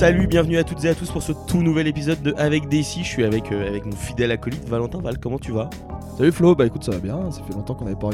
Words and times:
Salut, 0.00 0.26
bienvenue 0.26 0.56
à 0.56 0.64
toutes 0.64 0.82
et 0.86 0.88
à 0.88 0.94
tous 0.94 1.10
pour 1.10 1.22
ce 1.22 1.32
tout 1.46 1.60
nouvel 1.60 1.86
épisode 1.86 2.22
de 2.22 2.32
Avec 2.38 2.70
Dessy. 2.70 3.04
Je 3.04 3.06
suis 3.06 3.22
avec, 3.22 3.52
euh, 3.52 3.68
avec 3.68 3.84
mon 3.84 3.92
fidèle 3.92 4.30
acolyte 4.30 4.66
Valentin 4.66 4.98
Val. 5.02 5.18
Comment 5.18 5.38
tu 5.38 5.52
vas? 5.52 5.68
Salut 6.16 6.32
Flo, 6.32 6.54
bah 6.54 6.64
écoute 6.64 6.82
ça 6.82 6.92
va 6.92 7.00
bien, 7.00 7.30
ça 7.30 7.42
fait 7.42 7.52
longtemps 7.52 7.74
qu'on 7.74 7.84
n'avait 7.84 7.98
pas, 7.98 8.08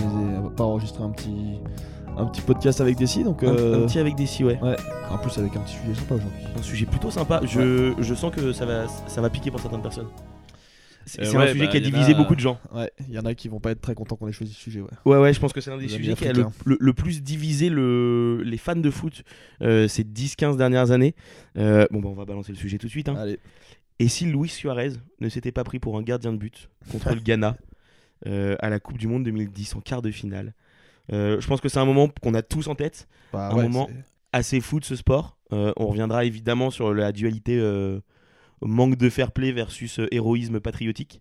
pas 0.57 0.64
enregistré 0.64 1.04
un 1.04 1.11
petit, 1.11 1.61
un 2.16 2.25
petit 2.25 2.40
podcast 2.40 2.80
avec 2.80 2.96
Dessy, 2.96 3.22
donc 3.22 3.44
un, 3.44 3.54
euh, 3.54 3.84
un 3.84 3.86
petit 3.86 4.00
Avec 4.00 4.16
Dessy, 4.16 4.43
ouais. 4.43 4.58
ouais, 4.61 4.75
en 5.12 5.18
plus 5.18 5.38
avec 5.38 5.54
un 5.54 5.61
petit 5.61 5.76
sujet 5.76 5.94
sympa 5.94 6.14
aujourd'hui. 6.16 6.40
Un 6.58 6.62
sujet 6.62 6.86
plutôt 6.86 7.11
sympa. 7.12 7.40
Je, 7.44 7.93
je 7.96 8.14
sens 8.16 8.34
que 8.34 8.53
ça 8.53 8.66
va, 8.66 8.89
ça 9.07 9.21
va 9.21 9.30
piquer 9.30 9.53
pour 9.53 9.61
certaines 9.61 9.82
personnes. 9.82 10.08
C'est 11.09 11.23
Euh, 11.23 11.25
c'est 11.25 11.36
ouais, 11.36 11.45
un 11.45 11.52
sujet 11.52 11.64
bah, 11.66 11.70
qui 11.70 11.77
a 11.77 11.80
divisé 11.80 12.12
a- 12.12 12.16
beaucoup 12.16 12.34
de 12.34 12.41
gens. 12.41 12.59
Ouais, 12.72 12.91
il 13.09 13.14
y 13.14 13.18
en 13.18 13.25
a 13.25 13.34
qui 13.34 13.48
vont 13.48 13.61
pas 13.61 13.70
être 13.70 13.80
très 13.80 13.95
contents 13.95 14.16
qu'on 14.16 14.27
ait 14.29 14.32
choisi 14.32 14.52
ce 14.52 14.61
sujet, 14.61 14.80
ouais. 14.80 14.89
Ouais, 15.04 15.16
ouais, 15.18 15.32
je 15.32 15.39
pense 15.40 15.52
que 15.52 15.61
c'est 15.61 15.71
l'un 15.71 15.79
des 15.79 15.89
sujets 15.89 16.14
qui 16.14 16.26
a 16.29 16.32
le, 16.32 16.43
africains. 16.43 16.63
le- 16.67 16.76
le 16.80 16.93
plus 16.93 17.22
divisé 17.22 17.68
le, 17.71 18.43
les 18.44 18.57
fans 18.58 18.75
de 18.76 18.90
foot 18.90 19.22
euh, 19.63 19.86
ces 19.89 20.03
10-15 20.04 20.57
dernières 20.57 20.90
années. 20.90 21.14
Euh, 21.57 21.86
bon, 21.90 22.00
bah, 22.00 22.08
on 22.11 22.14
va 22.14 22.25
balancer 22.25 22.50
le 22.53 22.58
sujet 22.58 22.79
tout 22.79 22.86
de 22.86 22.90
suite. 22.90 23.08
hein. 23.08 23.14
Allez, 23.16 23.39
Et 24.00 24.08
si 24.08 24.27
Luis 24.27 24.49
Suarez 24.49 24.93
ne 25.21 25.29
s'était 25.29 25.53
pas 25.53 25.63
pris 25.64 25.79
pour 25.79 25.96
un 25.96 26.03
gardien 26.03 26.32
de 26.32 26.39
but 26.39 26.68
contre 26.90 27.14
le 27.14 27.21
Ghana 27.21 27.57
euh, 28.27 28.57
à 28.58 28.68
la 28.68 28.80
Coupe 28.80 28.99
du 28.99 29.07
Monde 29.07 29.22
2010 29.25 29.77
en 29.77 29.80
quart 29.80 30.02
de 30.02 30.11
finale 30.11 30.54
Euh, 31.13 31.41
Je 31.41 31.46
pense 31.46 31.61
que 31.61 31.68
c'est 31.68 31.79
un 31.79 31.85
moment 31.85 32.08
qu'on 32.20 32.34
a 32.34 32.42
tous 32.42 32.66
en 32.66 32.75
tête, 32.75 33.06
bah, 33.33 33.50
Un 33.52 33.56
ouais, 33.56 33.62
moment. 33.62 33.88
assez 34.33 34.61
fou 34.61 34.80
de 34.80 34.84
ce 34.84 34.97
sport. 34.97 35.38
Euh, 35.52 35.72
on 35.77 35.86
reviendra 35.86 36.25
évidemment 36.25 36.70
sur 36.70 36.92
la 36.92 37.12
dualité 37.12 37.56
euh, 37.61 38.00
manque 38.62 38.96
de 38.96 39.08
fair 39.10 39.33
play 39.33 39.52
versus 39.52 39.98
euh, 40.00 40.08
héroïsme 40.12 40.60
patriotique. 40.60 41.20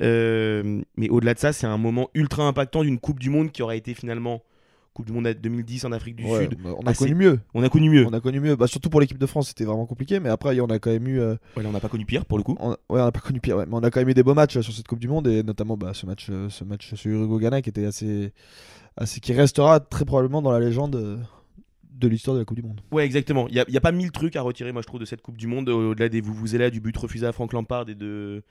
Euh, 0.00 0.80
mais 0.96 1.08
au-delà 1.08 1.34
de 1.34 1.38
ça, 1.38 1.52
c'est 1.52 1.66
un 1.66 1.76
moment 1.78 2.08
ultra 2.14 2.44
impactant 2.44 2.82
d'une 2.82 2.98
Coupe 2.98 3.18
du 3.20 3.30
Monde 3.30 3.50
qui 3.52 3.62
aurait 3.62 3.78
été 3.78 3.92
finalement 3.94 4.42
Coupe 4.94 5.06
du 5.06 5.12
Monde 5.12 5.28
2010 5.40 5.84
en 5.84 5.92
Afrique 5.92 6.16
du 6.16 6.24
ouais, 6.24 6.42
Sud. 6.48 6.56
bah, 6.62 6.70
on 6.78 6.82
a 6.86 6.90
assez- 6.90 7.04
connu 7.04 7.14
mieux. 7.14 7.40
On 7.54 7.62
a 7.62 7.68
connu 7.68 7.90
mieux. 7.90 8.06
On 8.06 8.12
a 8.12 8.20
connu 8.20 8.40
mieux. 8.40 8.56
Bah, 8.56 8.66
surtout 8.66 8.88
pour 8.90 9.00
l'équipe 9.00 9.18
de 9.18 9.26
France, 9.26 9.48
c'était 9.48 9.64
vraiment 9.64 9.86
compliqué, 9.86 10.18
mais 10.18 10.28
après, 10.30 10.58
on 10.60 10.66
a 10.66 10.78
quand 10.78 10.90
même 10.90 11.06
eu. 11.06 11.20
euh, 11.20 11.36
Ouais, 11.56 11.62
là, 11.62 11.68
on 11.68 11.72
n'a 11.72 11.80
pas 11.80 11.88
connu 11.88 12.06
pire 12.06 12.24
pour 12.24 12.38
le 12.38 12.44
coup. 12.44 12.56
on- 12.60 12.70
ouais, 12.70 12.76
on 12.88 12.96
a 12.96 13.12
pas 13.12 13.20
connu 13.20 13.40
pire, 13.40 13.56
ouais, 13.58 13.66
mais 13.66 13.74
on 13.74 13.80
a 13.82 13.90
quand 13.90 14.00
même 14.00 14.08
eu 14.08 14.14
des 14.14 14.22
beaux 14.22 14.34
matchs 14.34 14.58
sur 14.60 14.72
cette 14.72 14.88
Coupe 14.88 14.98
du 15.00 15.08
Monde, 15.08 15.26
et 15.28 15.42
notamment 15.42 15.76
bah, 15.76 15.92
ce 15.94 16.06
match, 16.06 16.30
ce 16.48 16.64
match 16.64 16.94
sur 16.94 17.10
Uruguay-Ghana 17.10 17.62
qui 17.62 17.68
était 17.68 17.84
assez, 17.84 18.32
assez. 18.96 19.20
qui 19.20 19.32
restera 19.32 19.80
très 19.80 20.04
probablement 20.04 20.42
dans 20.42 20.50
la 20.52 20.60
légende 20.60 21.20
de 21.92 22.08
l'histoire 22.08 22.34
de 22.34 22.40
la 22.40 22.44
Coupe 22.44 22.56
du 22.56 22.62
Monde. 22.62 22.80
Ouais, 22.90 23.04
exactement. 23.04 23.46
Il 23.48 23.64
n'y 23.68 23.76
a, 23.76 23.80
pas 23.80 23.92
mille 23.92 24.10
trucs 24.12 24.36
à 24.36 24.42
retirer, 24.42 24.72
moi, 24.72 24.82
je 24.82 24.86
trouve, 24.86 25.00
de 25.00 25.04
cette 25.04 25.22
Coupe 25.22 25.36
du 25.36 25.46
Monde, 25.46 25.68
au- 25.68 25.90
au-delà 25.90 26.08
des 26.08 26.20
vous 26.20 26.34
vous 26.34 26.56
là, 26.56 26.70
du 26.70 26.80
but 26.80 26.96
refusé 26.96 27.26
à 27.26 27.32
Frank 27.32 27.52
Lampard 27.52 27.88
et 27.88 27.94
de, 27.94 28.42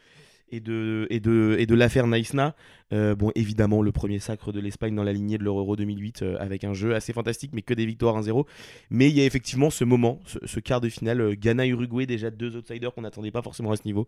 et 0.52 0.59
de, 0.59 1.08
et 1.09 1.19
de, 1.19 1.55
et 1.59 1.66
de 1.66 1.75
l'affaire 1.75 2.08
Naïsna. 2.08 2.55
Euh, 2.92 3.16
bon, 3.16 3.31
évidemment, 3.36 3.81
le 3.81 3.92
premier 3.92 4.19
sacre 4.19 4.52
de 4.52 4.59
l'Espagne 4.59 4.95
dans 4.95 5.03
la 5.03 5.14
lignée 5.14 5.38
de 5.38 5.44
l'Euro 5.44 5.75
2008, 5.75 6.22
euh, 6.23 6.38
avec 6.39 6.64
un 6.64 6.73
jeu 6.73 6.95
assez 6.95 7.14
fantastique, 7.14 7.52
mais 7.53 7.61
que 7.61 7.73
des 7.73 7.86
victoires 7.86 8.19
1-0. 8.19 8.45
Mais 8.89 9.09
il 9.09 9.16
y 9.16 9.22
a 9.22 9.25
effectivement 9.25 9.69
ce 9.69 9.83
moment, 9.83 10.19
ce, 10.45 10.59
quart 10.59 10.81
de 10.81 10.89
finale, 10.89 11.22
euh, 11.22 11.36
Ghana-Uruguay, 11.36 12.06
déjà 12.06 12.31
deux 12.31 12.56
outsiders 12.56 12.94
qu'on 12.94 13.02
n'attendait 13.02 13.31
pas 13.31 13.41
forcément 13.41 13.72
à 13.72 13.75
ce 13.75 13.83
niveau. 13.86 14.08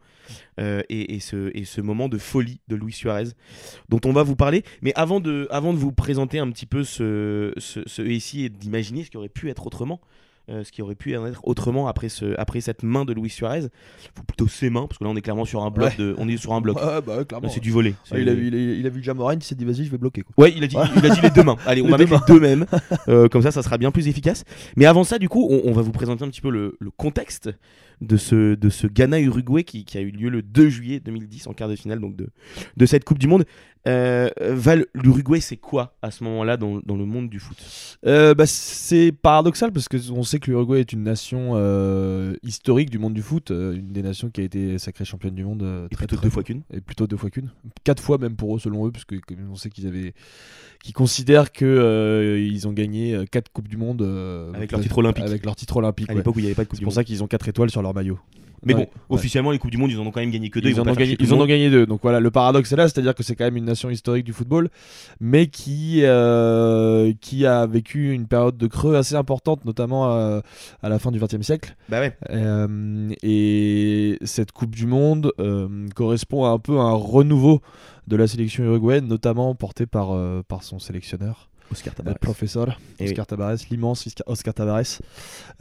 Euh, 0.59 0.81
et, 0.89 1.19
ce, 1.19 1.51
et 1.55 1.63
ce 1.63 1.81
moment 1.81 2.09
de 2.09 2.17
folie 2.17 2.59
de 2.67 2.75
Luis 2.75 2.93
Suarez, 2.93 3.29
dont 3.89 4.01
on 4.05 4.13
va 4.13 4.23
vous 4.23 4.35
parler. 4.35 4.63
Mais 4.81 4.93
avant 4.95 5.19
de, 5.19 5.47
avant 5.51 5.73
de 5.73 5.77
vous 5.77 5.91
présenter 5.91 6.39
un 6.39 6.49
petit 6.51 6.65
peu 6.65 6.83
ce, 6.83 7.53
ce, 7.57 7.81
ce 7.85 8.01
et 8.01 8.49
d'imaginer 8.49 9.03
ce 9.03 9.09
qui 9.09 9.17
aurait 9.17 9.29
pu 9.29 9.49
être 9.49 9.65
autrement, 9.65 10.01
euh, 10.49 10.63
ce 10.63 10.71
qui 10.71 10.81
aurait 10.81 10.95
pu 10.95 11.15
en 11.15 11.25
être 11.27 11.41
autrement 11.47 11.87
après, 11.87 12.09
ce, 12.09 12.33
après 12.39 12.61
cette 12.61 12.83
main 12.83 13.05
de 13.05 13.13
Luis 13.13 13.29
Suarez, 13.29 13.65
ou 14.19 14.23
plutôt 14.23 14.47
ses 14.47 14.69
mains, 14.69 14.87
parce 14.87 14.97
que 14.97 15.03
là 15.03 15.09
on 15.09 15.15
est 15.15 15.21
clairement 15.21 15.45
sur 15.45 15.63
un 15.63 15.69
bloc, 15.69 15.89
Ouais. 15.89 15.95
de, 15.97 16.15
on 16.17 16.27
est 16.27 16.37
sur 16.37 16.53
un 16.53 16.61
bloc. 16.61 16.77
Ouais, 16.81 17.01
bah, 17.01 17.17
ouais, 17.17 17.49
c'est 17.49 17.59
du 17.59 17.71
volet. 17.71 17.93
Ah, 18.11 18.17
il, 18.19 18.27
a 18.27 18.33
vu, 18.33 18.47
il, 18.47 18.55
a, 18.55 18.57
il 18.57 18.85
a 18.85 18.89
vu 18.89 19.03
Jamoran, 19.03 19.33
il 19.33 19.43
s'est 19.43 19.55
dit 19.55 19.65
vas-y, 19.65 19.85
je 19.85 19.91
vais 19.91 19.97
bloquer. 19.97 20.21
Quoi. 20.23 20.33
Ouais, 20.45 20.53
il 20.55 20.63
a 20.63 20.67
dit, 20.67 20.75
il 20.97 21.05
a 21.05 21.09
dit 21.09 21.21
les 21.21 21.29
deux 21.29 21.43
mains. 21.43 21.57
Allez, 21.65 21.81
on 21.81 21.85
Les 21.85 21.91
va 21.91 21.97
mettre 21.99 22.11
les 22.27 22.33
deux 22.33 22.39
mêmes. 22.39 22.65
Euh, 23.07 23.27
comme 23.29 23.41
ça, 23.41 23.51
ça 23.51 23.61
sera 23.63 23.77
bien 23.77 23.91
plus 23.91 24.07
efficace. 24.07 24.43
Mais 24.75 24.85
avant 24.85 25.03
ça, 25.03 25.19
du 25.19 25.29
coup, 25.29 25.47
on, 25.51 25.61
on 25.69 25.73
va 25.73 25.81
vous 25.81 25.91
présenter 25.91 26.23
un 26.23 26.29
petit 26.29 26.41
peu 26.41 26.49
le, 26.49 26.75
le 26.79 26.91
contexte 26.91 27.49
de 28.01 28.17
ce, 28.17 28.55
de 28.55 28.69
ce 28.69 28.87
Ghana-Uruguay 28.87 29.63
qui, 29.63 29.85
qui 29.85 29.97
a 29.97 30.01
eu 30.01 30.11
lieu 30.11 30.29
le 30.29 30.41
2 30.41 30.69
juillet 30.69 30.99
2010 30.99 31.47
en 31.47 31.53
quart 31.53 31.69
de 31.69 31.75
finale 31.75 31.99
donc 31.99 32.15
de, 32.15 32.27
de 32.77 32.85
cette 32.85 33.03
Coupe 33.03 33.19
du 33.19 33.27
Monde. 33.27 33.45
Euh, 33.87 34.29
Val, 34.39 34.85
l'Uruguay, 34.93 35.39
c'est 35.41 35.57
quoi 35.57 35.95
à 36.03 36.11
ce 36.11 36.23
moment-là 36.25 36.55
dans, 36.55 36.81
dans 36.85 36.95
le 36.95 37.05
monde 37.05 37.29
du 37.29 37.39
foot? 37.39 37.57
Euh, 38.05 38.35
bah, 38.35 38.45
c'est 38.45 39.11
paradoxal 39.11 39.71
parce 39.71 39.87
qu'on 39.87 40.21
sait 40.21 40.39
que 40.39 40.51
l'Uruguay 40.51 40.81
est 40.81 40.93
une 40.93 41.01
nation 41.01 41.53
euh, 41.55 42.35
historique 42.43 42.91
du 42.91 42.99
monde 42.99 43.15
du 43.15 43.23
foot, 43.23 43.49
une 43.49 43.91
des 43.91 44.03
nations 44.03 44.29
qui 44.29 44.41
a 44.41 44.43
été 44.43 44.77
sacrée 44.77 45.03
championne 45.03 45.33
du 45.33 45.43
monde 45.43 45.87
Et 45.91 45.95
plutôt 45.95 46.15
très 46.15 46.27
deux 46.27 46.31
fois 46.31 46.43
qu'une. 46.43 46.61
et 46.71 46.79
plutôt 46.79 47.07
deux 47.07 47.17
fois 47.17 47.31
qu'une, 47.31 47.49
quatre 47.83 48.03
fois 48.03 48.19
même 48.19 48.35
pour 48.35 48.55
eux 48.55 48.59
selon 48.59 48.85
eux, 48.87 48.91
parce 48.91 49.05
que 49.05 49.15
comme 49.15 49.37
on 49.51 49.55
sait 49.55 49.71
qu'ils 49.71 49.87
avaient, 49.87 50.13
qu'ils 50.83 50.93
considèrent 50.93 51.51
que 51.51 51.65
euh, 51.65 52.39
ils 52.39 52.67
ont 52.67 52.73
gagné 52.73 53.25
quatre 53.31 53.51
coupes 53.51 53.67
du 53.67 53.77
monde 53.77 54.03
Avec 54.53 54.71
leur 54.73 54.81
titre 54.81 54.99
olympique. 54.99 55.25
Avec 55.25 55.43
leur 55.43 55.55
titre 55.55 55.77
olympique. 55.77 56.07
À 56.09 56.13
ouais. 56.13 56.19
l'époque 56.19 56.35
où 56.35 56.39
il 56.39 56.43
n'y 56.43 56.47
avait 56.49 56.55
pas 56.55 56.65
de 56.65 56.67
Coupe 56.69 56.75
C'est 56.77 56.81
du 56.81 56.85
pour 56.85 56.91
Monde. 56.91 56.95
ça 56.95 57.03
qu'ils 57.03 57.23
ont 57.23 57.27
quatre 57.27 57.47
étoiles 57.47 57.71
sur 57.71 57.81
leur 57.81 57.90
maillot. 57.93 58.19
Mais 58.63 58.75
Ouais, 58.75 58.89
bon, 59.09 59.15
officiellement, 59.15 59.51
les 59.51 59.57
Coupes 59.57 59.71
du 59.71 59.77
Monde, 59.77 59.91
ils 59.91 59.99
en 59.99 60.05
ont 60.05 60.11
quand 60.11 60.19
même 60.19 60.29
gagné 60.29 60.49
que 60.49 60.59
deux. 60.59 60.69
Ils, 60.69 60.79
en 60.79 60.87
ont, 60.87 60.93
gagné, 60.93 61.17
ils 61.19 61.33
en 61.33 61.39
ont 61.39 61.45
deux. 61.45 61.85
Donc 61.87 62.01
voilà, 62.03 62.19
le 62.19 62.29
paradoxe 62.29 62.71
est 62.71 62.75
là, 62.75 62.87
c'est-à-dire 62.87 63.15
que 63.15 63.23
c'est 63.23 63.35
quand 63.35 63.45
même 63.45 63.57
une 63.57 63.65
nation 63.65 63.89
historique 63.89 64.23
du 64.23 64.33
football, 64.33 64.69
mais 65.19 65.47
qui, 65.47 66.01
euh, 66.03 67.11
qui 67.21 67.45
a 67.45 67.65
vécu 67.65 68.11
une 68.11 68.27
période 68.27 68.57
de 68.57 68.67
creux 68.67 68.95
assez 68.95 69.15
importante, 69.15 69.65
notamment 69.65 70.13
euh, 70.13 70.41
à 70.83 70.89
la 70.89 70.99
fin 70.99 71.11
du 71.11 71.19
XXe 71.19 71.41
siècle. 71.41 71.75
Bah 71.89 72.01
ouais. 72.01 72.15
Euh, 72.29 73.09
et 73.23 74.19
cette 74.23 74.51
Coupe 74.51 74.75
du 74.75 74.85
Monde 74.85 75.33
correspond 75.95 76.45
à 76.45 76.49
un 76.49 76.59
peu 76.59 76.77
un 76.77 76.93
renouveau 76.93 77.61
de 78.07 78.15
la 78.15 78.27
sélection 78.27 78.63
uruguayenne, 78.63 79.07
notamment 79.07 79.55
porté 79.55 79.87
par, 79.87 80.15
par 80.43 80.63
son 80.63 80.77
sélectionneur, 80.77 81.49
Oscar 81.71 81.93
le 81.93 81.97
Tabarez. 81.97 82.19
professeur 82.19 82.79
Eh 82.99 83.05
Oscar 83.05 83.25
Tabarez, 83.25 83.55
l'immense 83.69 84.07
Oscar- 84.27 84.53
Tabarez. 84.53 84.83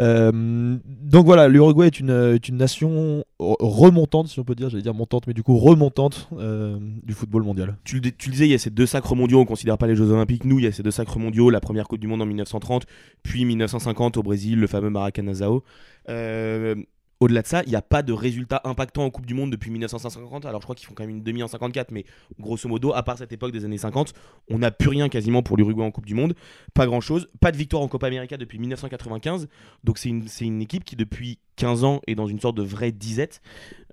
Euh, 0.00 0.76
donc 0.86 1.26
voilà, 1.26 1.48
l'Uruguay 1.48 1.86
est 1.86 2.00
une, 2.00 2.10
est 2.34 2.48
une 2.48 2.56
nation 2.56 3.24
re- 3.38 3.56
remontante, 3.60 4.28
si 4.28 4.38
on 4.40 4.44
peut 4.44 4.54
dire, 4.54 4.70
j'allais 4.70 4.82
dire 4.82 4.94
montante, 4.94 5.26
mais 5.26 5.34
du 5.34 5.42
coup 5.42 5.56
remontante 5.58 6.28
euh, 6.38 6.78
du 7.02 7.12
football 7.14 7.42
mondial. 7.42 7.76
tu 7.84 8.00
le, 8.00 8.10
tu 8.10 8.28
le 8.28 8.32
disais, 8.32 8.46
il 8.46 8.50
y 8.50 8.54
a 8.54 8.58
ces 8.58 8.70
deux 8.70 8.86
sacres 8.86 9.14
mondiaux, 9.14 9.40
on 9.40 9.44
considère 9.44 9.78
pas 9.78 9.86
les 9.86 9.96
Jeux 9.96 10.10
Olympiques, 10.10 10.44
nous, 10.44 10.58
il 10.58 10.64
y 10.64 10.68
a 10.68 10.72
ces 10.72 10.82
deux 10.82 10.90
sacres 10.90 11.18
mondiaux, 11.18 11.50
la 11.50 11.60
première 11.60 11.86
Coupe 11.88 12.00
du 12.00 12.06
Monde 12.06 12.22
en 12.22 12.26
1930, 12.26 12.84
puis 13.22 13.44
1950 13.44 14.16
au 14.16 14.22
Brésil, 14.22 14.58
le 14.58 14.66
fameux 14.66 14.90
Maracanãzao. 14.90 15.62
Euh, 16.08 16.74
au-delà 17.20 17.42
de 17.42 17.46
ça, 17.46 17.62
il 17.64 17.68
n'y 17.68 17.76
a 17.76 17.82
pas 17.82 18.02
de 18.02 18.14
résultat 18.14 18.62
impactant 18.64 19.04
en 19.04 19.10
Coupe 19.10 19.26
du 19.26 19.34
Monde 19.34 19.52
depuis 19.52 19.70
1950. 19.70 20.46
Alors 20.46 20.62
je 20.62 20.66
crois 20.66 20.74
qu'ils 20.74 20.86
font 20.86 20.94
quand 20.94 21.02
même 21.02 21.16
une 21.16 21.22
demi 21.22 21.42
en 21.42 21.48
54, 21.48 21.90
mais 21.92 22.04
grosso 22.38 22.66
modo, 22.66 22.94
à 22.94 23.02
part 23.02 23.18
cette 23.18 23.32
époque 23.32 23.52
des 23.52 23.66
années 23.66 23.78
50, 23.78 24.14
on 24.48 24.58
n'a 24.58 24.70
plus 24.70 24.88
rien 24.88 25.10
quasiment 25.10 25.42
pour 25.42 25.58
l'Uruguay 25.58 25.84
en 25.84 25.90
Coupe 25.90 26.06
du 26.06 26.14
Monde. 26.14 26.34
Pas 26.72 26.86
grand-chose. 26.86 27.28
Pas 27.40 27.52
de 27.52 27.58
victoire 27.58 27.82
en 27.82 27.88
Copa 27.88 28.06
América 28.06 28.38
depuis 28.38 28.58
1995. 28.58 29.48
Donc 29.84 29.98
c'est 29.98 30.08
une, 30.08 30.62
équipe 30.62 30.84
qui 30.84 30.96
depuis 30.96 31.38
15 31.56 31.84
ans 31.84 32.00
est 32.06 32.14
dans 32.14 32.26
une 32.26 32.40
sorte 32.40 32.56
de 32.56 32.62
vraie 32.62 32.92
disette 32.92 33.42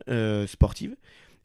euh, 0.09 0.47
sportive. 0.47 0.95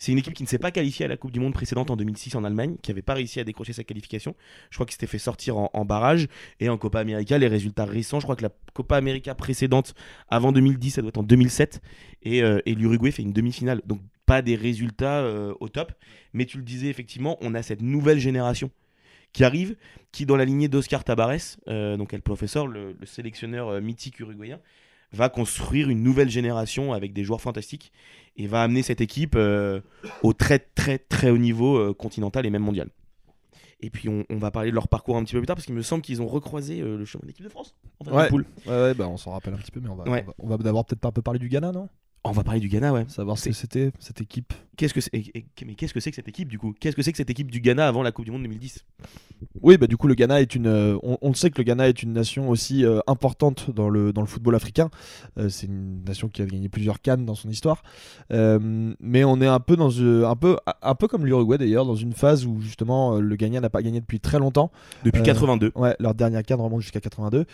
C'est 0.03 0.11
une 0.11 0.19
équipe 0.19 0.35
qui 0.35 0.43
ne 0.43 0.49
s'est 0.49 0.59
pas 0.59 0.73
qualifiée 0.73 1.05
à 1.05 1.09
la 1.09 1.17
Coupe 1.17 1.31
du 1.31 1.39
Monde 1.39 1.55
précédente 1.55 1.89
en 1.93 1.97
2006 1.97 2.35
en 2.35 2.43
Allemagne, 2.43 2.75
qui 2.83 2.91
n'avait 2.91 3.03
pas 3.03 3.15
réussi 3.15 3.39
à 3.39 3.45
décrocher 3.45 3.73
sa 3.73 3.85
qualification. 3.85 4.35
Je 4.69 4.77
crois 4.77 4.85
qu'il 4.85 4.95
s'était 4.95 5.07
fait 5.07 5.19
sortir 5.19 5.57
en, 5.57 5.85
barrage. 5.85 6.27
Et 6.59 6.69
en 6.69 6.77
Copa 6.77 6.99
América, 6.99 7.39
les 7.39 7.47
résultats 7.47 7.85
récents, 7.85 8.19
je 8.19 8.25
crois 8.25 8.35
que 8.35 8.43
la 8.43 8.51
Copa 8.73 8.97
América 8.97 9.37
précédente, 9.37 9.95
avant 10.29 10.51
2010, 10.51 10.91
ça 10.91 11.03
doit 11.03 11.11
être 11.11 11.19
en 11.19 11.23
2007. 11.23 11.81
Et, 12.25 12.43
euh, 12.43 12.59
et 12.67 12.75
l'Uruguay 12.75 13.13
fait 13.13 13.23
une 13.23 13.33
demi-finale. 13.33 13.81
Donc 13.87 14.01
pas 14.27 14.43
des 14.43 14.57
résultats 14.57 15.21
euh, 15.21 15.55
au 15.61 15.69
top. 15.69 15.93
Mais 16.33 16.47
tu 16.47 16.57
le 16.57 16.65
disais, 16.65 16.89
effectivement, 16.89 17.39
on 17.41 17.55
a 17.55 17.63
cette 17.63 17.81
nouvelle 17.81 18.19
génération 18.19 18.73
qui 19.33 19.45
arrive, 19.45 19.77
qui 20.11 20.27
dans 20.27 20.37
la 20.37 20.45
lignée 20.45 20.67
d'Oscar 20.67 21.05
Tabarez, 21.05 21.39
euh, 21.69 21.97
donc 21.97 22.13
El 22.13 22.23
Professeur, 22.23 22.67
le, 22.67 22.97
le 22.99 23.07
sélectionneur 23.07 23.81
mythique 23.81 24.19
uruguayen, 24.19 24.59
va 25.13 25.29
construire 25.29 25.89
une 25.91 26.03
nouvelle 26.03 26.29
génération 26.31 26.93
avec 26.93 27.13
des 27.13 27.25
joueurs 27.25 27.41
fantastiques 27.41 27.93
et 28.37 28.47
va 28.47 28.63
amener 28.63 28.83
cette 28.83 29.01
équipe 29.01 29.35
euh, 29.37 29.81
au 30.23 30.33
très 30.33 30.59
très 30.59 30.99
très 30.99 31.31
haut 31.31 31.39
niveau 31.39 31.77
euh, 31.77 31.93
continental 31.95 32.47
et 32.47 32.51
même 32.51 32.63
mondial. 32.63 32.89
Et 33.81 33.91
puis 33.91 34.09
on, 34.09 34.25
on 34.31 34.37
va 34.37 34.51
parler 34.51 34.71
de 34.71 34.75
leur 34.77 34.89
parcours 34.89 35.17
un 35.17 35.25
petit 35.25 35.33
peu 35.35 35.41
plus 35.41 35.47
tard 35.47 35.57
parce 35.57 35.67
qu'il 35.67 35.75
me 35.75 35.83
semble 35.83 36.03
qu'ils 36.03 36.23
ont 36.23 36.27
recroisé 36.29 36.81
euh, 36.81 36.97
le 36.97 37.05
chemin 37.05 37.23
de 37.23 37.27
l'équipe 37.27 37.45
de 37.45 37.51
France 37.51 37.75
en 38.07 38.17
Ouais. 38.17 38.29
poule. 38.29 38.47
Ouais, 38.67 38.73
ouais, 38.73 38.95
bah 38.95 39.09
on 39.09 39.17
s'en 39.17 39.33
rappelle 39.33 39.55
un 39.55 39.59
petit 39.59 39.73
peu, 39.73 39.81
mais 39.81 39.89
on 39.89 39.97
va, 39.97 40.05
Ouais. 40.09 40.23
on 40.23 40.27
va, 40.29 40.35
on 40.39 40.49
va 40.49 40.57
d'abord 40.59 40.85
peut-être 40.87 41.01
pas 41.01 41.09
un 41.09 41.13
peu 41.13 41.21
parler 41.23 41.41
du 41.41 41.49
Ghana, 41.49 41.73
non? 41.73 41.89
On 42.25 42.31
va 42.31 42.45
parler 42.45 42.61
du 42.61 42.69
Ghana, 42.69 42.93
ouais. 42.93 43.05
Savoir 43.09 43.37
ce 43.37 43.49
que 43.49 43.53
c'était 43.55 43.91
cette 43.99 44.21
équipe. 44.21 44.53
Qu'est-ce 44.77 44.95
que 44.95 45.01
c'est 45.01 45.11
et- 45.13 45.33
et- 45.39 45.65
Mais 45.67 45.75
qu'est-ce 45.75 45.93
que 45.93 45.99
c'est 45.99 46.11
que 46.11 46.15
cette 46.17 46.29
équipe 46.29 46.49
du 46.49 46.57
coup? 46.59 46.73
Qu'est-ce 46.79 46.95
que 46.95 47.03
c'est 47.03 47.11
que 47.11 47.17
cette 47.19 47.29
équipe 47.31 47.51
du 47.51 47.61
Ghana 47.61 47.87
avant 47.89 48.03
la 48.05 48.13
Coupe 48.13 48.25
du 48.25 48.31
Monde 48.31 48.43
2010 48.45 48.85
Oui, 49.61 49.77
bah 49.77 49.89
du 49.89 49.97
coup 49.97 50.07
le 50.07 50.15
Ghana 50.15 50.41
est 50.41 50.55
une, 50.55 50.69
euh, 50.69 50.97
on, 51.03 51.19
on 51.21 51.29
le 51.31 51.35
sait 51.35 51.51
que 51.51 51.59
le 51.59 51.65
Ghana 51.65 51.89
est 51.89 52.01
une 52.03 52.13
nation 52.13 52.49
aussi 52.49 52.85
euh, 52.85 53.01
importante 53.09 53.71
dans 53.75 53.89
le 53.89 54.13
dans 54.13 54.21
le 54.21 54.29
football 54.29 54.55
africain. 54.55 54.89
Euh, 55.37 55.49
c'est 55.49 55.67
une 55.67 56.05
nation 56.05 56.29
qui 56.29 56.43
a 56.43 56.47
gagné 56.47 56.69
plusieurs 56.69 57.01
cannes 57.03 57.27
dans 57.27 57.35
son 57.35 57.49
histoire. 57.49 57.83
Euh, 58.33 58.95
mais 59.01 59.25
on 59.25 59.41
est 59.41 59.47
un 59.49 59.61
peu 59.61 59.75
dans 59.77 59.91
euh, 59.99 60.25
un 60.25 60.37
peu 60.37 60.57
un 60.81 60.95
peu 60.95 61.09
comme 61.09 61.27
l'Uruguay 61.27 61.59
d'ailleurs 61.59 61.85
dans 61.87 61.97
une 61.97 62.13
phase 62.13 62.47
où 62.47 62.61
justement 62.61 63.17
euh, 63.17 63.21
le 63.21 63.35
Ghana 63.35 63.59
n'a 63.61 63.69
pas 63.71 63.83
gagné 63.83 64.01
depuis 64.01 64.21
très 64.21 64.39
longtemps. 64.39 64.71
Depuis 65.05 65.21
Euh, 65.23 65.25
82. 65.25 65.73
Ouais, 65.75 65.97
leur 65.99 66.15
dernière 66.15 66.45
canne 66.45 66.61
remonte 66.61 66.83
jusqu'à 66.83 67.01
82. 67.01 67.47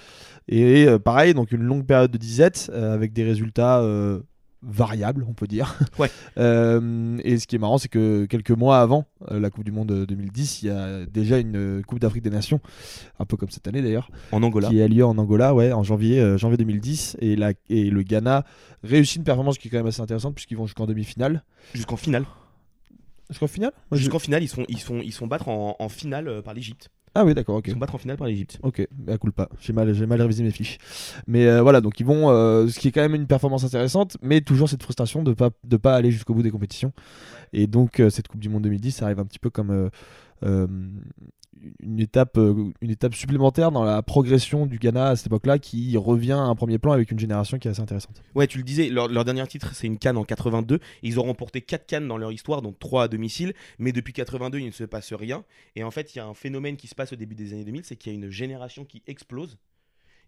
Et 0.48 0.84
euh, 0.86 0.98
pareil, 0.98 1.32
donc 1.32 1.52
une 1.52 1.62
longue 1.62 1.86
période 1.86 2.10
de 2.10 2.18
disette 2.18 2.70
euh, 2.74 2.92
avec 2.94 3.14
des 3.14 3.24
résultats 3.24 3.80
euh, 3.80 4.20
variable, 4.62 5.24
on 5.28 5.34
peut 5.34 5.46
dire. 5.46 5.78
Ouais. 5.98 6.10
Euh, 6.38 7.18
et 7.24 7.38
ce 7.38 7.46
qui 7.48 7.56
est 7.56 7.58
marrant, 7.58 7.78
c'est 7.78 7.88
que 7.88 8.24
quelques 8.26 8.52
mois 8.52 8.80
avant 8.80 9.06
euh, 9.30 9.40
la 9.40 9.50
Coupe 9.50 9.64
du 9.64 9.72
Monde 9.72 10.06
2010, 10.06 10.62
il 10.62 10.66
y 10.66 10.70
a 10.70 11.04
déjà 11.06 11.38
une 11.38 11.56
euh, 11.56 11.82
Coupe 11.82 11.98
d'Afrique 11.98 12.22
des 12.22 12.30
Nations, 12.30 12.60
un 13.18 13.24
peu 13.24 13.36
comme 13.36 13.50
cette 13.50 13.66
année 13.66 13.82
d'ailleurs, 13.82 14.08
En 14.30 14.42
Angola. 14.44 14.68
qui 14.68 14.80
a 14.80 14.86
lieu 14.86 15.04
en 15.04 15.18
Angola, 15.18 15.52
ouais, 15.54 15.72
en 15.72 15.82
janvier, 15.82 16.20
euh, 16.20 16.38
janvier 16.38 16.56
2010. 16.58 17.16
Et, 17.20 17.34
la, 17.34 17.52
et 17.68 17.90
le 17.90 18.02
Ghana 18.02 18.44
réussit 18.84 19.16
une 19.16 19.24
performance 19.24 19.58
qui 19.58 19.66
est 19.66 19.70
quand 19.70 19.78
même 19.78 19.86
assez 19.86 20.00
intéressante 20.00 20.34
puisqu'ils 20.36 20.56
vont 20.56 20.66
jusqu'en 20.66 20.86
demi-finale. 20.86 21.42
Jusqu'en 21.74 21.96
finale. 21.96 22.24
Jusqu'en 23.30 23.46
finale? 23.48 23.72
Jusqu'en 23.92 24.18
finale, 24.18 24.42
ils 24.42 24.48
sont, 24.48 24.64
ils 24.68 24.78
sont, 24.78 25.00
ils 25.02 25.12
sont 25.12 25.26
battre 25.26 25.48
en, 25.48 25.76
en 25.78 25.88
finale 25.88 26.28
euh, 26.28 26.42
par 26.42 26.54
l'Égypte. 26.54 26.88
Ah 27.14 27.24
oui, 27.24 27.34
d'accord, 27.34 27.56
ok. 27.56 27.68
Ils 27.68 27.72
sont 27.72 27.78
battre 27.78 27.94
en 27.94 27.98
finale 27.98 28.16
par 28.16 28.26
l'Égypte. 28.26 28.58
Ok, 28.62 28.86
à 29.08 29.18
cool 29.18 29.32
pas. 29.32 29.48
J'ai 29.60 29.72
mal, 29.72 29.92
j'ai 29.92 30.06
mal 30.06 30.20
révisé 30.20 30.42
mes 30.42 30.50
fiches. 30.50 30.78
Mais 31.26 31.46
euh, 31.46 31.62
voilà, 31.62 31.80
donc 31.80 32.00
ils 32.00 32.06
vont, 32.06 32.30
euh, 32.30 32.68
ce 32.68 32.78
qui 32.78 32.88
est 32.88 32.92
quand 32.92 33.00
même 33.00 33.14
une 33.14 33.26
performance 33.26 33.64
intéressante, 33.64 34.16
mais 34.22 34.40
toujours 34.40 34.68
cette 34.68 34.82
frustration 34.82 35.22
de 35.22 35.32
pas 35.32 35.50
de 35.64 35.76
pas 35.76 35.94
aller 35.94 36.10
jusqu'au 36.10 36.34
bout 36.34 36.42
des 36.42 36.50
compétitions. 36.50 36.92
Et 37.52 37.66
donc 37.66 38.00
euh, 38.00 38.10
cette 38.10 38.28
Coupe 38.28 38.40
du 38.40 38.48
Monde 38.48 38.62
2010, 38.62 38.92
ça 38.92 39.06
arrive 39.06 39.20
un 39.20 39.24
petit 39.24 39.38
peu 39.38 39.50
comme 39.50 39.90
une 41.80 42.00
étape, 42.00 42.38
euh, 42.38 42.72
une 42.80 42.90
étape 42.90 43.14
supplémentaire 43.14 43.70
dans 43.70 43.84
la 43.84 44.02
progression 44.02 44.66
du 44.66 44.78
Ghana 44.78 45.08
à 45.08 45.16
cette 45.16 45.26
époque-là, 45.26 45.58
qui 45.58 45.96
revient 45.96 46.32
à 46.32 46.38
un 46.38 46.54
premier 46.54 46.78
plan 46.78 46.92
avec 46.92 47.10
une 47.10 47.18
génération 47.18 47.58
qui 47.58 47.68
est 47.68 47.70
assez 47.70 47.80
intéressante. 47.80 48.22
Ouais, 48.34 48.46
tu 48.46 48.58
le 48.58 48.64
disais, 48.64 48.88
leur, 48.88 49.08
leur 49.08 49.24
dernier 49.24 49.46
titre, 49.46 49.74
c'est 49.74 49.86
une 49.86 49.98
canne 49.98 50.16
en 50.16 50.24
82. 50.24 50.80
Ils 51.02 51.20
ont 51.20 51.24
remporté 51.24 51.60
4 51.60 51.86
cannes 51.86 52.08
dans 52.08 52.18
leur 52.18 52.32
histoire, 52.32 52.62
dont 52.62 52.74
3 52.78 53.04
à 53.04 53.08
domicile. 53.08 53.54
Mais 53.78 53.92
depuis 53.92 54.12
82, 54.12 54.58
il 54.58 54.66
ne 54.66 54.70
se 54.70 54.84
passe 54.84 55.12
rien. 55.12 55.44
Et 55.76 55.84
en 55.84 55.90
fait, 55.90 56.14
il 56.14 56.18
y 56.18 56.20
a 56.20 56.26
un 56.26 56.34
phénomène 56.34 56.76
qui 56.76 56.86
se 56.86 56.94
passe 56.94 57.12
au 57.12 57.16
début 57.16 57.34
des 57.34 57.52
années 57.52 57.64
2000, 57.64 57.84
c'est 57.84 57.96
qu'il 57.96 58.12
y 58.12 58.14
a 58.14 58.18
une 58.18 58.30
génération 58.30 58.84
qui 58.84 59.02
explose. 59.06 59.58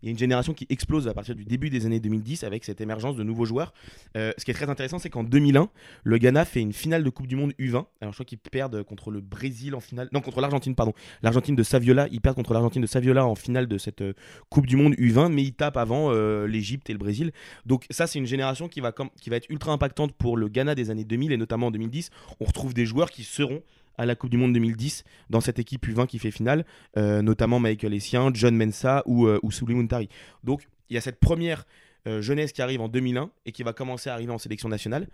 Il 0.03 0.07
y 0.07 0.09
a 0.09 0.13
une 0.13 0.19
génération 0.19 0.55
qui 0.55 0.67
explose 0.71 1.09
à 1.09 1.15
partir 1.15 1.35
du 1.35 1.45
début 1.45 1.71
des 1.71 1.87
années 1.87 2.01
2010 2.01 2.45
avec 2.45 2.65
cette 2.65 2.81
émergence 2.81 3.17
de 3.17 3.23
nouveaux 3.23 3.45
joueurs. 3.45 3.73
Euh, 4.17 4.33
ce 4.39 4.45
qui 4.45 4.51
est 4.51 4.55
très 4.55 4.69
intéressant, 4.71 4.99
c'est 4.99 5.11
qu'en 5.11 5.25
2001, 5.25 5.69
le 6.05 6.19
Ghana 6.19 6.45
fait 6.45 6.61
une 6.61 6.73
finale 6.73 7.05
de 7.05 7.11
Coupe 7.11 7.27
du 7.27 7.37
Monde 7.37 7.53
U20. 7.59 7.85
Alors 8.01 8.13
je 8.13 8.17
crois 8.17 8.25
qu'ils 8.25 8.39
perdent 8.39 8.83
contre 8.83 9.11
le 9.11 9.21
Brésil 9.21 9.75
en 9.75 9.81
finale. 9.81 10.09
Non, 10.13 10.21
contre 10.21 10.41
l'Argentine, 10.41 10.75
pardon. 10.75 10.93
L'Argentine 11.23 11.55
de 11.55 11.63
Saviola. 11.63 12.09
Ils 12.11 12.21
perdent 12.21 12.37
contre 12.37 12.55
l'Argentine 12.55 12.83
de 12.83 12.87
Saviola 12.87 13.27
en 13.27 13.35
finale 13.35 13.67
de 13.67 13.79
cette 13.79 14.01
euh, 14.03 14.15
Coupe 14.49 14.67
du 14.67 14.77
Monde 14.77 14.95
U20, 14.95 15.33
mais 15.33 15.43
ils 15.43 15.53
tapent 15.53 15.77
avant 15.77 16.11
euh, 16.11 16.47
l'Égypte 16.47 16.89
et 16.91 16.93
le 16.93 16.99
Brésil. 16.99 17.33
Donc 17.67 17.87
ça, 17.91 18.07
c'est 18.07 18.19
une 18.19 18.27
génération 18.27 18.69
qui 18.69 18.81
va, 18.81 18.93
qui 19.21 19.31
va 19.31 19.37
être 19.37 19.49
ultra 19.51 19.73
impactante 19.73 20.13
pour 20.13 20.37
le 20.37 20.49
Ghana 20.49 20.75
des 20.75 20.91
années 20.91 21.05
2000 21.05 21.33
et 21.33 21.37
notamment 21.37 21.67
en 21.69 21.71
2010. 21.71 22.11
On 22.41 22.45
retrouve 22.45 22.75
des 22.75 22.87
joueurs 22.87 23.11
qui 23.11 23.25
seront 23.25 23.63
à 23.99 24.07
la 24.07 24.15
Coupe 24.15 24.31
du 24.31 24.37
Monde 24.37 24.53
2010 24.53 25.05
dans 25.29 25.41
cette 25.41 25.59
équipe 25.59 25.87
U20 25.87 26.07
qui 26.07 26.19
fait 26.19 26.31
finale, 26.31 26.65
euh, 26.97 27.23
notamment 27.23 27.59
Michael 27.61 27.95
Essien, 27.95 28.31
John 28.33 28.57
Mensa 28.57 29.03
ou, 29.07 29.27
euh, 29.27 29.39
ou 29.43 29.51
Souli 29.51 29.75
Muntari. 29.75 30.09
Donc 30.45 30.67
il 30.89 30.95
y 30.95 30.97
a 30.97 31.01
cette 31.01 31.21
première 31.21 31.67
euh, 32.07 32.23
jeunesse 32.23 32.53
qui 32.53 32.63
arrive 32.63 32.81
en 32.81 32.89
2001 32.89 33.31
et 33.45 33.53
qui 33.53 33.63
va 33.63 33.73
commencer 33.73 34.09
à 34.09 34.15
arriver 34.15 34.33
en 34.33 34.39
sélection 34.39 34.69
nationale. 34.69 35.07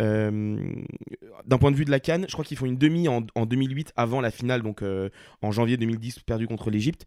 Euh, 0.00 0.58
D'un 1.46 1.58
point 1.58 1.70
de 1.70 1.76
vue 1.76 1.84
de 1.84 1.90
la 1.90 2.00
Cannes, 2.00 2.26
je 2.28 2.32
crois 2.32 2.44
qu'ils 2.44 2.56
font 2.56 2.66
une 2.66 2.78
demi 2.78 3.06
en, 3.08 3.24
en 3.34 3.46
2008 3.46 3.92
avant 3.96 4.20
la 4.20 4.30
finale, 4.30 4.62
donc 4.62 4.82
en 5.42 5.52
janvier 5.52 5.76
2010 5.76 6.20
perdue 6.20 6.46
contre 6.48 6.70
l'Égypte. 6.70 7.06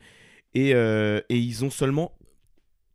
Et, 0.53 0.69
et 0.71 1.37
ils 1.37 1.65
ont 1.65 1.69
seulement 1.69 2.13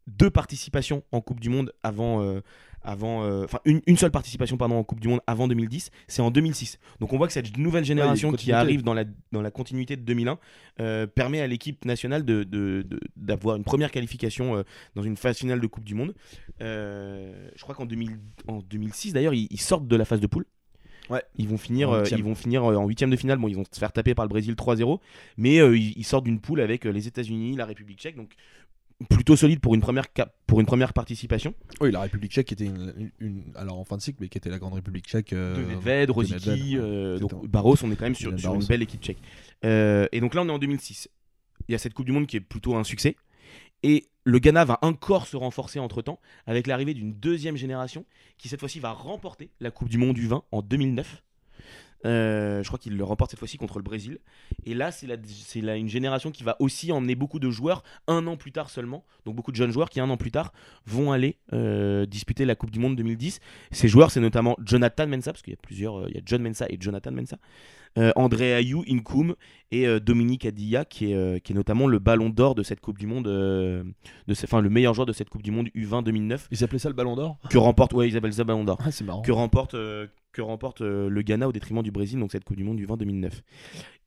deux 0.06 0.30
participations 0.30 1.02
en 1.12 1.20
Coupe 1.20 1.40
du 1.40 1.50
Monde 1.50 1.74
avant, 1.82 2.40
avant, 2.82 3.24
euh, 3.24 3.44
enfin 3.44 3.60
une, 3.64 3.80
une 3.86 3.96
seule 3.96 4.10
participation 4.10 4.56
pardon 4.56 4.76
en 4.76 4.84
Coupe 4.84 5.00
du 5.00 5.08
Monde 5.08 5.20
avant 5.26 5.48
2010, 5.48 5.90
c'est 6.08 6.22
en 6.22 6.30
2006. 6.30 6.78
Donc 7.00 7.12
on 7.12 7.18
voit 7.18 7.26
que 7.26 7.32
cette 7.32 7.56
nouvelle 7.58 7.84
génération 7.84 8.30
qui 8.38 8.52
arrive 8.52 8.82
dans 8.82 8.94
la, 8.94 9.04
dans 9.32 9.42
la 9.42 9.50
continuité 9.50 9.96
de 9.96 10.02
2001 10.02 10.38
euh, 10.80 11.06
permet 11.06 11.40
à 11.40 11.46
l'équipe 11.46 11.84
nationale 11.84 12.24
de, 12.24 12.42
de- 12.44 12.82
de- 12.88 13.00
d'avoir 13.16 13.56
une 13.56 13.64
première 13.64 13.90
qualification 13.90 14.56
euh, 14.56 14.62
dans 14.94 15.02
une 15.02 15.16
phase 15.16 15.36
finale 15.38 15.60
de 15.60 15.66
Coupe 15.66 15.84
du 15.84 15.94
Monde. 15.94 16.14
Je 16.60 17.62
crois 17.62 17.74
qu'en 17.74 17.86
2000 17.86 18.18
en 18.48 18.58
2006 18.60 19.12
d'ailleurs 19.12 19.34
ils, 19.34 19.48
ils 19.50 19.60
sortent 19.60 19.86
de 19.88 19.96
la 19.96 20.04
phase 20.04 20.20
de 20.20 20.26
poule. 20.26 20.46
Ouais. 21.08 21.22
Ils 21.36 21.48
vont 21.48 21.58
finir, 21.58 21.90
En 21.90 21.94
euh, 21.94 22.04
ils 22.18 22.22
vont 22.22 22.36
finir 22.36 22.62
euh, 22.70 22.76
en 22.76 22.86
huitième 22.86 23.10
de 23.10 23.16
finale. 23.16 23.36
Bon, 23.38 23.48
ils 23.48 23.56
vont 23.56 23.64
se 23.68 23.80
faire 23.80 23.90
taper 23.92 24.14
par 24.14 24.24
le 24.24 24.28
Brésil 24.28 24.54
3-0, 24.54 25.00
mais 25.38 25.58
euh, 25.58 25.76
ils, 25.76 25.92
ils 25.98 26.04
sortent 26.04 26.22
d'une 26.24 26.38
poule 26.38 26.60
avec 26.60 26.84
les 26.84 27.08
États-Unis, 27.08 27.56
la 27.56 27.66
République 27.66 27.98
Tchèque, 27.98 28.14
donc 28.14 28.30
plutôt 29.08 29.34
solide 29.36 29.60
pour 29.60 29.74
une 29.74 29.80
première 29.80 30.12
cap- 30.12 30.34
pour 30.46 30.60
une 30.60 30.66
première 30.66 30.92
participation. 30.92 31.54
Oui, 31.80 31.90
la 31.90 32.00
République 32.00 32.32
tchèque 32.32 32.52
était 32.52 32.66
une, 32.66 33.44
alors 33.54 33.78
en 33.78 33.84
fin 33.84 33.96
de 33.96 34.02
cycle, 34.02 34.18
mais 34.20 34.28
qui 34.28 34.36
était 34.38 34.50
la 34.50 34.58
grande 34.58 34.74
République 34.74 35.06
tchèque. 35.06 35.32
euh, 35.32 35.56
de 35.56 35.62
Nedved, 35.74 36.10
Rosicky, 36.10 36.76
euh, 36.76 37.18
donc 37.18 37.46
Barros, 37.48 37.76
on 37.82 37.90
est 37.90 37.96
quand 37.96 38.04
même 38.04 38.14
sur, 38.14 38.30
sur 38.38 38.54
une 38.54 38.60
belle 38.68 38.82
équipe 38.82 39.00
tchèque. 39.02 39.18
Euh, 39.64 40.06
et 40.12 40.20
donc 40.20 40.34
là, 40.34 40.42
on 40.42 40.48
est 40.48 40.52
en 40.52 40.58
2006. 40.58 41.08
Il 41.68 41.72
y 41.72 41.74
a 41.74 41.78
cette 41.78 41.94
Coupe 41.94 42.06
du 42.06 42.12
Monde 42.12 42.26
qui 42.26 42.36
est 42.36 42.40
plutôt 42.40 42.74
un 42.74 42.84
succès. 42.84 43.16
Et 43.82 44.08
le 44.24 44.38
Ghana 44.38 44.64
va 44.66 44.78
encore 44.82 45.26
se 45.26 45.36
renforcer 45.36 45.78
entre 45.78 46.02
temps 46.02 46.20
avec 46.46 46.66
l'arrivée 46.66 46.92
d'une 46.92 47.14
deuxième 47.14 47.56
génération 47.56 48.04
qui 48.36 48.48
cette 48.48 48.60
fois-ci 48.60 48.78
va 48.80 48.92
remporter 48.92 49.50
la 49.60 49.70
Coupe 49.70 49.88
du 49.88 49.96
Monde 49.96 50.14
du 50.14 50.26
20 50.26 50.42
en 50.52 50.60
2009. 50.62 51.22
Euh, 52.06 52.62
je 52.62 52.68
crois 52.68 52.78
qu'il 52.78 52.96
le 52.96 53.04
remporte 53.04 53.30
cette 53.30 53.38
fois-ci 53.38 53.58
contre 53.58 53.78
le 53.78 53.82
Brésil. 53.82 54.18
Et 54.64 54.74
là, 54.74 54.90
c'est 54.90 55.08
une 55.58 55.88
génération 55.88 56.30
qui 56.30 56.42
va 56.42 56.56
aussi 56.60 56.92
emmener 56.92 57.14
beaucoup 57.14 57.38
de 57.38 57.50
joueurs 57.50 57.82
un 58.06 58.26
an 58.26 58.36
plus 58.36 58.52
tard 58.52 58.70
seulement. 58.70 59.04
Donc 59.24 59.36
beaucoup 59.36 59.52
de 59.52 59.56
jeunes 59.56 59.72
joueurs 59.72 59.90
qui 59.90 60.00
un 60.00 60.08
an 60.08 60.16
plus 60.16 60.30
tard 60.30 60.52
vont 60.86 61.12
aller 61.12 61.36
euh, 61.52 62.06
disputer 62.06 62.44
la 62.44 62.54
Coupe 62.54 62.70
du 62.70 62.78
Monde 62.78 62.96
2010. 62.96 63.40
Ces 63.70 63.88
joueurs, 63.88 64.10
c'est 64.10 64.20
notamment 64.20 64.56
Jonathan 64.64 65.06
Mensah, 65.06 65.32
parce 65.32 65.42
qu'il 65.42 65.52
y 65.52 65.56
a 65.56 65.60
plusieurs, 65.60 66.00
euh, 66.00 66.06
il 66.08 66.14
y 66.14 66.18
a 66.18 66.22
John 66.24 66.42
Mensah 66.42 66.66
et 66.68 66.78
Jonathan 66.80 67.12
Mensah, 67.12 67.38
André 68.16 68.54
Ayou, 68.54 68.84
Inkoum 68.88 69.34
et 69.72 69.86
euh, 69.86 70.00
Dominique 70.00 70.46
Adilla, 70.46 70.84
qui 70.84 71.10
est, 71.12 71.14
euh, 71.14 71.38
qui 71.38 71.52
est 71.52 71.54
notamment 71.54 71.86
le 71.86 71.98
ballon 71.98 72.30
d'or 72.30 72.54
de 72.54 72.62
cette 72.62 72.80
Coupe 72.80 72.98
du 72.98 73.06
Monde, 73.06 73.26
euh, 73.26 73.82
de 74.26 74.34
ce- 74.34 74.44
enfin 74.46 74.60
le 74.60 74.70
meilleur 74.70 74.94
joueur 74.94 75.06
de 75.06 75.12
cette 75.12 75.28
Coupe 75.28 75.42
du 75.42 75.50
Monde 75.50 75.68
U20 75.74 76.02
2009, 76.02 76.48
Ils 76.50 76.62
appelaient 76.64 76.78
ça 76.78 76.88
le 76.88 76.94
Ballon 76.94 77.16
d'Or? 77.16 77.38
Que 77.50 77.58
remporte, 77.58 77.92
ouais, 77.92 78.08
Isabelle 78.08 78.32
Za 78.32 78.44
ballon 78.44 78.64
d'or 78.64 78.78
Ah, 78.84 78.90
c'est 78.90 79.04
marrant. 79.04 79.22
que 79.22 79.32
remporte, 79.32 79.74
euh, 79.74 80.06
que 80.32 80.40
remporte 80.42 80.80
euh, 80.80 81.08
le 81.08 81.22
Ghana 81.22 81.48
au 81.48 81.52
détriment 81.52 81.82
du 81.82 81.90
Brésil, 81.90 82.18
donc 82.20 82.30
cette 82.32 82.44
Coupe 82.44 82.56
du 82.56 82.64
Monde 82.64 82.76
du 82.76 82.86
20 82.86 82.96
2009. 82.96 83.42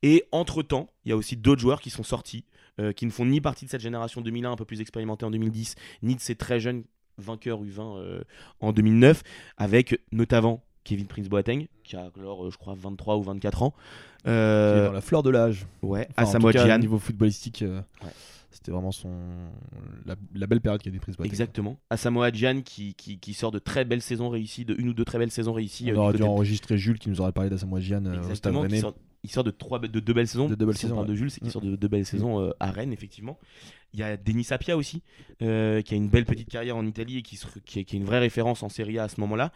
Et 0.02 0.24
entre-temps, 0.32 0.88
il 1.04 1.10
y 1.10 1.12
a 1.12 1.16
aussi 1.16 1.36
d'autres 1.36 1.60
joueurs 1.60 1.80
qui 1.80 1.90
sont 1.90 2.02
sortis, 2.02 2.44
euh, 2.80 2.92
qui 2.92 3.06
ne 3.06 3.10
font 3.10 3.24
ni 3.26 3.40
partie 3.40 3.64
de 3.66 3.70
cette 3.70 3.80
génération 3.80 4.20
2001 4.20 4.52
un 4.52 4.56
peu 4.56 4.64
plus 4.64 4.80
expérimentée 4.80 5.24
en 5.24 5.30
2010, 5.30 5.74
ni 6.02 6.14
de 6.16 6.20
ces 6.20 6.34
très 6.34 6.58
jeunes 6.60 6.84
vainqueurs 7.18 7.62
U20 7.62 7.96
euh, 7.98 8.20
en 8.60 8.72
2009, 8.72 9.22
avec 9.56 10.00
notamment 10.10 10.64
Kevin 10.84 11.06
Prince 11.06 11.28
Boateng, 11.28 11.66
qui 11.82 11.96
a 11.96 12.10
alors, 12.18 12.46
euh, 12.46 12.50
je 12.50 12.58
crois, 12.58 12.74
23 12.76 13.16
ou 13.16 13.22
24 13.22 13.62
ans. 13.62 13.70
Qui 13.70 14.28
est 14.28 14.32
Euh, 14.32 14.86
dans 14.86 14.92
la 14.92 15.00
fleur 15.00 15.22
de 15.22 15.30
l'âge. 15.30 15.66
ouais, 15.82 16.08
Enfin, 16.16 16.38
cas, 16.52 16.66
Gyan. 16.66 16.76
Au 16.76 16.78
niveau 16.78 16.98
footballistique, 16.98 17.62
euh, 17.62 17.80
Ouais. 18.02 18.10
c'était 18.50 18.70
vraiment 18.70 18.92
son 18.92 19.10
la, 20.06 20.14
la 20.34 20.46
belle 20.46 20.60
période 20.60 20.80
qui 20.82 20.88
a 20.88 20.92
été 20.92 20.98
prise. 21.00 21.16
Boateng. 21.16 21.30
Exactement. 21.30 21.76
Asamoah 21.90 22.30
Gyan 22.32 22.62
qui, 22.62 22.94
qui, 22.94 23.18
qui 23.18 23.34
sort 23.34 23.50
de 23.50 23.58
très 23.58 23.84
belles 23.84 24.02
saisons 24.02 24.28
réussies, 24.28 24.64
de 24.64 24.74
une 24.78 24.88
ou 24.90 24.94
deux 24.94 25.04
très 25.04 25.18
belles 25.18 25.30
saisons 25.30 25.52
réussies. 25.52 25.90
euh, 25.90 25.96
On 25.96 26.00
aurait 26.00 26.14
dû 26.14 26.22
enregistrer 26.22 26.78
Jules 26.78 26.98
qui 26.98 27.08
nous 27.10 27.20
aurait 27.20 27.32
parlé 27.32 27.50
d'Asamoah 27.50 27.80
Gyan 27.80 28.04
euh, 28.06 28.20
au 28.30 28.34
Stade 28.34 28.54
Rennais. 28.56 28.80
sort- 28.80 28.94
il 29.26 29.30
sort 29.30 29.42
de, 29.44 29.50
trois, 29.50 29.78
de 29.78 30.00
deux 30.00 30.12
belles 30.12 30.28
saisons. 30.28 30.48
De 30.50 30.54
deux 30.54 30.66
belles 30.66 30.76
saisons, 30.76 31.00
ouais. 31.00 31.06
de 31.06 31.14
Jules, 31.14 31.30
c'est 31.30 31.40
qu'il 31.40 31.48
Mm. 31.48 31.52
sort 31.52 31.62
de 31.62 31.76
deux 31.76 31.88
belles 31.88 32.04
saisons 32.04 32.40
euh, 32.40 32.50
à 32.60 32.70
Rennes, 32.70 32.92
effectivement. 32.92 33.38
Il 33.94 34.00
y 34.00 34.02
a 34.02 34.18
Denis 34.18 34.44
Sapia 34.44 34.76
aussi, 34.76 35.02
qui 35.38 35.44
a 35.46 35.82
une 35.92 36.08
belle 36.10 36.26
petite 36.26 36.50
carrière 36.50 36.76
en 36.76 36.84
Italie 36.84 37.18
et 37.18 37.22
qui, 37.22 37.36
se- 37.36 37.46
qui 37.64 37.78
est 37.78 37.92
une 37.94 38.04
vraie 38.04 38.18
référence 38.18 38.62
en 38.62 38.68
Serie 38.68 38.98
A 38.98 39.04
à 39.04 39.08
ce 39.08 39.18
moment-là. 39.20 39.50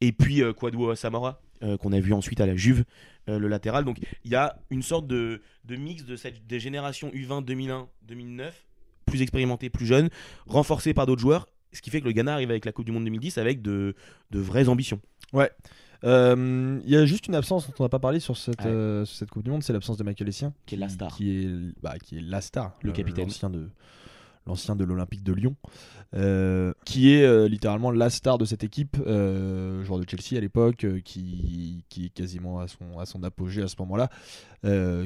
Et 0.00 0.12
puis 0.12 0.42
euh, 0.42 0.52
Kwadwo 0.52 0.94
Samara, 0.94 1.40
euh, 1.62 1.76
qu'on 1.76 1.92
a 1.92 2.00
vu 2.00 2.12
ensuite 2.12 2.40
à 2.40 2.46
la 2.46 2.54
Juve, 2.56 2.84
euh, 3.28 3.38
le 3.38 3.48
latéral. 3.48 3.84
Donc 3.84 3.98
il 4.24 4.30
y 4.30 4.34
a 4.34 4.58
une 4.70 4.82
sorte 4.82 5.06
de, 5.06 5.40
de 5.64 5.76
mix 5.76 6.04
de 6.04 6.16
cette, 6.16 6.46
des 6.46 6.60
générations 6.60 7.10
U20 7.10 7.44
2001, 7.44 7.88
2009, 8.02 8.66
plus 9.06 9.22
expérimentées, 9.22 9.70
plus 9.70 9.86
jeunes, 9.86 10.10
renforcées 10.46 10.94
par 10.94 11.06
d'autres 11.06 11.22
joueurs. 11.22 11.46
Ce 11.72 11.82
qui 11.82 11.90
fait 11.90 12.00
que 12.00 12.06
le 12.06 12.12
Ghana 12.12 12.32
arrive 12.34 12.50
avec 12.50 12.64
la 12.64 12.72
Coupe 12.72 12.86
du 12.86 12.92
Monde 12.92 13.04
2010 13.04 13.38
avec 13.38 13.60
de, 13.62 13.94
de 14.30 14.38
vraies 14.40 14.68
ambitions. 14.68 15.00
Euh, 16.04 16.80
Il 16.84 16.90
y 16.90 16.96
a 16.96 17.04
juste 17.06 17.26
une 17.26 17.34
absence 17.34 17.66
dont 17.66 17.74
on 17.80 17.82
n'a 17.84 17.88
pas 17.88 17.98
parlé 17.98 18.20
sur 18.20 18.36
cette, 18.36 18.60
Ouais. 18.60 18.66
euh, 18.66 19.04
sur 19.04 19.16
cette 19.16 19.30
Coupe 19.30 19.42
du 19.44 19.50
Monde, 19.50 19.62
c'est 19.62 19.72
l'absence 19.72 19.96
de 19.96 20.04
Michael 20.04 20.28
Essien. 20.28 20.52
Qui 20.66 20.74
est 20.74 20.78
la 20.78 20.88
star. 20.88 21.14
Qui 21.16 21.44
est, 21.44 21.48
bah, 21.82 21.94
qui 22.02 22.18
est 22.18 22.22
la 22.22 22.40
star. 22.40 22.76
Le 22.82 22.90
euh, 22.90 22.92
capitaine. 22.92 23.28
De, 23.28 23.70
l'ancien 24.46 24.76
de 24.76 24.84
l'Olympique 24.84 25.22
de 25.22 25.32
Lyon. 25.32 25.56
euh, 26.14 26.72
qui 26.84 27.12
est 27.12 27.24
euh, 27.24 27.48
littéralement 27.48 27.90
la 27.90 28.10
star 28.10 28.38
de 28.38 28.44
cette 28.44 28.62
équipe, 28.62 28.96
euh, 29.06 29.82
joueur 29.82 29.98
de 29.98 30.08
Chelsea 30.08 30.38
à 30.38 30.40
l'époque, 30.40 30.86
qui, 31.04 31.84
qui 31.88 32.06
est 32.06 32.08
quasiment 32.10 32.60
à 32.60 32.68
son, 32.68 32.98
à 32.98 33.06
son 33.06 33.22
apogée 33.22 33.62
à 33.62 33.68
ce 33.68 33.74
moment-là, 33.80 34.08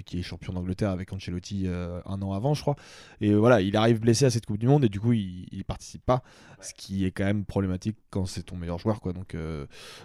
qui 0.06 0.18
est 0.18 0.23
champion 0.23 0.54
d'Angleterre 0.54 0.88
avec 0.90 1.12
Ancelotti 1.12 1.66
un 1.68 2.23
an 2.23 2.32
avant, 2.32 2.54
je 2.54 2.62
crois. 2.62 2.76
Et 3.20 3.35
voilà, 3.35 3.61
il 3.61 3.76
arrive 3.76 4.00
blessé 4.00 4.25
à 4.25 4.30
cette 4.30 4.47
Coupe 4.47 4.56
du 4.56 4.66
Monde 4.66 4.85
et 4.85 4.88
du 4.88 4.99
coup, 4.99 5.12
il, 5.12 5.49
il 5.52 5.64
participe 5.64 6.02
pas, 6.02 6.23
ce 6.62 6.73
qui 6.73 7.04
est 7.04 7.11
quand 7.11 7.25
même 7.25 7.44
problématique 7.44 7.99
quand 8.09 8.25
c'est 8.25 8.42
ton 8.42 8.56
meilleur 8.56 8.78
joueur, 8.78 9.02
quoi. 9.02 9.12
Donc, 9.12 9.37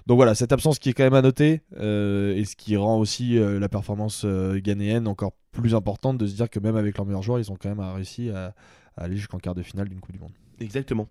donc 0.08 0.16
voilà, 0.18 0.36
cette 0.36 0.52
absence 0.52 0.78
qui 0.78 0.90
est 0.90 0.94
quand 0.94 1.06
même 1.06 1.14
à 1.14 1.22
noter 1.22 1.62
et 1.72 2.46
ce 2.46 2.56
qui 2.58 2.76
rend 2.76 2.98
aussi 2.98 3.38
la 3.38 3.70
performance 3.70 4.26
ghanéenne 4.26 5.08
encore 5.08 5.32
plus 5.52 5.74
importante 5.74 6.18
de 6.18 6.28
se 6.28 6.36
dire 6.36 6.50
que 6.50 6.60
même 6.60 6.76
avec 6.76 6.98
leurs 6.98 7.06
meilleurs 7.06 7.24
joueurs, 7.24 7.40
ils 7.40 7.50
ont 7.50 7.56
quand 7.56 7.70
même 7.70 7.80
réussi 7.80 8.30
à, 8.30 8.54
à 8.98 9.04
aller 9.04 9.16
jusqu'en 9.16 9.40
quart 9.40 9.56
de 9.56 9.64
finale 9.64 9.90
d'une 9.90 10.00
Coupe 10.00 10.14
du 10.14 10.20
Monde. 10.20 10.34
Exactement. 10.60 11.08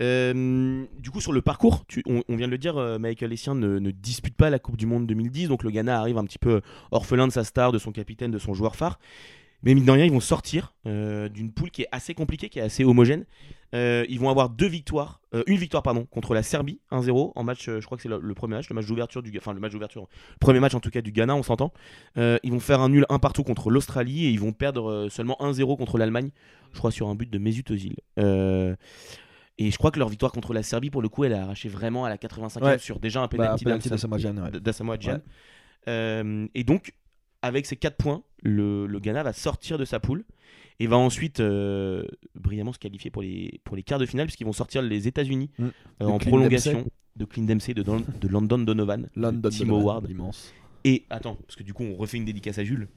Euh, 0.00 0.84
du 0.98 1.10
coup, 1.10 1.20
sur 1.20 1.32
le 1.32 1.42
parcours, 1.42 1.84
on, 2.06 2.36
vient 2.36 2.46
de 2.46 2.52
le 2.52 2.58
dire, 2.58 2.76
euh, 2.76 2.98
Michael 2.98 3.32
Essien 3.32 3.54
ne, 3.54 3.78
ne 3.78 3.90
dispute 3.90 4.34
pas 4.34 4.50
la 4.50 4.58
Coupe 4.58 4.76
du 4.76 4.86
Monde 4.86 5.06
2010, 5.06 5.48
donc 5.48 5.62
le 5.62 5.70
Ghana 5.70 5.98
arrive 5.98 6.18
un 6.18 6.24
petit 6.24 6.38
peu 6.38 6.62
orphelin 6.90 7.26
de 7.26 7.32
sa 7.32 7.44
star, 7.44 7.72
de 7.72 7.78
son 7.78 7.92
capitaine, 7.92 8.30
de 8.30 8.38
son 8.38 8.54
joueur 8.54 8.74
phare. 8.74 8.98
Mais 9.62 9.74
mine 9.74 9.84
de 9.84 9.90
rien, 9.90 10.04
ils 10.04 10.12
vont 10.12 10.20
sortir 10.20 10.74
euh, 10.86 11.28
d'une 11.28 11.52
poule 11.52 11.70
qui 11.70 11.82
est 11.82 11.88
assez 11.92 12.14
compliquée, 12.14 12.48
qui 12.48 12.58
est 12.58 12.62
assez 12.62 12.84
homogène, 12.84 13.24
Euh, 13.74 14.04
ils 14.10 14.20
vont 14.20 14.28
avoir 14.28 14.50
deux 14.50 14.66
victoires, 14.66 15.22
euh, 15.34 15.42
une 15.46 15.56
victoire 15.56 15.82
pardon 15.82 16.04
contre 16.04 16.34
la 16.34 16.42
Serbie 16.42 16.80
1-0 16.90 17.32
en 17.34 17.42
match, 17.42 17.68
euh, 17.68 17.80
je 17.80 17.86
crois 17.86 17.96
que 17.96 18.02
c'est 18.02 18.08
le, 18.10 18.18
le 18.20 18.34
premier 18.34 18.56
match, 18.56 18.68
le 18.68 18.74
match 18.74 18.84
d'ouverture 18.86 19.22
du, 19.22 19.32
enfin 19.38 19.54
le 19.54 19.60
match 19.60 19.72
d'ouverture, 19.72 20.08
premier 20.40 20.60
match 20.60 20.74
en 20.74 20.80
tout 20.80 20.90
cas 20.90 21.00
du 21.00 21.10
Ghana, 21.10 21.34
on 21.34 21.42
s'entend. 21.42 21.72
Ils 22.16 22.50
vont 22.52 22.60
faire 22.60 22.80
un 22.82 22.90
nul 22.90 23.06
un 23.08 23.18
partout 23.18 23.42
contre 23.44 23.70
l'Australie 23.70 24.26
et 24.26 24.30
ils 24.30 24.38
vont 24.40 24.52
perdre 24.52 25.08
seulement 25.10 25.36
1-0 25.40 25.76
contre 25.78 25.96
l'Allemagne, 25.96 26.30
je 26.72 26.78
crois 26.78 26.90
sur 26.90 27.08
un 27.08 27.14
but 27.14 27.30
de 27.30 27.38
Mesut 27.38 27.64
Özil. 27.70 27.96
Et 29.58 29.70
je 29.70 29.76
crois 29.78 29.90
que 29.90 29.98
leur 29.98 30.08
victoire 30.08 30.32
contre 30.32 30.54
la 30.54 30.62
Serbie 30.62 30.90
pour 30.90 31.02
le 31.02 31.08
coup, 31.08 31.24
elle 31.24 31.34
a 31.34 31.42
arraché 31.42 31.68
vraiment 31.68 32.04
à 32.04 32.08
la 32.08 32.16
85e 32.16 32.62
Ouais. 32.62 32.78
sur 32.78 32.98
déjà 33.00 33.20
un 33.20 33.24
Bah, 33.24 33.28
penalty 33.28 33.64
penalty 33.64 33.88
d'Asamoah- 33.88 34.18
Gyan, 34.18 35.20
ouais. 35.86 36.48
et 36.54 36.64
donc, 36.64 36.92
avec 37.42 37.66
ces 37.66 37.76
4 37.76 37.96
points, 37.96 38.22
le, 38.42 38.86
le 38.86 38.98
Ghana 39.00 39.22
va 39.22 39.32
sortir 39.32 39.78
de 39.78 39.84
sa 39.84 40.00
poule 40.00 40.24
et 40.82 40.86
va 40.88 40.96
ensuite 40.96 41.40
euh, 41.40 42.04
brillamment 42.34 42.72
se 42.72 42.78
qualifier 42.78 43.10
pour 43.10 43.22
les, 43.22 43.60
pour 43.64 43.76
les 43.76 43.82
quarts 43.82 43.98
de 43.98 44.06
finale, 44.06 44.26
puisqu'ils 44.26 44.44
vont 44.46 44.52
sortir 44.52 44.82
les 44.82 45.06
États-Unis 45.06 45.50
Mm. 45.58 45.64
euh, 46.02 46.06
en 46.06 46.18
prolongation 46.18 46.72
Dempsey. 46.72 46.90
de 47.16 47.24
Clint 47.24 47.44
Dempsey, 47.44 47.74
de, 47.74 47.82
Don- 47.82 48.04
de 48.20 48.28
London 48.28 48.58
Donovan, 48.58 49.02
de 49.02 49.20
London 49.20 49.48
Timo 49.50 49.74
Donovan, 49.74 49.86
Ward. 49.94 50.10
immense. 50.10 50.52
Et 50.84 51.04
attends, 51.10 51.36
parce 51.36 51.54
que 51.56 51.62
du 51.62 51.72
coup, 51.72 51.84
on 51.84 51.94
refait 51.96 52.16
une 52.16 52.24
dédicace 52.24 52.58
à 52.58 52.64
Jules 52.64 52.88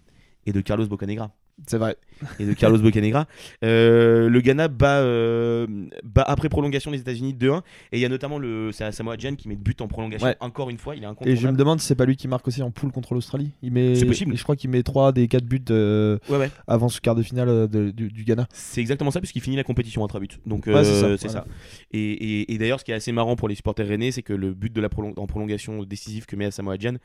et 0.47 0.51
de 0.53 0.61
Carlos 0.61 0.87
Bocanegra. 0.87 1.31
C'est 1.67 1.77
vrai. 1.77 1.95
Et 2.39 2.45
de 2.45 2.53
Carlos 2.53 2.77
Bocanegra. 2.77 3.27
Euh, 3.63 4.29
le 4.29 4.41
Ghana 4.41 4.67
bat, 4.67 4.99
euh, 4.99 5.65
bat 6.03 6.23
après 6.27 6.49
prolongation 6.49 6.91
les 6.91 6.99
États-Unis 6.99 7.33
2-1. 7.33 7.61
Et 7.91 7.97
il 7.97 7.99
y 7.99 8.05
a 8.05 8.09
notamment 8.09 8.37
le 8.37 8.71
c'est 8.73 8.91
Samoa 8.91 9.15
Gyan 9.17 9.35
qui 9.35 9.47
met 9.47 9.55
de 9.55 9.61
but 9.61 9.79
en 9.81 9.87
prolongation 9.87 10.27
Ouais. 10.27 10.35
encore 10.41 10.69
une 10.69 10.77
fois. 10.77 10.95
Il 10.95 11.03
est 11.03 11.07
Et 11.29 11.35
je 11.35 11.47
me 11.47 11.53
demande 11.55 11.79
si 11.79 11.87
c'est 11.87 11.95
pas 11.95 12.05
lui 12.05 12.17
qui 12.17 12.27
marque 12.27 12.47
aussi 12.47 12.61
en 12.61 12.71
poule 12.71 12.91
contre 12.91 13.13
l'Australie. 13.13 13.51
Il 13.61 13.71
met. 13.71 13.95
C'est 13.95 14.05
possible. 14.05 14.35
Je 14.35 14.43
crois 14.43 14.55
qu'il 14.55 14.69
met 14.69 14.83
3 14.83 15.11
des 15.13 15.27
4 15.27 15.45
buts 15.45 15.61
euh, 15.69 16.17
Ouais, 16.29 16.37
ouais. 16.37 16.51
avant 16.67 16.89
ce 16.89 16.99
quart 17.01 17.15
de 17.15 17.23
finale 17.23 17.67
de- 17.69 17.91
du, 17.91 18.09
du 18.11 18.23
Ghana. 18.25 18.47
C'est 18.53 18.81
exactement 18.81 19.11
ça, 19.11 19.19
puisqu'il 19.19 19.41
finit 19.41 19.55
la 19.55 19.63
compétition 19.63 20.03
à 20.03 20.07
3 20.07 20.19
buts. 20.19 20.27
Donc, 20.45 20.63
c'est 20.65 20.73
ça, 20.73 20.83
c'est 21.17 21.27
voilà. 21.27 21.41
ça. 21.41 21.45
Et, 21.91 21.99
et- 21.99 22.53
et 22.53 22.57
d'ailleurs, 22.57 22.79
ce 22.79 22.85
qui 22.85 22.91
est 22.91 22.95
assez 22.95 23.11
marrant 23.13 23.35
pour 23.37 23.47
les 23.47 23.55
supporters 23.55 23.87
rennais, 23.87 24.11
c'est 24.11 24.23
que 24.23 24.33
le 24.33 24.53
but 24.53 24.73
de 24.73 24.81
la 24.81 24.89
prolong- 24.89 25.13
en 25.17 25.25
prolongation 25.27 25.83
décisive 25.83 26.25
que 26.25 26.35
met 26.35 26.51
Samoa 26.51 26.77
Gyan, 26.77 26.95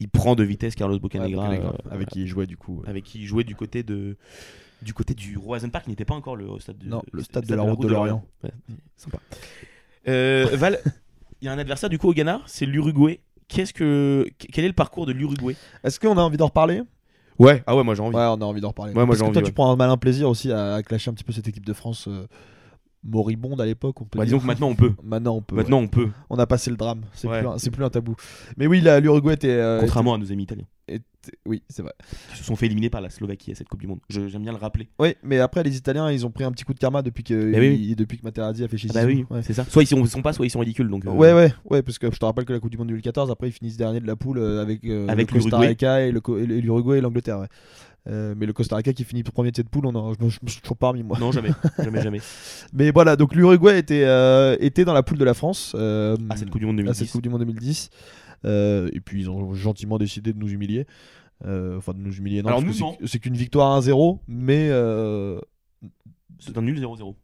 il 0.00 0.08
prend 0.08 0.34
de 0.34 0.42
vitesse 0.44 0.74
Carlos 0.74 0.98
Bocanegra, 0.98 1.50
avec 1.90 2.08
qui 2.08 2.22
il 2.22 2.26
jouait 2.26 2.46
du 2.46 2.56
coup. 2.56 2.82
avec 2.86 3.04
qui 3.04 3.20
il 3.20 3.24
jouait 3.26 3.44
du 3.44 3.54
côté 3.54 3.82
de 3.82 3.99
du 4.82 4.94
côté 4.94 5.14
du 5.14 5.36
Roison 5.36 5.68
Park, 5.68 5.84
qui 5.84 5.90
n'était 5.90 6.04
pas 6.04 6.14
encore 6.14 6.36
le 6.36 6.58
stade 6.58 6.78
de, 6.78 6.88
Non, 6.88 7.02
le 7.12 7.22
stade 7.22 7.46
de 7.46 7.54
la 7.54 7.62
route 7.62 7.80
de 7.80 7.88
l'Orient. 7.88 8.24
Ouais, 8.42 8.50
sympa. 8.96 9.18
Euh, 10.08 10.46
Val, 10.54 10.78
il 11.40 11.46
y 11.46 11.48
a 11.48 11.52
un 11.52 11.58
adversaire 11.58 11.90
du 11.90 11.98
coup 11.98 12.08
au 12.08 12.14
Ghana, 12.14 12.40
c'est 12.46 12.66
l'Uruguay. 12.66 13.20
Qu'est-ce 13.48 13.72
que 13.74 14.26
quel 14.38 14.64
est 14.64 14.68
le 14.68 14.74
parcours 14.74 15.06
de 15.06 15.12
l'Uruguay? 15.12 15.56
Est-ce 15.84 15.98
qu'on 15.98 16.16
a 16.16 16.22
envie 16.22 16.36
d'en 16.36 16.46
reparler? 16.46 16.82
Ouais, 17.38 17.62
ah 17.66 17.74
ouais, 17.76 17.82
moi 17.82 17.94
j'ai 17.94 18.02
envie. 18.02 18.14
Ouais, 18.16 18.22
on 18.22 18.40
a 18.40 18.44
envie 18.44 18.60
d'en 18.60 18.68
reparler. 18.68 18.92
Ouais, 18.92 18.96
moi, 18.98 19.06
Parce 19.06 19.18
j'ai 19.18 19.24
que 19.24 19.28
envie, 19.28 19.34
toi, 19.34 19.42
tu 19.42 19.52
prends 19.52 19.72
un 19.72 19.76
malin 19.76 19.96
plaisir 19.96 20.28
aussi 20.28 20.52
à, 20.52 20.74
à 20.74 20.82
clasher 20.82 21.10
un 21.10 21.14
petit 21.14 21.24
peu 21.24 21.32
cette 21.32 21.48
équipe 21.48 21.64
de 21.66 21.72
France 21.72 22.06
euh, 22.06 22.26
moribonde 23.04 23.60
à 23.60 23.66
l'époque. 23.66 24.00
On 24.00 24.04
peut 24.04 24.18
Bah, 24.18 24.24
dire. 24.24 24.34
disons 24.36 24.40
que 24.40 24.46
maintenant 24.46 24.68
on 24.68 24.74
peut. 24.74 24.92
Maintenant, 25.02 25.36
on 25.36 25.42
peut. 25.42 25.56
Maintenant 25.56 25.78
on 25.78 25.88
peut, 25.88 26.08
on 26.28 26.38
a 26.38 26.46
passé 26.46 26.70
le 26.70 26.76
drame. 26.76 27.02
C'est 27.14 27.28
Ouais. 27.28 27.42
plus, 27.42 27.70
plus 27.70 27.84
un 27.84 27.90
tabou. 27.90 28.14
Mais 28.56 28.66
oui, 28.66 28.80
l'Uruguay 28.80 29.34
était, 29.34 29.48
euh, 29.48 29.80
contrairement 29.80 30.14
à 30.14 30.18
nos 30.18 30.30
amis 30.32 30.42
italiens, 30.44 30.66
était- 30.88 31.04
Oui, 31.46 31.62
c'est 31.68 31.82
vrai. 31.82 31.92
qui 32.32 32.38
se 32.38 32.44
sont 32.44 32.56
fait 32.56 32.66
éliminer 32.66 32.88
par 32.90 33.00
la 33.00 33.10
Slovaquie 33.10 33.52
à 33.52 33.54
cette 33.54 33.68
Coupe 33.68 33.80
du 33.80 33.86
Monde. 33.86 34.00
J'aime 34.08 34.42
bien 34.42 34.52
le 34.52 34.58
rappeler. 34.58 34.88
Oui, 34.98 35.14
mais 35.22 35.38
après, 35.38 35.62
les 35.62 35.76
Italiens, 35.76 36.10
ils 36.10 36.24
ont 36.26 36.30
pris 36.30 36.44
un 36.44 36.52
petit 36.52 36.64
coup 36.64 36.72
de 36.74 36.78
karma 36.78 37.02
depuis 37.02 37.22
que, 37.24 37.52
Eh 37.54 37.58
oui, 37.60 37.94
depuis 37.94 38.18
que 38.18 38.24
Materazzi 38.24 38.64
a 38.64 38.68
fait 38.68 38.76
chez 38.78 38.88
Ah 38.90 38.94
bah 39.00 39.04
oui, 39.06 39.24
Ouais. 39.30 39.42
c'est 39.42 39.52
ça. 39.52 39.64
Soit 39.64 39.82
ils 39.82 39.86
sont, 39.86 39.98
ils 40.00 40.08
sont 40.08 40.22
pas, 40.22 40.32
soit 40.32 40.46
ils 40.46 40.50
sont 40.50 40.60
ridicules. 40.60 40.88
Donc, 40.88 41.04
euh, 41.06 41.10
Ouais, 41.10 41.32
ouais, 41.32 41.52
ouais, 41.70 41.82
parce 41.82 41.98
que 41.98 42.10
je 42.10 42.18
te 42.18 42.24
rappelle 42.24 42.44
que 42.44 42.52
la 42.52 42.60
Coupe 42.60 42.70
du 42.70 42.78
Monde 42.78 42.88
2014, 42.88 43.30
après 43.30 43.48
ils 43.48 43.52
finissent 43.52 43.76
dernier 43.76 44.00
de 44.00 44.06
la 44.06 44.16
poule 44.16 44.38
euh, 44.38 44.60
avec, 44.62 44.84
euh, 44.84 45.06
Avec 45.08 45.30
le 45.32 45.40
Costa. 45.40 45.58
Rica 45.58 46.00
et 46.06 46.12
l'Uruguay 46.12 46.98
et 46.98 47.00
l'Angleterre. 47.00 47.46
Euh, 48.08 48.34
mais 48.36 48.46
le 48.46 48.52
Costa 48.54 48.76
Rica 48.76 48.92
qui 48.94 49.04
finit 49.04 49.22
premier 49.22 49.50
de 49.50 49.56
cette 49.56 49.68
poule, 49.68 49.84
on 49.86 49.94
en- 49.94 50.14
je, 50.14 50.18
me 50.24 50.48
suis 50.48 50.60
toujours 50.62 50.76
pas 50.78 50.88
remis 50.88 51.02
moi. 51.02 51.18
Non, 51.18 51.32
jamais, 51.32 51.50
jamais, 51.78 52.02
jamais. 52.02 52.20
Mais 52.72 52.90
voilà, 52.92 53.14
donc 53.16 53.34
l'Uruguay 53.34 53.78
était, 53.78 54.04
euh, 54.04 54.56
était 54.60 54.84
dans 54.86 54.94
la 54.94 55.02
poule 55.02 55.18
de 55.18 55.24
la 55.24 55.34
France 55.34 55.72
euh, 55.78 56.16
À 56.30 56.36
cette 56.36 56.48
Coupe 56.50 56.60
du 56.60 56.66
Monde 56.66 56.76
à 56.76 56.82
2010. 56.82 56.98
cette 56.98 57.10
Coupe 57.12 57.22
du 57.22 57.28
Monde 57.28 57.40
2010. 57.40 57.90
Euh, 58.46 58.88
et 58.94 59.00
puis 59.00 59.20
ils 59.20 59.28
ont 59.30 59.52
gentiment 59.52 59.98
décidé 59.98 60.32
de 60.32 60.38
nous 60.38 60.48
humilier. 60.50 60.86
Enfin, 61.44 61.92
de 61.92 61.98
nous 61.98 62.14
humilier. 62.16 62.42
Non, 62.42 62.60
c'est- 63.06 63.18
qu'une 63.18 63.36
victoire 63.36 63.78
1-0, 63.80 64.18
mais. 64.28 64.68
C'est 66.38 66.56
un 66.56 66.62
nul 66.62 66.78
0-0. 66.80 67.14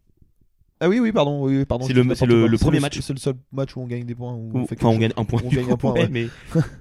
Ah 0.79 0.91
oui, 0.91 1.01
oui, 1.01 1.11
pardon. 1.11 1.43
Oui, 1.47 1.65
pardon 1.65 1.87
C'est 1.87 1.95
le- 1.95 2.03
le- 2.03 2.59
premier 2.59 2.81
match. 2.81 3.01
C'est 3.01 3.15
le 3.15 3.19
seul 3.19 3.35
match 3.51 3.75
où 3.77 3.81
on 3.81 3.87
gagne 3.87 4.05
des 4.05 4.15
points. 4.15 4.35
où 4.35 4.51
on 4.55 4.67
fait 4.67 4.77
Enfin, 4.79 4.95
on 4.95 4.99
gagne 4.99 5.13
un 5.17 5.25
point. 5.25 5.41
On 5.43 5.49
gagne 5.49 5.65
coup, 5.65 5.73
un 5.73 5.77
point, 5.79 5.93
ouais, 5.93 6.03
ouais. 6.03 6.09
mais 6.11 6.27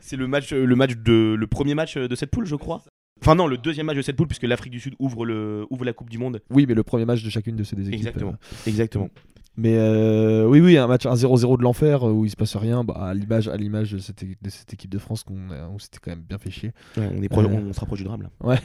c'est 0.01 0.17
le 0.17 0.27
match, 0.27 0.51
le 0.51 0.75
match 0.75 0.97
de, 0.97 1.33
le 1.39 1.47
premier 1.47 1.75
match 1.75 1.97
de 1.97 2.13
cette 2.15 2.29
poule, 2.29 2.45
je 2.45 2.55
crois. 2.57 2.83
Enfin 3.21 3.35
non, 3.35 3.47
le 3.47 3.57
deuxième 3.57 3.85
match 3.87 3.97
de 3.97 4.01
cette 4.01 4.15
poule 4.17 4.27
puisque 4.27 4.43
l'Afrique 4.43 4.73
du 4.73 4.79
Sud 4.79 4.95
ouvre 4.99 5.25
le, 5.25 5.65
ouvre 5.69 5.85
la 5.85 5.93
Coupe 5.93 6.09
du 6.09 6.17
Monde. 6.17 6.41
Oui, 6.51 6.65
mais 6.67 6.73
le 6.73 6.83
premier 6.83 7.05
match 7.05 7.23
de 7.23 7.29
chacune 7.29 7.55
de 7.55 7.63
ces 7.63 7.75
deux 7.75 7.83
équipes. 7.87 7.95
Exactement. 7.95 8.31
euh. 8.33 8.67
Exactement. 8.67 9.09
Mais 9.57 9.77
euh, 9.77 10.45
oui, 10.45 10.59
oui, 10.59 10.77
un 10.77 10.85
match 10.85 11.05
1-0-0 11.05 11.57
de 11.59 11.63
l'enfer 11.63 12.03
euh, 12.05 12.11
où 12.11 12.25
il 12.25 12.29
se 12.29 12.35
passe 12.35 12.57
rien, 12.57 12.83
bah, 12.83 12.95
à 12.99 13.13
l'image, 13.13 13.47
à 13.47 13.55
l'image 13.55 13.93
de 13.93 13.99
cette, 13.99 14.21
é- 14.21 14.35
de 14.41 14.49
cette 14.49 14.73
équipe 14.73 14.91
de 14.91 14.97
France 14.97 15.23
qu'on 15.23 15.47
où 15.73 15.79
c'était 15.79 15.99
quand 16.01 16.11
même 16.11 16.23
bien 16.27 16.37
fait 16.37 16.51
chier. 16.51 16.73
Ouais, 16.97 17.09
on 17.09 17.21
est 17.21 17.31
Euh. 17.33 17.61
on, 17.69 17.71
se 17.71 17.79
rapproche 17.79 17.99
du 17.99 18.03
drame 18.05 18.23
là. 18.43 18.59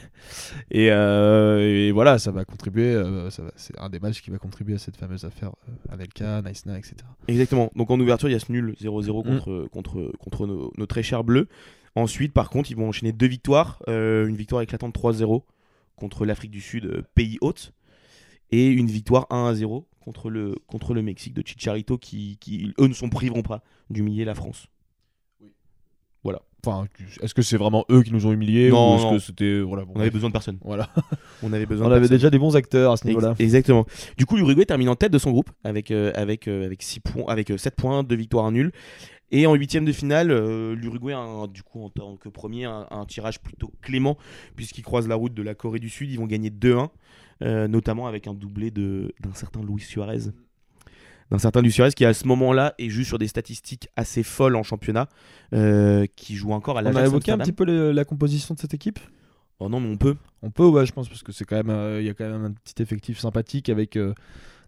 Et, 0.69 0.91
euh, 0.91 1.59
et 1.87 1.91
voilà, 1.93 2.19
ça 2.19 2.31
va 2.31 2.43
contribuer. 2.43 2.93
ça 3.29 3.41
va- 3.43 3.51
c'est 3.55 3.79
un 3.79 3.87
des 3.89 3.99
matchs 4.01 4.21
qui 4.21 4.31
va 4.31 4.37
contribuer 4.37 4.75
à 4.75 4.79
cette 4.79 4.97
fameuse 4.97 5.23
affaire 5.23 5.51
Anelka, 5.89 6.41
Naïsna, 6.41 6.77
etc. 6.77 6.95
Exactement. 7.29 7.71
Donc 7.77 7.89
en 7.89 7.97
ouverture, 7.97 8.27
il 8.27 8.33
y 8.33 8.35
a 8.35 8.39
ce 8.39 8.51
nul 8.51 8.75
0-0 8.81 9.21
Mm. 9.23 9.23
contre, 9.39 9.67
contre, 9.71 10.11
contre 10.19 10.45
nos, 10.45 10.73
nos 10.77 10.85
très 10.87 11.03
chers 11.03 11.23
bleus. 11.23 11.47
Ensuite, 11.95 12.33
par 12.33 12.49
contre, 12.49 12.71
ils 12.71 12.77
vont 12.77 12.87
enchaîner 12.89 13.11
deux 13.11 13.27
victoires. 13.27 13.81
Euh, 13.87 14.27
une 14.27 14.35
victoire 14.37 14.61
éclatante 14.61 14.95
3-0 14.95 15.43
contre 15.95 16.25
l'Afrique 16.25 16.51
du 16.51 16.61
Sud, 16.61 16.85
euh, 16.85 17.01
pays 17.15 17.37
hôte. 17.41 17.73
Et 18.51 18.67
une 18.67 18.87
victoire 18.87 19.27
1-0 19.29 19.85
contre 19.99 20.29
le, 20.29 20.55
contre 20.67 20.93
le 20.93 21.01
Mexique 21.01 21.33
de 21.33 21.43
Chicharito 21.45 21.97
qui, 21.97 22.37
qui, 22.39 22.73
eux, 22.79 22.87
ne 22.87 22.93
s'en 22.93 23.07
priveront 23.09 23.43
pas 23.43 23.63
d'humilier 23.89 24.25
la 24.25 24.35
France. 24.35 24.67
Enfin, 26.63 26.85
est-ce 27.23 27.33
que 27.33 27.41
c'est 27.41 27.57
vraiment 27.57 27.85
eux 27.89 28.03
qui 28.03 28.13
nous 28.13 28.27
ont 28.27 28.31
humiliés 28.31 28.69
Non, 28.69 28.93
ou 28.93 28.95
est-ce 28.97 29.03
non. 29.05 29.11
que 29.13 29.17
c'était 29.17 29.61
voilà, 29.61 29.83
bon, 29.83 29.93
On 29.95 29.99
avait 29.99 30.11
besoin 30.11 30.29
de 30.29 30.33
personne. 30.33 30.59
voilà. 30.61 30.91
On 31.41 31.51
avait 31.53 31.65
besoin 31.65 31.87
On 31.87 31.89
de 31.89 31.93
avait 31.95 32.01
personne. 32.01 32.17
déjà 32.17 32.29
des 32.29 32.37
bons 32.37 32.55
acteurs 32.55 32.91
à 32.91 32.97
ce 32.97 33.07
niveau-là. 33.07 33.31
Ex- 33.31 33.39
Exactement. 33.39 33.87
Du 34.15 34.27
coup, 34.27 34.37
l'Uruguay 34.37 34.63
termine 34.67 34.89
en 34.89 34.95
tête 34.95 35.11
de 35.11 35.17
son 35.17 35.31
groupe 35.31 35.49
avec, 35.63 35.89
euh, 35.89 36.11
avec, 36.13 36.47
euh, 36.47 36.63
avec, 36.67 36.83
six 36.83 36.99
points, 36.99 37.23
avec 37.27 37.49
euh, 37.49 37.57
7 37.57 37.75
points, 37.75 38.03
2 38.03 38.15
victoires, 38.15 38.45
un 38.45 38.51
nul. 38.51 38.71
Et 39.31 39.47
en 39.47 39.53
huitième 39.55 39.85
de 39.85 39.91
finale, 39.93 40.29
euh, 40.31 40.75
l'Uruguay 40.75 41.13
a 41.13 41.47
du 41.47 41.63
coup 41.63 41.81
en 41.83 41.89
tant 41.89 42.17
que 42.17 42.27
premier 42.29 42.65
un, 42.65 42.85
un 42.91 43.05
tirage 43.05 43.39
plutôt 43.41 43.71
clément 43.81 44.17
puisqu'ils 44.55 44.81
croisent 44.83 45.07
la 45.07 45.15
route 45.15 45.33
de 45.33 45.41
la 45.41 45.55
Corée 45.55 45.79
du 45.79 45.89
Sud. 45.89 46.11
Ils 46.11 46.17
vont 46.19 46.25
gagner 46.27 46.49
2-1, 46.49 46.89
euh, 47.43 47.67
notamment 47.67 48.07
avec 48.07 48.27
un 48.27 48.33
doublé 48.33 48.71
d'un 48.71 49.33
certain 49.33 49.61
Luis 49.63 49.81
Suarez. 49.81 50.31
D'un 51.29 51.37
certain 51.39 51.61
Luis 51.61 51.71
Suarez 51.71 51.91
qui 51.93 52.03
à 52.03 52.13
ce 52.13 52.27
moment-là 52.27 52.75
est 52.77 52.89
juste 52.89 53.07
sur 53.07 53.17
des 53.17 53.27
statistiques 53.29 53.87
assez 53.95 54.21
folles 54.21 54.57
en 54.57 54.63
championnat, 54.63 55.07
euh, 55.53 56.05
qui 56.17 56.35
joue 56.35 56.51
encore 56.51 56.77
à 56.77 56.81
On 56.81 56.83
l'Ajax 56.83 57.03
a 57.03 57.05
évoqué 57.07 57.31
un 57.31 57.37
petit 57.37 57.53
peu 57.53 57.63
le- 57.63 57.93
la 57.93 58.03
composition 58.03 58.53
de 58.53 58.59
cette 58.59 58.73
équipe? 58.73 58.99
Oh 59.59 59.69
non, 59.69 59.79
mais 59.79 59.87
on 59.89 59.95
peut. 59.97 60.17
On 60.41 60.49
peut, 60.51 60.65
ouais, 60.65 60.85
je 60.85 60.91
pense, 60.91 61.07
parce 61.07 61.23
que 61.23 61.31
c'est 61.31 61.45
quand 61.45 61.63
même, 61.63 61.99
il 61.99 62.05
y 62.05 62.09
a 62.09 62.13
quand 62.13 62.27
même 62.29 62.43
un 62.43 62.51
petit 62.51 62.81
effectif 62.81 63.19
sympathique 63.19 63.69
avec 63.69 63.97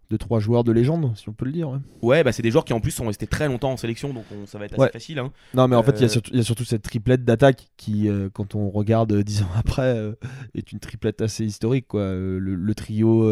deux 0.10 0.18
trois 0.18 0.40
joueurs 0.40 0.64
de 0.64 0.72
légende, 0.72 1.12
si 1.16 1.28
on 1.30 1.34
peut 1.34 1.46
le 1.46 1.52
dire. 1.52 1.70
ouais. 1.70 1.80
Ouais, 2.02 2.24
bah 2.24 2.32
c'est 2.32 2.44
des 2.44 2.52
joueurs 2.52 2.66
qui 2.66 2.74
en 2.74 2.80
plus 2.80 2.92
sont 2.92 3.08
restés 3.08 3.26
très 3.28 3.48
longtemps 3.48 3.72
en 3.72 3.78
sélection, 3.78 4.14
donc 4.14 4.26
on- 4.32 4.46
ça 4.46 4.60
va 4.60 4.66
être 4.66 4.74
assez 4.74 4.82
Ouais. 4.82 4.92
facile. 4.92 5.20
hein. 5.20 5.32
Non, 5.54 5.68
mais 5.68 5.76
en 5.76 5.82
fait, 5.84 5.94
il 5.94 6.00
y, 6.00 6.04
a 6.04 6.06
Euh, 6.06 6.10
surtout- 6.10 6.32
il 6.34 6.38
y 6.38 6.40
a 6.40 6.44
surtout 6.44 6.66
cette 6.66 6.84
triplette 6.84 7.24
d'attaque 7.26 7.68
qui, 7.78 8.10
euh, 8.10 8.30
quand 8.32 8.54
on 8.56 8.70
regarde 8.70 9.12
euh, 9.14 9.24
dix 9.24 9.42
ans 9.42 9.48
après, 9.56 9.96
euh, 9.98 10.14
est 10.56 10.72
une 10.72 10.80
triplette 10.80 11.22
assez 11.22 11.46
historique. 11.46 11.88
Quoi. 11.88 12.02
Le, 12.14 12.38
le 12.40 12.76
trio 12.76 13.28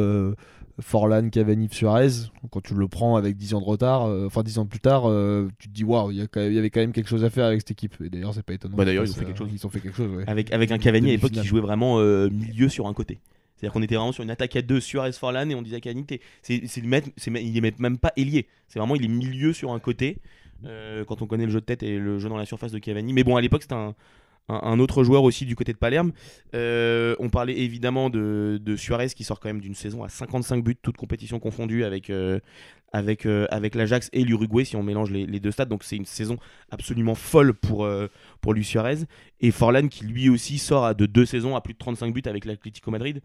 Forlan, 0.79 1.29
Cavani, 1.29 1.67
Suarez, 1.71 2.07
quand 2.49 2.61
tu 2.61 2.73
le 2.73 2.87
prends 2.87 3.15
avec 3.15 3.37
10 3.37 3.53
ans 3.53 3.59
de 3.59 3.65
retard, 3.65 4.03
enfin 4.25 4.41
10 4.41 4.57
ans 4.57 4.65
plus 4.65 4.79
tard, 4.79 5.03
tu 5.59 5.67
te 5.67 5.73
dis 5.73 5.83
waouh, 5.83 6.09
il 6.11 6.17
y, 6.17 6.21
avait 6.21 6.69
quand 6.71 6.79
même 6.79 6.93
quelque 6.93 7.09
chose 7.09 7.23
à 7.23 7.29
faire 7.29 7.45
avec 7.45 7.59
cette 7.61 7.71
équipe. 7.71 7.95
Et 8.03 8.09
d'ailleurs, 8.09 8.33
c'est 8.33 8.41
pas 8.43 8.53
étonnant. 8.53 8.75
Bah, 8.77 8.85
d'ailleurs, 8.85 9.03
ils 9.05 9.11
ont 9.11 9.13
fait 9.15 9.25
quelque 9.25 9.37
chose. 9.37 9.49
Ils 9.53 9.65
ont 9.65 9.69
fait 9.69 9.79
quelque 9.81 9.97
chose, 9.97 10.09
ouais. 10.15 10.23
Avec, 10.27 10.51
avec 10.53 10.71
un 10.71 10.77
Cavani 10.79 11.09
à 11.09 11.11
l'époque 11.11 11.31
qui 11.31 11.43
jouait 11.43 11.61
vraiment 11.61 11.99
milieu 12.29 12.69
sur 12.69 12.87
un 12.87 12.93
côté. 12.93 13.19
C'est-à-dire 13.61 13.73
qu'on 13.73 13.83
était 13.83 13.95
vraiment 13.95 14.11
sur 14.11 14.23
une 14.23 14.31
attaque 14.31 14.55
à 14.55 14.63
deux 14.63 14.79
Suarez 14.79 15.11
Forlan 15.11 15.47
et 15.51 15.53
on 15.53 15.61
disait 15.61 15.79
t'es- 15.79 16.19
c'est, 16.41 16.55
il 16.55 17.57
est 17.57 17.79
même 17.79 17.99
pas 17.99 18.11
ailier. 18.17 18.47
C'est 18.67 18.79
vraiment, 18.79 18.95
il 18.95 19.05
est 19.05 19.07
milieu 19.07 19.53
sur 19.53 19.71
un 19.71 19.79
côté. 19.79 20.17
euh, 20.65 21.03
quand 21.05 21.21
on 21.21 21.27
connaît 21.27 21.45
le 21.45 21.51
jeu 21.51 21.59
de 21.59 21.65
tête 21.65 21.83
et 21.83 21.97
le 21.97 22.19
jeu 22.19 22.29
dans 22.29 22.37
la 22.37 22.45
surface 22.45 22.71
de 22.71 22.79
Cavani. 22.79 23.13
Mais 23.13 23.23
bon, 23.23 23.35
à 23.35 23.41
l'époque, 23.41 23.63
c'était 23.63 23.75
un, 24.49 24.79
autre 24.79 25.03
joueur 25.03 25.23
aussi 25.23 25.45
du 25.45 25.55
côté 25.55 25.73
de 25.73 25.77
Palerme. 25.77 26.11
Euh, 26.55 27.15
on 27.19 27.29
parlait 27.29 27.57
évidemment 27.57 28.09
de, 28.09 28.59
Suarez 28.77 29.09
qui 29.09 29.23
sort 29.23 29.39
quand 29.39 29.49
même 29.49 29.61
d'une 29.61 29.75
saison 29.75 30.03
à 30.03 30.09
55 30.09 30.63
buts, 30.63 30.75
toutes 30.81 30.97
compétitions 30.97 31.39
confondues 31.39 31.83
avec, 31.83 32.09
euh, 32.09 32.39
avec, 32.91 33.25
l'Ajax 33.25 34.09
et 34.13 34.23
l'Uruguay 34.23 34.65
si 34.65 34.75
on 34.75 34.83
mélange 34.83 35.09
les, 35.11 35.39
deux 35.39 35.51
stades. 35.51 35.69
Donc 35.69 35.83
c'est 35.83 35.95
une 35.95 36.05
saison 36.05 36.37
absolument 36.69 37.15
folle 37.15 37.53
pour, 37.53 37.87
pour 38.41 38.53
Luis 38.53 38.65
Suarez. 38.65 38.99
Et 39.39 39.51
Forlan 39.51 39.87
qui 39.87 40.05
lui 40.05 40.29
aussi 40.29 40.57
sort 40.57 40.93
de 40.93 41.05
deux 41.05 41.25
saisons 41.25 41.55
à 41.55 41.61
plus 41.61 41.73
de 41.73 41.79
35 41.79 42.13
buts 42.13 42.21
avec 42.25 42.45
l'Atlético 42.45 42.91
Madrid. 42.91 43.21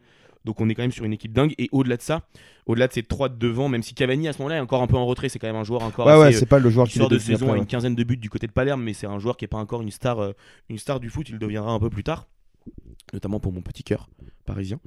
Donc 0.47 0.61
on 0.61 0.69
est 0.69 0.75
quand 0.75 0.83
même 0.83 0.93
sur 0.93 1.05
une 1.05 1.13
équipe 1.13 1.33
dingue. 1.33 1.55
Et 1.59 1.69
au-delà 1.73 1.97
de 1.99 2.03
ça, 2.03 2.23
au-delà 2.65 2.89
de 2.89 2.93
ces 2.93 3.03
trois 3.03 3.29
de 3.29 3.37
devant, 3.37 3.69
même 3.69 3.83
si 3.83 3.95
Cavani 3.95 4.29
à 4.29 4.33
ce 4.33 4.39
moment-là 4.39 4.57
est 4.57 4.61
encore 4.61 4.81
un 4.81 4.87
peu 4.87 4.97
en 4.97 5.05
retrait, 5.05 5.29
c'est 5.29 5.39
quand 5.39 5.49
même 5.49 5.57
un 5.57 5.65
joueur 5.65 5.83
encore 5.83 6.07
Ouais, 6.07 6.13
assez, 6.13 6.21
ouais, 6.21 6.35
euh, 6.35 6.39
c'est 6.39 6.47
pas 6.47 6.59
le 6.59 6.71
joueur 6.71 6.87
qui 6.87 6.99
sort 6.99 7.09
de 7.09 7.19
saison 7.19 7.47
après, 7.47 7.59
à 7.59 7.61
une 7.61 7.67
quinzaine 7.67 7.95
de 7.95 8.05
buts 8.05 8.17
du 8.17 8.31
côté 8.31 8.47
de 8.47 8.53
Palerme, 8.53 8.83
mais 8.83 8.95
c'est 8.95 9.07
un 9.07 9.19
joueur 9.19 9.37
qui 9.37 9.45
n'est 9.45 9.49
pas 9.49 9.59
encore 9.59 9.83
une 9.83 9.91
star, 9.91 10.21
euh, 10.21 10.33
une 10.71 10.79
star 10.79 11.01
du 11.01 11.11
foot. 11.11 11.29
Il 11.29 11.39
deviendra 11.39 11.73
un 11.73 11.81
peu 11.81 11.91
plus 11.91 12.05
tard, 12.05 12.29
notamment 13.13 13.41
pour 13.41 13.53
mon 13.53 13.61
petit 13.61 13.83
cœur, 13.83 14.09
parisien. 14.47 14.79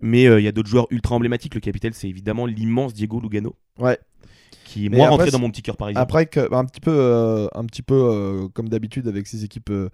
Mais 0.00 0.26
euh, 0.26 0.40
il 0.40 0.44
y 0.44 0.48
a 0.48 0.52
d'autres 0.52 0.68
joueurs 0.68 0.88
ultra 0.90 1.14
emblématiques. 1.14 1.54
Le 1.54 1.60
capitaine, 1.60 1.92
c'est 1.92 2.08
évidemment 2.08 2.46
l'immense 2.46 2.92
Diego 2.92 3.20
Lugano. 3.20 3.56
Ouais. 3.78 3.98
Qui 4.64 4.86
est 4.86 4.88
moins 4.88 5.06
après, 5.06 5.10
rentré 5.10 5.30
dans 5.30 5.38
mon 5.38 5.50
petit 5.50 5.62
cœur 5.62 5.76
parisien. 5.76 6.00
Après, 6.00 6.26
que, 6.26 6.48
bah, 6.48 6.58
un 6.58 6.64
petit 6.64 6.80
peu, 6.80 6.90
euh, 6.92 7.46
un 7.54 7.64
petit 7.64 7.82
peu 7.82 7.94
euh, 7.94 8.48
comme 8.48 8.68
d'habitude 8.68 9.08
avec 9.08 9.26
ces 9.26 9.44
équipes 9.44 9.70
euh, 9.70 9.88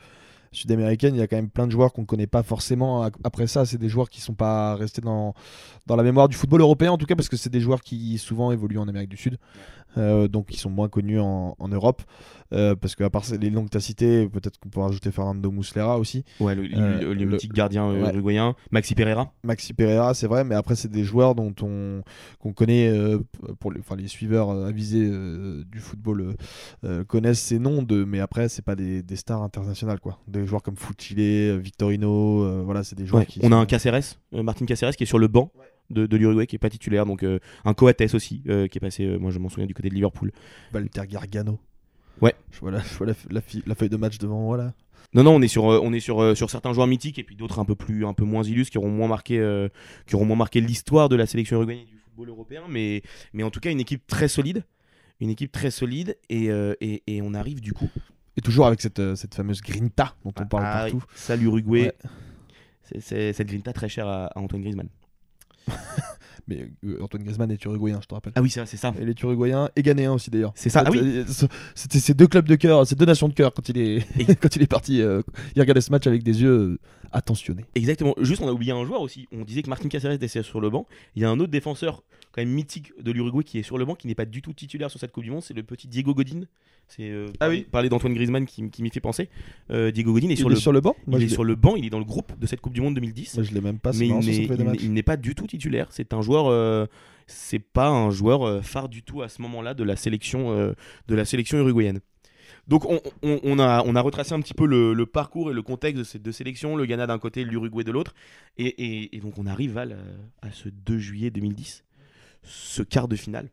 sud-américaines, 0.52 1.14
il 1.14 1.18
y 1.18 1.22
a 1.22 1.26
quand 1.26 1.36
même 1.36 1.50
plein 1.50 1.66
de 1.66 1.72
joueurs 1.72 1.92
qu'on 1.92 2.02
ne 2.02 2.06
connaît 2.06 2.26
pas 2.26 2.42
forcément. 2.42 3.02
Après 3.24 3.46
ça, 3.46 3.64
c'est 3.64 3.78
des 3.78 3.88
joueurs 3.88 4.08
qui 4.10 4.20
sont 4.20 4.34
pas 4.34 4.74
restés 4.76 5.00
dans, 5.02 5.34
dans 5.86 5.96
la 5.96 6.02
mémoire 6.02 6.28
du 6.28 6.36
football 6.36 6.60
européen, 6.60 6.92
en 6.92 6.98
tout 6.98 7.06
cas, 7.06 7.16
parce 7.16 7.28
que 7.28 7.36
c'est 7.36 7.50
des 7.50 7.60
joueurs 7.60 7.80
qui 7.82 8.18
souvent 8.18 8.52
évoluent 8.52 8.78
en 8.78 8.88
Amérique 8.88 9.10
du 9.10 9.16
Sud, 9.16 9.38
euh, 9.98 10.28
donc 10.28 10.46
qui 10.46 10.58
sont 10.58 10.70
moins 10.70 10.88
connus 10.88 11.20
en, 11.20 11.54
en 11.58 11.68
Europe. 11.68 12.02
Euh, 12.54 12.76
parce 12.76 12.94
qu'à 12.96 13.08
part 13.08 13.24
les 13.40 13.50
noms 13.50 13.64
que 13.64 13.70
tu 13.70 13.78
as 13.78 13.80
cités, 13.80 14.28
peut-être 14.28 14.58
qu'on 14.58 14.68
peut 14.68 14.80
rajouter 14.80 15.10
Fernando 15.10 15.50
Muslera 15.50 15.98
aussi. 15.98 16.22
Ouais, 16.38 16.54
le, 16.54 16.64
Euh, 16.78 17.14
le- 17.14 17.24
le 17.24 17.38
gardien 17.48 17.88
euh, 17.88 18.02
ouais. 18.02 18.10
uruguayen. 18.12 18.54
Maxi 18.70 18.94
Pereira. 18.94 19.32
Maxi 19.42 19.72
Pereira, 19.72 20.12
c'est 20.12 20.26
vrai, 20.26 20.44
mais 20.44 20.54
après, 20.54 20.74
c'est 20.76 20.90
des 20.90 21.02
joueurs 21.02 21.34
dont 21.34 21.54
on 21.62 22.02
qu'on 22.40 22.52
connaît, 22.52 22.88
euh, 22.90 23.20
pour 23.58 23.72
les, 23.72 23.80
enfin, 23.80 23.96
les 23.96 24.06
suiveurs 24.06 24.50
avisés 24.50 25.10
du 25.10 25.78
football 25.78 26.34
connaissent 27.08 27.40
ces 27.40 27.58
noms, 27.58 27.82
de, 27.82 28.04
mais 28.04 28.20
après, 28.20 28.50
c'est 28.50 28.60
pas 28.62 28.76
des, 28.76 29.02
des 29.02 29.16
stars 29.16 29.42
internationales, 29.42 30.00
quoi. 30.00 30.18
Des 30.28 30.41
joueurs 30.46 30.62
comme 30.62 30.76
Fuchile, 30.76 31.18
euh, 31.20 31.56
Victorino, 31.58 32.42
euh, 32.44 32.62
voilà, 32.64 32.84
c'est 32.84 32.96
des 32.96 33.06
joueurs 33.06 33.20
Ouais, 33.22 33.26
qui. 33.26 33.40
On 33.42 33.52
a 33.52 33.56
un 33.56 33.66
Caceres, 33.66 34.18
euh, 34.34 34.42
Martin 34.42 34.66
Caceres, 34.66 34.96
qui 34.96 35.02
est 35.04 35.06
sur 35.06 35.18
le 35.18 35.28
banc 35.28 35.50
de, 35.90 36.06
de 36.06 36.16
l'Uruguay, 36.16 36.46
qui 36.46 36.56
est 36.56 36.58
pas 36.58 36.70
titulaire. 36.70 37.06
Donc 37.06 37.22
euh, 37.22 37.38
un 37.64 37.74
Coates 37.74 38.14
aussi, 38.14 38.42
euh, 38.48 38.66
qui 38.68 38.78
est 38.78 38.80
passé, 38.80 39.04
euh, 39.04 39.18
moi 39.18 39.30
je 39.30 39.38
m'en 39.38 39.48
souviens, 39.48 39.66
du 39.66 39.74
côté 39.74 39.88
de 39.88 39.94
Liverpool. 39.94 40.32
Walter 40.72 41.02
Gargano. 41.08 41.58
Ouais. 42.20 42.34
Je 42.50 42.60
vois, 42.60 42.70
la, 42.70 42.80
je 42.80 42.94
vois 42.94 43.06
la, 43.06 43.14
la 43.30 43.40
fi- 43.40 43.62
la 43.66 43.74
feuille 43.74 43.88
de 43.88 43.96
match 43.96 44.18
devant 44.18 44.40
moi 44.40 44.56
là. 44.56 44.74
Non, 45.14 45.24
non, 45.24 45.34
on 45.34 45.42
est 45.42 45.48
sur, 45.48 45.70
euh, 45.70 45.80
on 45.82 45.92
est 45.92 46.00
sur, 46.00 46.22
euh, 46.22 46.34
sur 46.34 46.48
certains 46.48 46.72
joueurs 46.72 46.86
mythiques 46.86 47.18
et 47.18 47.24
puis 47.24 47.36
d'autres 47.36 47.58
un 47.58 47.64
peu 47.64 47.74
plus, 47.74 48.06
un 48.06 48.14
peu 48.14 48.24
moins 48.24 48.42
illustres 48.44 48.70
qui 48.72 48.78
auront 48.78 48.90
moins 48.90 49.08
marqué, 49.08 49.38
euh, 49.38 49.68
qui 50.06 50.14
auront 50.14 50.24
moins 50.24 50.36
marqué 50.36 50.60
l'histoire 50.60 51.08
de 51.08 51.16
la 51.16 51.26
sélection 51.26 51.56
uruguayenne 51.56 51.82
et 51.82 51.90
du 51.90 51.98
football 51.98 52.28
européen, 52.30 52.62
mais, 52.68 53.02
mais 53.34 53.42
en 53.42 53.50
tout 53.50 53.60
cas 53.60 53.70
une 53.70 53.80
équipe 53.80 54.06
très 54.06 54.28
solide, 54.28 54.64
une 55.20 55.28
équipe 55.30 55.52
très 55.52 55.70
solide 55.70 56.16
et, 56.30 56.50
euh, 56.50 56.74
et, 56.80 57.02
et 57.06 57.20
on 57.20 57.34
arrive 57.34 57.60
du 57.60 57.72
coup. 57.74 57.90
Et 58.36 58.40
toujours 58.40 58.66
avec 58.66 58.80
cette, 58.80 58.98
euh, 58.98 59.14
cette 59.14 59.34
fameuse 59.34 59.60
grinta 59.60 60.14
dont 60.24 60.32
on 60.40 60.46
parle 60.46 60.64
Ah, 60.66 60.78
partout. 60.82 61.02
Ça 61.14 61.36
l'Uruguay, 61.36 61.92
Ouais. 62.92 63.00
c'est- 63.00 63.32
cette 63.32 63.46
grinta 63.48 63.72
très 63.72 63.88
chère 63.88 64.08
à, 64.08 64.26
à 64.26 64.38
Antoine 64.40 64.62
Griezmann. 64.62 64.88
Mais 66.48 66.68
euh, 66.84 67.00
Antoine 67.02 67.22
Griezmann 67.22 67.50
est 67.52 67.64
uruguayen, 67.64 68.00
je 68.02 68.06
te 68.08 68.14
rappelle. 68.14 68.32
Ah 68.34 68.42
oui, 68.42 68.50
c'est 68.50 68.66
ça. 68.66 68.92
Il 69.00 69.08
est 69.08 69.20
uruguayen 69.22 69.68
et 69.76 69.82
ghanéen 69.82 70.12
aussi 70.12 70.28
d'ailleurs. 70.30 70.52
C'est 70.56 70.70
ça. 70.70 70.82
Ah 70.84 70.90
oui. 70.90 70.98
Euh, 71.00 71.24
C'était 71.74 72.00
ces 72.00 72.14
deux 72.14 72.26
clubs 72.26 72.46
de 72.48 72.56
cœur, 72.56 72.84
ces 72.86 72.96
deux 72.96 73.04
nations 73.06 73.28
de 73.28 73.34
cœur 73.34 73.52
quand 73.54 73.68
il 73.68 73.78
est, 73.78 74.04
Et- 74.18 74.34
quand 74.40 74.56
il 74.56 74.62
est 74.62 74.66
parti. 74.66 75.00
euh, 75.02 75.22
il 75.54 75.60
regardait 75.60 75.80
ce 75.80 75.92
match 75.92 76.06
avec 76.08 76.24
des 76.24 76.42
yeux 76.42 76.80
attentionnés. 77.12 77.64
Exactement. 77.76 78.14
Juste, 78.20 78.42
on 78.42 78.48
a 78.48 78.52
oublié 78.52 78.72
un 78.72 78.84
joueur 78.84 79.02
aussi. 79.02 79.28
On 79.30 79.44
disait 79.44 79.62
que 79.62 79.70
Martin 79.70 79.88
Caceres 79.88 80.10
était 80.12 80.26
sur 80.42 80.60
le 80.60 80.68
banc. 80.70 80.86
Il 81.14 81.22
y 81.22 81.24
a 81.24 81.30
un 81.30 81.38
autre 81.38 81.52
défenseur 81.52 82.02
quand 82.32 82.40
même 82.42 82.50
mythique 82.50 82.92
de 83.00 83.12
l'Uruguay 83.12 83.44
qui 83.44 83.58
est 83.58 83.62
sur 83.62 83.78
le 83.78 83.84
banc, 83.84 83.94
qui 83.94 84.06
n'est 84.06 84.14
pas 84.14 84.24
du 84.24 84.42
tout 84.42 84.52
titulaire 84.52 84.90
sur 84.90 84.98
cette 84.98 85.12
Coupe 85.12 85.24
du 85.24 85.30
Monde. 85.30 85.42
C'est 85.42 85.54
le 85.54 85.62
petit 85.62 85.86
Diego 85.88 86.14
Godin. 86.14 86.42
C'est 86.88 87.10
euh, 87.10 87.26
Ah 87.40 87.48
oui. 87.48 87.66
parler 87.70 87.88
d'Antoine 87.88 88.12
Griezmann 88.14 88.44
qui, 88.46 88.68
qui 88.70 88.82
m'y 88.82 88.90
fait 88.90 89.00
penser. 89.00 89.28
Euh, 89.70 89.90
Diego 89.90 90.12
Godin 90.12 90.28
est, 90.28 90.32
Il 90.32 90.36
sur, 90.38 90.48
est 90.50 90.54
le, 90.54 90.56
sur 90.60 90.72
le 90.72 90.80
banc 90.80 90.96
il 91.06 91.22
est 91.22 91.28
sur 91.28 91.44
le 91.44 91.54
banc. 91.54 91.76
Il 91.76 91.84
est 91.86 91.90
dans 91.90 91.98
le 91.98 92.04
groupe 92.04 92.38
de 92.38 92.46
cette 92.46 92.60
Coupe 92.60 92.72
du 92.74 92.80
Monde 92.80 92.94
2010. 92.94 93.34
Moi, 93.36 93.44
je 93.44 93.52
l'ai 93.54 93.60
même 93.60 93.78
pas. 93.78 93.92
mais 93.92 94.08
il 94.08 94.92
n'est- 94.92 95.02
pas 95.02 95.16
du 95.16 95.34
tout 95.34 95.46
titulaire. 95.46 95.86
C'est 95.90 96.12
un 96.12 96.22
joueur. 96.22 96.46
euh, 96.48 96.86
c'est 97.26 97.60
pas 97.60 97.88
un 97.88 98.10
joueur 98.10 98.42
euh, 98.46 98.60
phare 98.62 98.88
du 98.88 99.02
tout 99.02 99.22
à 99.22 99.28
ce 99.28 99.40
moment-là 99.42 99.74
de 99.74 99.84
la 99.84 99.96
sélection 99.96 100.74
de 101.08 101.14
la 101.14 101.24
sélection 101.24 101.58
uruguayenne. 101.58 102.00
Donc 102.68 102.84
on, 102.88 103.00
on- 103.22 103.40
on 103.42 103.58
a, 103.58 103.82
on 103.86 103.96
a 103.96 104.00
retracé 104.00 104.34
un 104.34 104.40
petit 104.40 104.54
peu 104.54 104.66
le, 104.66 104.92
le 104.94 105.06
parcours 105.06 105.50
et 105.50 105.54
le 105.54 105.62
contexte 105.62 105.98
de 105.98 106.04
ces 106.04 106.18
deux 106.20 106.30
sélections, 106.32 106.76
le 106.76 106.86
Ghana 106.86 107.06
d'un 107.08 107.18
côté, 107.18 107.44
l'Uruguay 107.44 107.82
de 107.84 107.90
l'autre, 107.90 108.14
et, 108.56 108.66
et- 108.66 109.16
et 109.16 109.20
donc 109.20 109.36
on 109.38 109.46
arrive 109.46 109.78
à, 109.78 109.84
la- 109.84 109.96
à 110.42 110.50
ce 110.52 110.68
2 110.68 110.98
juillet 110.98 111.30
2010, 111.30 111.82
ce 112.42 112.82
quart 112.82 113.08
de 113.08 113.16
finale. 113.16 113.50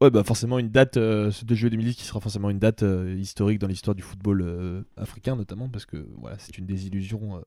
Ouais, 0.00 0.10
bah 0.10 0.24
forcément 0.24 0.58
une 0.58 0.70
date, 0.70 0.96
euh, 0.96 1.30
ce 1.30 1.44
2 1.44 1.54
juillet 1.54 1.70
2010 1.70 1.94
qui 1.94 2.04
sera 2.04 2.20
forcément 2.20 2.50
une 2.50 2.58
date 2.58 2.82
euh, 2.82 3.14
historique 3.18 3.60
dans 3.60 3.68
l'histoire 3.68 3.94
du 3.94 4.02
football 4.02 4.42
euh, 4.42 4.82
africain 4.96 5.36
notamment 5.36 5.68
parce 5.68 5.86
que 5.86 6.06
voilà, 6.18 6.36
c'est 6.38 6.58
une 6.58 6.66
désillusion 6.66 7.36
euh, 7.36 7.40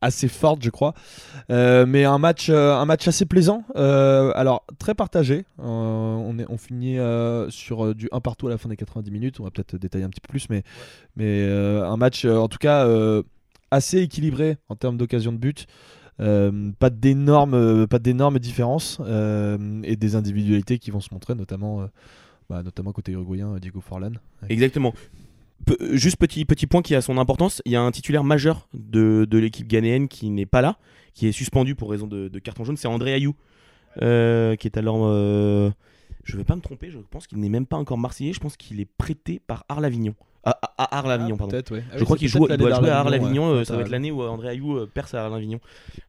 assez 0.00 0.28
forte, 0.28 0.62
je 0.62 0.70
crois. 0.70 0.94
Mais 1.48 2.04
un 2.04 2.18
match, 2.18 2.50
un 2.50 2.84
match 2.84 3.08
assez 3.08 3.24
plaisant. 3.24 3.64
Alors 3.74 4.64
très 4.78 4.94
partagé. 4.94 5.46
On 5.58 6.38
est, 6.38 6.44
on 6.50 6.58
finit 6.58 6.98
sur 7.48 7.94
du 7.94 8.08
1 8.12 8.20
partout 8.20 8.46
à 8.48 8.50
la 8.50 8.58
fin 8.58 8.68
des 8.68 8.76
90 8.76 9.10
minutes. 9.10 9.40
On 9.40 9.44
va 9.44 9.50
peut-être 9.50 9.76
détailler 9.76 10.04
un 10.04 10.10
petit 10.10 10.20
peu 10.20 10.28
plus, 10.28 10.50
mais 10.50 10.62
mais 11.16 11.42
un 11.42 11.96
match 11.96 12.26
en 12.26 12.48
tout 12.48 12.58
cas 12.58 12.86
assez 13.70 13.98
équilibré 14.00 14.58
en 14.68 14.76
termes 14.76 14.98
d'occasion 14.98 15.32
de 15.32 15.38
but. 15.38 15.66
Euh, 16.20 16.70
pas 16.78 16.90
d'énormes 16.90 17.54
euh, 17.54 17.86
pas 17.88 17.98
d'énormes 17.98 18.38
différences 18.38 18.98
euh, 19.00 19.80
et 19.82 19.96
des 19.96 20.14
individualités 20.14 20.78
qui 20.78 20.92
vont 20.92 21.00
se 21.00 21.12
montrer 21.12 21.34
notamment 21.34 21.88
bah, 22.48 22.62
côté 22.94 23.12
uruguayen 23.12 23.56
Diego 23.58 23.80
Forlan 23.80 24.12
Exactement. 24.48 24.94
Juste 25.92 26.18
petit, 26.18 26.44
petit 26.44 26.66
point 26.66 26.82
qui 26.82 26.94
a 26.94 27.00
son 27.00 27.16
importance, 27.16 27.62
il 27.64 27.72
y 27.72 27.76
a 27.76 27.80
un 27.80 27.90
titulaire 27.90 28.22
majeur 28.22 28.68
de, 28.74 29.26
l'équipe 29.32 29.66
ghanéenne 29.66 30.08
qui 30.08 30.28
n'est 30.28 30.46
pas 30.46 30.60
là, 30.60 30.78
qui 31.14 31.26
est 31.26 31.32
suspendu 31.32 31.74
pour 31.74 31.90
raison 31.90 32.06
de, 32.06 32.38
carton 32.38 32.64
jaune, 32.64 32.76
c'est 32.76 32.88
André 32.88 33.14
Ayou, 33.14 33.34
qui 33.96 34.02
est 34.04 34.76
alors... 34.76 35.08
je 35.08 36.32
ne 36.32 36.36
vais 36.36 36.44
pas 36.44 36.56
me 36.56 36.60
tromper, 36.60 36.90
je 36.90 36.98
pense 37.10 37.26
qu'il 37.26 37.38
n'est 37.38 37.48
même 37.48 37.64
pas 37.64 37.78
encore 37.78 37.96
marseillais, 37.96 38.34
je 38.34 38.40
pense 38.40 38.58
qu'il 38.58 38.78
est 38.78 38.88
prêté 38.98 39.40
par 39.46 39.64
Arles-Avignon. 39.70 40.14
Ah, 40.44 40.58
ah, 40.62 40.74
ah, 40.78 40.98
Arles-Avignon, 40.98 41.36
pardon. 41.36 41.58
Je 41.96 42.04
crois 42.04 42.16
qu'il 42.16 42.28
joue, 42.28 42.46
il 42.48 42.56
doit 42.56 42.74
jouer 42.74 42.90
à 42.90 43.00
Arles-Avignon, 43.00 43.54
euh, 43.54 43.64
ça 43.64 43.76
va 43.76 43.82
être 43.82 43.90
l'année 43.90 44.10
où 44.10 44.22
André 44.22 44.48
Ayou 44.50 44.76
euh, 44.76 44.90
perce 44.92 45.14
à 45.14 45.24
Arles-Avignon. 45.24 45.60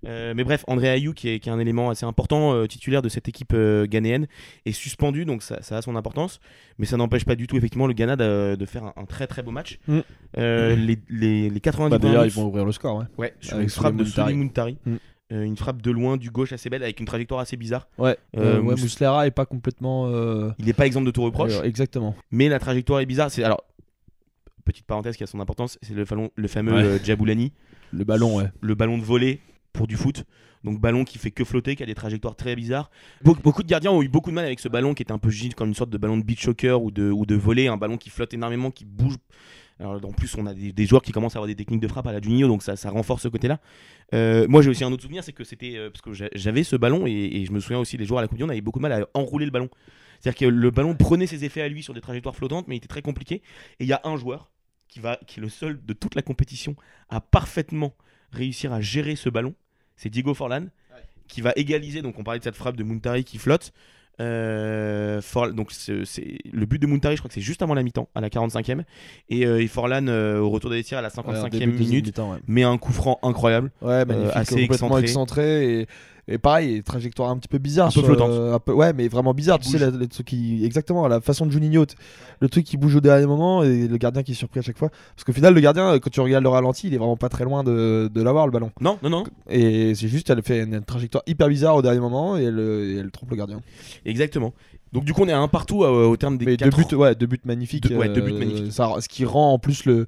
Euh, 0.05 0.33
mais 0.35 0.43
bref, 0.43 0.63
André 0.67 0.89
Ayou, 0.89 1.13
qui 1.13 1.29
est, 1.29 1.39
qui 1.39 1.49
est 1.49 1.51
un 1.51 1.59
élément 1.59 1.89
assez 1.89 2.05
important, 2.05 2.53
euh, 2.53 2.67
titulaire 2.67 3.01
de 3.01 3.09
cette 3.09 3.27
équipe 3.27 3.53
euh, 3.53 3.85
ghanéenne, 3.87 4.27
est 4.65 4.71
suspendu, 4.71 5.25
donc 5.25 5.41
ça, 5.43 5.61
ça 5.61 5.77
a 5.77 5.81
son 5.81 5.95
importance. 5.95 6.39
Mais 6.77 6.85
ça 6.85 6.97
n'empêche 6.97 7.25
pas 7.25 7.35
du 7.35 7.47
tout, 7.47 7.55
effectivement, 7.55 7.87
le 7.87 7.93
Ghana 7.93 8.15
de, 8.15 8.55
de 8.55 8.65
faire 8.65 8.83
un, 8.83 8.93
un 8.97 9.05
très 9.05 9.27
très 9.27 9.41
beau 9.41 9.51
match. 9.51 9.79
Mm. 9.87 9.99
Euh, 10.37 10.75
les, 10.75 10.99
les, 11.09 11.49
les 11.49 11.59
90 11.59 11.91
bah, 11.91 11.97
d'ailleurs 11.97 12.25
ils 12.25 12.31
vont 12.31 12.47
ouvrir 12.47 12.65
le 12.65 12.71
score 12.73 12.97
ouais 12.97 13.05
Ouais, 13.17 13.33
sur 13.39 13.53
Avec 13.55 13.63
une 13.65 13.69
frappe 13.69 13.95
de 13.95 14.33
Muntari. 14.33 14.77
Mm. 14.85 14.95
Euh, 15.33 15.41
une 15.41 15.57
frappe 15.57 15.81
de 15.81 15.89
loin 15.89 16.17
du 16.17 16.29
gauche 16.29 16.53
assez 16.53 16.69
belle 16.69 16.83
avec 16.83 16.99
une 16.99 17.07
trajectoire 17.07 17.39
assez 17.39 17.57
bizarre. 17.57 17.87
ouais, 17.97 18.15
Euh, 18.37 18.61
ouais 18.61 18.75
est 18.75 19.31
pas 19.31 19.47
complètement 19.47 20.05
euh, 20.07 20.51
Il 20.59 20.65
n'est 20.65 20.73
pas 20.73 20.85
exempt 20.85 21.01
de 21.01 21.09
tout 21.09 21.23
reproche, 21.23 21.53
exactement 21.63 22.15
mais 22.29 22.47
la 22.47 22.59
trajectoire 22.59 22.99
est 22.99 23.07
bizarre. 23.07 23.31
C'est 23.31 23.43
alors 23.43 23.63
petite 24.65 24.85
parenthèse 24.85 25.15
qui 25.15 25.23
a 25.23 25.27
son 25.27 25.39
importance, 25.39 25.79
c'est 25.81 25.93
le, 25.93 26.03
fameux 26.05 26.29
Ouais. 26.73 26.83
euh, 26.83 26.99
Djaboulani. 27.03 27.53
le 27.91 28.03
ballon 28.03 28.35
ouais 28.37 28.51
le 28.61 28.75
ballon 28.75 28.97
de 28.97 29.03
volée 29.03 29.39
pour 29.71 29.87
du 29.87 29.95
foot. 29.95 30.23
Donc 30.63 30.79
ballon 30.81 31.03
qui 31.05 31.19
fait 31.19 31.29
que 31.31 31.43
flotter, 31.43 31.75
qui 31.75 31.83
a 31.83 31.85
des 31.85 31.93
trajectoires 31.93 32.35
très 32.35 32.55
bizarres. 32.55 32.89
Be- 33.23 33.39
beaucoup 33.41 33.61
de 33.61 33.67
gardiens 33.67 33.91
ont 33.91 34.01
eu 34.01 34.07
beaucoup 34.09 34.31
de 34.31 34.35
mal 34.35 34.45
avec 34.45 34.59
ce 34.59 34.67
ballon 34.67 34.95
qui 34.95 35.03
était 35.03 35.11
un 35.11 35.19
peu 35.19 35.29
juste 35.29 35.53
comme 35.53 35.67
une 35.67 35.75
sorte 35.75 35.91
de 35.91 35.97
ballon 35.99 36.17
de 36.17 36.23
beach 36.23 36.43
soccer 36.43 36.81
ou 36.81 36.89
de, 36.89 37.11
ou 37.11 37.25
de 37.27 37.35
volée, 37.35 37.67
un 37.67 37.77
ballon 37.77 37.97
qui 37.97 38.09
flotte 38.09 38.33
énormément, 38.33 38.71
qui 38.71 38.83
bouge. 38.83 39.15
Alors, 39.79 39.95
en 40.05 40.11
plus, 40.13 40.33
on 40.37 40.45
a 40.47 40.53
des, 40.53 40.71
des 40.71 40.85
joueurs 40.85 41.01
qui 41.01 41.11
commencent 41.11 41.35
à 41.35 41.39
avoir 41.39 41.47
des 41.47 41.55
techniques 41.55 41.81
de 41.81 41.87
frappe 41.89 42.07
à 42.07 42.13
la 42.13 42.21
Juninho, 42.21 42.47
donc 42.47 42.63
ça, 42.63 42.77
ça 42.77 42.89
renforce 42.89 43.23
ce 43.23 43.27
côté-là. 43.27 43.59
Euh, 44.13 44.47
moi, 44.47 44.61
j'ai 44.61 44.69
aussi 44.69 44.85
un 44.85 44.91
autre 44.91 45.01
souvenir, 45.03 45.21
c'est 45.23 45.33
que 45.33 45.43
c'était 45.43 45.73
euh, 45.75 45.89
parce 45.89 46.01
que 46.01 46.13
j'a- 46.13 46.29
j'avais 46.33 46.63
ce 46.63 46.77
ballon 46.77 47.05
et, 47.05 47.11
et 47.11 47.45
je 47.45 47.51
me 47.51 47.59
souviens 47.59 47.79
aussi 47.79 47.97
les 47.97 48.05
joueurs 48.05 48.19
à 48.19 48.21
la 48.21 48.27
Coupe 48.29 48.37
du 48.37 48.43
Monde 48.45 48.51
avaient 48.51 48.61
beaucoup 48.61 48.79
de 48.79 48.83
mal 48.83 48.93
à 48.93 49.05
enrouler 49.13 49.43
le 49.45 49.51
ballon. 49.51 49.69
C'est-à-dire 50.21 50.39
que 50.39 50.45
le 50.45 50.71
ballon 50.71 50.95
prenait 50.95 51.27
ses 51.27 51.43
effets 51.43 51.61
à 51.61 51.67
lui 51.67 51.83
sur 51.83 51.93
des 51.93 51.99
trajectoires 52.01 52.35
flottantes, 52.35 52.67
mais 52.69 52.75
il 52.75 52.77
était 52.77 52.87
très 52.87 53.01
compliqué. 53.01 53.35
Et 53.79 53.83
il 53.83 53.87
y 53.87 53.93
a 53.93 53.99
un 54.05 54.15
joueur 54.15 54.49
qui 54.87 54.99
va, 54.99 55.17
qui 55.27 55.39
est 55.39 55.43
le 55.43 55.49
seul 55.49 55.79
de 55.85 55.93
toute 55.93 56.15
la 56.15 56.21
compétition 56.21 56.75
à 57.09 57.19
parfaitement 57.21 57.93
réussir 58.31 58.71
à 58.73 58.81
gérer 58.81 59.15
ce 59.15 59.29
ballon. 59.29 59.53
C'est 59.97 60.09
Diego 60.09 60.33
Forlan 60.33 60.67
qui 61.27 61.41
va 61.41 61.53
égaliser. 61.55 62.01
Donc 62.01 62.19
on 62.19 62.23
parlait 62.23 62.39
de 62.39 62.43
cette 62.43 62.55
frappe 62.55 62.75
de 62.77 62.83
Muntari 62.83 63.23
qui 63.23 63.37
flotte. 63.37 63.71
Euh, 64.21 65.21
For- 65.21 65.53
donc 65.53 65.71
c'est 65.73 66.03
le 66.51 66.65
but 66.65 66.81
de 66.81 66.87
Muntari, 66.87 67.15
je 67.17 67.21
crois 67.21 67.27
que 67.27 67.33
c'est 67.33 67.41
juste 67.41 67.61
avant 67.61 67.73
la 67.73 67.83
mi-temps, 67.83 68.07
à 68.15 68.21
la 68.21 68.29
45e. 68.29 68.83
Et, 69.29 69.45
euh, 69.45 69.61
et 69.61 69.67
Forlan 69.67 70.07
euh, 70.07 70.39
au 70.39 70.49
retour 70.49 70.69
des 70.69 70.83
tirs 70.83 70.97
à 70.99 71.01
la 71.01 71.09
Ouais, 71.09 71.19
en 71.19 71.33
55e 71.47 71.49
début 71.49 71.71
de 71.71 71.77
deuxième 71.77 71.89
minute 71.89 72.17
ouais. 72.19 72.37
met 72.47 72.63
un 72.63 72.77
coup 72.77 72.93
franc 72.93 73.19
incroyable. 73.23 73.71
Ouais, 73.81 74.05
magnifique, 74.05 74.31
assez 74.35 74.67
complètement 74.67 74.97
excentré. 74.99 75.01
excentré, 75.01 75.81
et, 75.81 75.87
et 76.27 76.37
pareil, 76.37 76.81
trajectoire 76.83 77.29
un 77.29 77.37
petit 77.37 77.47
peu 77.47 77.57
bizarre, 77.59 77.89
Un 77.89 77.91
peu 77.91 78.01
flottante. 78.01 78.31
euh, 78.31 78.53
un 78.55 78.59
peu, 78.59 78.73
ouais, 78.73 78.93
mais 78.93 79.07
vraiment 79.07 79.33
bizarre. 79.33 79.59
Qui 79.59 79.71
Tu 79.71 79.77
sais, 79.77 79.91
la- 79.91 80.07
truc 80.07 80.25
qui, 80.25 80.65
exactement, 80.65 81.07
la 81.07 81.21
façon 81.21 81.45
de 81.45 81.51
Juninho, 81.51 81.85
le 82.39 82.49
truc 82.49 82.65
qui 82.65 82.77
bouge 82.77 82.95
au 82.95 83.01
dernier 83.01 83.25
moment 83.27 83.63
et 83.63 83.87
le 83.87 83.97
gardien 83.97 84.23
qui 84.23 84.31
est 84.31 84.35
surpris 84.35 84.59
à 84.59 84.63
chaque 84.63 84.77
fois. 84.77 84.89
Parce 85.15 85.23
qu'au 85.23 85.33
final, 85.33 85.53
le 85.53 85.59
gardien, 85.59 85.93
euh, 85.93 85.99
quand 85.99 86.09
tu 86.09 86.19
regardes 86.21 86.43
le 86.43 86.49
ralenti, 86.49 86.87
il 86.87 86.93
est 86.93 86.97
vraiment 86.97 87.17
pas 87.17 87.29
très 87.29 87.43
loin 87.43 87.63
de, 87.63 88.09
de 88.13 88.21
l'avoir 88.23 88.45
le 88.47 88.51
ballon. 88.51 88.71
Non, 88.81 88.97
non, 89.03 89.09
non, 89.09 89.23
Et 89.49 89.93
c'est 89.95 90.07
juste, 90.07 90.29
elle 90.29 90.41
fait 90.41 90.63
une, 90.63 90.73
une 90.73 90.83
trajectoire 90.83 91.23
hyper 91.27 91.47
bizarre 91.47 91.75
au 91.75 91.81
dernier 91.81 91.99
moment 91.99 92.37
et 92.37 92.43
elle, 92.45 92.59
et 92.59 92.97
elle 92.97 93.11
trompe 93.11 93.29
le 93.31 93.37
gardien. 93.37 93.61
exactement. 94.05 94.53
Donc 94.95 95.05
du 95.05 95.13
coup 95.13 95.21
on 95.23 95.27
est 95.27 95.31
à 95.33 95.39
un 95.39 95.47
partout 95.47 95.83
euh, 95.83 96.05
au 96.07 96.17
terme 96.17 96.37
des 96.37 96.45
Mais 96.45 96.57
deux 96.57 96.69
quatre 96.69 96.89
buts, 96.89 96.95
ouais, 96.95 97.13
deux 97.15 97.27
buts 97.27 97.39
magnifiques. 97.45 97.87
Deux- 97.87 97.95
ouais, 97.97 98.09
deux 98.09 98.21
buts 98.21 98.31
euh, 98.33 98.39
magnifiques. 98.39 98.71
Ça, 98.71 98.89
ce 98.99 99.07
qui 99.07 99.25
rend 99.25 99.53
en 99.53 99.59
plus 99.59 99.85
le, 99.85 100.07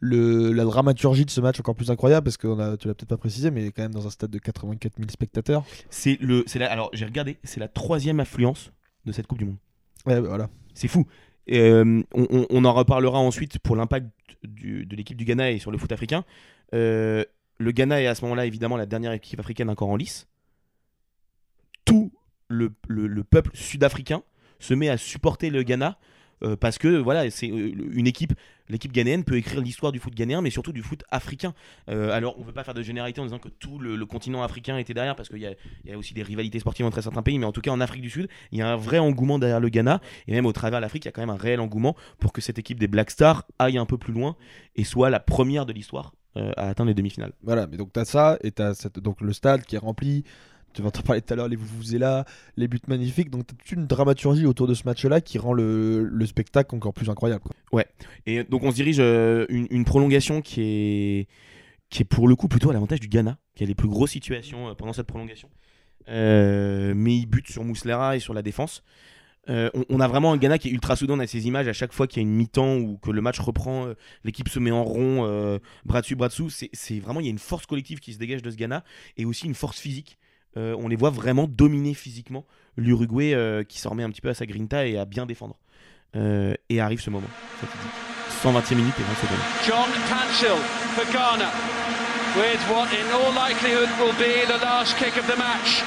le, 0.00 0.52
la 0.52 0.64
dramaturgie 0.64 1.24
de 1.24 1.30
ce 1.30 1.40
match 1.40 1.58
encore 1.60 1.74
plus 1.74 1.90
incroyable 1.90 2.24
parce 2.24 2.36
que 2.36 2.46
on 2.46 2.58
a, 2.58 2.76
tu 2.76 2.88
l'as 2.88 2.94
peut-être 2.94 3.08
pas 3.08 3.16
précisé, 3.16 3.50
mais 3.50 3.70
quand 3.70 3.82
même 3.82 3.94
dans 3.94 4.06
un 4.06 4.10
stade 4.10 4.30
de 4.30 4.38
84 4.38 4.94
000 4.98 5.08
spectateurs. 5.10 5.64
C'est 5.88 6.18
le, 6.20 6.44
c'est 6.46 6.58
la- 6.58 6.70
alors 6.70 6.90
j'ai 6.92 7.04
regardé, 7.04 7.38
c'est 7.44 7.60
la 7.60 7.68
troisième 7.68 8.20
affluence 8.20 8.72
de 9.06 9.12
cette 9.12 9.26
Coupe 9.26 9.38
du 9.38 9.44
Monde. 9.46 9.56
Ouais, 10.04 10.20
bah, 10.20 10.28
voilà. 10.28 10.48
C'est 10.74 10.88
fou. 10.88 11.06
Euh, 11.50 12.02
on, 12.12 12.26
on- 12.30 12.46
on 12.50 12.64
en 12.64 12.74
reparlera 12.74 13.18
ensuite 13.18 13.58
pour 13.60 13.76
l'impact 13.76 14.06
du- 14.44 14.84
de 14.84 14.96
l'équipe 14.96 15.16
du 15.16 15.24
Ghana 15.24 15.50
et 15.52 15.58
sur 15.58 15.70
le 15.70 15.78
foot 15.78 15.92
africain. 15.92 16.24
Euh, 16.74 17.24
le 17.58 17.70
Ghana 17.72 18.02
est 18.02 18.06
à 18.06 18.14
ce 18.14 18.22
moment-là 18.22 18.46
évidemment 18.46 18.76
la 18.76 18.86
dernière 18.86 19.12
équipe 19.12 19.40
africaine 19.40 19.70
encore 19.70 19.88
en 19.88 19.96
lice. 19.96 20.26
Tout 21.84 22.12
le, 22.48 22.72
le- 22.88 23.06
le 23.06 23.24
peuple 23.24 23.50
sud-africain 23.54 24.22
se 24.58 24.74
met 24.74 24.88
à 24.88 24.96
supporter 24.96 25.50
le 25.50 25.62
Ghana 25.62 25.98
euh, 26.44 26.56
parce 26.56 26.78
que 26.78 26.88
voilà, 26.98 27.28
c'est 27.30 27.50
euh, 27.50 27.72
une 27.92 28.06
équipe, 28.06 28.32
l'équipe 28.68 28.92
ghanéenne 28.92 29.24
peut 29.24 29.36
écrire 29.36 29.60
l'histoire 29.60 29.90
du 29.90 29.98
foot 29.98 30.14
ghanéen, 30.14 30.40
mais 30.40 30.50
surtout 30.50 30.70
du 30.72 30.82
foot 30.84 31.02
africain. 31.10 31.52
Euh, 31.90 32.12
alors, 32.12 32.36
on 32.38 32.42
ne 32.42 32.46
veut 32.46 32.52
pas 32.52 32.62
faire 32.62 32.74
de 32.74 32.82
généralité 32.82 33.20
en 33.20 33.24
disant 33.24 33.40
que 33.40 33.48
tout 33.48 33.80
le, 33.80 34.06
continent 34.06 34.42
africain 34.44 34.78
était 34.78 34.94
derrière, 34.94 35.16
parce 35.16 35.28
qu'il 35.28 35.38
y, 35.42 35.88
y 35.88 35.92
a 35.92 35.98
aussi 35.98 36.14
des 36.14 36.22
rivalités 36.22 36.60
sportives 36.60 36.86
entre 36.86 37.00
certains 37.00 37.22
pays, 37.22 37.40
mais 37.40 37.44
en 37.46 37.50
tout 37.50 37.60
cas 37.60 37.72
en 37.72 37.80
Afrique 37.80 38.02
du 38.02 38.10
Sud, 38.10 38.28
il 38.52 38.58
y 38.58 38.62
a 38.62 38.68
un 38.70 38.76
vrai 38.76 38.98
engouement 39.00 39.40
derrière 39.40 39.58
le 39.58 39.68
Ghana, 39.68 40.00
et 40.28 40.32
même 40.32 40.46
au 40.46 40.52
travers 40.52 40.78
de 40.78 40.82
l'Afrique, 40.82 41.04
il 41.06 41.08
y 41.08 41.10
a 41.10 41.12
quand 41.12 41.22
même 41.22 41.30
un 41.30 41.36
réel 41.36 41.58
engouement 41.58 41.96
pour 42.20 42.32
que 42.32 42.40
cette 42.40 42.58
équipe 42.58 42.78
des 42.78 42.86
Black 42.88 43.10
Stars 43.10 43.44
aille 43.58 43.76
un 43.78 43.86
peu 43.86 43.98
plus 43.98 44.12
loin 44.12 44.36
et 44.76 44.84
soit 44.84 45.10
la 45.10 45.18
première 45.18 45.66
de 45.66 45.72
l'histoire 45.72 46.12
à 46.36 46.68
atteindre 46.68 46.86
les 46.88 46.94
demi-finales. 46.94 47.32
Voilà, 47.42 47.66
mais 47.66 47.76
donc 47.76 47.92
t'as 47.92 48.04
ça, 48.04 48.38
et 48.44 48.52
t'as 48.52 48.72
cette- 48.74 49.00
donc 49.00 49.20
le 49.22 49.32
stade 49.32 49.62
qui 49.64 49.74
est 49.74 49.78
rempli. 49.80 50.22
Tu 50.74 50.82
vas 50.82 50.90
t'en 50.90 51.02
parler 51.02 51.22
tout 51.22 51.32
à 51.32 51.36
l'heure, 51.36 51.48
les 51.48 51.58
là, 51.98 52.24
les 52.56 52.68
buts 52.68 52.80
magnifiques. 52.86 53.30
Donc 53.30 53.46
t'as 53.46 53.54
toute 53.54 53.72
une 53.72 53.86
dramaturgie 53.86 54.46
autour 54.46 54.66
de 54.66 54.74
ce 54.74 54.84
match-là 54.84 55.20
qui 55.20 55.38
rend 55.38 55.52
le, 55.52 56.04
le 56.04 56.26
spectacle 56.26 56.74
encore 56.74 56.92
plus 56.92 57.10
incroyable. 57.10 57.42
quoi. 57.42 57.84
Et 58.26 58.44
donc 58.44 58.62
on 58.62 58.70
se 58.70 58.76
dirige 58.76 58.98
euh, 59.00 59.46
une, 59.48 59.84
prolongation 59.84 60.40
qui 60.40 60.60
est, 60.62 61.28
qui 61.90 62.02
est 62.02 62.04
pour 62.04 62.28
le 62.28 62.36
coup 62.36 62.48
plutôt 62.48 62.70
à 62.70 62.72
l'avantage 62.72 63.00
du 63.00 63.08
Ghana, 63.08 63.38
qui 63.54 63.64
a 63.64 63.66
les 63.66 63.74
plus 63.74 63.88
grosses 63.88 64.10
situations 64.10 64.68
euh, 64.68 64.74
pendant 64.74 64.92
cette 64.92 65.06
prolongation. 65.06 65.48
Euh, 66.08 66.94
mais 66.94 67.16
il 67.16 67.26
bute 67.26 67.48
sur 67.48 67.64
Mouslera 67.64 68.16
et 68.16 68.20
sur 68.20 68.34
la 68.34 68.42
défense. 68.42 68.82
Euh, 69.50 69.70
on, 69.88 70.00
a 70.00 70.08
vraiment 70.08 70.32
un 70.32 70.36
Ghana 70.36 70.58
qui 70.58 70.68
est 70.68 70.72
ultra 70.72 70.96
soudain. 70.96 71.14
On 71.14 71.20
a 71.20 71.26
ces 71.26 71.46
images 71.46 71.68
à 71.68 71.72
chaque 71.72 71.92
fois 71.92 72.06
qu'il 72.06 72.22
y 72.22 72.24
a 72.24 72.28
une 72.28 72.34
mi-temps 72.34 72.76
ou 72.76 72.98
que 72.98 73.10
le 73.10 73.20
match 73.20 73.38
reprend, 73.38 73.86
euh, 73.86 73.94
l'équipe 74.24 74.48
se 74.48 74.58
met 74.58 74.70
en 74.70 74.84
rond, 74.84 75.24
euh, 75.24 75.58
bras 75.84 76.02
dessus, 76.02 76.16
bras 76.16 76.28
dessous. 76.28 76.50
C'est 76.50 76.98
vraiment, 76.98 77.20
il 77.20 77.26
y 77.26 77.28
a 77.28 77.30
une 77.30 77.38
force 77.38 77.66
collective 77.66 78.00
qui 78.00 78.12
se 78.12 78.18
dégage 78.18 78.42
de 78.42 78.50
ce 78.50 78.56
Ghana 78.56 78.84
et 79.16 79.24
aussi 79.24 79.46
une 79.46 79.54
force 79.54 79.78
physique. 79.78 80.18
Euh, 80.56 80.74
on 80.78 80.88
les 80.88 80.96
voit 80.96 81.10
vraiment 81.10 81.46
dominer 81.46 81.94
physiquement 81.94 82.44
l'Uruguay 82.76 83.34
euh, 83.34 83.64
qui 83.64 83.78
s'en 83.78 83.90
remet 83.90 84.02
un 84.02 84.10
petit 84.10 84.20
peu 84.20 84.30
à 84.30 84.34
sa 84.34 84.46
grinta 84.46 84.86
et 84.86 84.98
à 84.98 85.04
bien 85.04 85.26
défendre. 85.26 85.56
Euh, 86.16 86.54
et 86.68 86.80
arrive 86.80 87.00
ce 87.00 87.10
moment 87.10 87.28
fatidique. 87.60 87.92
120e 88.42 88.76
minute 88.76 88.94
et 88.98 89.02
20 89.02 89.14
secondes. 89.20 89.44
John 89.66 89.90
Canchill 90.08 90.56
for 90.96 91.04
Ghana 91.12 91.50
with 92.36 92.60
what 92.70 92.88
in 92.94 93.04
all 93.12 93.32
likelihood 93.34 93.90
will 94.00 94.16
be 94.16 94.46
the 94.46 94.58
last 94.64 94.96
kick 94.96 95.16
of 95.18 95.26
the 95.26 95.36
match. 95.36 95.84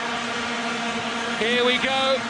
Here 1.39 1.65
we 1.65 1.77
go. 1.81 2.21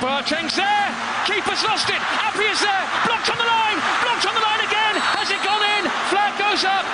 Boateng's 0.00 0.56
there. 0.56 0.88
Keeper's 1.26 1.62
lost 1.62 1.90
it. 1.90 2.00
Appy 2.00 2.48
is 2.48 2.60
there. 2.60 2.84
Blocked 3.04 3.28
on 3.28 3.36
the 3.36 3.44
line. 3.44 3.78
Blocked 4.02 4.26
on 4.26 4.34
the 4.34 4.40
line 4.40 4.62
again. 4.64 4.94
Has 5.20 5.28
it 5.30 5.42
gone 5.44 5.62
in? 5.78 5.84
Flag 6.08 6.32
goes 6.40 6.64
up. 6.64 6.86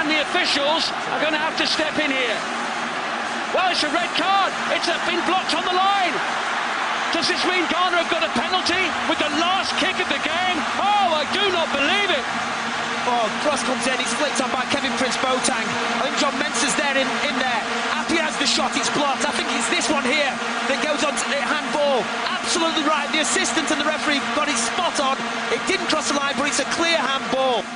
And 0.00 0.10
the 0.10 0.20
officials 0.26 0.90
are 1.14 1.20
going 1.20 1.32
to 1.32 1.40
have 1.40 1.56
to 1.58 1.66
step 1.66 1.94
in 2.02 2.10
here. 2.10 2.38
Well, 3.50 3.66
it's 3.70 3.82
a 3.82 3.90
red 3.90 4.10
card. 4.14 4.54
It's 4.70 4.86
been 5.06 5.18
blocked 5.26 5.54
on 5.58 5.66
the 5.66 5.74
line. 5.74 6.14
Does 7.10 7.26
this 7.26 7.42
mean 7.42 7.66
Ghana 7.66 7.98
have 7.98 8.10
got 8.10 8.22
a 8.22 8.30
penalty 8.38 8.86
with 9.10 9.18
the 9.18 9.32
last 9.42 9.74
kick 9.82 9.98
of 9.98 10.06
the 10.06 10.22
game? 10.22 10.58
Oh, 10.78 11.10
I 11.10 11.26
do 11.34 11.42
not 11.50 11.66
believe 11.74 12.10
it. 12.14 12.22
Oh, 13.10 13.26
cross 13.42 13.66
comes 13.66 13.82
in, 13.90 13.98
it's 13.98 14.14
flicked 14.14 14.38
on 14.38 14.54
by 14.54 14.62
Kevin 14.70 14.94
Prince 14.94 15.18
Boateng. 15.18 15.66
I 15.98 16.06
think 16.06 16.14
John 16.22 16.36
Mensah's 16.38 16.76
there 16.78 16.94
in, 16.94 17.08
in 17.26 17.34
there. 17.42 17.62
Appy 17.98 18.22
has 18.22 18.38
the 18.38 18.46
shot, 18.46 18.70
it's 18.78 18.92
blocked. 18.94 19.26
I 19.26 19.34
think 19.34 19.50
it's 19.58 19.66
this 19.66 19.90
one 19.90 20.06
here 20.06 20.30
that 20.70 20.78
goes 20.86 21.02
on 21.02 21.18
to 21.18 21.26
the 21.26 21.42
handball. 21.42 22.06
Absolutely 22.30 22.86
right. 22.86 23.10
The 23.10 23.26
assistant 23.26 23.66
and 23.74 23.82
the 23.82 23.88
referee 23.90 24.22
got 24.38 24.46
it 24.46 24.54
spot 24.54 24.94
on. 25.02 25.18
It 25.50 25.58
didn't 25.66 25.90
cross 25.90 26.06
the 26.06 26.14
line, 26.14 26.38
but 26.38 26.46
it's 26.46 26.62
a 26.62 26.68
clear 26.78 27.02
handball. 27.02 27.66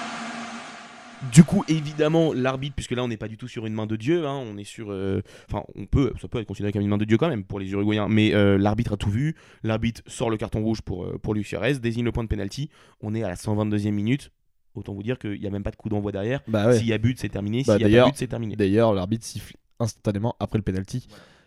Du 1.35 1.43
coup, 1.43 1.65
évidemment, 1.69 2.33
l'arbitre, 2.33 2.75
puisque 2.77 2.93
là 2.93 3.03
on 3.03 3.09
n'est 3.09 3.17
pas 3.17 3.27
du 3.29 3.37
tout 3.37 3.49
sur 3.49 3.67
une 3.67 3.75
main 3.75 3.87
de 3.87 3.97
Dieu, 3.97 4.25
hein, 4.27 4.41
on 4.47 4.57
est 4.57 4.65
sur. 4.65 4.91
euh, 4.93 5.21
Enfin, 5.51 5.65
on 5.75 5.85
peut, 5.87 6.13
ça 6.23 6.29
peut 6.29 6.39
être 6.41 6.47
considéré 6.47 6.73
comme 6.73 6.83
une 6.83 6.89
main 6.89 6.97
de 6.99 7.05
Dieu 7.05 7.17
quand 7.19 7.29
même 7.29 7.45
pour 7.45 7.59
les 7.59 7.71
Uruguayens, 7.73 8.09
mais 8.09 8.33
euh, 8.35 8.57
l'arbitre 8.57 8.93
a 8.93 8.97
tout 8.97 9.11
vu. 9.11 9.35
L'arbitre 9.65 10.01
sort 10.07 10.31
le 10.31 10.37
carton 10.37 10.63
rouge 10.63 10.81
pour, 10.83 11.05
euh, 11.05 11.19
pour 11.21 11.35
Luis 11.35 11.43
Suarez, 11.45 11.75
désigne 11.81 12.05
le 12.05 12.13
point 12.13 12.23
de 12.23 12.29
pénalty. 12.29 12.71
On 13.01 13.15
est 13.15 13.23
à 13.25 13.29
la 13.29 13.35
122e 13.35 13.91
minute. 13.91 14.31
Autant 14.77 14.93
vous 14.95 15.03
dire 15.03 15.19
qu'il 15.19 15.39
n'y 15.41 15.47
a 15.47 15.51
même 15.51 15.63
pas 15.63 15.71
de 15.71 15.77
coup 15.77 15.89
d'envoi 15.89 16.13
derrière. 16.13 16.41
Bah 16.49 16.67
ouais. 16.69 16.79
S'il 16.79 16.87
y 16.87 16.93
a 16.93 16.99
but, 16.99 17.19
c'est 17.19 17.29
terminé. 17.29 17.63
Bah, 17.67 17.77
S'il 17.79 17.89
y 17.89 17.97
a 17.97 18.03
pas 18.03 18.11
but, 18.11 18.17
c'est 18.17 18.27
terminé. 18.29 18.57
D'ailleurs, 18.57 18.93
l'arbitre 18.95 19.25
siffle 19.25 19.55
instantanément 19.81 20.35
après 20.41 20.59
le 20.59 20.63
penalty, 20.63 21.07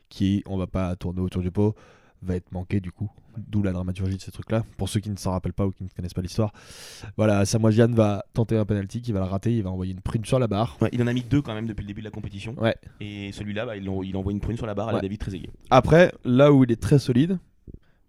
qui, 0.09 0.43
on 0.47 0.57
va 0.57 0.67
pas 0.67 0.95
tourner 0.95 1.21
autour 1.21 1.41
du 1.41 1.51
pot, 1.51 1.75
va 2.21 2.35
être 2.35 2.51
manqué 2.51 2.79
du 2.79 2.91
coup. 2.91 3.09
D'où 3.37 3.61
la 3.61 3.71
dramaturgie 3.71 4.17
de 4.17 4.21
ces 4.21 4.31
trucs-là. 4.31 4.63
Pour 4.77 4.89
ceux 4.89 4.99
qui 4.99 5.11
ne 5.11 5.15
s'en 5.15 5.31
rappellent 5.31 5.53
pas 5.53 5.67
ou 5.67 5.71
qui 5.71 5.83
ne 5.83 5.89
connaissent 5.89 6.15
pas 6.15 6.23
l'histoire. 6.23 6.51
Voilà, 7.17 7.45
Samoa 7.45 7.69
Gyan 7.69 7.91
va 7.93 8.25
tenter 8.33 8.57
un 8.57 8.65
penalty, 8.65 9.01
qui 9.03 9.11
va 9.11 9.19
le 9.19 9.25
rater, 9.27 9.55
il 9.55 9.61
va 9.61 9.69
envoyer 9.69 9.91
une 9.93 10.01
prime 10.01 10.25
sur 10.25 10.39
la 10.39 10.47
barre. 10.47 10.75
Ouais, 10.81 10.89
il 10.91 11.01
en 11.03 11.07
a 11.07 11.13
mis 11.13 11.21
deux 11.21 11.43
quand 11.43 11.53
même 11.53 11.67
depuis 11.67 11.83
le 11.83 11.87
début 11.87 12.01
de 12.01 12.05
la 12.05 12.11
compétition. 12.11 12.55
Ouais. 12.59 12.75
Et 12.99 13.31
celui-là, 13.33 13.67
bah, 13.67 13.77
il, 13.77 13.87
en- 13.89 14.01
il 14.01 14.17
envoie 14.17 14.31
une 14.31 14.39
prune 14.39 14.57
sur 14.57 14.65
la 14.65 14.73
barre 14.73 14.87
à 14.89 14.91
la 14.93 14.95
Ouais. 14.97 15.01
David 15.03 15.19
Trezeguet. 15.19 15.51
Après, 15.69 16.11
là 16.25 16.51
où 16.51 16.63
il 16.63 16.71
est 16.71 16.81
très 16.81 16.97
solide, 16.97 17.37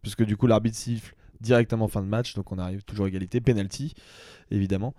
puisque 0.01 0.25
du 0.25 0.39
coup 0.39 0.47
l'arbitre 0.47 0.77
siffle 0.79 1.15
directement 1.43 1.89
fin 1.89 2.01
de 2.03 2.07
match, 2.09 2.35
donc 2.35 2.51
on 2.51 2.57
arrive 2.59 2.83
toujours 2.85 3.05
à 3.05 3.09
égalité, 3.09 3.43
penalty 3.43 3.93
évidemment. 4.51 4.95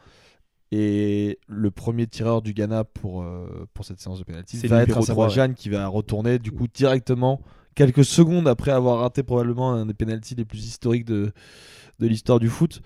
Et 0.72 1.40
le 1.48 1.72
premier 1.72 2.06
tireur 2.06 2.44
du 2.44 2.54
Ghana 2.54 2.84
pour, 2.84 3.24
euh, 3.24 3.68
pour 3.74 3.84
cette 3.86 4.00
séance 4.00 4.20
de 4.20 4.24
penalty 4.24 4.58
C'est 4.58 4.68
va 4.68 4.84
être 4.84 5.02
Samoa 5.02 5.28
3, 5.28 5.30
Gyan 5.30 5.54
qui 5.56 5.70
va 5.70 5.88
retourner 5.88 6.38
du 6.38 6.52
coup 6.52 6.68
directement 6.68 7.42
quelques 7.80 8.04
secondes 8.06 8.48
après 8.48 8.72
avoir 8.72 9.00
raté 9.00 9.24
probablement 9.24 9.72
un 9.74 9.86
des 9.86 9.94
penalties 9.94 10.36
les 10.36 10.46
plus 10.46 10.66
historiques 10.66 11.06
de, 11.06 11.32
de 12.00 12.08
l'histoire 12.08 12.40
du 12.40 12.50
foot. 12.50 12.82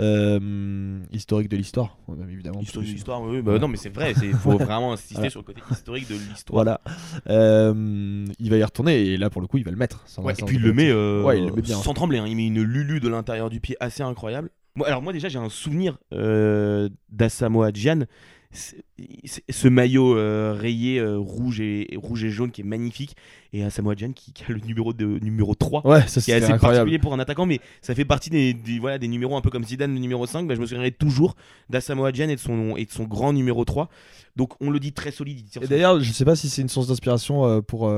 Euh, 0.00 1.00
historique 1.10 1.48
de 1.48 1.56
l'histoire, 1.56 1.96
ouais, 2.06 2.16
évidemment. 2.30 2.60
Histoire, 2.60 2.82
parce 2.84 2.92
que- 2.92 2.96
histoire, 2.98 3.22
oui, 3.22 3.42
bah 3.42 3.52
Ouais. 3.54 3.58
non, 3.58 3.66
mais 3.68 3.76
c'est 3.76 3.88
vrai, 3.92 4.14
il 4.22 4.32
faut 4.34 4.56
vraiment 4.58 4.92
insister 4.92 5.14
Voilà. 5.16 5.30
sur 5.30 5.40
le 5.40 5.44
côté 5.44 5.60
historique 5.70 6.08
de 6.08 6.14
l'histoire. 6.14 6.54
Voilà. 6.54 6.80
Euh, 7.28 8.24
il 8.38 8.50
va 8.50 8.56
y 8.56 8.62
retourner 8.64 8.96
et 9.06 9.16
là 9.16 9.28
pour 9.28 9.40
le 9.42 9.48
coup 9.48 9.58
il 9.58 9.64
va 9.64 9.70
le 9.70 9.76
mettre. 9.76 10.02
sans- 10.06 10.22
Ouais, 10.22 10.34
et 10.38 10.44
puis 10.44 10.56
il 10.56 10.62
le 10.62 10.72
met 10.72 10.84
penalty. 10.90 10.98
euh, 10.98 11.22
Ouais, 11.24 11.38
il 11.40 11.46
le 11.46 11.52
met 11.52 11.62
bien. 11.62 11.76
sans 11.76 11.94
trembler. 11.94 12.18
hein. 12.18 12.26
Il 12.28 12.36
met 12.36 12.46
une 12.46 12.62
lulu 12.62 13.00
de 13.00 13.08
l'intérieur 13.08 13.50
du 13.50 13.60
pied 13.60 13.76
assez 13.80 14.02
incroyable. 14.02 14.50
Moi, 14.76 14.86
alors 14.86 15.02
moi 15.02 15.12
déjà 15.12 15.28
j'ai 15.28 15.38
un 15.40 15.48
souvenir 15.48 15.98
euh, 16.12 16.88
d'Asamoah 17.10 17.72
Gyan. 17.72 18.04
Ce 18.52 19.68
maillot 19.68 20.16
euh, 20.16 20.54
rayé 20.58 20.98
euh, 20.98 21.18
rouge, 21.18 21.60
et, 21.60 21.88
rouge 21.96 22.24
et 22.24 22.30
jaune 22.30 22.50
qui 22.50 22.62
est 22.62 22.64
magnifique. 22.64 23.14
Et 23.52 23.62
Asamoah 23.62 23.94
Gyan 23.94 24.12
qui, 24.12 24.32
qui 24.32 24.44
a 24.44 24.48
le 24.52 24.60
numéro, 24.60 24.92
de, 24.92 25.18
numéro 25.22 25.54
3. 25.54 25.86
Ouais, 25.86 26.06
ça 26.06 26.20
qui 26.20 26.30
est 26.30 26.34
assez 26.34 26.44
incroyable. 26.44 26.60
particulier 26.60 26.98
pour 26.98 27.14
un 27.14 27.18
attaquant, 27.18 27.46
mais 27.46 27.60
ça 27.82 27.94
fait 27.94 28.04
partie 28.04 28.30
des, 28.30 28.54
des- 28.54 28.78
voilà, 28.78 28.98
des 28.98 29.08
numéros 29.08 29.36
un 29.36 29.40
peu 29.40 29.50
comme 29.50 29.64
Zidane, 29.64 29.92
le 29.92 30.00
numéro 30.00 30.26
5. 30.26 30.46
Bah, 30.46 30.54
je 30.54 30.60
me 30.60 30.66
souviendrai 30.66 30.92
toujours 30.92 31.34
d'Asamoah 31.70 32.12
Gyan 32.12 32.28
et, 32.28 32.34
de 32.36 32.40
son- 32.40 32.76
et 32.76 32.84
de 32.84 32.90
son 32.90 33.04
grand 33.04 33.32
numéro 33.32 33.64
3. 33.64 33.88
Donc 34.36 34.52
on 34.60 34.70
le 34.70 34.80
dit 34.80 34.92
très 34.92 35.10
solide. 35.10 35.40
il 35.40 35.44
tire 35.44 35.62
Et 35.62 35.66
d'ailleurs, 35.68 36.00
je 36.00 36.12
sais 36.12 36.24
pas 36.24 36.36
si 36.36 36.48
c'est 36.48 36.62
une 36.62 36.68
source 36.68 36.88
d'inspiration 36.88 37.44
euh, 37.46 37.60
pour, 37.60 37.92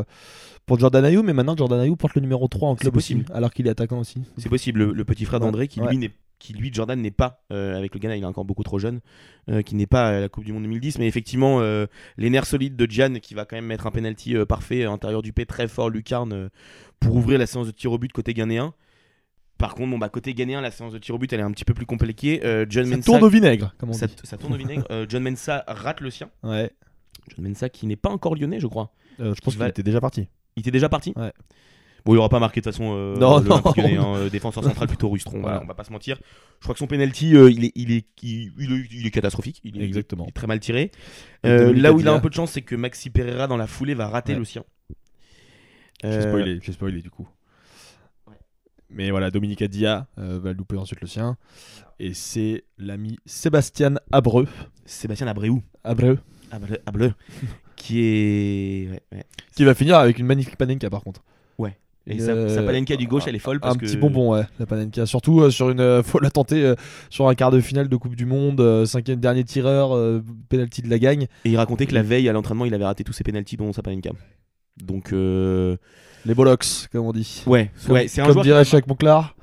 pour 0.66 0.78
Jordan 0.78 1.04
Ayou, 1.04 1.22
mais 1.22 1.32
maintenant 1.32 1.56
Jordan 1.56 1.80
Ayou 1.80 1.96
porte 1.96 2.14
le 2.14 2.20
numéro 2.22 2.48
3 2.48 2.68
en 2.70 2.76
club 2.76 2.96
aussi, 2.96 3.22
alors 3.32 3.52
qu'il 3.52 3.66
est 3.66 3.70
attaquant 3.70 3.98
aussi. 4.00 4.22
C'est 4.38 4.48
possible, 4.48 4.80
le, 4.80 4.92
le 4.92 5.04
petit 5.04 5.24
frère 5.24 5.40
d'André 5.40 5.68
qui, 5.68 5.80
ouais. 5.80 5.90
lui 5.90 5.98
n'est 5.98 6.12
qui 6.40 6.52
lui 6.54 6.72
Jordan 6.74 7.00
n'est 7.00 7.12
pas 7.12 7.44
euh, 7.52 7.76
avec 7.76 7.94
le 7.94 8.00
Ghana, 8.00 8.16
il 8.16 8.22
est 8.24 8.26
encore 8.26 8.44
beaucoup 8.44 8.64
trop 8.64 8.80
jeune, 8.80 8.98
euh, 9.48 9.62
qui 9.62 9.76
n'est 9.76 9.86
pas 9.86 10.08
à 10.08 10.20
la 10.20 10.28
Coupe 10.28 10.42
du 10.44 10.52
Monde 10.52 10.64
2010, 10.64 10.98
mais 10.98 11.06
effectivement 11.06 11.60
euh, 11.60 11.86
les 12.16 12.30
nerfs 12.30 12.46
solides 12.46 12.74
de 12.74 12.90
Gian 12.90 13.20
qui 13.20 13.34
va 13.34 13.44
quand 13.44 13.54
même 13.56 13.66
mettre 13.66 13.86
un 13.86 13.92
penalty 13.92 14.34
parfait 14.48 14.82
à 14.82 14.86
l'intérieur 14.86 15.22
du 15.22 15.32
P 15.32 15.46
très 15.46 15.68
fort 15.68 15.88
lucarne 15.90 16.50
pour 16.98 17.14
ouvrir 17.14 17.38
la 17.38 17.46
séance 17.46 17.66
de 17.68 17.72
tir 17.72 17.92
au 17.92 17.98
but 17.98 18.10
côté 18.12 18.34
ghanéen. 18.34 18.74
Par 19.58 19.74
contre, 19.74 19.90
bon 19.90 19.98
bah 19.98 20.08
côté 20.08 20.32
ghanéen, 20.34 20.60
la 20.60 20.70
séance 20.70 20.92
de 20.92 20.98
tir 20.98 21.14
au 21.14 21.18
but 21.18 21.32
elle 21.32 21.40
est 21.40 21.44
un 21.44 21.52
petit 21.52 21.64
peu 21.66 21.74
plus 21.74 21.86
compliquée. 21.86 22.40
John 22.68 22.86
Ça 22.86 22.98
tourne 22.98 23.22
au 23.22 23.28
vinaigre, 23.28 23.74
comme 23.78 23.90
on 23.90 23.92
ça, 23.92 24.06
dit. 24.06 24.16
ça 24.24 24.36
tourne 24.38 24.54
au 24.54 24.56
vinaigre. 24.56 24.84
John 25.08 25.22
Mensah 25.22 25.64
rate 25.68 26.00
le 26.00 26.10
sien. 26.10 26.30
Ouais. 26.42 26.70
John 27.36 27.46
Mensah 27.46 27.68
qui 27.68 27.86
n'est 27.86 27.96
pas 27.96 28.10
encore 28.10 28.34
lyonnais, 28.34 28.58
je 28.58 28.66
crois. 28.66 28.92
Je 29.18 29.24
pense 29.24 29.34
Qui 29.36 29.50
qu'il 29.50 29.58
va- 29.58 29.68
était 29.68 29.82
déjà 29.82 30.00
parti. 30.00 30.26
Il 30.56 30.60
était 30.60 30.70
déjà 30.70 30.88
parti 30.88 31.12
Ouais. 31.16 31.32
Bon, 32.04 32.14
il 32.14 32.18
aura 32.18 32.28
pas 32.28 32.38
marqué 32.38 32.60
de 32.60 32.64
toute 32.64 32.72
façon 32.72 32.92
euh, 32.94 33.16
Non, 33.16 33.40
non. 33.40 33.62
Lyonnais, 33.76 33.96
hein, 33.96 34.14
euh, 34.16 34.30
défenseur 34.30 34.64
central 34.64 34.88
plutôt 34.88 35.08
rustron, 35.08 35.40
voilà, 35.40 35.56
Voilà. 35.56 35.64
on 35.64 35.66
va 35.68 35.74
pas 35.74 35.84
se 35.84 35.92
mentir. 35.92 36.18
Je 36.58 36.64
crois 36.64 36.74
que 36.74 36.78
son 36.78 36.86
penalty, 36.86 37.36
euh, 37.36 37.50
il, 37.50 37.64
est, 37.64 37.72
il, 37.74 37.92
est, 37.92 38.06
il, 38.22 38.52
il 38.58 38.72
est- 38.72 38.86
il 38.92 39.06
est 39.06 39.10
catastrophique. 39.10 39.60
Il 39.64 39.80
est, 39.80 39.84
Exactement. 39.84 40.24
il 40.24 40.28
est 40.30 40.32
très 40.32 40.46
mal 40.46 40.60
tiré. 40.60 40.90
Euh, 41.46 41.72
là 41.74 41.92
où 41.92 42.00
il 42.00 42.08
a 42.08 42.12
un 42.12 42.20
peu 42.20 42.28
de 42.28 42.34
chance, 42.34 42.52
c'est 42.52 42.62
que 42.62 42.74
Maxi 42.74 43.10
Pereira, 43.10 43.46
dans 43.46 43.56
la 43.56 43.66
foulée, 43.66 43.94
va 43.94 44.08
rater 44.08 44.32
Ouais. 44.32 44.38
le 44.38 44.44
sien. 44.44 44.64
J'ai 46.02 46.08
Euh, 46.08 46.22
spoilé, 46.22 46.60
spoilé 46.72 47.02
du 47.02 47.10
coup. 47.10 47.28
Ouais. 48.26 48.36
Mais 48.88 49.10
voilà, 49.10 49.30
Dominique 49.30 49.60
Adia 49.62 50.06
euh, 50.18 50.38
va 50.42 50.52
louper 50.54 50.76
ensuite 50.76 51.00
le 51.02 51.06
sien. 51.06 51.36
Et 51.98 52.14
c'est 52.14 52.64
l'ami 52.78 53.18
Sébastien 53.26 53.96
Abreu. 54.10 54.46
Sébastien 54.86 55.26
Abreu, 55.26 55.48
Abreu. 55.84 56.18
Abreu, 56.50 56.78
Abreu, 56.86 57.12
qui 57.76 58.00
est. 58.00 58.88
ouais, 58.90 59.02
ouais. 59.12 59.24
Qui 59.54 59.64
va 59.64 59.74
finir 59.74 59.98
avec 59.98 60.18
une 60.18 60.26
magnifique 60.26 60.56
panenka 60.56 60.88
par 60.90 61.02
contre. 61.02 61.22
Et 62.06 62.18
sa, 62.18 62.32
euh, 62.32 62.48
sa 62.48 62.62
palenka 62.62 62.96
du 62.96 63.06
gauche, 63.06 63.24
elle 63.26 63.36
est 63.36 63.40
folle 63.40 63.60
parce 63.60 63.74
un 63.74 63.78
que. 63.78 63.84
petit 63.84 63.96
bonbon, 63.96 64.32
ouais, 64.32 64.42
la 64.58 64.66
panenka. 64.66 65.06
Surtout 65.06 65.40
euh, 65.42 65.50
sur 65.50 65.70
une. 65.70 65.80
euh, 65.80 66.02
faut 66.04 66.18
la 66.18 66.30
tenter 66.30 66.64
euh, 66.64 66.74
sur 67.10 67.28
un 67.28 67.34
quart 67.34 67.50
de 67.50 67.60
finale 67.60 67.88
de 67.88 67.96
Coupe 67.96 68.16
du 68.16 68.24
Monde, 68.26 68.60
euh, 68.60 68.86
cinquième 68.86 69.20
dernier 69.20 69.44
tireur, 69.44 69.90
penalty 70.48 70.82
de 70.82 70.88
la 70.90 70.98
gagne. 70.98 71.24
Et 71.44 71.50
il 71.50 71.56
racontait 71.56 71.86
que 71.86 71.94
la 71.94 72.02
veille 72.02 72.28
à 72.28 72.32
l'entraînement, 72.32 72.64
il 72.64 72.74
avait 72.74 72.84
raté 72.86 73.04
tous 73.04 73.12
ses 73.12 73.22
penalties, 73.24 73.56
dont 73.56 73.72
sa 73.72 73.82
palenka. 73.82 74.10
Donc. 74.82 75.12
Les 75.12 76.34
bollocks, 76.34 76.88
comme 76.92 77.06
on 77.06 77.12
dit. 77.12 77.42
Ouais, 77.46 77.70
Comme, 77.86 77.94
ouais 77.94 78.08
c'est 78.08 78.20
un 78.20 78.26
comme 78.26 78.42
dirait 78.42 78.64
Jacques 78.64 78.86
Monclar. 78.86 79.34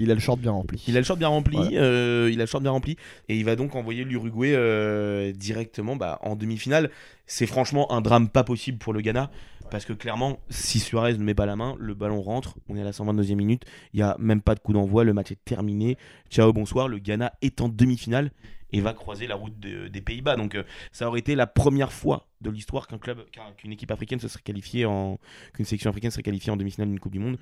Il 0.00 0.10
a 0.12 0.14
le 0.14 0.20
short 0.20 0.38
bien 0.40 0.52
rempli. 0.52 0.82
Il 0.86 0.96
a 0.96 1.00
le 1.00 1.04
short 1.04 1.18
bien 1.18 1.26
rempli, 1.28 1.58
euh, 1.74 2.30
il 2.32 2.40
a 2.40 2.44
le 2.44 2.46
short 2.48 2.62
bien 2.62 2.70
rempli, 2.70 2.96
et 3.28 3.36
il 3.36 3.44
va 3.44 3.56
donc 3.56 3.74
envoyer 3.74 4.04
l'Uruguay 4.04 4.52
euh, 4.54 5.32
directement 5.32 5.96
bah, 5.96 6.20
en 6.22 6.36
demi-finale. 6.36 6.90
C'est 7.26 7.46
franchement 7.46 7.90
un 7.92 8.00
drame 8.00 8.28
pas 8.28 8.44
possible 8.44 8.78
pour 8.78 8.92
le 8.92 9.00
Ghana, 9.00 9.28
parce 9.70 9.84
que 9.84 9.92
clairement, 9.92 10.38
si 10.50 10.78
Suarez 10.80 11.16
ne 11.16 11.22
met 11.24 11.34
pas 11.34 11.46
la 11.46 11.56
main, 11.56 11.74
le 11.78 11.94
ballon 11.94 12.20
rentre, 12.22 12.56
on 12.68 12.76
est 12.76 12.80
à 12.80 12.84
la 12.84 12.90
122e 12.92 13.34
minute, 13.36 13.64
il 13.92 13.98
n'y 13.98 14.02
a 14.02 14.16
même 14.18 14.40
pas 14.42 14.54
de 14.54 14.60
coup 14.60 14.72
d'envoi, 14.72 15.04
le 15.04 15.12
match 15.14 15.30
est 15.32 15.44
terminé, 15.44 15.96
ciao, 16.30 16.52
bonsoir, 16.52 16.88
le 16.88 16.98
Ghana 16.98 17.32
est 17.42 17.60
en 17.60 17.68
demi-finale 17.68 18.30
et 18.72 18.80
va 18.80 18.92
croiser 18.92 19.26
la 19.26 19.34
route 19.34 19.58
de- 19.60 19.88
des 19.88 20.00
Pays-Bas. 20.02 20.36
Donc 20.36 20.54
euh, 20.54 20.62
ça 20.92 21.08
aurait 21.08 21.20
été 21.20 21.34
la 21.34 21.46
première 21.46 21.92
fois 21.92 22.26
de 22.40 22.50
l'histoire 22.50 22.86
qu'un 22.86 22.98
club, 22.98 23.24
qu'un- 23.30 23.52
qu'une 23.56 23.72
équipe 23.72 23.90
africaine 23.90 24.20
se 24.20 24.28
serait 24.28 24.42
qualifiée 24.42 24.84
en, 24.84 25.18
qu'une 25.54 25.64
sélection 25.64 25.88
africaine 25.90 26.10
serait 26.10 26.22
qualifiée 26.22 26.52
en 26.52 26.56
demi-finale 26.56 26.88
d'une 26.88 27.00
Coupe 27.00 27.12
du 27.12 27.18
Monde. 27.18 27.38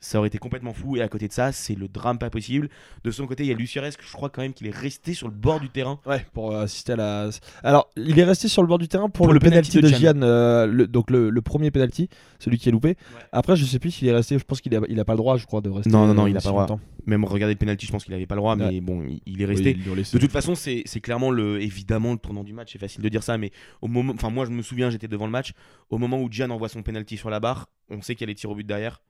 Ça 0.00 0.18
aurait 0.18 0.28
été 0.28 0.38
complètement 0.38 0.72
fou. 0.72 0.96
Et 0.96 1.02
à 1.02 1.08
côté 1.08 1.26
de 1.26 1.32
ça, 1.32 1.50
c'est 1.50 1.74
le 1.74 1.88
drame 1.88 2.18
pas 2.18 2.30
possible. 2.30 2.68
De 3.02 3.10
son 3.10 3.26
côté, 3.26 3.42
il 3.42 3.48
y 3.48 3.52
a 3.52 3.54
Lucierez, 3.54 3.90
que 3.90 4.04
je 4.06 4.12
crois 4.12 4.30
quand 4.30 4.42
même 4.42 4.52
qu'il 4.52 4.66
est 4.68 4.74
resté 4.74 5.12
sur 5.12 5.26
le 5.26 5.34
bord 5.34 5.58
du 5.58 5.70
terrain. 5.70 5.98
Ouais, 6.06 6.24
pour 6.32 6.52
euh, 6.52 6.62
assister 6.62 6.92
à 6.92 6.96
la. 6.96 7.30
Alors, 7.64 7.90
il 7.96 8.16
est 8.18 8.24
resté 8.24 8.46
sur 8.46 8.62
le 8.62 8.68
bord 8.68 8.78
du 8.78 8.86
terrain 8.86 9.08
pour, 9.10 9.26
Pour 9.26 9.28
le, 9.28 9.34
le 9.34 9.40
penalty 9.40 9.78
penalty 9.78 9.94
de 9.96 10.00
Gian. 10.00 10.22
Euh, 10.22 10.66
le- 10.66 10.86
donc 10.86 11.10
le, 11.10 11.30
le 11.30 11.42
premier 11.42 11.70
penalty, 11.72 12.08
celui 12.38 12.58
qui 12.58 12.68
est 12.68 12.72
loupé. 12.72 12.90
Ouais. 12.90 12.96
Après, 13.32 13.56
je 13.56 13.64
sais 13.64 13.80
plus 13.80 13.90
s'il 13.90 14.06
est 14.06 14.12
resté. 14.14 14.38
Je 14.38 14.44
pense 14.44 14.60
qu'il 14.60 14.74
a, 14.76 14.80
il 14.88 15.00
a 15.00 15.04
pas 15.04 15.14
le 15.14 15.18
droit, 15.18 15.36
je 15.36 15.46
crois, 15.46 15.60
de 15.60 15.68
rester. 15.70 15.90
Non, 15.90 16.06
non, 16.06 16.14
non, 16.14 16.26
euh, 16.26 16.30
il 16.30 16.36
a 16.36 16.40
si 16.40 16.44
pas 16.44 16.50
le 16.50 16.52
droit. 16.52 16.62
longtemps. 16.68 16.80
Même 17.06 17.24
regarder 17.24 17.54
le 17.54 17.58
penalty, 17.58 17.86
je 17.86 17.90
pense 17.92 18.04
qu'il 18.04 18.14
avait 18.14 18.26
pas 18.26 18.34
le 18.36 18.40
droit, 18.40 18.54
mais 18.54 18.66
Ouais. 18.66 18.80
bon, 18.80 19.02
il, 19.02 19.20
il 19.26 19.42
est 19.42 19.46
resté. 19.46 19.74
De 19.74 20.18
toute 20.18 20.30
façon, 20.30 20.54
c'est 20.54 20.82
c'est 20.86 21.00
clairement 21.00 21.30
le, 21.32 21.60
évidemment 21.60 22.12
le 22.12 22.18
tournant 22.18 22.44
du 22.44 22.52
match. 22.52 22.70
C'est 22.72 22.78
facile 22.78 23.02
de 23.02 23.08
dire 23.08 23.24
ça, 23.24 23.36
mais 23.36 23.50
au 23.82 23.88
moment, 23.88 24.12
enfin 24.14 24.30
moi 24.30 24.44
je 24.44 24.50
me 24.50 24.62
souviens, 24.62 24.90
j'étais 24.90 25.08
devant 25.08 25.26
le 25.26 25.32
match. 25.32 25.52
Au 25.90 25.98
moment 25.98 26.20
où 26.22 26.28
Gian 26.30 26.50
envoie 26.50 26.68
son 26.68 26.82
penalty 26.84 27.16
sur 27.16 27.30
la 27.30 27.40
barre, 27.40 27.68
on 27.90 28.00
sait 28.02 28.14
qu'il 28.14 28.26
y 28.26 28.28
a 28.28 28.30
les 28.30 28.34
tirs 28.36 28.50
au 28.50 28.54
but 28.54 28.66
derrière. 28.66 29.00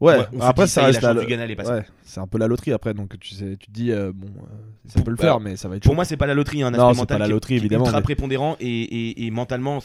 Ouais, 0.00 0.18
se 0.18 0.42
après, 0.44 0.66
ça 0.66 0.82
est, 0.82 0.86
reste 0.86 1.02
la 1.02 1.12
est. 1.12 1.68
Ouais, 1.68 1.84
c'est 2.02 2.18
un 2.18 2.26
peu 2.26 2.36
la 2.38 2.48
loterie 2.48 2.72
après, 2.72 2.92
donc 2.92 3.16
tu, 3.20 3.34
sais, 3.34 3.56
tu 3.56 3.66
te 3.68 3.70
dis, 3.72 3.92
euh, 3.92 4.10
bon, 4.12 4.26
euh, 4.26 4.44
ça 4.88 5.00
peut 5.00 5.10
le 5.10 5.16
bah, 5.16 5.22
faire, 5.22 5.40
mais 5.40 5.54
ça 5.56 5.68
va 5.68 5.76
être 5.76 5.82
Pour 5.84 5.92
chaud. 5.92 5.94
moi, 5.94 6.04
c'est 6.04 6.16
pas 6.16 6.26
la 6.26 6.34
loterie, 6.34 6.62
un 6.64 6.72
Non, 6.72 6.78
aspect 6.88 6.94
c'est 6.94 7.00
mental 7.02 7.14
pas 7.14 7.18
la 7.20 7.24
qui 7.26 7.30
est- 7.30 7.34
loterie, 7.34 7.48
qui 7.48 7.54
est 7.54 7.58
évidemment, 7.58 7.84
ultra 7.84 7.98
mais- 8.00 8.02
prépondérant 8.02 8.56
et, 8.58 8.66
et- 8.68 9.26
et 9.26 9.30
mentalement, 9.30 9.78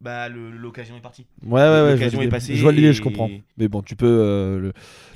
bah 0.00 0.28
l'occasion 0.28 0.96
est 0.96 1.00
partie. 1.00 1.24
Ouais, 1.46 1.52
ouais, 1.52 1.68
ouais. 1.68 1.86
Je 1.90 1.92
l'occasion 1.94 2.22
est 2.22 2.28
passée 2.28 2.56
Je 2.56 2.62
vois 2.62 2.72
l'idée, 2.72 2.88
et- 2.88 2.92
je 2.92 3.02
comprends. 3.02 3.30
Mais 3.56 3.68
bon, 3.68 3.82
tu 3.82 3.94
peux. 3.94 4.06
euh, 4.08 4.58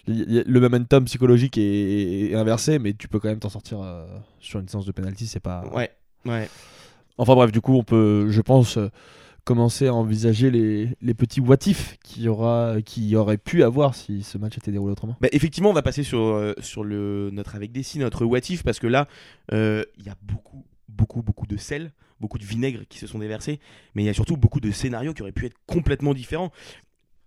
le, 0.06 0.44
le, 0.46 0.60
momentum 0.60 1.04
psychologique 1.06 1.58
est, 1.58 2.30
est 2.30 2.34
inversé, 2.36 2.78
mais 2.78 2.92
tu 2.94 3.08
peux 3.08 3.18
quand 3.18 3.28
même 3.28 3.40
t'en 3.40 3.48
sortir 3.48 3.80
euh, 3.82 4.06
sur 4.38 4.60
une 4.60 4.68
séance 4.68 4.86
de 4.86 4.92
penalty, 4.92 5.26
c'est 5.26 5.40
pas. 5.40 5.64
Ouais, 5.74 5.90
ouais. 6.26 6.48
Enfin 7.18 7.34
bref, 7.34 7.50
du 7.50 7.60
coup, 7.60 7.74
on 7.74 7.82
peut, 7.82 8.28
je 8.30 8.40
pense, 8.40 8.78
commencer 9.46 9.86
à 9.86 9.94
envisager 9.94 10.50
les, 10.50 10.88
les 11.00 11.14
petits 11.14 11.40
what 11.40 11.56
if 11.66 11.96
qu'il 12.02 12.28
aura, 12.28 12.82
qui 12.84 13.14
aurait 13.14 13.38
pu 13.38 13.62
avoir 13.62 13.94
si 13.94 14.24
ce 14.24 14.38
match 14.38 14.58
était 14.58 14.72
déroulé 14.72 14.90
autrement. 14.90 15.16
Bah, 15.20 15.28
effectivement, 15.30 15.70
on 15.70 15.72
va 15.72 15.82
passer 15.82 16.02
sur, 16.02 16.18
euh, 16.18 16.52
sur 16.58 16.82
le, 16.82 17.30
notre 17.32 17.54
avec 17.54 17.70
Dessy, 17.70 18.00
notre 18.00 18.24
what 18.24 18.40
if, 18.50 18.64
parce 18.64 18.80
que 18.80 18.88
là, 18.88 19.06
euh, 19.52 19.84
il 19.98 20.04
y 20.04 20.08
a 20.08 20.16
beaucoup, 20.20 20.66
beaucoup, 20.88 21.22
beaucoup 21.22 21.46
de 21.46 21.56
sel, 21.56 21.92
beaucoup 22.20 22.38
de 22.38 22.44
vinaigre 22.44 22.80
qui 22.88 22.98
se 22.98 23.06
sont 23.06 23.20
déversés, 23.20 23.60
mais 23.94 24.02
il 24.02 24.06
y 24.06 24.08
a 24.08 24.14
surtout 24.14 24.36
beaucoup 24.36 24.58
de 24.58 24.72
scénarios 24.72 25.14
qui 25.14 25.22
auraient 25.22 25.30
pu 25.30 25.46
être 25.46 25.56
complètement 25.66 26.12
différents. 26.12 26.50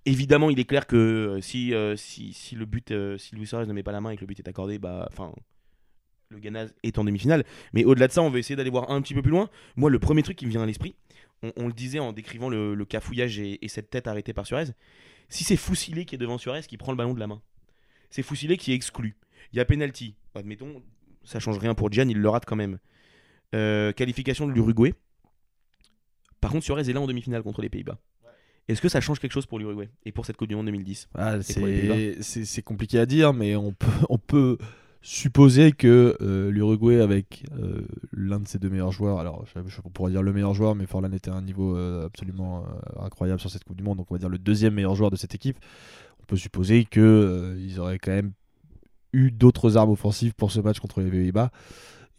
Évidemment, 0.06 0.50
il 0.50 0.60
est 0.60 0.66
clair 0.66 0.88
que 0.88 0.98
euh, 0.98 1.42
si, 1.42 1.74
si, 1.96 2.34
si 2.34 2.56
le 2.56 2.66
but, 2.66 2.94
si 3.18 3.34
Luis 3.34 3.48
Suarez 3.48 3.66
ne 3.66 3.74
met 3.74 3.84
pas 3.84 3.94
la 3.94 4.02
main 4.02 4.10
et 4.10 4.18
que 4.18 4.22
le 4.22 4.28
but 4.28 4.40
est 4.40 4.48
accordé, 4.50 4.78
bah, 4.78 5.08
le 6.32 6.40
Ghana 6.40 6.66
est 6.84 6.98
en 7.00 7.06
demi-finale. 7.06 7.44
Mais 7.74 7.86
au-delà 7.86 8.08
de 8.08 8.12
ça, 8.12 8.22
on 8.22 8.30
va 8.30 8.40
essayer 8.40 8.56
d'aller 8.56 8.70
voir 8.70 8.92
un 8.92 9.02
petit 9.02 9.14
peu 9.14 9.22
plus 9.22 9.32
loin. 9.32 9.50
Moi, 9.78 9.90
le 9.90 10.00
premier 10.00 10.22
truc 10.22 10.38
qui 10.38 10.46
me 10.46 10.52
vient 10.52 10.62
à 10.62 10.66
l'esprit, 10.66 10.96
on, 11.44 11.52
on 11.56 11.68
le 11.68 11.74
disait 11.74 12.00
en 12.00 12.12
décrivant 12.14 12.50
le, 12.50 12.76
le 12.76 12.86
cafouillage 12.86 13.40
et, 13.40 13.64
et 13.64 13.68
cette 13.68 13.90
tête 13.90 14.08
arrêtée 14.08 14.34
par 14.34 14.46
Suarez, 14.46 14.72
si 15.30 15.44
c'est 15.44 15.58
Foussillé 15.58 16.06
qui 16.06 16.16
est 16.16 16.18
devant 16.18 16.38
Suarez 16.38 16.62
qui 16.62 16.78
prend 16.78 16.92
le 16.92 16.98
ballon 16.98 17.14
de 17.14 17.20
la 17.20 17.28
main, 17.28 17.42
c'est 18.10 18.24
Foussillé 18.24 18.58
qui 18.58 18.72
est 18.72 18.76
exclu. 18.76 19.16
Il 19.54 19.58
y 19.58 19.60
a 19.60 19.66
penalty. 19.66 20.16
Admettons, 20.36 20.84
ça 21.24 21.40
change 21.40 21.58
rien 21.58 21.76
pour 21.76 21.92
Gian, 21.92 22.08
il 22.10 22.18
le 22.18 22.30
rate 22.30 22.46
quand 22.46 22.56
même. 22.56 22.80
Euh, 23.56 23.92
qualification 23.94 24.48
de 24.48 24.52
l'Uruguay. 24.52 24.94
Par 26.42 26.52
contre, 26.52 26.64
Suarez 26.66 26.90
est 26.90 26.94
là 26.94 27.02
en 27.02 27.08
demi-finale 27.08 27.44
contre 27.44 27.62
les 27.62 27.70
Pays-Bas. 27.70 28.00
Est-ce 28.68 28.82
que 28.82 28.90
ça 28.90 29.02
change 29.02 29.20
quelque 29.20 29.34
chose 29.34 29.48
pour 29.48 29.58
l'Uruguay 29.58 29.90
et 30.06 30.12
pour 30.12 30.26
cette 30.28 30.38
Coupe 30.38 30.48
du 30.48 30.56
Monde 30.56 30.68
2010 30.68 31.10
Ah, 31.16 31.42
c'est 31.42 32.62
compliqué 32.62 33.00
à 33.00 33.06
dire, 33.08 33.34
mais 33.34 33.56
on 33.56 33.74
peut, 33.74 33.88
on 34.10 34.18
peut 34.20 34.58
supposer 35.02 35.72
que 35.72 36.18
euh, 36.22 36.52
l'Uruguay, 36.52 37.00
avec 37.00 37.46
euh, 37.58 37.86
l'un 38.12 38.40
de 38.40 38.48
ses 38.48 38.60
deux 38.60 38.70
meilleurs 38.70 38.92
joueurs, 38.92 39.20
alors 39.20 39.46
je, 39.46 39.62
je 39.68 39.82
pourrais 39.82 40.12
dire 40.12 40.22
le 40.22 40.34
meilleur 40.34 40.54
joueur, 40.54 40.76
mais 40.76 40.86
Forlan 40.86 41.12
était 41.14 41.32
à 41.32 41.36
un 41.36 41.42
niveau 41.42 41.78
euh, 41.78 42.06
absolument 42.06 42.66
incroyable 43.00 43.40
sur 43.40 43.50
cette 43.50 43.64
Coupe 43.64 43.78
du 43.78 43.84
Monde, 43.84 43.98
donc 43.98 44.08
on 44.12 44.16
va 44.16 44.20
dire 44.20 44.30
le 44.30 44.38
deuxième 44.38 44.74
meilleur 44.74 44.96
joueur 44.96 45.12
de 45.12 45.16
cette 45.16 45.34
équipe. 45.34 45.58
On 46.22 46.26
peut 46.26 46.36
supposer 46.36 46.86
euh, 46.98 47.56
ils 47.60 47.80
auraient 47.80 47.98
quand 47.98 48.12
même 48.12 48.34
eu 49.14 49.32
d'autres 49.32 49.78
armes 49.78 49.92
offensives 49.92 50.34
pour 50.34 50.52
ce 50.52 50.60
match 50.60 50.80
contre 50.80 51.02
les 51.02 51.10
Pays-Bas. 51.10 51.50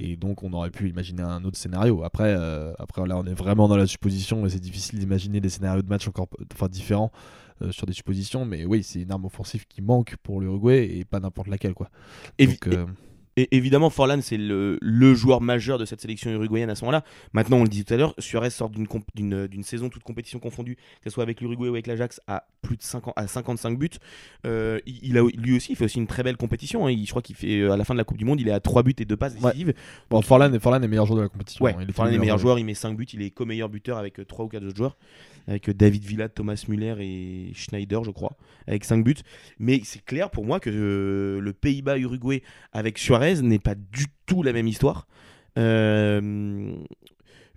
Et 0.02 0.16
donc 0.16 0.42
on 0.42 0.52
aurait 0.54 0.70
pu 0.70 0.88
imaginer 0.88 1.22
un 1.22 1.44
autre 1.44 1.58
scénario. 1.58 2.02
Après, 2.02 2.34
après 2.78 3.06
là 3.06 3.18
on 3.18 3.26
est 3.26 3.34
vraiment 3.34 3.68
dans 3.68 3.76
la 3.76 3.86
supposition 3.86 4.46
et 4.46 4.48
c'est 4.50 4.58
difficile 4.58 4.98
d'imaginer 4.98 5.40
des 5.40 5.50
scénarios 5.50 5.82
de 5.82 5.88
match 5.88 6.08
encore 6.08 6.28
enfin, 6.54 6.68
différents 6.68 7.12
euh, 7.62 7.72
sur 7.72 7.86
des 7.86 7.92
suppositions. 7.92 8.44
Mais 8.44 8.64
oui, 8.64 8.82
c'est 8.82 9.00
une 9.00 9.10
arme 9.10 9.24
offensive 9.24 9.66
qui 9.66 9.82
manque 9.82 10.16
pour 10.22 10.40
l'Uruguay 10.40 10.98
et 10.98 11.04
pas 11.04 11.20
n'importe 11.20 11.48
laquelle. 11.48 11.74
quoi. 11.74 11.90
Donc, 12.38 12.66
euh, 12.68 12.86
Et 13.36 13.48
évidemment, 13.56 13.90
Forlan, 13.90 14.20
c'est 14.22 14.36
le, 14.36 14.76
le 14.82 15.14
joueur 15.14 15.40
majeur 15.40 15.78
de 15.78 15.84
cette 15.84 16.00
sélection 16.00 16.30
uruguayenne 16.32 16.68
à 16.68 16.74
ce 16.74 16.84
moment-là. 16.84 17.04
Maintenant, 17.32 17.58
on 17.58 17.62
le 17.62 17.68
dit 17.68 17.84
tout 17.84 17.94
à 17.94 17.96
l'heure, 17.96 18.14
Suarez 18.18 18.50
sort 18.50 18.68
d'une 18.70 18.86
comp- 18.88 19.04
d'une 19.14 19.46
d'une 19.46 19.62
saison, 19.62 19.88
toute 19.88 20.02
compétition 20.02 20.38
confondue, 20.40 20.74
que 20.76 20.82
ce 21.04 21.10
soit 21.10 21.22
avec 21.22 21.40
l'Uruguay 21.40 21.68
ou 21.68 21.72
avec 21.72 21.86
l'Ajax, 21.86 22.20
à 22.26 22.44
plus 22.60 22.76
de 22.76 22.82
50, 22.82 23.14
à 23.16 23.26
55 23.26 23.78
buts. 23.78 23.88
Euh, 24.46 24.78
il, 24.86 25.16
a, 25.16 25.22
lui 25.36 25.56
aussi, 25.56 25.72
il 25.72 25.76
fait 25.76 25.84
aussi 25.84 25.98
une 25.98 26.06
très 26.08 26.22
belle 26.22 26.36
compétition. 26.36 26.86
hein. 26.86 26.90
Il- 26.90 27.04
je 27.04 27.10
crois 27.10 27.22
qu'il 27.22 27.36
fait, 27.36 27.60
euh, 27.60 27.70
à 27.72 27.76
la 27.76 27.84
fin 27.84 27.94
de 27.94 27.98
la 27.98 28.04
Coupe 28.04 28.18
du 28.18 28.24
Monde, 28.24 28.40
il 28.40 28.48
est 28.48 28.52
à 28.52 28.60
3 28.60 28.82
buts 28.82 28.94
et 28.98 29.04
2 29.04 29.16
passes 29.16 29.34
Ouais. 29.40 29.52
décisives. 29.52 29.74
bon, 30.10 30.20
Forlan, 30.22 30.52
est, 30.52 30.58
Forlan 30.58 30.82
est 30.82 30.88
meilleur 30.88 31.06
joueur 31.06 31.18
de 31.18 31.22
la 31.22 31.28
compétition. 31.28 31.64
Ouais, 31.64 31.74
Il 31.80 31.88
est 31.88 31.92
Forlan 31.92 32.10
est 32.12 32.18
meilleur 32.18 32.38
joueur, 32.38 32.58
il 32.58 32.64
met 32.64 32.74
5 32.74 32.96
buts, 32.96 33.06
il 33.12 33.22
est 33.22 33.30
co-meilleur 33.30 33.68
buteur 33.68 33.96
avec 33.98 34.20
3 34.26 34.44
ou 34.44 34.48
4 34.48 34.64
autres 34.66 34.76
joueurs, 34.76 34.96
avec 35.46 35.68
euh, 35.68 35.74
David 35.74 36.04
Villa, 36.04 36.28
Thomas 36.28 36.62
Müller 36.68 36.96
et 37.00 37.52
Schneider, 37.54 38.02
je 38.04 38.10
crois, 38.10 38.36
avec 38.66 38.84
5 38.84 39.04
buts. 39.04 39.14
Mais 39.60 39.80
c'est 39.84 40.04
clair 40.04 40.30
pour 40.30 40.44
moi 40.44 40.58
que 40.60 40.68
euh, 40.72 41.40
le 41.40 41.52
Pays-Bas-Uruguay 41.52 42.42
avec 42.72 42.98
Suarez 42.98 43.19
n'est 43.42 43.58
pas 43.58 43.74
du 43.74 44.06
tout 44.26 44.42
la 44.42 44.52
même 44.52 44.66
histoire. 44.68 45.06
Euh, 45.58 46.72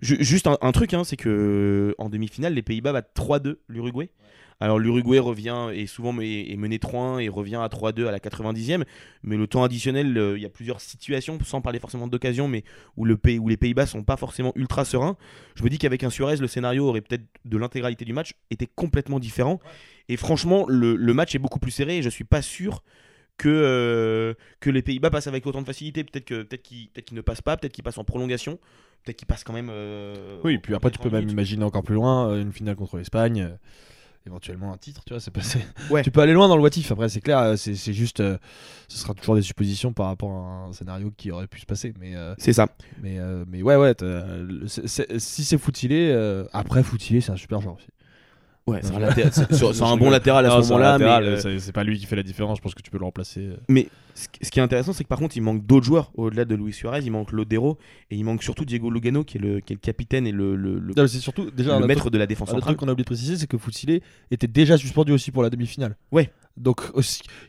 ju- 0.00 0.22
juste 0.22 0.46
un, 0.46 0.58
un 0.60 0.72
truc, 0.72 0.94
hein, 0.94 1.04
c'est 1.04 1.16
que 1.16 1.94
en 1.98 2.08
demi-finale, 2.08 2.54
les 2.54 2.62
Pays-Bas 2.62 2.92
battent 2.92 3.14
3-2 3.14 3.56
l'Uruguay. 3.68 4.10
Alors 4.60 4.78
l'Uruguay 4.78 5.18
revient 5.18 5.68
et 5.74 5.86
souvent 5.88 6.16
est, 6.20 6.52
est 6.52 6.56
mené 6.56 6.78
3-1 6.78 7.18
et 7.20 7.28
revient 7.28 7.56
à 7.56 7.66
3-2 7.68 8.06
à 8.06 8.12
la 8.12 8.20
90e. 8.20 8.84
Mais 9.24 9.36
le 9.36 9.46
temps 9.48 9.64
additionnel, 9.64 10.16
euh, 10.16 10.38
il 10.38 10.42
y 10.42 10.46
a 10.46 10.48
plusieurs 10.48 10.80
situations, 10.80 11.36
sans 11.44 11.60
parler 11.60 11.80
forcément 11.80 12.06
d'occasion, 12.06 12.46
mais 12.46 12.62
où, 12.96 13.04
le 13.04 13.16
pays, 13.16 13.38
où 13.40 13.48
les 13.48 13.56
Pays-Bas 13.56 13.86
sont 13.86 14.04
pas 14.04 14.16
forcément 14.16 14.52
ultra 14.54 14.84
sereins. 14.84 15.16
Je 15.56 15.64
me 15.64 15.68
dis 15.68 15.78
qu'avec 15.78 16.04
un 16.04 16.10
Suarez, 16.10 16.36
le 16.36 16.46
scénario 16.46 16.86
aurait 16.86 17.00
peut-être 17.00 17.24
de 17.44 17.56
l'intégralité 17.58 18.04
du 18.04 18.12
match 18.12 18.34
été 18.50 18.68
complètement 18.74 19.18
différent. 19.18 19.58
Et 20.08 20.16
franchement, 20.16 20.66
le, 20.68 20.94
le 20.94 21.14
match 21.14 21.34
est 21.34 21.40
beaucoup 21.40 21.58
plus 21.58 21.72
serré 21.72 21.98
et 21.98 22.02
je 22.02 22.08
suis 22.08 22.24
pas 22.24 22.40
sûr 22.42 22.82
que, 23.36 23.48
euh, 23.48 24.34
que 24.60 24.70
les 24.70 24.82
Pays-Bas 24.82 25.10
passent 25.10 25.26
avec 25.26 25.46
autant 25.46 25.60
de 25.60 25.66
facilité. 25.66 26.04
Peut-être 26.04 26.24
que 26.24 26.42
peut-être 26.42 26.62
qu'ils 26.62 26.88
peut 26.88 27.00
qu'ils 27.02 27.16
ne 27.16 27.20
passent 27.22 27.42
pas, 27.42 27.56
peut-être 27.56 27.72
qu'ils 27.72 27.84
passent 27.84 27.98
en 27.98 28.04
prolongation, 28.04 28.58
peut-être 29.04 29.16
qu'ils 29.16 29.26
passent 29.26 29.44
quand 29.44 29.52
même. 29.52 29.68
euh, 29.70 30.38
Oui, 30.44 30.58
puis 30.58 30.74
après, 30.74 30.90
tu 30.90 30.98
peux 30.98 31.04
90 31.10 31.26
même 31.26 31.32
imaginer 31.32 31.64
encore 31.64 31.82
plus 31.82 31.94
loin 31.96 32.28
euh, 32.30 32.40
une 32.42 32.52
finale 32.52 32.76
contre 32.76 32.96
l'Espagne. 32.98 33.40
euh, 33.42 33.56
éventuellement 34.26 34.72
un 34.72 34.78
titre, 34.78 35.02
tu 35.04 35.12
vois, 35.12 35.20
c'est 35.20 35.30
passé. 35.30 35.58
Ouais. 35.90 36.02
tu 36.02 36.10
peux 36.10 36.20
aller 36.22 36.32
loin 36.32 36.48
dans 36.48 36.56
le 36.56 36.62
what 36.62 36.70
if, 36.76 36.90
après 36.90 37.10
c'est 37.10 37.20
clair, 37.20 37.58
c'est 37.58 37.74
juste, 37.92 38.22
ce 38.88 38.96
sera 38.98 39.12
toujours 39.12 39.34
des 39.34 39.42
suppositions 39.42 39.92
par 39.92 40.06
rapport 40.06 40.30
à 40.30 40.64
un 40.68 40.72
scénario 40.72 41.12
qui 41.14 41.30
aurait 41.30 41.46
pu 41.46 41.60
se 41.60 41.66
passer, 41.66 41.92
mais 42.00 42.14
C'est 42.38 42.54
ça. 42.54 42.68
mais 43.02 43.18
mais 43.46 43.60
ouais 43.60 43.76
ouais, 43.76 43.94
t'as- 43.94 44.24
le- 44.38 44.66
c'est- 44.66 44.86
c'est- 44.86 45.18
si 45.18 45.44
c'est 45.44 45.58
Foutilé, 45.58 46.10
après 46.54 46.82
Foutilé 46.82 47.20
c'est 47.20 47.32
un 47.32 47.36
super 47.36 47.60
joueur 47.60 47.74
aussi. 47.76 47.86
Ouais, 48.66 48.80
c'est 48.82 48.94
un, 48.94 49.86
un 49.92 49.96
bon 49.98 50.08
latéral 50.08 50.46
à 50.46 50.48
Non, 50.48 50.62
ce 50.62 50.68
moment-là. 50.68 50.98
mais, 50.98 51.04
euh, 51.04 51.58
c'est- 51.58 51.72
pas 51.72 51.84
lui 51.84 51.98
qui 51.98 52.06
fait 52.06 52.16
la 52.16 52.22
différence, 52.22 52.56
je 52.58 52.62
pense 52.62 52.74
que 52.74 52.80
tu 52.80 52.90
peux 52.90 52.96
le 52.98 53.04
remplacer. 53.04 53.50
Mais 53.68 53.88
ce 54.14 54.26
qui- 54.28 54.44
ce 54.46 54.50
qui 54.50 54.58
est 54.58 54.62
intéressant, 54.62 54.94
c'est 54.94 55.04
que 55.04 55.08
par 55.08 55.18
contre, 55.18 55.36
il 55.36 55.42
manque 55.42 55.66
d'autres 55.66 55.84
joueurs 55.84 56.12
au-delà 56.14 56.46
de 56.46 56.54
Luis 56.54 56.72
Suarez. 56.72 57.00
Il 57.02 57.10
manque 57.10 57.32
Lodero 57.32 57.76
et 58.10 58.16
il 58.16 58.24
manque 58.24 58.42
surtout 58.42 58.64
Diego 58.64 58.88
Lugano, 58.90 59.22
qui 59.22 59.36
est 59.36 59.40
le, 59.40 59.60
qui 59.60 59.74
est 59.74 59.76
le 59.76 59.80
capitaine 59.80 60.26
et 60.26 60.32
le, 60.32 60.56
le- 60.56 60.78
le- 60.78 61.06
surtout 61.08 61.50
déjà 61.50 61.78
le 61.78 61.86
maître 61.86 62.08
de 62.08 62.16
la 62.16 62.26
défense 62.26 62.48
centrale. 62.48 62.62
truc 62.74 62.78
qu'on 62.78 62.88
a 62.88 62.92
oublié 62.92 63.04
de 63.04 63.06
préciser, 63.08 63.36
c'est 63.36 63.46
que 63.46 63.58
Foutilé 63.58 64.02
était 64.30 64.46
déjà 64.46 64.78
suspendu 64.78 65.12
aussi 65.12 65.30
pour 65.30 65.42
la 65.42 65.50
demi-finale. 65.50 65.96
Ouais. 66.10 66.32
Donc, 66.56 66.82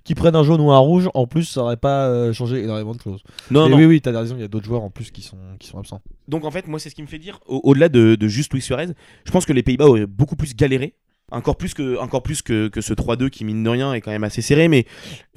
qu'ils 0.03 0.15
prennent 0.15 0.35
un 0.35 0.43
jaune 0.43 0.59
ou 0.61 0.71
un 0.71 0.79
rouge, 0.79 1.07
en 1.13 1.27
plus, 1.27 1.43
ça 1.43 1.61
aurait 1.61 1.77
pas 1.77 2.07
euh, 2.07 2.33
changé 2.33 2.63
énormément 2.63 2.95
de 2.95 2.99
choses. 3.01 3.21
Non, 3.51 3.65
Mais 3.65 3.69
non. 3.69 3.77
oui, 3.77 3.85
oui, 3.85 4.01
t'as 4.01 4.11
raison, 4.11 4.35
il 4.35 4.41
y 4.41 4.43
a 4.43 4.47
d'autres 4.47 4.65
joueurs 4.65 4.81
en 4.81 4.89
plus 4.89 5.11
qui 5.11 5.21
sont, 5.21 5.37
qui 5.59 5.67
sont 5.67 5.77
absents. 5.77 6.01
Donc 6.27 6.43
en 6.43 6.49
fait, 6.51 6.67
moi, 6.67 6.79
c'est 6.79 6.89
ce 6.89 6.95
qui 6.95 7.03
me 7.03 7.07
fait 7.07 7.19
dire, 7.19 7.39
au- 7.45 7.61
au-delà 7.63 7.87
de, 7.87 8.15
de 8.15 8.27
juste 8.27 8.51
Luis 8.51 8.61
Suarez, 8.63 8.87
je 9.23 9.31
pense 9.31 9.45
que 9.45 9.53
les 9.53 9.61
Pays-Bas 9.61 9.85
auraient 9.85 10.07
beaucoup 10.07 10.35
plus 10.35 10.55
galéré. 10.55 10.95
Encore 11.31 11.57
plus 11.57 11.73
que, 11.73 11.97
encore 11.97 12.21
plus 12.21 12.43
que, 12.43 12.67
que 12.67 12.81
ce 12.81 12.93
3-2 12.93 13.29
qui, 13.29 13.45
mine 13.45 13.63
de 13.63 13.69
rien, 13.69 13.93
est 13.93 14.01
quand 14.01 14.11
même 14.11 14.23
assez 14.23 14.43
serré. 14.43 14.67
Mais 14.67 14.85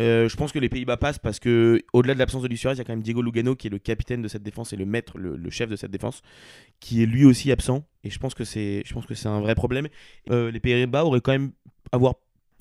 euh, 0.01 0.29
je 0.29 0.37
pense 0.37 0.53
que 0.53 0.59
les 0.59 0.69
Pays-Bas 0.69 0.99
passent 0.99 1.19
parce 1.19 1.41
que, 1.41 1.81
au-delà 1.95 2.13
de 2.13 2.19
l'absence 2.19 2.43
de 2.43 2.49
Luis 2.49 2.59
Suarez, 2.59 2.75
il 2.75 2.79
y 2.79 2.81
a 2.83 2.85
quand 2.85 2.93
même 2.93 3.03
Diego 3.03 3.23
Lugano 3.23 3.57
qui 3.57 3.69
est 3.69 3.71
le 3.71 3.79
capitaine 3.79 4.21
de 4.21 4.29
cette 4.29 4.43
défense 4.43 4.73
et 4.75 4.77
le 4.77 4.85
maître, 4.85 5.17
le, 5.17 5.37
le 5.37 5.51
chef 5.51 5.71
de 5.71 5.77
cette 5.77 5.91
défense, 5.91 6.21
qui 6.79 7.03
est 7.03 7.07
lui 7.07 7.25
aussi 7.25 7.51
absent. 7.51 7.85
Et 8.05 8.11
je 8.11 8.19
pense 8.19 8.35
que 8.35 8.45
c'est, 8.45 8.83
je 8.85 8.93
pense 8.93 9.07
que 9.07 9.15
c'est 9.15 9.29
un 9.29 9.41
vrai 9.41 9.55
problème. 9.55 9.89
Euh, 10.31 10.51
les 10.51 10.61
Pays-Bas 10.61 11.05
auraient 11.05 11.23
quand 11.23 11.33
même 11.33 11.53
avoir 11.91 12.15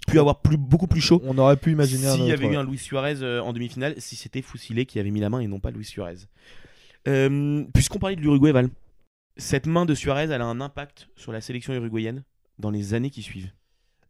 pu 0.07 0.19
avoir 0.19 0.41
plus, 0.41 0.57
beaucoup 0.57 0.87
plus 0.87 1.01
chaud 1.01 1.21
On 1.25 1.37
aurait 1.37 1.57
pu 1.57 1.71
imaginer 1.71 2.09
s'il 2.09 2.25
y 2.25 2.31
avait 2.31 2.47
eu 2.47 2.55
un 2.55 2.63
Luis 2.63 2.77
Suarez 2.77 3.21
euh, 3.21 3.41
en 3.41 3.51
demi-finale, 3.51 3.95
si 3.97 4.15
c'était 4.15 4.41
Fousilé 4.41 4.85
qui 4.85 4.99
avait 4.99 5.11
mis 5.11 5.19
la 5.19 5.29
main 5.29 5.41
et 5.41 5.47
non 5.47 5.59
pas 5.59 5.69
Luis 5.69 5.85
Suarez. 5.85 6.15
Euh, 7.07 7.65
Puisqu'on 7.73 7.99
parlait 7.99 8.15
de 8.15 8.21
l'Uruguay, 8.21 8.53
Val, 8.53 8.69
cette 9.35 9.67
main 9.67 9.85
de 9.85 9.93
Suarez, 9.93 10.23
elle 10.31 10.41
a 10.41 10.45
un 10.45 10.61
impact 10.61 11.09
sur 11.15 11.31
la 11.31 11.41
sélection 11.41 11.73
uruguayenne? 11.73 12.23
Dans 12.60 12.72
les 12.72 12.93
années 12.93 13.10
qui 13.10 13.22
suivent. 13.22 13.52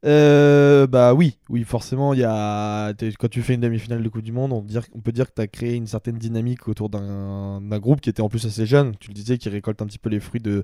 Euh, 0.05 0.85
bah 0.85 1.13
oui, 1.15 1.39
oui, 1.49 1.63
forcément, 1.63 2.13
y 2.13 2.23
a 2.23 2.93
quand 3.19 3.29
tu 3.29 3.41
fais 3.41 3.55
une 3.55 3.61
demi-finale 3.61 4.03
de 4.03 4.09
Coupe 4.09 4.21
du 4.21 4.31
Monde, 4.31 4.53
on, 4.53 4.61
peut 5.01 5.11
dire 5.11 5.27
que 5.27 5.33
tu 5.35 5.41
as 5.41 5.47
créé 5.47 5.75
une 5.75 5.87
certaine 5.87 6.17
dynamique 6.17 6.67
autour 6.67 6.89
d'un 6.89 7.79
groupe 7.79 7.99
qui 7.99 8.09
était 8.09 8.21
en 8.21 8.29
plus 8.29 8.45
assez 8.45 8.65
jeune. 8.65 8.95
Tu 8.99 9.09
le 9.09 9.15
disais, 9.15 9.37
qui 9.37 9.49
récolte 9.49 9.81
un 9.81 9.87
petit 9.87 9.97
peu 9.97 10.09
les 10.09 10.19
fruits 10.19 10.41
de 10.41 10.63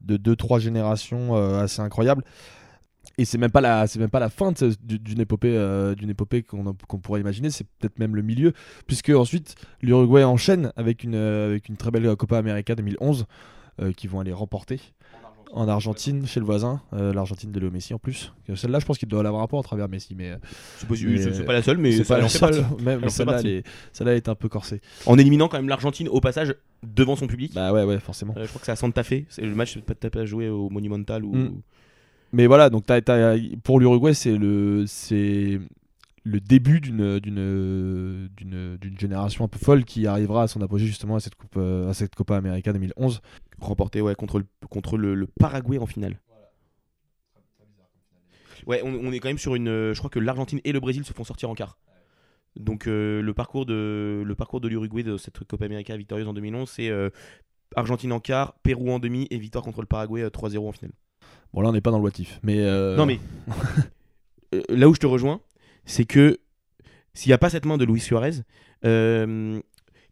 de 0.00 0.16
deux 0.16 0.36
trois 0.36 0.58
générations 0.58 1.36
euh, 1.36 1.60
assez 1.60 1.80
incroyables. 1.80 2.24
Et 3.16 3.24
c'est 3.24 3.38
même 3.38 3.50
la 3.54 3.86
même 3.98 4.10
pas 4.10 4.20
la 4.20 4.28
fin 4.28 4.52
d'une 4.80 5.20
épopée 5.20 5.56
euh, 5.56 5.94
qu'on 6.86 6.98
pourrait 6.98 7.20
imaginer. 7.20 7.50
C'est 7.50 7.64
peut-être 7.64 7.98
même 7.98 8.14
le 8.14 8.22
milieu, 8.22 8.52
puisque 8.86 9.10
ensuite 9.10 9.56
l'Uruguay 9.82 10.22
enchaîne 10.22 10.72
avec 10.76 11.02
une 11.02 11.16
avec 11.16 11.68
une 11.68 11.76
très 11.76 11.90
belle 11.90 12.14
Copa 12.14 12.38
América 12.38 12.76
2011 12.76 13.26
euh, 13.80 13.92
qui 13.92 14.06
vont 14.06 14.20
aller 14.20 14.32
remporter 14.32 14.80
en 15.52 15.68
Argentine, 15.68 16.26
chez 16.26 16.40
le 16.40 16.46
voisin, 16.46 16.80
euh, 16.92 17.12
l'Argentine 17.12 17.52
de 17.52 17.60
Léo 17.60 17.70
Messi 17.70 17.94
en 17.94 17.98
plus. 17.98 18.32
Celle-là, 18.54 18.78
je 18.80 18.86
pense 18.86 18.98
qu'il 18.98 19.08
doit 19.08 19.22
l'avoir 19.22 19.42
un 19.42 19.46
peu 19.46 19.56
à 19.56 19.62
travers 19.62 19.88
Messi, 19.88 20.14
mais 20.14 20.32
euh, 20.32 20.36
C'est 20.76 20.88
possible, 20.88 21.12
euh, 21.18 21.44
pas 21.44 21.52
la 21.52 21.62
seule, 21.62 21.78
mais 21.78 21.92
c'est 21.92 22.04
pas 22.04 22.18
la 22.18 22.28
seule. 22.28 22.64
Même 22.80 23.08
celle-là, 23.08 23.40
elle 23.40 24.08
est- 24.08 24.28
un 24.28 24.34
peu 24.34 24.48
corsée. 24.48 24.80
En 25.06 25.16
éliminant 25.18 25.48
quand 25.48 25.56
même 25.58 25.68
l'Argentine 25.68 26.08
au 26.08 26.20
passage 26.20 26.54
devant 26.82 27.16
son 27.16 27.26
public. 27.26 27.54
Bah 27.54 27.72
ouais, 27.72 27.84
ouais, 27.84 27.98
forcément. 27.98 28.34
Euh, 28.36 28.42
je 28.44 28.48
crois 28.48 28.60
que 28.60 28.66
c'est 28.66 28.72
à 28.72 28.76
Santa 28.76 29.02
Fe. 29.02 29.24
C'est 29.28 29.42
le 29.42 29.54
match 29.54 29.78
peut-être 29.78 30.12
pas 30.12 30.24
joué 30.24 30.48
au 30.48 30.68
Monumental 30.68 31.24
ou. 31.24 31.34
Mm. 31.34 31.60
Mais 32.32 32.46
voilà, 32.46 32.68
donc 32.68 32.84
pour 33.64 33.80
l'Uruguay, 33.80 34.12
c'est 34.12 34.36
le, 34.36 34.84
c'est 34.86 35.58
le 36.24 36.40
début 36.40 36.80
d'une, 36.80 37.18
d'une, 37.20 38.28
d'une, 38.36 38.76
d'une 38.76 38.98
génération 38.98 39.46
un 39.46 39.48
peu 39.48 39.58
folle 39.58 39.84
qui 39.84 40.06
arrivera 40.06 40.42
à 40.42 40.46
son 40.48 40.60
apogée 40.60 40.84
justement 40.86 41.16
à 41.16 41.20
cette 41.20 41.36
coupe, 41.36 41.56
à 41.56 41.94
cette 41.94 42.14
Copa 42.14 42.36
América 42.36 42.72
2011. 42.74 43.22
Remporté 43.60 44.00
ouais, 44.00 44.14
contre, 44.14 44.38
le, 44.38 44.46
contre 44.70 44.96
le, 44.98 45.14
le 45.14 45.26
Paraguay 45.26 45.78
en 45.78 45.86
finale. 45.86 46.20
Ouais, 48.66 48.82
on, 48.84 48.92
on 48.94 49.12
est 49.12 49.18
quand 49.20 49.28
même 49.28 49.38
sur 49.38 49.54
une. 49.54 49.68
euh, 49.68 49.94
Je 49.94 49.98
crois 49.98 50.10
que 50.10 50.18
l'Argentine 50.18 50.60
et 50.64 50.72
le 50.72 50.80
Brésil 50.80 51.04
se 51.04 51.12
font 51.12 51.24
sortir 51.24 51.48
en 51.50 51.54
quart. 51.54 51.78
Donc 52.56 52.86
euh, 52.86 53.22
le 53.22 53.34
parcours 53.34 53.66
de 53.66 54.22
le 54.26 54.34
parcours 54.34 54.60
de 54.60 54.68
l'Uruguay 54.68 55.02
de 55.02 55.16
cette 55.16 55.38
Copa 55.44 55.64
América 55.66 55.96
victorieuse 55.96 56.26
en 56.26 56.34
2011, 56.34 56.68
c'est 56.68 56.88
euh, 56.88 57.10
Argentine 57.76 58.12
en 58.12 58.20
quart, 58.20 58.54
Pérou 58.62 58.90
en 58.90 58.98
demi 58.98 59.26
et 59.30 59.38
victoire 59.38 59.62
contre 59.64 59.80
le 59.80 59.86
Paraguay 59.86 60.22
euh, 60.22 60.30
3-0 60.30 60.66
en 60.68 60.72
finale. 60.72 60.92
Bon 61.54 61.60
là, 61.60 61.68
on 61.68 61.72
n'est 61.72 61.80
pas 61.80 61.90
dans 61.92 61.98
le 61.98 62.04
Watif, 62.04 62.40
mais 62.42 62.58
euh, 62.60 62.96
Non 62.96 63.06
mais 63.06 63.20
là 64.68 64.88
où 64.88 64.94
je 64.94 64.98
te 65.00 65.06
rejoins, 65.06 65.40
c'est 65.84 66.04
que 66.04 66.38
s'il 67.14 67.30
n'y 67.30 67.34
a 67.34 67.38
pas 67.38 67.50
cette 67.50 67.64
main 67.64 67.78
de 67.78 67.84
Luis 67.84 68.00
Suarez, 68.00 68.42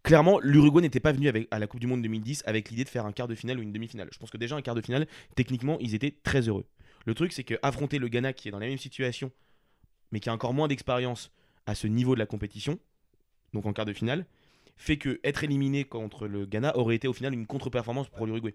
clairement 0.07 0.39
l'Uruguay 0.41 0.83
n'était 0.83 1.01
pas 1.01 1.11
venu 1.11 1.29
avec, 1.29 1.49
à 1.51 1.59
la 1.59 1.67
Coupe 1.67 1.81
du 1.81 1.89
Monde 1.89 2.01
2010 2.01 2.45
avec 2.47 2.71
l'idée 2.71 2.85
de 2.85 2.89
faire 2.89 3.07
un 3.07 3.13
quart 3.13 3.27
de 3.27 3.35
finale 3.35 3.59
ou 3.59 3.63
une 3.63 3.73
demi-finale. 3.73 4.09
Je 4.13 4.19
pense 4.19 4.31
que 4.31 4.37
déjà 4.37 4.55
un 4.55 4.63
quart 4.63 4.77
de 4.77 4.81
finale, 4.81 5.09
techniquement, 5.35 5.79
ils 5.81 5.97
étaient 5.97 6.15
très 6.23 6.49
heureux. 6.49 6.65
Le 7.07 7.15
truc, 7.15 7.33
c'est 7.33 7.43
que 7.43 7.55
affronter 7.63 7.99
le 7.99 8.07
Ghana 8.07 8.33
qui 8.33 8.47
est 8.47 8.53
dans 8.53 8.61
la 8.61 8.69
même 8.69 8.79
situation, 8.79 9.33
mais 10.13 10.21
qui 10.21 10.29
a 10.29 10.33
encore 10.33 10.55
moins 10.55 10.69
d'expérience 10.69 11.33
à 11.67 11.75
ce 11.75 11.89
niveau 11.89 12.15
de 12.15 12.21
la 12.21 12.27
compétition, 12.27 12.79
donc 13.53 13.67
en 13.67 13.73
quart 13.73 13.85
de 13.85 13.93
finale, 13.93 14.27
fait 14.77 14.97
que 14.97 15.19
être 15.25 15.43
éliminé 15.43 15.83
contre 15.83 16.29
le 16.29 16.47
Ghana 16.47 16.77
aurait 16.77 16.95
été 16.95 17.09
au 17.09 17.13
final 17.13 17.35
une 17.35 17.47
contre-performance 17.47 18.09
pour 18.09 18.27
l'Uruguay, 18.27 18.55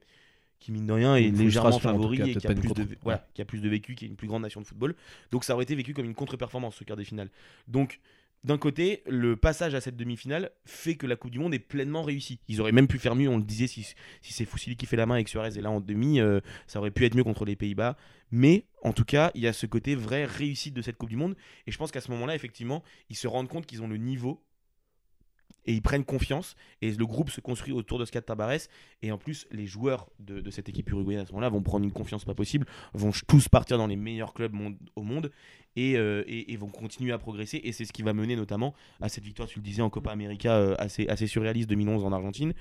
qui 0.62 0.72
mine 0.72 0.86
de 0.86 0.94
rien 0.94 1.18
est 1.18 1.28
Une 1.28 1.38
légèrement 1.38 1.80
favori 1.80 2.20
cas, 2.20 2.28
et 2.28 2.36
qui 2.36 2.48
a, 2.48 2.56
plus 2.56 2.74
de, 2.74 2.88
voilà, 3.02 3.28
qui 3.34 3.42
a 3.42 3.46
plus 3.46 3.60
de 3.60 3.68
vécu, 3.68 3.96
qui 3.96 4.06
est 4.06 4.08
une 4.08 4.16
plus 4.16 4.28
grande 4.28 4.44
nation 4.44 4.62
de 4.62 4.66
football. 4.66 4.96
Donc 5.32 5.44
ça 5.44 5.54
aurait 5.54 5.64
été 5.64 5.76
vécu 5.76 5.94
comme 5.94 6.06
une 6.06 6.16
contre-performance 6.16 6.76
ce 6.76 6.86
quart 6.86 6.96
de 6.96 7.04
finale. 7.04 7.30
Donc 7.68 8.00
d'un 8.44 8.58
côté, 8.58 9.04
le 9.06 9.36
passage 9.36 9.76
à 9.76 9.82
cette 9.82 9.96
demi-finale 9.96 10.52
fait 10.66 10.96
que 10.96 11.06
la 11.06 11.16
Coupe 11.16 11.32
du 11.32 11.38
Monde 11.38 11.54
est 11.54 11.60
pleinement 11.60 12.02
réussie. 12.02 12.40
Ils 12.48 12.60
auraient 12.60 12.72
même 12.72 12.88
pu 12.88 12.98
faire 12.98 13.16
mieux, 13.16 13.30
on 13.30 13.38
le 13.38 13.44
disait, 13.44 13.68
si, 13.68 13.94
c'est 14.22 14.46
Foussili 14.46 14.76
qui 14.76 14.88
fait 14.88 14.96
la 14.96 15.06
main 15.06 15.18
et 15.18 15.24
que 15.24 15.30
Suarez 15.30 15.58
est 15.58 15.62
là 15.62 15.70
en 15.70 15.80
demi, 15.80 16.20
euh, 16.20 16.40
ça 16.66 16.80
aurait 16.80 16.92
pu 16.92 17.06
être 17.06 17.16
mieux 17.16 17.24
contre 17.24 17.46
les 17.46 17.56
Pays-Bas. 17.56 17.98
Mais 18.32 18.66
en 18.82 18.94
tout 18.94 19.06
cas, 19.06 19.32
il 19.36 19.42
y 19.42 19.48
a 19.48 19.54
ce 19.54 19.68
côté 19.68 19.94
vrai 19.94 20.26
réussite 20.26 20.74
de 20.74 20.82
cette 20.82 20.98
Coupe 20.98 21.10
du 21.10 21.18
Monde. 21.18 21.36
Et 21.68 21.72
je 21.72 21.78
pense 21.78 21.92
qu'à 21.92 22.02
ce 22.02 22.10
moment-là, 22.12 22.34
effectivement, 22.34 22.84
ils 23.10 23.16
se 23.16 23.28
rendent 23.28 23.50
compte 23.50 23.68
qu'ils 23.68 23.84
ont 23.84 23.88
le 23.88 23.98
niveau 23.98 24.44
et 25.66 25.74
ils 25.74 25.82
prennent 25.82 26.04
confiance. 26.06 26.56
Et 26.82 26.92
le 26.92 27.06
groupe 27.06 27.30
se 27.30 27.42
construit 27.42 27.74
autour 27.74 28.00
de 28.00 28.06
Tabares. 28.06 28.68
Et 29.02 29.12
en 29.12 29.18
plus, 29.18 29.48
les 29.52 29.68
joueurs 29.68 30.10
de, 30.20 30.42
de 30.42 30.50
cette 30.52 30.70
équipe 30.70 30.90
uruguayenne 30.90 31.22
à 31.22 31.26
ce 31.26 31.32
moment-là 31.32 31.50
vont 31.50 31.62
prendre 31.62 31.86
une 31.86 31.92
confiance 31.92 32.26
pas 32.26 32.34
possible, 32.34 32.66
vont 32.94 33.12
tous 33.28 33.48
partir 33.48 33.78
dans 33.78 33.88
les 33.88 33.96
meilleurs 33.96 34.34
clubs 34.34 34.54
monde- 34.54 34.78
au 34.96 35.04
monde 35.04 35.32
et, 35.76 35.98
euh, 35.98 36.24
et- 36.28 36.52
et 36.54 36.58
vont 36.58 36.68
continuer 36.70 37.12
à 37.14 37.18
progresser. 37.18 37.62
Et 37.64 37.72
c'est 37.72 37.86
ce 37.86 37.94
qui 37.94 38.02
va 38.04 38.14
mener 38.14 38.36
notamment 38.36 38.74
à 39.02 39.10
cette 39.10 39.24
victoire, 39.24 39.48
tu 39.48 39.60
le 39.60 39.64
disais, 39.64 39.82
en 39.82 39.90
Copa 39.90 40.12
América 40.12 40.56
euh, 40.56 40.76
assez, 40.80 41.08
assez 41.08 41.28
surréaliste 41.28 41.70
2011 41.70 42.04
en 42.04 42.12
Argentine. 42.12 42.54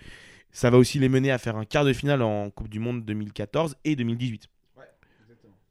Ça 0.53 0.69
va 0.71 0.79
aussi 0.79 0.99
les 0.99 1.09
mener 1.09 1.31
à 1.31 1.39
faire 1.39 1.57
un 1.57 1.65
quart 1.65 1.85
de 1.85 1.93
finale 1.93 2.23
en 2.23 2.51
Coupe 2.51 2.69
du 2.69 2.81
Monde 2.81 3.05
2014 3.05 3.77
et 3.85 3.95
2018. 3.97 4.49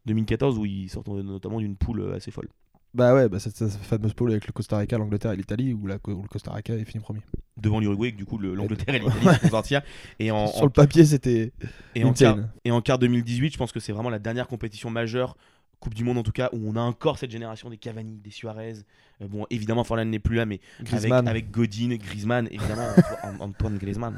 2014 0.06 0.58
où 0.58 0.66
ils 0.66 0.90
sortent 0.90 1.10
notamment 1.10 1.60
d'une 1.60 1.76
poule 1.76 2.00
euh, 2.02 2.16
assez 2.16 2.32
folle. 2.32 2.48
Bah 2.94 3.14
ouais, 3.14 3.30
bah 3.30 3.40
cette, 3.40 3.56
cette 3.56 3.72
fameuse 3.74 4.14
pôle 4.14 4.32
avec 4.32 4.48
le 4.48 4.52
Costa 4.52 4.78
Rica, 4.78 4.98
l'Angleterre 4.98 5.32
et 5.32 5.36
l'Italie, 5.36 5.74
où, 5.74 5.86
la- 5.86 5.98
où 6.08 6.22
le 6.24 6.28
Costa 6.28 6.52
Rica 6.52 6.74
est 6.74 6.86
fini 6.86 7.02
premier. 7.04 7.20
Devant 7.58 7.80
l'Uruguay, 7.80 8.12
du 8.12 8.26
coup 8.26 8.38
le- 8.40 8.56
l'Angleterre 8.56 8.96
et 8.96 9.00
l'Italie 9.00 9.26
se 9.36 9.40
font 9.42 9.50
sortir. 9.50 9.82
Et 10.18 10.32
en, 10.32 10.48
Sur 10.48 10.62
en- 10.64 10.66
le 10.66 10.72
papier, 10.72 11.06
c'était 11.06 11.54
et 11.94 12.04
en 12.04 12.14
quart, 12.14 12.38
et 12.66 12.72
en 12.72 12.82
quart 12.82 12.98
2018, 12.98 13.54
je 13.54 13.58
pense 13.58 13.72
que 13.72 13.80
c'est 13.80 13.92
vraiment 13.92 14.10
la 14.10 14.18
dernière 14.20 14.48
compétition 14.48 14.90
majeure, 14.90 15.38
Coupe 15.80 15.94
du 15.94 16.04
Monde 16.04 16.18
en 16.18 16.24
tout 16.24 16.32
cas, 16.32 16.50
où 16.52 16.68
on 16.70 16.76
a 16.76 16.82
encore 16.82 17.18
cette 17.20 17.32
génération 17.32 17.70
des 17.70 17.78
Cavani, 17.78 18.18
des 18.18 18.32
Suarez. 18.32 18.74
Euh, 19.22 19.28
bon, 19.30 19.46
évidemment, 19.50 19.84
Forlan 19.84 20.06
n'est 20.06 20.20
plus 20.20 20.36
là, 20.36 20.46
mais 20.46 20.60
avec, 20.92 21.10
avec 21.28 21.52
Godin, 21.52 21.96
Griezmann, 21.96 22.48
évidemment, 22.52 22.88
Anto- 23.24 23.44
Antoine 23.44 23.78
Griezmann. 23.78 24.16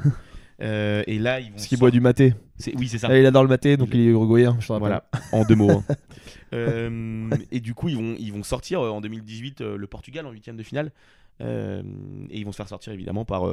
Euh, 0.60 1.02
et 1.06 1.18
là, 1.18 1.40
ils 1.40 1.46
vont. 1.46 1.52
parce 1.52 1.66
qu'il 1.66 1.78
boit 1.78 1.90
du 1.90 2.00
maté. 2.00 2.34
Oui, 2.76 2.86
c'est 2.88 2.98
ça. 2.98 3.08
Là, 3.08 3.18
il 3.18 3.26
adore 3.26 3.42
le 3.42 3.48
maté, 3.48 3.76
donc 3.76 3.88
il 3.92 4.00
est 4.00 4.04
uruguayen, 4.04 4.56
je 4.60 4.66
te 4.68 4.72
rappelle. 4.72 4.88
Voilà, 4.88 5.04
en 5.32 5.44
deux 5.44 5.56
mots. 5.56 5.70
hein. 5.70 5.84
Euh, 6.54 7.30
et 7.50 7.60
du 7.60 7.72
coup, 7.72 7.88
ils 7.88 7.96
vont, 7.96 8.14
ils 8.18 8.30
vont 8.30 8.42
sortir 8.42 8.82
euh, 8.82 8.90
en 8.90 9.00
2018 9.00 9.62
euh, 9.62 9.76
le 9.78 9.86
Portugal 9.86 10.26
en 10.26 10.32
huitième 10.32 10.58
de 10.58 10.62
finale. 10.62 10.92
Euh, 11.40 11.82
et 12.28 12.38
ils 12.38 12.44
vont 12.44 12.52
se 12.52 12.58
faire 12.58 12.68
sortir 12.68 12.92
évidemment 12.92 13.24
par, 13.24 13.50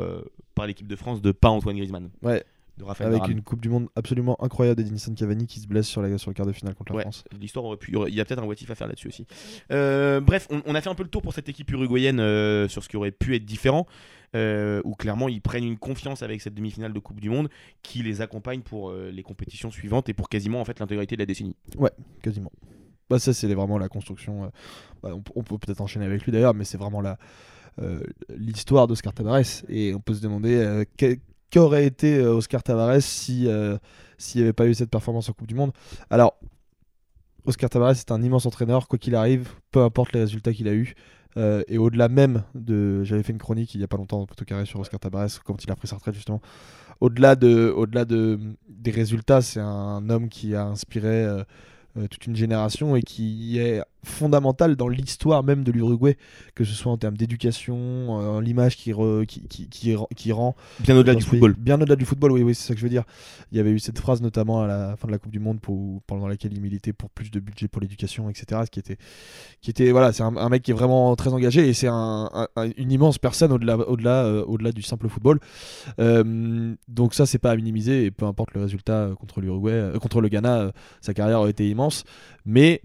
par 0.53 0.67
l'équipe 0.67 0.85
de 0.85 0.95
France 0.97 1.21
de 1.21 1.31
pas 1.31 1.47
Antoine 1.47 1.77
Griezmann. 1.77 2.09
Ouais. 2.21 2.43
De 2.77 2.83
Raphaël 2.83 3.07
Avec 3.11 3.21
Varane. 3.21 3.37
une 3.37 3.41
Coupe 3.41 3.61
du 3.61 3.69
Monde 3.69 3.87
absolument 3.95 4.35
incroyable 4.43 4.83
d'Edinson 4.83 5.13
Cavani 5.13 5.47
qui 5.47 5.61
se 5.61 5.67
blesse 5.67 5.87
sur, 5.87 6.01
la, 6.01 6.17
sur 6.17 6.29
le 6.29 6.33
quart 6.33 6.45
de 6.45 6.51
finale 6.51 6.75
contre 6.75 6.93
la 6.93 7.03
France. 7.03 7.23
l'histoire 7.39 7.63
aurait 7.63 7.77
pu. 7.77 7.93
Il 8.09 8.13
y 8.13 8.19
a 8.19 8.25
peut-être 8.25 8.43
un 8.43 8.45
what 8.45 8.55
if 8.55 8.69
à 8.69 8.75
faire 8.75 8.87
là-dessus 8.87 9.07
aussi. 9.07 9.25
Bref, 9.69 10.47
on, 10.49 10.61
on 10.65 10.75
a 10.75 10.81
fait 10.81 10.89
un 10.89 10.95
peu 10.95 11.03
le 11.03 11.09
tour 11.09 11.21
pour 11.21 11.31
cette 11.33 11.47
équipe 11.47 11.71
uruguayenne 11.71 12.17
sur 12.67 12.83
ce 12.83 12.89
qui 12.89 12.97
aurait 12.97 13.11
pu 13.11 13.33
être 13.33 13.45
différent. 13.45 13.87
Euh, 14.35 14.81
où 14.83 14.95
clairement 14.95 15.27
ils 15.27 15.41
prennent 15.41 15.63
une 15.63 15.77
confiance 15.77 16.21
avec 16.21 16.41
cette 16.41 16.53
demi-finale 16.53 16.93
de 16.93 16.99
Coupe 16.99 17.19
du 17.19 17.29
Monde 17.29 17.49
qui 17.81 18.03
les 18.03 18.21
accompagne 18.21 18.61
pour 18.61 18.89
euh, 18.89 19.09
les 19.11 19.23
compétitions 19.23 19.71
suivantes 19.71 20.09
et 20.09 20.13
pour 20.13 20.29
quasiment 20.29 20.61
en 20.61 20.65
fait 20.65 20.79
l'intégralité 20.79 21.15
de 21.15 21.21
la 21.21 21.25
décennie. 21.25 21.55
quasiment. 22.21 22.51
Bah 23.09 23.19
ça 23.19 23.33
c'est 23.33 23.51
vraiment 23.53 23.77
la 23.77 23.89
construction. 23.89 24.45
euh, 24.45 24.47
bah, 25.01 25.11
on, 25.35 25.43
peut 25.43 25.57
peut-être 25.57 25.81
enchaîner 25.81 26.05
avec 26.05 26.23
lui 26.23 26.31
d'ailleurs, 26.31 26.53
mais 26.53 26.63
c'est 26.63 26.77
vraiment 26.77 27.01
la 27.01 27.17
euh, 27.81 28.01
l'histoire 28.35 28.87
d'Oscar 28.87 29.13
Tavares 29.13 29.63
et 29.67 29.93
on 29.93 29.99
peut 29.99 30.13
se 30.13 30.21
demander 30.21 30.83
qu'aurait 31.51 31.85
été 31.85 32.19
Oscar 32.21 32.61
Tavares 32.61 33.01
si 33.01 33.47
s'il 34.17 34.41
n'y 34.41 34.43
avait 34.43 34.53
pas 34.53 34.67
eu 34.67 34.73
cette 34.73 34.89
performance 34.89 35.29
en 35.29 35.33
Coupe 35.33 35.47
du 35.47 35.55
Monde? 35.55 35.71
Alors 36.09 36.37
Oscar 37.45 37.69
Tavares 37.69 37.91
est 37.91 38.11
un 38.11 38.21
immense 38.21 38.45
entraîneur, 38.45 38.87
quoi 38.87 38.99
qu'il 38.99 39.15
arrive, 39.15 39.49
peu 39.71 39.81
importe 39.81 40.13
les 40.13 40.19
résultats 40.19 40.53
qu'il 40.53 40.67
a 40.67 40.73
eu. 40.73 40.93
Euh, 41.37 41.63
et 41.67 41.77
au-delà 41.77 42.09
même 42.09 42.43
de, 42.55 43.03
j'avais 43.03 43.21
fait 43.21 43.31
une 43.31 43.39
chronique 43.39 43.75
il 43.75 43.81
y 43.81 43.83
a 43.83 43.87
pas 43.87 43.97
longtemps 43.97 44.25
Poteau 44.25 44.45
Carré 44.45 44.65
sur 44.65 44.79
Oscar 44.79 44.99
Tavares 44.99 45.43
quand 45.45 45.63
il 45.63 45.71
a 45.71 45.75
pris 45.75 45.87
sa 45.87 45.95
retraite 45.95 46.15
justement. 46.15 46.41
Au-delà 47.01 47.35
de, 47.35 47.71
au-delà 47.75 48.03
de 48.05 48.39
des 48.67 48.91
résultats, 48.91 49.41
c'est 49.41 49.59
un 49.59 50.09
homme 50.09 50.27
qui 50.27 50.55
a 50.55 50.65
inspiré 50.65 51.23
euh, 51.25 51.43
euh, 51.97 52.07
toute 52.07 52.25
une 52.27 52.35
génération 52.35 52.95
et 52.95 53.01
qui 53.01 53.57
est 53.59 53.81
fondamental 54.03 54.75
dans 54.75 54.87
l'histoire 54.87 55.43
même 55.43 55.63
de 55.63 55.71
l'Uruguay, 55.71 56.17
que 56.55 56.63
ce 56.63 56.73
soit 56.73 56.91
en 56.91 56.97
termes 56.97 57.17
d'éducation, 57.17 57.77
euh, 58.37 58.41
l'image 58.41 58.77
qui, 58.77 58.93
qui, 59.27 59.41
qui, 59.47 59.67
qui, 59.69 59.95
rend- 59.95 60.07
qui 60.15 60.31
rend 60.31 60.55
Bien 60.79 60.95
au-delà 60.97 61.15
du 61.15 61.23
football. 61.23 61.53
Bien 61.57 61.75
au-delà 61.81 61.95
du 61.95 62.05
football, 62.05 62.31
oui, 62.31 62.43
oui, 62.43 62.55
c'est 62.55 62.67
ça 62.67 62.73
que 62.73 62.79
je 62.79 62.85
veux 62.85 62.89
dire. 62.89 63.03
Il 63.51 63.57
y 63.57 63.59
avait 63.61 63.71
eu 63.71 63.79
cette 63.79 63.99
phrase 63.99 64.21
notamment 64.21 64.61
à 64.61 64.67
la 64.67 64.95
fin 64.97 65.07
de 65.07 65.11
la 65.11 65.17
Coupe 65.19 65.31
du 65.31 65.39
Monde 65.39 65.59
pour, 65.59 66.01
pendant 66.03 66.27
laquelle 66.27 66.53
il 66.53 66.61
militait 66.61 66.93
pour 66.93 67.09
plus 67.09 67.29
de 67.31 67.39
budget 67.39 67.67
pour 67.67 67.81
l'éducation, 67.81 68.29
etc. 68.29 68.61
Ce 68.65 68.71
qui 68.71 68.79
était, 68.79 68.97
qui 69.61 69.69
était 69.69 69.91
voilà, 69.91 70.13
c'est 70.13 70.23
un, 70.23 70.35
un 70.37 70.49
mec 70.49 70.63
qui 70.63 70.71
est 70.71 70.73
vraiment 70.75 71.15
très 71.15 71.33
engagé 71.33 71.67
et 71.67 71.73
c'est 71.73 71.87
un- 71.87 72.29
un- 72.33 72.47
un- 72.55 72.69
une 72.77 72.91
immense 72.91 73.17
personne 73.17 73.51
au-delà, 73.51 73.77
au-delà, 73.77 74.23
euh, 74.25 74.43
au-delà 74.45 74.71
du 74.71 74.81
simple 74.81 75.09
football. 75.09 75.39
Euh, 75.99 76.75
donc 76.87 77.13
ça, 77.13 77.25
c'est 77.25 77.39
pas 77.39 77.51
à 77.51 77.55
minimiser 77.55 78.05
et 78.05 78.11
peu 78.11 78.25
importe 78.25 78.53
le 78.53 78.61
résultat 78.61 79.09
contre 79.19 79.41
l'Uruguay, 79.41 79.91
contre 80.01 80.21
le 80.21 80.29
Ghana, 80.29 80.71
sa 81.01 81.13
carrière 81.13 81.41
a 81.41 81.49
été 81.49 81.69
immense, 81.69 82.03
mais 82.45 82.81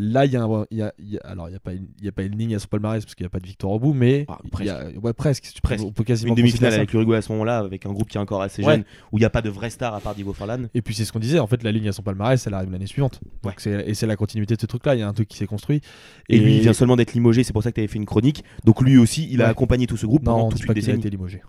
Là, 0.00 0.26
il 0.26 0.32
y 0.32 0.36
a, 0.36 0.46
y 0.70 0.82
a- 0.82 0.94
il 1.00 1.08
y 1.10 1.18
a- 1.18 1.20
alors 1.24 1.48
il 1.48 1.52
y 1.52 1.56
a 1.56 1.58
pas 1.58 1.72
il 1.74 1.82
y 2.00 2.06
a 2.08 2.12
pas 2.12 2.22
une 2.22 2.38
ligne 2.38 2.54
à 2.54 2.60
son 2.60 2.68
palmarès 2.68 3.04
parce 3.04 3.16
qu'il 3.16 3.24
n'y 3.24 3.26
a 3.26 3.30
pas 3.30 3.40
de 3.40 3.46
victoire 3.46 3.72
au 3.72 3.80
bout, 3.80 3.92
mais 3.92 4.26
Ah, 4.28 4.38
y 4.62 4.68
a, 4.68 4.90
ouais, 5.02 5.12
presque. 5.12 5.52
Presque. 5.60 5.84
On 5.84 5.90
peut 5.92 6.04
quasiment 6.04 6.30
Une 6.34 6.36
demi-finale 6.36 6.72
avec 6.74 6.92
l'Uruguay 6.92 7.16
à 7.16 7.22
ce 7.22 7.32
moment-là, 7.32 7.58
avec 7.58 7.84
un 7.84 7.92
groupe 7.92 8.08
qui 8.08 8.16
est 8.16 8.20
encore 8.20 8.40
assez 8.40 8.62
Ouais. 8.64 8.74
jeune, 8.76 8.84
où 9.10 9.18
il 9.18 9.22
n'y 9.22 9.24
a 9.26 9.30
pas 9.30 9.42
de 9.42 9.50
vraie 9.50 9.70
star 9.70 9.94
à 9.94 10.00
part 10.00 10.14
Diego 10.14 10.32
Forlan. 10.32 10.66
Et 10.72 10.82
puis 10.82 10.94
c'est 10.94 11.04
ce 11.04 11.12
qu'on 11.12 11.18
disait, 11.18 11.40
en 11.40 11.46
fait 11.48 11.62
la 11.64 11.72
ligne 11.72 11.88
à 11.88 11.92
son 11.92 12.02
palmarès, 12.02 12.46
elle 12.46 12.54
arrive 12.54 12.70
l'année 12.70 12.86
suivante. 12.86 13.20
Ouais. 13.44 13.54
et 13.86 13.94
c'est 13.94 14.06
la 14.06 14.16
continuité 14.16 14.54
de 14.54 14.60
ce 14.60 14.66
truc-là, 14.66 14.94
il 14.94 15.00
y 15.00 15.02
a 15.02 15.08
un 15.08 15.12
truc 15.12 15.26
qui 15.28 15.36
s'est 15.36 15.46
construit. 15.46 15.80
Et, 16.28 16.38
lui, 16.38 16.56
il 16.56 16.60
vient 16.60 16.72
seulement 16.72 16.94
d'être 16.96 17.12
limogé, 17.14 17.42
c'est 17.42 17.52
pour 17.52 17.62
ça 17.64 17.70
que 17.70 17.74
tu 17.74 17.80
avais 17.80 17.88
fait 17.88 17.98
une 17.98 18.06
chronique. 18.06 18.44
Donc 18.64 18.80
lui 18.82 18.98
aussi, 18.98 19.28
il 19.30 19.42
a 19.42 19.48
accompagné 19.48 19.86
tout 19.88 19.96
ce 19.96 20.06
groupe 20.06 20.22
Non, 20.24 20.32
pendant 20.32 20.48
toute 20.50 20.64
une 20.64 20.74
décennie. 20.74 20.98
été 21.00 21.10
limogé. 21.10 21.42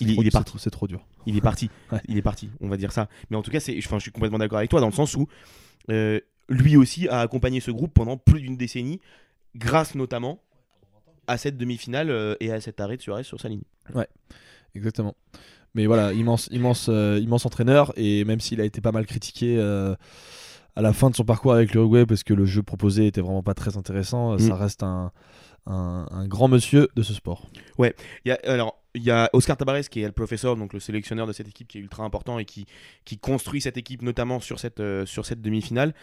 Il 0.00 0.08
est- 0.10 0.14
trop- 0.14 0.22
il 0.22 0.26
est 0.26 0.30
c'est 0.30 0.38
parti. 0.38 0.52
C'est 0.58 0.70
trop 0.70 0.86
dur. 0.86 1.06
Il 1.26 1.36
est 1.36 1.40
parti. 1.42 1.68
Ouais. 1.92 2.00
Il 2.08 2.16
est 2.16 2.22
parti, 2.22 2.48
on 2.62 2.68
va 2.68 2.76
dire 2.78 2.90
ça. 2.92 3.08
Mais 3.30 3.36
en 3.36 3.42
tout 3.42 3.50
cas, 3.50 3.58
je 3.60 3.70
suis 3.98 4.10
complètement 4.10 4.38
d'accord 4.38 4.58
avec 4.58 4.70
toi 4.70 4.80
dans 4.80 4.86
le 4.86 4.92
sens 4.92 5.14
où 5.14 5.28
euh, 5.90 6.18
lui 6.52 6.76
aussi 6.76 7.08
a 7.08 7.20
accompagné 7.20 7.60
ce 7.60 7.70
groupe 7.70 7.92
pendant 7.94 8.16
plus 8.16 8.40
d'une 8.40 8.56
décennie, 8.56 9.00
grâce 9.56 9.94
notamment 9.94 10.40
à 11.26 11.36
cette 11.38 11.56
demi-finale 11.56 12.10
euh, 12.10 12.34
et 12.40 12.52
à 12.52 12.60
cet 12.60 12.80
arrêt 12.80 12.96
de 12.96 13.02
Suarez 13.02 13.24
sur 13.24 13.40
sa 13.40 13.48
ligne. 13.48 13.62
Exactement. 14.74 15.14
Mais 15.74 15.86
voilà, 15.86 16.12
immense, 16.12 16.48
immense, 16.52 16.86
euh, 16.88 17.18
immense 17.20 17.46
entraîneur. 17.46 17.92
Et 17.96 18.24
même 18.24 18.40
s'il 18.40 18.60
a 18.60 18.64
été 18.64 18.80
pas 18.80 18.92
mal 18.92 19.06
critiqué 19.06 19.56
euh, 19.58 19.94
à 20.76 20.82
la 20.82 20.92
fin 20.92 21.10
de 21.10 21.16
son 21.16 21.24
parcours 21.24 21.52
avec 21.54 21.72
l'Uruguay 21.72 22.06
parce 22.06 22.24
que 22.24 22.34
le 22.34 22.44
jeu 22.44 22.62
proposé 22.62 23.06
était 23.06 23.20
vraiment 23.20 23.42
pas 23.42 23.54
très 23.54 23.76
intéressant, 23.76 24.32
euh, 24.32 24.36
Mm. 24.36 24.48
ça 24.48 24.54
reste 24.56 24.82
un, 24.82 25.12
un, 25.66 26.06
un 26.10 26.26
grand 26.26 26.48
monsieur 26.48 26.88
de 26.96 27.02
ce 27.02 27.14
sport. 27.14 27.46
Y 28.24 28.30
a, 28.30 28.38
alors, 28.44 28.82
il 28.94 29.02
y 29.02 29.10
a 29.10 29.30
Oscar 29.32 29.56
Tabarez 29.56 29.84
qui 29.90 30.00
est 30.00 30.06
le 30.06 30.12
professeur, 30.12 30.56
donc 30.56 30.72
le 30.72 30.80
sélectionneur 30.80 31.26
de 31.26 31.32
cette 31.32 31.48
équipe 31.48 31.68
qui 31.68 31.78
est 31.78 31.80
ultra 31.80 32.04
important 32.04 32.38
et 32.38 32.44
qui, 32.44 32.66
qui 33.04 33.18
construit 33.18 33.60
cette 33.60 33.76
équipe 33.76 34.02
notamment 34.02 34.40
sur 34.40 34.58
cette, 34.58 34.80
euh, 34.80 35.06
sur 35.06 35.24
cette 35.24 35.40
demi-finale. 35.40 35.94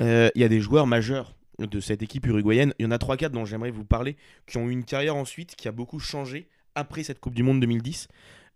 Euh, 0.00 0.30
Il 0.34 0.40
y 0.40 0.44
a 0.44 0.48
des 0.48 0.60
joueurs 0.60 0.86
majeurs 0.86 1.34
de 1.58 1.80
cette 1.80 2.02
équipe 2.02 2.26
uruguayenne. 2.26 2.74
Il 2.78 2.84
y 2.84 2.86
en 2.86 2.90
a 2.90 2.98
3-4 2.98 3.30
dont 3.30 3.44
j'aimerais 3.44 3.70
vous 3.70 3.84
parler, 3.84 4.16
qui 4.46 4.58
ont 4.58 4.68
eu 4.68 4.72
une 4.72 4.84
carrière 4.84 5.16
ensuite 5.16 5.56
qui 5.56 5.68
a 5.68 5.72
beaucoup 5.72 5.98
changé 5.98 6.48
après 6.74 7.02
cette 7.02 7.20
Coupe 7.20 7.34
du 7.34 7.42
Monde 7.42 7.60
2010. 7.60 8.08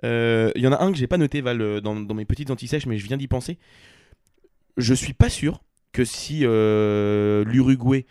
Euh, 0.05 0.53
Il 0.55 0.63
y 0.63 0.67
en 0.67 0.73
a 0.73 0.83
un 0.83 0.93
que 0.93 0.99
j'ai 0.99 1.07
pas 1.07 1.19
noté 1.19 1.41
Val 1.41 1.61
euh, 1.61 1.81
dans, 1.81 1.95
mes 2.15 2.25
petites 2.25 2.51
antisèches, 2.51 2.87
mais 2.87 2.99
je 2.99 3.07
viens 3.07 3.17
d'y 3.17 3.29
penser. 3.29 3.59
Je 4.77 4.95
suis 4.95 5.15
pas 5.15 5.29
sûr 5.29 5.63
que 5.93 6.05
si 6.05 6.41
l'Uruguay 6.41 8.07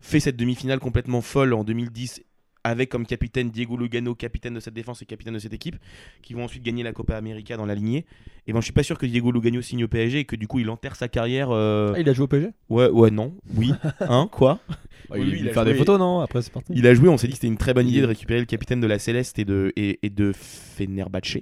fait 0.00 0.20
cette 0.20 0.36
demi-finale 0.36 0.78
complètement 0.78 1.20
folle 1.20 1.52
en 1.52 1.64
2010 1.64 2.22
avec 2.64 2.88
comme 2.90 3.06
capitaine 3.06 3.50
Diego 3.50 3.76
Lugano, 3.76 4.14
capitaine 4.14 4.54
de 4.54 4.60
cette 4.60 4.74
défense 4.74 5.00
et 5.02 5.06
capitaine 5.06 5.34
de 5.34 5.38
cette 5.38 5.52
équipe, 5.54 5.76
qui 6.22 6.34
vont 6.34 6.44
ensuite 6.44 6.62
gagner 6.62 6.82
la 6.82 6.92
Copa 6.92 7.16
América 7.16 7.56
dans 7.56 7.66
la 7.66 7.74
lignée. 7.74 8.04
Et 8.46 8.52
ben 8.52 8.60
je 8.60 8.64
suis 8.64 8.72
pas 8.72 8.82
sûr 8.82 8.98
que 8.98 9.06
Diego 9.06 9.30
Lugano 9.32 9.60
signe 9.62 9.84
au 9.84 9.88
PSG 9.88 10.20
et 10.20 10.24
que 10.24 10.36
du 10.36 10.46
coup 10.46 10.58
il 10.58 10.68
enterre 10.70 10.96
sa 10.96 11.08
carrière. 11.08 11.48
euh, 11.50 11.92
Ah, 11.96 12.00
il 12.00 12.08
a 12.08 12.12
joué 12.12 12.24
au 12.24 12.28
PSG 12.28 12.50
Ouais, 12.68 12.88
ouais, 12.88 13.10
non, 13.10 13.34
oui, 13.56 13.72
hein, 14.00 14.28
quoi? 14.32 14.60
Il, 15.14 15.20
Oui, 15.20 15.28
il 15.32 15.38
il 15.40 15.48
a 15.48 15.52
faire 15.52 15.62
joué- 15.64 15.72
des 15.72 15.78
photos, 15.78 15.98
non? 15.98 16.20
Après, 16.20 16.42
c'est 16.42 16.52
parti. 16.52 16.72
Il 16.74 16.86
a 16.86 16.94
joué, 16.94 17.08
on 17.08 17.16
s'est 17.16 17.26
dit 17.28 17.32
que 17.32 17.36
c'était 17.38 17.46
une 17.46 17.56
très 17.56 17.72
bonne 17.74 17.88
idée 17.88 18.00
de 18.02 18.06
récupérer 18.06 18.40
le 18.40 18.46
capitaine 18.46 18.80
de 18.80 18.86
la 18.86 18.98
Céleste 18.98 19.38
et 19.38 19.44
de, 19.44 19.72
et, 19.76 19.98
et 20.02 20.10
de 20.10 20.32
Fenerbahçe. 20.32 21.38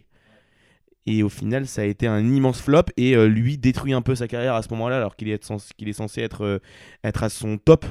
Et 1.09 1.23
au 1.23 1.29
final, 1.29 1.67
ça 1.69 1.83
a 1.83 1.85
été 1.85 2.09
un 2.09 2.25
immense 2.33 2.61
flop 2.61 2.83
et 2.97 3.15
euh, 3.17 3.29
lui 3.29 3.59
détruit 3.59 3.93
un 3.93 4.03
peu 4.03 4.17
sa 4.17 4.27
carrière 4.27 4.55
à 4.55 4.63
ce 4.63 4.69
moment-là, 4.71 4.97
alors 4.97 5.15
qu'il 5.15 5.29
est, 5.29 5.53
qu'il 5.77 5.89
est 5.89 5.93
censé 5.93 6.21
être, 6.21 6.43
euh, 6.45 6.59
être 7.05 7.23
à 7.23 7.29
son 7.29 7.59
top. 7.59 7.85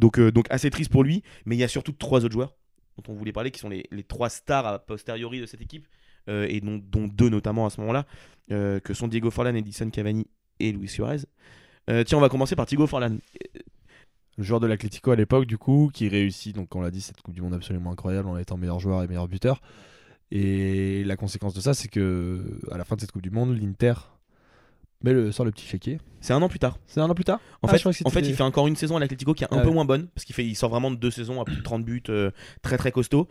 Donc, 0.00 0.18
euh, 0.18 0.32
donc 0.32 0.46
assez 0.50 0.70
triste 0.70 0.90
pour 0.90 1.04
lui. 1.04 1.22
Mais 1.44 1.54
il 1.54 1.58
y 1.58 1.64
a 1.64 1.68
surtout 1.68 1.92
trois 1.92 2.24
autres 2.24 2.32
joueurs 2.32 2.56
dont 2.96 3.12
on 3.12 3.16
voulait 3.16 3.32
parler, 3.32 3.50
qui 3.50 3.60
sont 3.60 3.68
les, 3.68 3.84
trois 4.08 4.28
stars 4.28 4.66
a 4.66 4.78
posteriori 4.78 5.40
de 5.40 5.46
cette 5.46 5.60
équipe, 5.60 5.86
euh, 6.28 6.46
et 6.50 6.60
dont, 6.60 6.80
deux 7.06 7.28
notamment 7.28 7.64
à 7.64 7.70
ce 7.70 7.80
moment-là, 7.80 8.04
euh, 8.50 8.80
que 8.80 8.92
sont 8.92 9.08
Diego 9.08 9.30
Forlan, 9.30 9.54
Edison 9.54 9.88
Cavani 9.88 10.26
et 10.58 10.72
Luis 10.72 10.88
Suarez. 10.88 11.20
Tiens, 11.86 12.18
on 12.18 12.20
va 12.20 12.28
commencer 12.28 12.54
par 12.54 12.66
Diego 12.66 12.86
Forlan. 12.86 13.16
Le 14.36 14.44
joueur 14.44 14.60
de 14.60 14.66
l'Atlético 14.66 15.10
à 15.10 15.16
l'époque, 15.16 15.46
du 15.46 15.58
coup, 15.58 15.90
qui 15.92 16.08
réussit, 16.08 16.54
donc 16.54 16.74
on 16.76 16.80
l'a 16.80 16.90
dit, 16.90 17.00
cette 17.00 17.20
Coupe 17.20 17.34
du 17.34 17.42
Monde 17.42 17.54
absolument 17.54 17.90
incroyable 17.90 18.28
en 18.28 18.36
étant 18.36 18.56
meilleur 18.56 18.78
joueur 18.78 19.02
et 19.02 19.08
meilleur 19.08 19.26
buteur. 19.26 19.60
Et 20.30 21.02
la 21.04 21.16
conséquence 21.16 21.54
de 21.54 21.60
ça, 21.60 21.74
c'est 21.74 21.88
que 21.88 22.60
à 22.70 22.78
la 22.78 22.84
fin 22.84 22.94
de 22.94 23.00
cette 23.00 23.10
Coupe 23.10 23.22
du 23.22 23.30
Monde, 23.30 23.58
l'Inter 23.58 23.94
met 25.02 25.12
le, 25.12 25.32
sort 25.32 25.44
le 25.46 25.50
petit 25.52 25.66
chéquier. 25.66 25.98
C'est 26.20 26.32
un 26.34 26.42
an 26.42 26.48
plus 26.48 26.58
tard. 26.58 26.78
C'est 26.86 27.00
un 27.00 27.08
an 27.08 27.14
plus 27.14 27.24
tard 27.24 27.40
En 27.62 27.68
Ah, 27.68 27.76
fait, 27.78 27.86
en 28.04 28.10
fait, 28.10 28.20
il 28.20 28.34
fait 28.34 28.42
encore 28.42 28.66
une 28.68 28.76
saison 28.76 28.96
à 28.96 29.00
l'Atlético 29.00 29.32
qui 29.34 29.44
est 29.44 29.46
un 29.52 29.56
Ah 29.58 29.62
peu 29.62 29.68
ouais. 29.68 29.74
moins 29.74 29.84
bonne 29.86 30.08
parce 30.08 30.24
qu'il 30.24 30.34
fait, 30.34 30.44
il 30.44 30.54
sort 30.54 30.68
vraiment 30.70 30.90
de 30.90 30.96
deux 30.96 31.10
saisons 31.10 31.40
à 31.40 31.44
plus 31.44 31.56
de 31.56 31.62
30 31.62 31.84
buts, 31.84 32.02
euh, 32.10 32.30
très 32.62 32.76
très 32.76 32.92
costaud. 32.92 33.26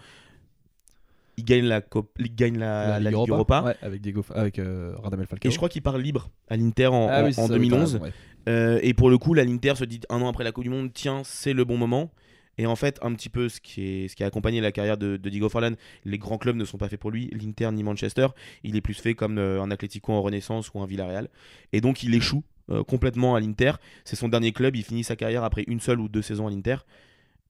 Il 1.38 1.46
gagne 1.46 1.64
la, 1.66 1.80
Cop- 1.82 2.12
il 2.20 2.36
gagne 2.36 2.58
la, 2.58 3.00
la 3.00 3.12
Ligue 3.12 3.30
Europa. 3.30 3.62
Ouais, 3.64 3.76
avec, 3.82 4.02
Diego, 4.02 4.26
avec 4.36 4.60
euh, 4.60 4.94
Radamel 5.02 5.26
Falcao. 5.26 5.48
Et 5.48 5.52
je 5.52 5.58
crois 5.58 5.70
qu'il 5.70 5.82
part 5.82 5.98
libre 5.98 6.30
à 6.50 6.58
l'Inter 6.58 6.88
en, 6.88 7.08
Ah 7.10 7.22
en- 7.22 7.26
oui, 7.26 7.34
c'est 7.34 7.42
en 7.42 7.48
ça, 7.48 7.54
2011. 7.54 7.72
t'as 7.72 7.86
raison, 8.00 8.00
ouais. 8.06 8.12
Euh, 8.50 8.80
et 8.82 8.94
pour 8.94 9.10
le 9.10 9.18
coup, 9.18 9.34
là, 9.34 9.46
l'Inter 9.46 9.76
se 9.76 9.86
dit 9.86 10.02
un 10.10 10.22
an 10.22 10.28
après 10.28 10.44
la 10.44 10.52
Coupe 10.52 10.64
du 10.66 10.70
Monde, 10.70 10.90
tiens, 10.94 11.22
c'est 11.24 11.54
le 11.54 11.64
bon 11.64 11.78
moment. 11.78 12.12
Et 12.60 12.66
en 12.66 12.76
fait, 12.76 13.00
un 13.02 13.14
petit 13.14 13.30
peu 13.30 13.48
ce 13.48 13.62
qui, 13.62 14.10
a 14.20 14.26
accompagné 14.26 14.60
la 14.60 14.74
carrière 14.74 14.98
de, 14.98 15.16
Diego 15.16 15.48
Forlan, 15.48 15.76
les 16.04 16.18
grands 16.18 16.38
clubs 16.38 16.58
ne 16.58 16.66
sont 16.66 16.78
pas 16.78 16.90
faits 16.90 17.00
pour 17.00 17.10
lui, 17.10 17.30
l'Inter 17.32 17.72
ni 17.72 17.84
Manchester. 17.84 18.28
Il 18.66 18.76
est 18.76 18.82
plus 18.82 18.96
fait 18.96 19.14
comme 19.14 19.38
euh, 19.38 19.62
un 19.62 19.72
Atlético 19.72 20.12
en 20.12 20.22
Renaissance 20.22 20.70
ou 20.74 20.82
un 20.82 20.86
Villarreal. 20.86 21.30
Et 21.72 21.80
donc, 21.80 22.04
il 22.04 22.14
échoue 22.14 22.44
euh, 22.70 22.84
complètement 22.84 23.34
à 23.36 23.40
l'Inter. 23.40 23.72
C'est 24.04 24.18
son 24.18 24.28
dernier 24.28 24.52
club, 24.52 24.76
il 24.76 24.84
finit 24.84 25.06
sa 25.06 25.16
carrière 25.16 25.46
après 25.46 25.64
une 25.68 25.80
seule 25.80 26.02
ou 26.02 26.10
deux 26.10 26.22
saisons 26.22 26.48
à 26.48 26.50
l'Inter. 26.50 26.76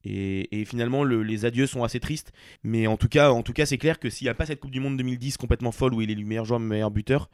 Et, 0.04 0.64
finalement, 0.64 1.02
le- 1.02 1.24
les 1.24 1.44
adieux 1.44 1.66
sont 1.66 1.82
assez 1.82 1.98
tristes. 1.98 2.32
Mais 2.62 2.86
en 2.86 2.96
tout 2.96 3.08
cas, 3.08 3.34
c'est 3.66 3.78
clair 3.78 3.98
que 3.98 4.10
s'il 4.10 4.26
n'y 4.26 4.30
a 4.30 4.34
pas 4.34 4.46
cette 4.46 4.60
Coupe 4.60 4.70
du 4.70 4.78
Monde 4.78 4.96
2010 4.96 5.38
complètement 5.38 5.72
folle 5.72 5.92
où 5.92 6.02
il 6.02 6.12
est 6.12 6.14
le 6.14 6.24
meilleur 6.24 6.44
joueur, 6.44 6.60
meilleur 6.60 6.92
buteur, 6.92 7.30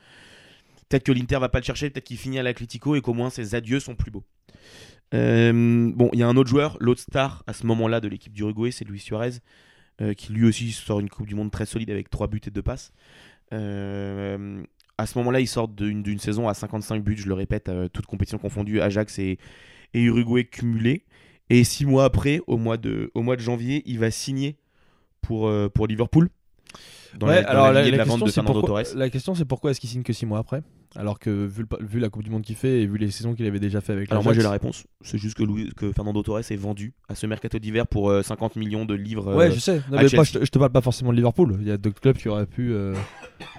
peut-être 0.88 1.04
que 1.04 1.12
l'Inter 1.12 1.40
va 1.40 1.50
pas 1.50 1.58
le 1.58 1.64
chercher, 1.64 1.90
peut-être 1.90 2.04
qu'il 2.06 2.16
finit 2.16 2.38
à 2.38 2.42
l'Atlético 2.42 2.96
et 2.96 3.02
qu'au 3.02 3.12
moins 3.12 3.28
ses 3.28 3.54
adieux 3.54 3.80
sont 3.80 3.96
plus 3.96 4.10
beaux. 4.10 4.24
Euh, 5.14 5.92
bon, 5.94 6.10
il 6.12 6.18
y 6.18 6.22
a 6.22 6.28
un 6.28 6.36
autre 6.36 6.50
joueur, 6.50 6.76
l'autre 6.80 7.00
star 7.00 7.44
à 7.46 7.52
ce 7.52 7.66
moment-là 7.66 8.00
de 8.00 8.08
l'équipe 8.08 8.32
d'Uruguay, 8.32 8.70
c'est 8.70 8.84
Luis 8.84 9.00
Suarez, 9.00 9.38
euh, 10.00 10.14
qui 10.14 10.32
lui 10.32 10.46
aussi 10.46 10.72
sort 10.72 11.00
une 11.00 11.08
Coupe 11.08 11.26
du 11.26 11.34
Monde 11.34 11.50
très 11.50 11.66
solide 11.66 11.90
avec 11.90 12.10
3 12.10 12.28
buts 12.28 12.40
et 12.46 12.50
2 12.50 12.62
passes. 12.62 12.92
Euh, 13.52 14.62
à 14.98 15.06
ce 15.06 15.18
moment-là, 15.18 15.40
il 15.40 15.46
sort 15.46 15.68
d'une 15.68 16.18
saison 16.18 16.48
à 16.48 16.54
55 16.54 17.02
buts, 17.02 17.16
je 17.18 17.28
le 17.28 17.34
répète, 17.34 17.70
toutes 17.92 18.06
compétitions 18.06 18.38
confondues, 18.38 18.80
Ajax 18.80 19.18
et, 19.18 19.38
Uruguay 19.94 20.44
cumulés. 20.44 21.04
Et 21.48 21.62
6 21.62 21.86
mois 21.86 22.04
après, 22.04 22.40
au 22.46 22.56
mois, 22.56 22.76
de, 22.76 23.10
janvier, 23.38 23.82
il 23.86 23.98
va 23.98 24.10
signer 24.10 24.56
pour 25.20 25.50
Liverpool. 25.86 26.30
Dans 27.18 27.28
Ouais, 27.28 27.36
la, 27.36 27.42
dans 27.44 27.48
alors 27.50 27.72
la 27.72 27.84
de 27.84 27.90
la 27.90 27.96
la 27.96 28.04
vente 28.04 28.20
question, 28.20 28.26
de 28.26 28.30
c'est 28.30 28.34
Fernando 28.34 28.60
pourquoi, 28.60 28.82
Torres. 28.82 28.96
la 28.98 29.08
question 29.10 29.34
c'est 29.34 29.44
pourquoi 29.46 29.70
est-ce 29.70 29.80
qu'il 29.80 29.88
signe 29.88 30.02
que 30.02 30.12
6 30.12 30.26
mois 30.26 30.38
après? 30.38 30.62
Alors 30.96 31.18
que 31.18 31.30
vu, 31.30 31.62
le- 31.70 31.86
vu 31.86 31.98
la 31.98 32.08
Coupe 32.10 32.22
du 32.24 32.30
Monde 32.30 32.42
qu'il 32.42 32.56
fait 32.56 32.82
et 32.82 32.86
vu 32.86 32.98
les 32.98 33.10
saisons 33.10 33.34
qu'il 33.34 33.46
avait 33.46 33.60
déjà 33.60 33.80
fait 33.80 33.92
avec 33.94 34.10
Alors 34.10 34.22
moi 34.22 34.34
j'ai 34.34 34.42
la 34.42 34.50
réponse, 34.50 34.84
c'est 35.00 35.16
juste 35.16 35.36
que, 35.36 35.42
Louis- 35.42 35.70
que 35.76 35.92
Fernando 35.92 36.22
Torres 36.22 36.40
est 36.40 36.56
vendu 36.56 36.92
à 37.08 37.14
ce 37.14 37.26
mercato 37.26 37.58
d'hiver 37.58 37.86
pour 37.86 38.10
euh, 38.10 38.22
50 38.22 38.56
millions 38.56 38.84
de 38.84 38.94
livres. 38.94 39.34
Ouais, 39.34 39.46
euh, 39.46 39.50
je 39.52 39.60
sais. 39.60 39.76
Non, 39.90 39.98
mais 39.98 40.08
je, 40.08 40.16
te, 40.38 40.44
je 40.44 40.50
te 40.50 40.58
parle 40.58 40.72
pas 40.72 40.80
forcément 40.82 41.10
de 41.12 41.16
Liverpool. 41.16 41.56
Il 41.60 41.66
y 41.66 41.70
a 41.70 41.78
d'autres 41.78 42.00
clubs 42.00 42.16
qui 42.16 42.28
auraient 42.28 42.46
pu, 42.46 42.72
euh, 42.72 42.94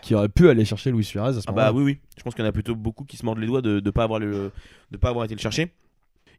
qui 0.03 0.13
auraient 0.13 0.29
pu 0.29 0.49
aller 0.49 0.65
chercher 0.65 0.91
Luis 0.91 1.03
Suarez 1.05 1.29
à 1.37 1.41
ce 1.41 1.45
Ah 1.47 1.51
moment-là. 1.51 1.71
bah 1.71 1.77
oui 1.77 1.83
oui, 1.83 1.97
je 2.17 2.23
pense 2.23 2.35
qu'il 2.35 2.43
y 2.43 2.45
en 2.45 2.49
a 2.49 2.53
plutôt 2.53 2.75
beaucoup 2.75 3.05
qui 3.05 3.17
se 3.17 3.25
mordent 3.25 3.39
les 3.39 3.47
doigts 3.47 3.61
de 3.63 3.81
ne 3.83 3.89
pas 3.91 4.03
avoir 4.03 4.19
le 4.19 4.51
de 4.91 4.97
pas 4.97 5.09
avoir 5.09 5.25
été 5.25 5.33
le 5.35 5.39
chercher. 5.41 5.71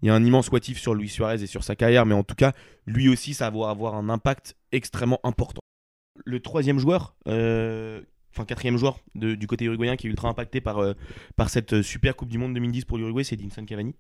Il 0.02 0.06
y 0.06 0.10
a 0.10 0.14
un 0.14 0.24
immense 0.24 0.48
what 0.52 0.60
if 0.68 0.78
sur 0.78 0.94
Luis 0.94 1.08
Suarez 1.08 1.42
et 1.42 1.46
sur 1.48 1.64
sa 1.64 1.74
carrière, 1.74 2.06
mais 2.06 2.14
en 2.14 2.22
tout 2.22 2.36
cas, 2.36 2.52
lui 2.86 3.08
aussi, 3.08 3.34
ça 3.34 3.50
va 3.50 3.68
avoir 3.70 3.96
un 3.96 4.08
impact 4.08 4.54
extrêmement 4.70 5.18
important. 5.24 5.58
Le 6.24 6.40
troisième 6.40 6.78
joueur, 6.78 7.14
euh, 7.26 8.00
enfin 8.34 8.44
quatrième 8.44 8.76
joueur 8.76 8.98
de- 9.14 9.34
du 9.34 9.46
côté 9.46 9.64
uruguayen 9.64 9.96
qui 9.96 10.06
est 10.06 10.10
ultra 10.10 10.28
impacté 10.28 10.60
par, 10.60 10.78
euh, 10.78 10.94
par 11.36 11.48
cette 11.50 11.74
euh, 11.74 11.82
super 11.82 12.16
Coupe 12.16 12.28
du 12.28 12.38
Monde 12.38 12.54
2010 12.54 12.84
pour 12.84 12.98
l'Uruguay, 12.98 13.24
c'est 13.24 13.34
Edinson 13.34 13.64
Cavani. 13.64 13.94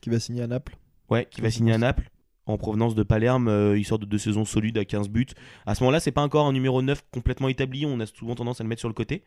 Qui 0.00 0.10
va 0.10 0.20
signer 0.20 0.42
à 0.42 0.46
Naples. 0.46 0.76
Ouais, 1.10 1.26
qui 1.30 1.40
va 1.40 1.50
signer 1.50 1.72
à 1.72 1.78
Naples 1.78 2.10
en 2.46 2.56
provenance 2.58 2.94
de 2.94 3.02
Palerme. 3.02 3.48
euh, 3.48 3.78
il 3.78 3.84
sort 3.84 3.98
de 3.98 4.06
deux 4.06 4.18
saisons 4.18 4.44
solides 4.44 4.78
à 4.78 4.84
15 4.84 5.08
buts. 5.08 5.26
À 5.66 5.74
ce 5.74 5.82
moment-là, 5.84 6.00
c'est 6.00 6.12
pas 6.12 6.22
encore 6.22 6.46
un 6.46 6.52
numéro 6.52 6.82
9 6.82 7.02
complètement 7.10 7.48
établi. 7.48 7.84
On 7.86 7.98
a 8.00 8.06
souvent 8.06 8.34
tendance 8.34 8.60
à 8.60 8.64
le 8.64 8.68
mettre 8.68 8.80
sur 8.80 8.88
le 8.88 8.94
côté. 8.94 9.22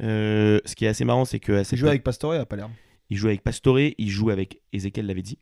Ce 0.00 0.74
qui 0.74 0.84
est 0.84 0.88
assez 0.88 1.04
marrant, 1.04 1.24
c'est 1.24 1.40
que 1.40 1.62
Il 1.72 1.78
joue 1.78 1.86
avec 1.88 2.02
Pastore 2.04 2.32
à 2.32 2.46
Palerme. 2.46 2.72
il 3.10 3.16
joue 3.16 3.28
avec 3.28 3.42
Pastore, 3.42 3.78
il 3.80 4.08
joue 4.10 4.30
avec 4.30 4.60
Ezequiel 4.72 5.06
Lavezzi, 5.06 5.38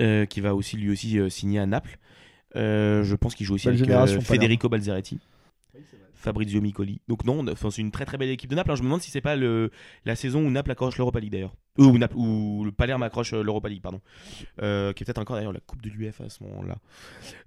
euh, 0.00 0.24
qui 0.26 0.40
va 0.40 0.54
aussi 0.54 0.76
lui 0.76 0.90
aussi 0.90 1.18
signer 1.30 1.58
à 1.58 1.66
Naples. 1.66 1.98
Euh, 2.56 3.02
je 3.04 3.16
pense 3.16 3.34
qu'il 3.34 3.46
joue 3.46 3.54
aussi 3.54 3.66
Belle 3.66 3.74
avec 3.76 3.84
génération, 3.86 4.18
euh. 4.18 4.22
Federico 4.22 4.68
Balzaretti. 4.68 5.18
Fabrizio 6.14 6.60
Micoli. 6.60 7.00
Donc 7.08 7.24
non, 7.24 7.44
enfin, 7.48 7.70
c'est 7.72 7.80
une 7.82 7.90
très 7.90 8.04
très 8.04 8.16
belle 8.16 8.28
équipe 8.28 8.48
de 8.48 8.54
Naples. 8.54 8.70
hein. 8.70 8.74
Je 8.76 8.82
me 8.82 8.86
demande 8.86 9.00
si 9.00 9.10
c'est 9.10 9.20
pas 9.20 9.34
le, 9.34 9.72
la 10.04 10.14
saison 10.14 10.46
où 10.46 10.50
Naples 10.50 10.70
accroche 10.70 10.96
l'Europa 10.96 11.18
League 11.18 11.32
d'ailleurs. 11.32 11.56
Euh, 11.80 11.84
Ou, 11.86 11.98
Naples, 11.98 12.16
ou 12.16 12.62
le 12.64 12.70
Palerme 12.70 13.02
accroche 13.02 13.32
euh, 13.32 13.42
l'Europa 13.42 13.68
League, 13.68 13.82
pardon. 13.82 14.00
Euh, 14.62 14.92
qui 14.92 15.02
est 15.02 15.06
peut-être 15.06 15.18
encore 15.18 15.34
d'ailleurs 15.34 15.52
la 15.52 15.58
Coupe 15.58 15.82
de 15.82 15.88
l'UEFA 15.90 16.24
à 16.24 16.28
ce 16.28 16.44
moment-là. 16.44 16.76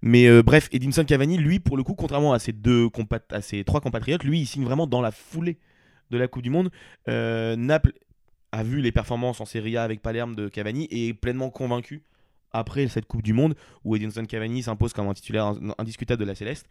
Mais 0.01 0.27
euh, 0.27 0.43
bref, 0.43 0.67
Edinson 0.73 1.05
Cavani, 1.05 1.37
lui, 1.37 1.59
pour 1.59 1.77
le 1.77 1.83
coup, 1.83 1.93
contrairement 1.93 2.33
à 2.33 2.39
ses, 2.39 2.51
deux 2.51 2.89
compat 2.89 3.21
à 3.29 3.41
ses 3.41 3.63
trois 3.63 3.79
compatriotes, 3.79 4.25
lui, 4.25 4.41
il 4.41 4.45
signe 4.45 4.65
vraiment 4.65 4.87
dans 4.87 5.01
la 5.01 5.11
foulée 5.11 5.57
de 6.11 6.17
la 6.17 6.27
Coupe 6.27 6.43
du 6.43 6.49
Monde. 6.49 6.69
Euh, 7.07 7.55
Naples 7.55 7.93
a 8.51 8.63
vu 8.63 8.81
les 8.81 8.91
performances 8.91 9.39
en 9.39 9.45
Serie 9.45 9.77
A 9.77 9.83
avec 9.83 10.01
Palerme 10.01 10.35
de 10.35 10.49
Cavani 10.49 10.83
et 10.85 11.09
est 11.09 11.13
pleinement 11.13 11.49
convaincu 11.49 12.03
après 12.57 12.87
cette 12.87 13.05
Coupe 13.05 13.21
du 13.23 13.33
Monde 13.33 13.55
où 13.83 13.95
Edinson 13.95 14.25
Cavani 14.25 14.63
s'impose 14.63 14.93
comme 14.93 15.07
un 15.07 15.13
titulaire 15.13 15.53
indiscutable 15.77 16.19
de 16.19 16.25
la 16.25 16.35
Céleste 16.35 16.67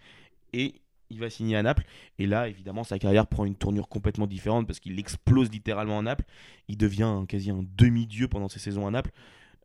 et 0.52 0.74
il 1.10 1.20
va 1.20 1.30
signer 1.30 1.56
à 1.56 1.62
Naples 1.62 1.84
et 2.18 2.26
là 2.26 2.48
évidemment 2.48 2.82
sa 2.84 2.98
carrière 2.98 3.26
prend 3.26 3.44
une 3.44 3.56
tournure 3.56 3.88
complètement 3.88 4.26
différente 4.26 4.66
parce 4.66 4.80
qu'il 4.80 4.98
explose 4.98 5.50
littéralement 5.50 5.98
à 5.98 6.02
Naples 6.02 6.24
il 6.68 6.76
devient 6.76 7.02
un- 7.02 7.26
quasi 7.26 7.50
un 7.50 7.64
demi-dieu 7.76 8.28
pendant 8.28 8.48
ses 8.48 8.58
saisons 8.58 8.86
à 8.86 8.90
Naples 8.90 9.10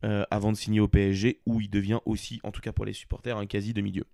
euh, 0.06 0.24
avant 0.32 0.54
de 0.54 0.58
signer 0.58 0.80
au 0.80 0.88
PSG, 0.88 1.42
où 1.46 1.60
il 1.60 1.70
devient 1.70 2.00
aussi, 2.06 2.40
en 2.44 2.52
tout 2.52 2.62
cas 2.62 2.72
pour 2.72 2.86
les 2.86 2.94
supporters, 2.94 3.38
un 3.38 3.46
quasi 3.46 3.74
demi-dieu. 3.74 4.06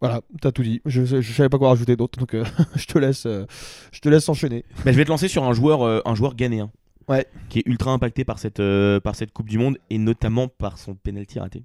Voilà, 0.00 0.22
t'as 0.40 0.52
tout 0.52 0.62
dit. 0.62 0.80
Je, 0.86 1.04
je, 1.04 1.32
savais 1.32 1.50
pas 1.50 1.58
quoi 1.58 1.68
rajouter 1.68 1.96
d'autre, 1.96 2.18
donc 2.18 2.32
euh, 2.32 2.46
je 2.74 2.86
te 2.86 2.98
laisse, 2.98 3.26
euh, 3.26 3.44
je 3.92 4.00
te 4.00 4.08
laisse 4.08 4.26
enchaîner. 4.26 4.64
Mais 4.86 4.92
je 4.92 4.96
vais 4.96 5.04
te 5.04 5.10
lancer 5.10 5.28
sur 5.28 5.44
un 5.44 5.52
joueur, 5.52 5.82
un 6.06 6.14
joueur 6.14 6.34
ghanéen, 6.34 6.70
Ouais. 7.08 7.26
qui 7.48 7.60
est 7.60 7.66
ultra 7.66 7.92
impacté 7.92 8.24
par 8.24 8.38
cette, 8.38 8.60
euh, 8.60 9.00
par 9.00 9.14
cette 9.16 9.32
Coupe 9.32 9.48
du 9.48 9.58
Monde 9.58 9.78
et 9.90 9.98
notamment 9.98 10.48
par 10.48 10.78
son 10.78 10.94
penalty 10.94 11.38
raté. 11.38 11.62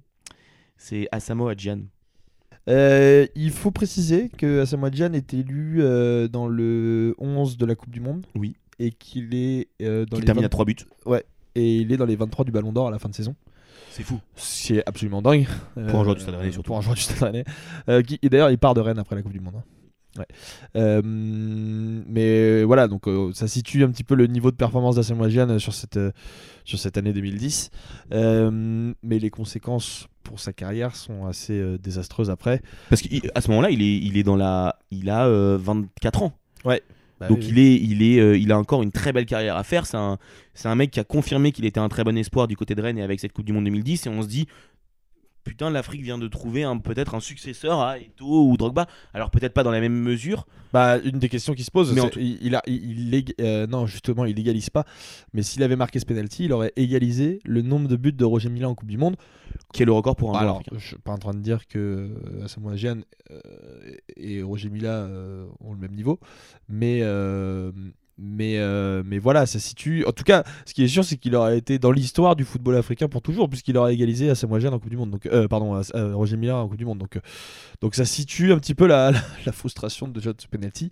C'est 0.76 1.08
Asamo 1.12 1.48
Adjian. 1.48 1.80
Euh, 2.68 3.26
il 3.34 3.50
faut 3.50 3.70
préciser 3.70 4.30
que 4.30 4.60
Asamoah 4.62 4.90
Gyan 4.90 5.12
est 5.12 5.34
élu 5.34 5.82
euh, 5.82 6.28
dans 6.28 6.48
le 6.48 7.14
11 7.18 7.58
de 7.58 7.66
la 7.66 7.74
Coupe 7.74 7.90
du 7.90 8.00
Monde. 8.00 8.24
Oui. 8.34 8.56
Et 8.78 8.90
qu'il 8.90 9.34
est 9.34 9.68
dans 9.80 10.04
Qui 10.16 10.20
les 10.20 10.24
termine 10.26 10.42
20 10.42 10.46
à 10.46 10.48
3 10.48 10.64
buts. 10.64 10.76
et 11.54 11.76
il 11.76 11.92
est 11.92 11.96
dans 11.98 12.06
les 12.06 12.16
23 12.16 12.44
du 12.46 12.52
Ballon 12.52 12.72
d'Or 12.72 12.88
à 12.88 12.90
la 12.90 12.98
fin 12.98 13.08
de 13.10 13.14
saison. 13.14 13.36
C'est 13.90 14.02
fou. 14.02 14.18
C'est 14.34 14.82
absolument 14.88 15.20
dingue. 15.22 15.46
Pour 15.74 16.00
un 16.00 16.04
joueur 16.04 16.14
du 16.16 16.22
Stade 16.22 16.34
Rennais, 16.34 16.50
surtout. 16.52 16.68
Pour 16.68 16.78
un 16.78 16.80
joueur 16.80 16.94
du 16.96 17.02
Stade 17.02 17.22
Rennais. 17.22 17.44
Et 18.22 18.28
d'ailleurs, 18.28 18.50
il 18.50 18.58
part 18.58 18.74
de 18.74 18.80
Rennes 18.80 18.98
après 18.98 19.14
la 19.14 19.22
Coupe 19.22 19.32
du 19.32 19.40
Monde. 19.40 19.56
hein. 19.58 19.62
Ouais. 20.18 20.26
Euh, 20.76 21.02
mais 21.04 22.62
voilà, 22.62 22.86
donc 22.88 23.08
euh, 23.08 23.32
ça 23.32 23.48
situe 23.48 23.82
un 23.82 23.90
petit 23.90 24.04
peu 24.04 24.14
le 24.14 24.26
niveau 24.26 24.50
de 24.50 24.56
performance 24.56 24.96
d'Asamoah 24.96 25.28
Gyan 25.28 25.58
sur 25.58 25.74
cette, 25.74 25.96
euh, 25.96 26.12
sur 26.64 26.78
cette 26.78 26.96
année 26.96 27.12
2010. 27.12 27.70
Euh, 28.12 28.92
mais 29.02 29.18
les 29.18 29.30
conséquences 29.30 30.06
pour 30.22 30.40
sa 30.40 30.52
carrière 30.52 30.96
sont 30.96 31.26
assez 31.26 31.58
euh, 31.58 31.78
désastreuses 31.78 32.30
après. 32.30 32.62
Parce 32.90 33.02
qu'à 33.02 33.40
ce 33.40 33.48
moment-là, 33.50 33.70
il 33.70 33.82
est, 33.82 33.96
il 33.98 34.16
est 34.16 34.22
dans 34.22 34.36
la, 34.36 34.76
il 34.90 35.10
a 35.10 35.26
euh, 35.26 35.58
24 35.60 36.22
ans. 36.22 36.32
Bah 37.20 37.28
Donc 37.28 37.46
il 37.46 37.60
est, 37.60 37.76
il 37.76 38.02
est, 38.02 38.18
euh, 38.18 38.36
il 38.36 38.50
a 38.50 38.58
encore 38.58 38.82
une 38.82 38.90
très 38.90 39.12
belle 39.12 39.26
carrière 39.26 39.56
à 39.56 39.62
faire. 39.62 39.86
C'est 39.86 39.96
un, 39.96 40.18
c'est 40.54 40.68
un 40.68 40.74
mec 40.74 40.90
qui 40.90 40.98
a 40.98 41.04
confirmé 41.04 41.52
qu'il 41.52 41.64
était 41.64 41.78
un 41.78 41.88
très 41.88 42.02
bon 42.02 42.16
espoir 42.18 42.48
du 42.48 42.56
côté 42.56 42.74
de 42.74 42.82
Rennes 42.82 42.98
et 42.98 43.02
avec 43.02 43.20
cette 43.20 43.32
Coupe 43.32 43.44
du 43.44 43.52
Monde 43.52 43.64
2010. 43.64 44.06
Et 44.06 44.08
on 44.08 44.22
se 44.22 44.26
dit, 44.26 44.46
putain, 45.44 45.70
l'Afrique 45.70 46.02
vient 46.02 46.18
de 46.18 46.26
trouver 46.28 46.64
un, 46.64 46.78
peut-être 46.78 47.14
un 47.14 47.20
successeur 47.20 47.80
à 47.80 47.98
Eto'o 47.98 48.48
ou 48.50 48.56
Drogba. 48.56 48.86
Alors 49.12 49.30
peut-être 49.30 49.52
pas 49.54 49.62
dans 49.62 49.70
la 49.70 49.80
même 49.80 49.94
mesure. 49.94 50.46
Bah, 50.72 50.98
une 50.98 51.18
des 51.20 51.28
questions 51.28 51.54
qui 51.54 51.62
se 51.62 51.70
pose, 51.70 51.92
Mais 51.94 52.00
c'est- 52.00 52.10
tout- 52.10 52.18
il, 52.18 52.38
il 52.42 52.54
a, 52.56 52.62
il, 52.66 52.90
il 52.90 53.10
lég- 53.10 53.34
euh, 53.40 53.66
non 53.68 53.86
justement, 53.86 54.24
il 54.24 54.34
légalise 54.34 54.70
pas. 54.70 54.84
Mais 55.32 55.42
s'il 55.42 55.62
avait 55.62 55.76
marqué 55.76 56.00
ce 56.00 56.04
penalty, 56.06 56.46
il 56.46 56.52
aurait 56.52 56.72
égalisé 56.76 57.38
le 57.44 57.62
nombre 57.62 57.86
de 57.86 57.94
buts 57.96 58.12
de 58.12 58.24
Roger 58.24 58.48
Mila 58.48 58.68
en 58.68 58.74
Coupe 58.74 58.88
du 58.88 58.98
Monde. 58.98 59.16
Qui 59.72 59.82
est 59.82 59.86
le 59.86 59.92
record 59.92 60.16
pour 60.16 60.30
un 60.30 60.32
joueur 60.32 60.42
Alors, 60.42 60.56
africain. 60.56 60.76
je 60.78 60.86
suis 60.86 60.96
pas 60.98 61.12
en 61.12 61.18
train 61.18 61.32
de 61.34 61.38
dire 61.40 61.66
que 61.68 61.78
euh, 61.78 62.44
Asamoah 62.44 62.74
Gyan 62.76 62.98
euh, 63.30 63.38
et 64.16 64.42
Roger 64.42 64.68
Mila 64.68 64.88
euh, 64.90 65.46
ont 65.60 65.72
le 65.72 65.78
même 65.78 65.94
niveau, 65.94 66.18
mais 66.68 67.00
euh, 67.02 67.70
mais 68.18 68.58
euh, 68.58 69.02
mais 69.04 69.18
voilà, 69.18 69.46
ça 69.46 69.58
situe. 69.58 70.04
En 70.06 70.12
tout 70.12 70.24
cas, 70.24 70.44
ce 70.66 70.74
qui 70.74 70.84
est 70.84 70.88
sûr, 70.88 71.04
c'est 71.04 71.16
qu'il 71.16 71.34
aurait 71.34 71.58
été 71.58 71.78
dans 71.78 71.90
l'histoire 71.90 72.36
du 72.36 72.44
football 72.44 72.76
africain 72.76 73.08
pour 73.08 73.22
toujours, 73.22 73.48
puisqu'il 73.48 73.76
aurait 73.76 73.94
égalisé 73.94 74.30
Asamoah 74.30 74.60
Gyan 74.60 74.72
en 74.72 74.78
Coupe 74.78 74.90
du 74.90 74.96
Monde. 74.96 75.10
Donc, 75.10 75.26
euh, 75.26 75.48
pardon, 75.48 75.74
As- 75.74 75.92
euh, 75.94 76.14
Roger 76.14 76.36
Mila 76.36 76.56
en 76.58 76.68
Coupe 76.68 76.78
du 76.78 76.84
Monde. 76.84 76.98
Donc, 76.98 77.16
euh, 77.16 77.20
donc 77.80 77.94
ça 77.94 78.04
situe 78.04 78.52
un 78.52 78.58
petit 78.58 78.74
peu 78.74 78.86
la, 78.86 79.12
frustration 79.52 80.06
de 80.06 80.20
John 80.20 80.34
penalty. 80.50 80.90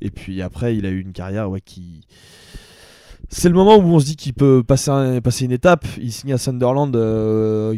Et 0.00 0.10
puis 0.10 0.42
après, 0.42 0.76
il 0.76 0.84
a 0.84 0.90
eu 0.90 1.00
une 1.00 1.12
carrière 1.12 1.48
ouais, 1.50 1.60
qui 1.60 2.02
c'est 3.30 3.50
le 3.50 3.54
moment 3.54 3.76
où 3.76 3.82
on 3.82 4.00
se 4.00 4.06
dit 4.06 4.16
qu'il 4.16 4.32
peut 4.32 4.62
passer, 4.66 5.20
passer 5.22 5.44
une 5.44 5.52
étape. 5.52 5.86
Il 5.98 6.12
signe 6.12 6.32
à 6.32 6.38
Sunderland, 6.38 6.92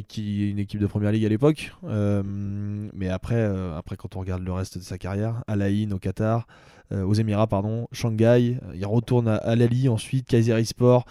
qui 0.06 0.44
est 0.44 0.50
une 0.50 0.60
équipe 0.60 0.78
de 0.78 0.86
première 0.86 1.10
ligue 1.10 1.24
à 1.24 1.28
l'époque. 1.28 1.72
Mais 1.82 3.08
après, 3.08 3.42
après, 3.76 3.96
quand 3.96 4.14
on 4.14 4.20
regarde 4.20 4.44
le 4.44 4.52
reste 4.52 4.78
de 4.78 4.84
sa 4.84 4.96
carrière, 4.96 5.42
Al 5.48 5.62
Ain 5.62 5.90
au 5.90 5.98
Qatar, 5.98 6.46
aux 6.92 7.14
Émirats, 7.14 7.46
pardon, 7.46 7.86
Shanghai, 7.92 8.58
euh, 8.62 8.72
il 8.74 8.84
retourne 8.86 9.28
à 9.28 9.36
Al 9.36 9.62
Ahly 9.62 9.88
ensuite, 9.88 10.26
Kayseri 10.26 10.66
Sport. 10.66 11.04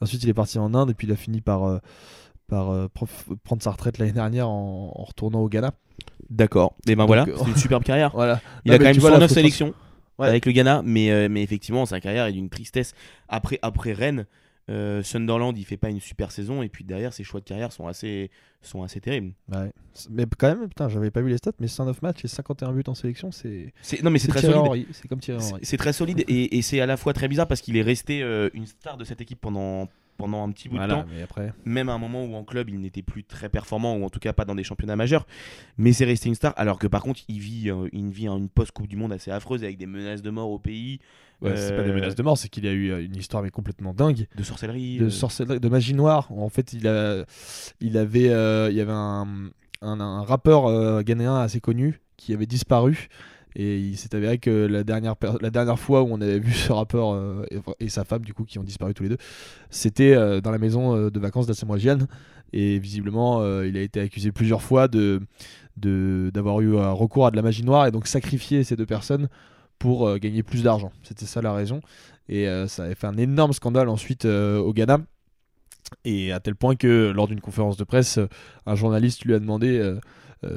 Ensuite, 0.00 0.22
il 0.22 0.28
est 0.28 0.34
parti 0.34 0.58
en 0.58 0.74
Inde 0.74 0.90
et 0.90 0.94
puis 0.94 1.06
il 1.06 1.12
a 1.12 1.16
fini 1.16 1.40
par, 1.40 1.64
euh, 1.64 1.78
par 2.48 2.70
euh, 2.70 2.88
prendre 3.44 3.62
sa 3.62 3.70
retraite 3.70 3.98
l'année 3.98 4.12
dernière 4.12 4.48
en, 4.48 4.92
en 4.94 5.02
retournant 5.04 5.40
au 5.40 5.48
Ghana. 5.48 5.72
D'accord. 6.30 6.74
Et 6.86 6.94
ben 6.96 7.02
Donc, 7.04 7.06
voilà, 7.08 7.24
euh, 7.28 7.34
c'est 7.38 7.50
une 7.50 7.56
superbe 7.56 7.82
carrière. 7.84 8.10
Voilà. 8.14 8.40
Il 8.64 8.70
Non, 8.70 8.74
a 8.74 8.78
quand 8.78 8.84
même 8.84 8.94
tu 8.94 9.00
vois 9.00 9.10
la 9.10 9.16
109 9.16 9.30
frustration. 9.30 9.66
sélections 9.66 9.74
Ouais. 10.18 10.28
avec 10.28 10.46
le 10.46 10.52
Ghana, 10.52 10.80
mais, 10.82 11.10
euh, 11.10 11.28
mais 11.30 11.42
effectivement, 11.42 11.84
sa 11.84 12.00
carrière 12.00 12.24
est 12.24 12.32
d'une 12.32 12.48
tristesse. 12.48 12.94
Après, 13.28 13.58
après 13.60 13.92
Rennes, 13.92 14.24
euh, 14.68 15.02
Sunderland, 15.02 15.56
il 15.56 15.64
fait 15.64 15.76
pas 15.76 15.90
une 15.90 16.00
super 16.00 16.32
saison, 16.32 16.62
et 16.62 16.68
puis 16.68 16.84
derrière, 16.84 17.12
ses 17.12 17.22
choix 17.22 17.40
de 17.40 17.44
carrière 17.44 17.72
sont 17.72 17.86
assez, 17.86 18.30
sont 18.62 18.82
assez 18.82 19.00
terribles. 19.00 19.32
Ouais. 19.52 19.70
Mais 20.10 20.24
quand 20.38 20.48
même, 20.48 20.68
putain, 20.68 20.88
j'avais 20.88 21.10
pas 21.10 21.20
vu 21.20 21.30
les 21.30 21.36
stats, 21.36 21.52
mais 21.60 21.68
109 21.68 22.02
matchs 22.02 22.24
et 22.24 22.28
51 22.28 22.72
buts 22.72 22.82
en 22.88 22.94
sélection, 22.94 23.30
c'est 23.30 23.72
non, 24.02 24.10
mais 24.10 24.18
c'est 24.18 24.28
très 24.28 24.42
solide. 24.42 24.86
C'est 24.92 25.08
comme 25.08 25.20
C'est, 25.62 25.76
très 25.76 25.92
solide, 25.92 26.24
et, 26.26 26.58
et 26.58 26.62
c'est 26.62 26.80
à 26.80 26.86
la 26.86 26.96
fois 26.96 27.12
très 27.12 27.28
bizarre 27.28 27.46
parce 27.46 27.60
qu'il 27.60 27.76
est 27.76 27.82
resté 27.82 28.22
euh, 28.22 28.50
une 28.54 28.66
star 28.66 28.96
de 28.96 29.04
cette 29.04 29.20
équipe 29.20 29.40
pendant, 29.40 29.88
pendant 30.16 30.42
un 30.46 30.50
petit 30.52 30.68
bout 30.68 30.76
de 30.76 30.82
temps. 30.82 30.86
Voilà, 30.86 31.06
mais 31.14 31.22
après. 31.22 31.52
même 31.64 31.88
à 31.88 31.92
un 31.94 31.98
moment 31.98 32.24
où 32.24 32.34
en 32.34 32.44
club 32.44 32.68
il 32.70 32.80
n'était 32.80 33.02
plus 33.02 33.24
très 33.24 33.48
performant 33.48 33.96
ou 33.96 34.04
en 34.04 34.08
tout 34.10 34.18
cas 34.20 34.32
pas 34.32 34.44
dans 34.44 34.54
des 34.54 34.64
championnats 34.64 34.96
majeurs 34.96 35.26
mais 35.78 35.92
c'est 35.92 36.04
resté 36.04 36.28
une 36.28 36.34
star 36.34 36.52
alors 36.56 36.78
que 36.78 36.86
par 36.86 37.02
contre 37.02 37.20
il 37.28 37.38
vit 37.38 37.70
euh, 37.70 37.88
il 37.92 38.08
vit 38.10 38.26
une 38.28 38.48
post 38.48 38.72
coupe 38.72 38.86
du 38.88 38.96
monde 38.96 39.12
assez 39.12 39.30
affreuse 39.30 39.62
avec 39.62 39.76
des 39.78 39.86
menaces 39.86 40.22
de 40.22 40.30
mort 40.30 40.50
au 40.50 40.58
pays 40.58 41.00
Ouais, 41.42 41.54
c'est 41.54 41.76
pas 41.76 41.82
des 41.82 41.90
Euh, 41.90 41.94
menaces 41.94 42.14
de 42.14 42.22
mort, 42.22 42.38
c'est 42.38 42.48
qu'il 42.48 42.64
y 42.64 42.68
a 42.68 42.72
eu 42.72 42.90
euh, 42.90 43.04
une 43.04 43.14
histoire 43.14 43.42
mais 43.42 43.50
complètement 43.50 43.92
dingue 43.92 44.26
de 44.38 44.42
sorcellerie 44.42 44.96
de 44.96 45.04
euh, 45.04 45.10
sorcellerie, 45.10 45.60
de 45.60 45.68
magie 45.68 45.92
noire. 45.92 46.32
En 46.32 46.48
fait, 46.48 46.72
il 46.72 46.88
a, 46.88 47.26
il 47.82 47.98
avait, 47.98 48.30
euh, 48.30 48.70
il 48.70 48.76
y 48.76 48.80
avait 48.80 48.92
un, 48.94 49.50
un, 49.82 50.00
un 50.00 50.22
rappeur 50.22 50.64
euh, 50.64 51.02
ghanéen 51.02 51.36
assez 51.36 51.60
connu 51.60 52.00
qui 52.16 52.32
avait 52.32 52.46
disparu. 52.46 53.08
Et 53.58 53.78
il 53.78 53.96
s'est 53.96 54.14
avéré 54.14 54.36
que 54.36 54.50
la 54.50 54.84
dernière, 54.84 55.14
la 55.40 55.50
dernière 55.50 55.78
fois 55.78 56.02
où 56.02 56.08
on 56.10 56.20
avait 56.20 56.38
vu 56.38 56.52
ce 56.52 56.70
rappeur 56.72 57.14
euh, 57.14 57.46
et, 57.80 57.88
sa 57.88 58.04
femme, 58.04 58.22
du 58.22 58.34
coup, 58.34 58.44
qui 58.44 58.58
ont 58.58 58.62
disparu 58.62 58.92
tous 58.92 59.02
les 59.02 59.08
deux, 59.08 59.16
c'était 59.70 60.14
euh, 60.14 60.42
dans 60.42 60.50
la 60.50 60.58
maison 60.58 60.94
euh, 60.94 61.10
de 61.10 61.18
vacances 61.18 61.46
Gyan. 61.78 62.00
Et 62.52 62.78
visiblement, 62.78 63.42
il 63.64 63.76
a 63.76 63.80
été 63.80 63.98
accusé 64.00 64.30
plusieurs 64.30 64.62
fois 64.62 64.86
de 64.86 65.20
de- 65.76 66.30
d'avoir 66.32 66.60
eu 66.60 66.76
recours 66.76 67.26
à 67.26 67.30
de 67.32 67.36
la 67.36 67.42
magie 67.42 67.64
noire 67.64 67.86
et 67.86 67.90
donc 67.90 68.06
sacrifier 68.06 68.62
ces 68.62 68.76
deux 68.76 68.86
personnes 68.86 69.28
pour 69.80 70.16
gagner 70.20 70.44
plus 70.44 70.62
d'argent. 70.62 70.92
C'était 71.02 71.26
ça 71.26 71.42
la 71.42 71.52
raison. 71.52 71.80
Et 72.28 72.46
ça 72.68 72.84
avait 72.84 72.94
fait 72.94 73.08
un 73.08 73.16
énorme 73.16 73.52
scandale 73.52 73.88
ensuite 73.88 74.26
au 74.26 74.72
Ghana. 74.72 75.00
Et 76.04 76.30
à 76.30 76.38
tel 76.38 76.54
point 76.54 76.76
que 76.76 77.10
lors 77.10 77.26
d'une 77.26 77.40
conférence 77.40 77.76
de 77.76 77.84
presse, 77.84 78.20
un 78.64 78.74
journaliste 78.76 79.24
lui 79.24 79.34
a 79.34 79.40
demandé 79.40 79.96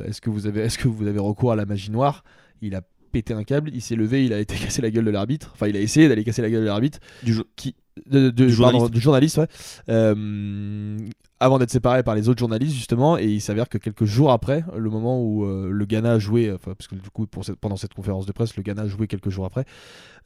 est-ce 0.06 0.22
que 0.22 0.30
est-ce 0.60 0.78
que 0.78 0.88
vous 0.88 1.08
avez 1.08 1.20
recours 1.20 1.52
à 1.52 1.56
la 1.56 1.66
magie 1.66 1.90
noire? 1.92 2.24
Il 2.62 2.76
a 2.76 2.82
pété 3.12 3.34
un 3.34 3.44
câble, 3.44 3.72
il 3.74 3.82
s'est 3.82 3.96
levé, 3.96 4.26
il 4.26 4.34
a 4.34 4.40
été 4.40 4.56
cassé 4.64 4.82
la 4.82 4.92
gueule 4.92 5.06
de 5.06 5.12
l'arbitre. 5.12 5.52
Enfin, 5.54 5.68
il 5.68 5.76
a 5.76 5.80
essayé 5.80 6.08
d'aller 6.10 6.24
casser 6.24 6.42
la 6.42 6.50
gueule 6.50 6.62
de 6.62 6.68
l'arbitre 6.68 7.00
du 7.24 7.34
jeu 7.34 7.44
qui 7.56 7.76
de, 8.06 8.30
de- 8.30 8.30
Du 8.30 8.56
pardon, 8.56 8.80
journaliste. 8.80 8.94
du 8.94 9.00
journaliste, 9.02 9.38
ouais. 9.40 9.48
Euh, 9.90 10.98
avant 11.40 11.58
d'être 11.58 11.72
séparé 11.72 12.04
par 12.04 12.16
les 12.16 12.30
autres 12.30 12.40
journalistes 12.40 12.76
justement 12.76 13.18
et 13.18 13.26
il 13.26 13.42
s'avère 13.42 13.68
que 13.70 13.78
quelques 13.78 14.06
jours 14.06 14.32
après 14.32 14.64
le 14.78 14.90
moment 14.90 15.22
où 15.22 15.46
euh, 15.46 15.70
le 15.72 15.86
Ghana 15.86 16.20
jouait 16.20 16.52
enfin 16.52 16.74
parce 16.78 16.88
que 16.88 16.96
du 16.96 17.10
coup 17.10 17.28
pour 17.28 17.44
cette- 17.46 17.56
pendant 17.58 17.76
cette 17.78 17.94
conférence 17.94 18.26
de 18.26 18.32
presse 18.34 18.56
le 18.58 18.64
Ghana 18.64 18.88
jouait 18.88 19.08
quelques 19.08 19.30
jours 19.30 19.46
après 19.46 19.66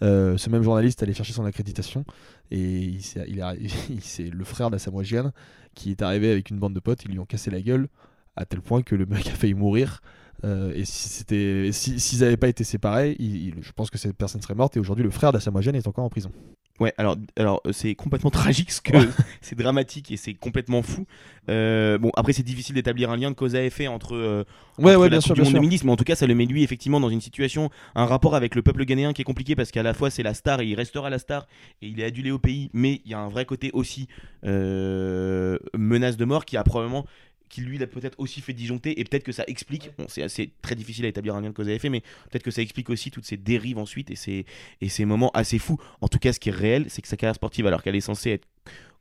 euh, 0.02 0.38
ce 0.38 0.50
même 0.50 0.64
journaliste 0.64 1.02
allait 1.04 1.14
chercher 1.14 1.34
son 1.34 1.46
accréditation 1.46 2.04
et 2.52 2.58
il 2.60 3.02
s'est- 3.04 3.26
il 3.28 3.42
a- 3.42 3.56
il- 3.90 4.02
c'est 4.02 4.30
le 4.30 4.44
frère 4.44 4.70
d'Asamoah 4.72 5.04
Gyan 5.04 5.32
qui 5.76 5.92
est 5.92 6.02
arrivé 6.02 6.32
avec 6.32 6.50
une 6.50 6.58
bande 6.60 6.74
de 6.74 6.80
potes 6.80 7.04
ils 7.06 7.12
lui 7.12 7.20
ont 7.20 7.26
cassé 7.26 7.52
la 7.52 7.62
gueule 7.62 7.88
à 8.36 8.46
tel 8.46 8.62
point 8.62 8.82
que 8.82 8.96
le 8.96 9.06
mec 9.06 9.28
a 9.28 9.32
failli 9.32 9.54
mourir 9.54 10.02
Euh, 10.46 10.74
et 10.76 10.84
si 10.84 11.08
c'était 11.10 11.70
si- 11.72 12.00
s'ils 12.00 12.20
n'avaient 12.20 12.36
pas 12.38 12.50
été 12.50 12.64
séparés 12.66 13.16
il- 13.18 13.48
il- 13.48 13.56
je 13.62 13.72
pense 13.72 13.90
que 13.90 13.98
cette 13.98 14.18
personne 14.18 14.42
serait 14.42 14.56
morte 14.56 14.76
et 14.76 14.80
aujourd'hui 14.80 15.04
le 15.04 15.10
frère 15.12 15.32
d'Asamoah 15.32 15.62
Gyan 15.62 15.74
est 15.74 15.88
encore 15.88 16.04
en 16.04 16.10
prison. 16.10 16.32
Ouais 16.80 16.92
alors 16.98 17.16
alors 17.38 17.62
euh, 17.68 17.72
c'est 17.72 17.94
complètement 17.96 18.32
tragique 18.32 18.72
ce 18.72 18.82
que 18.82 18.92
c'est 19.42 19.56
dramatique 19.58 20.12
et 20.12 20.18
c'est 20.18 20.34
complètement 20.34 20.82
fou. 20.82 21.06
Euh, 21.50 21.98
bon 21.98 22.12
après 22.18 22.34
c'est 22.34 22.44
difficile 22.44 22.76
d'établir 22.76 23.10
un 23.12 23.16
lien 23.16 23.30
de 23.30 23.36
cause 23.36 23.56
à 23.56 23.64
effet 23.64 23.88
entre 23.88 24.16
euh, 24.16 24.44
ouais 24.80 24.92
entre 24.96 25.02
ouais 25.02 25.04
la 25.06 25.10
bien 25.12 25.18
Coupe 25.20 25.26
sûr 25.28 25.36
du 25.36 25.42
bien 25.42 25.44
Monde 25.44 25.52
sûr. 25.52 25.60
2010, 25.62 25.84
mais 25.86 25.92
en 25.92 25.96
tout 25.96 26.04
cas, 26.04 26.16
ça 26.16 26.26
le 26.28 26.34
met 26.36 26.46
lui 26.46 26.64
effectivement 26.64 27.00
dans 27.00 27.10
une 27.10 27.22
situation, 27.22 27.70
un 27.96 28.06
rapport 28.06 28.36
avec 28.36 28.56
le 28.56 28.64
peuple 28.64 28.84
ghanéen 28.86 29.14
qui 29.14 29.22
est 29.22 29.26
compliqué 29.26 29.56
parce 29.56 29.72
qu'à 29.72 29.84
la 29.84 29.94
fois 29.94 30.10
c'est 30.10 30.24
la 30.24 30.34
star 30.34 30.60
et 30.62 30.66
il 30.68 30.76
restera 30.76 31.10
la 31.12 31.20
star 31.20 31.48
et 31.82 31.88
il 31.88 32.00
est 32.02 32.06
adulé 32.06 32.32
au 32.32 32.40
pays, 32.40 32.70
mais 32.74 33.02
il 33.06 33.12
y 33.12 33.14
a 33.14 33.20
un 33.20 33.30
vrai 33.30 33.46
côté 33.46 33.70
aussi 33.74 34.08
euh, 34.46 35.58
menace 35.78 36.18
de 36.18 36.26
mort 36.26 36.44
qui 36.44 36.58
a 36.58 36.64
probablement 36.64 37.06
qui 37.54 37.62
lui 37.62 37.78
l'a 37.78 37.86
peut-être 37.86 38.20
aussi 38.20 38.42
fait 38.42 38.54
disjoncter 38.54 39.00
et 39.00 39.04
peut-être 39.04 39.24
que 39.24 39.32
ça 39.32 39.44
explique, 39.46 39.92
bon, 40.00 40.06
c'est 40.10 40.24
assez 40.24 40.52
très 40.64 40.74
difficile 40.74 41.06
à 41.06 41.08
établir 41.08 41.36
un 41.36 41.42
lien 41.42 41.50
de 41.50 41.54
cause 41.54 41.70
à 41.70 41.72
effet, 41.74 41.90
mais 41.90 42.02
peut-être 42.32 42.42
que 42.42 42.50
ça 42.50 42.64
explique 42.64 42.90
aussi 42.90 43.12
toutes 43.12 43.26
ces 43.26 43.38
dérives 43.38 43.78
ensuite 43.78 44.10
et 44.10 44.16
ces, 44.16 44.48
et 44.82 44.90
ces 44.90 45.06
moments 45.06 45.30
assez 45.36 45.60
fous. 45.60 45.78
En 46.02 46.08
tout 46.08 46.18
cas, 46.18 46.34
ce 46.34 46.40
qui 46.40 46.50
est 46.50 46.54
réel, 46.54 46.86
c'est 46.90 47.04
que 47.04 47.08
sa 47.08 47.16
carrière 47.16 47.36
sportive, 47.36 47.68
alors 47.68 47.84
qu'elle 47.84 47.96
est 47.96 48.02
censée 48.02 48.32
être 48.32 48.48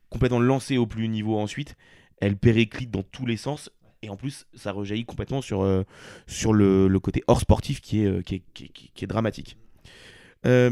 complètement 0.09 0.39
lancée 0.39 0.77
au 0.77 0.85
plus 0.85 1.05
haut 1.05 1.09
niveau 1.09 1.39
ensuite, 1.39 1.75
elle 2.21 2.35
périclite 2.37 2.91
dans 2.91 3.01
tous 3.01 3.25
les 3.25 3.37
sens 3.37 3.71
et 4.03 4.09
en 4.09 4.17
plus 4.17 4.45
ça 4.53 4.71
rejaillit 4.71 5.05
complètement 5.05 5.41
sur, 5.41 5.63
euh, 5.63 5.81
sur 6.27 6.53
le, 6.53 6.87
le 6.87 6.99
côté 6.99 7.23
hors 7.25 7.41
sportif 7.41 7.81
qui 7.81 8.03
est, 8.03 8.05
euh, 8.05 8.21
qui 8.21 8.35
est, 8.35 8.43
qui 8.53 8.65
est- 8.65 8.91
qui 8.93 9.07
dramatique. 9.07 9.57
Euh, 10.45 10.69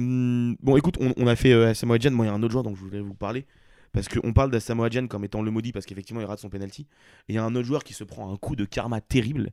bon 0.62 0.78
écoute, 0.78 0.98
on, 1.00 1.14
on 1.18 1.26
a 1.26 1.36
fait 1.36 1.54
Asamoah 1.54 1.98
Gyan, 1.98 2.12
moi 2.12 2.26
il 2.26 2.30
y 2.30 2.32
a 2.32 2.36
un 2.36 2.44
autre 2.44 2.52
joueur 2.52 2.64
dont 2.64 2.76
je 2.76 2.82
voulais 2.82 3.00
vous 3.00 3.16
parler, 3.16 3.46
parce 3.94 4.08
qu'on 4.08 4.34
parle 4.34 4.52
d'Asamoah 4.52 4.90
Gyan 4.90 5.08
comme 5.08 5.24
étant 5.26 5.42
le 5.42 5.52
maudit, 5.52 5.72
parce 5.72 5.86
qu'effectivement 5.86 6.22
il 6.22 6.26
rate 6.26 6.40
son 6.40 6.50
penalty, 6.50 6.82
et 7.28 7.34
il 7.34 7.36
y 7.36 7.38
a 7.38 7.44
un 7.44 7.54
autre 7.56 7.66
joueur 7.68 7.84
qui 7.84 7.94
se 7.94 8.04
prend 8.04 8.32
un 8.34 8.38
coup 8.38 8.56
de 8.56 8.66
karma 8.66 9.02
terrible, 9.02 9.52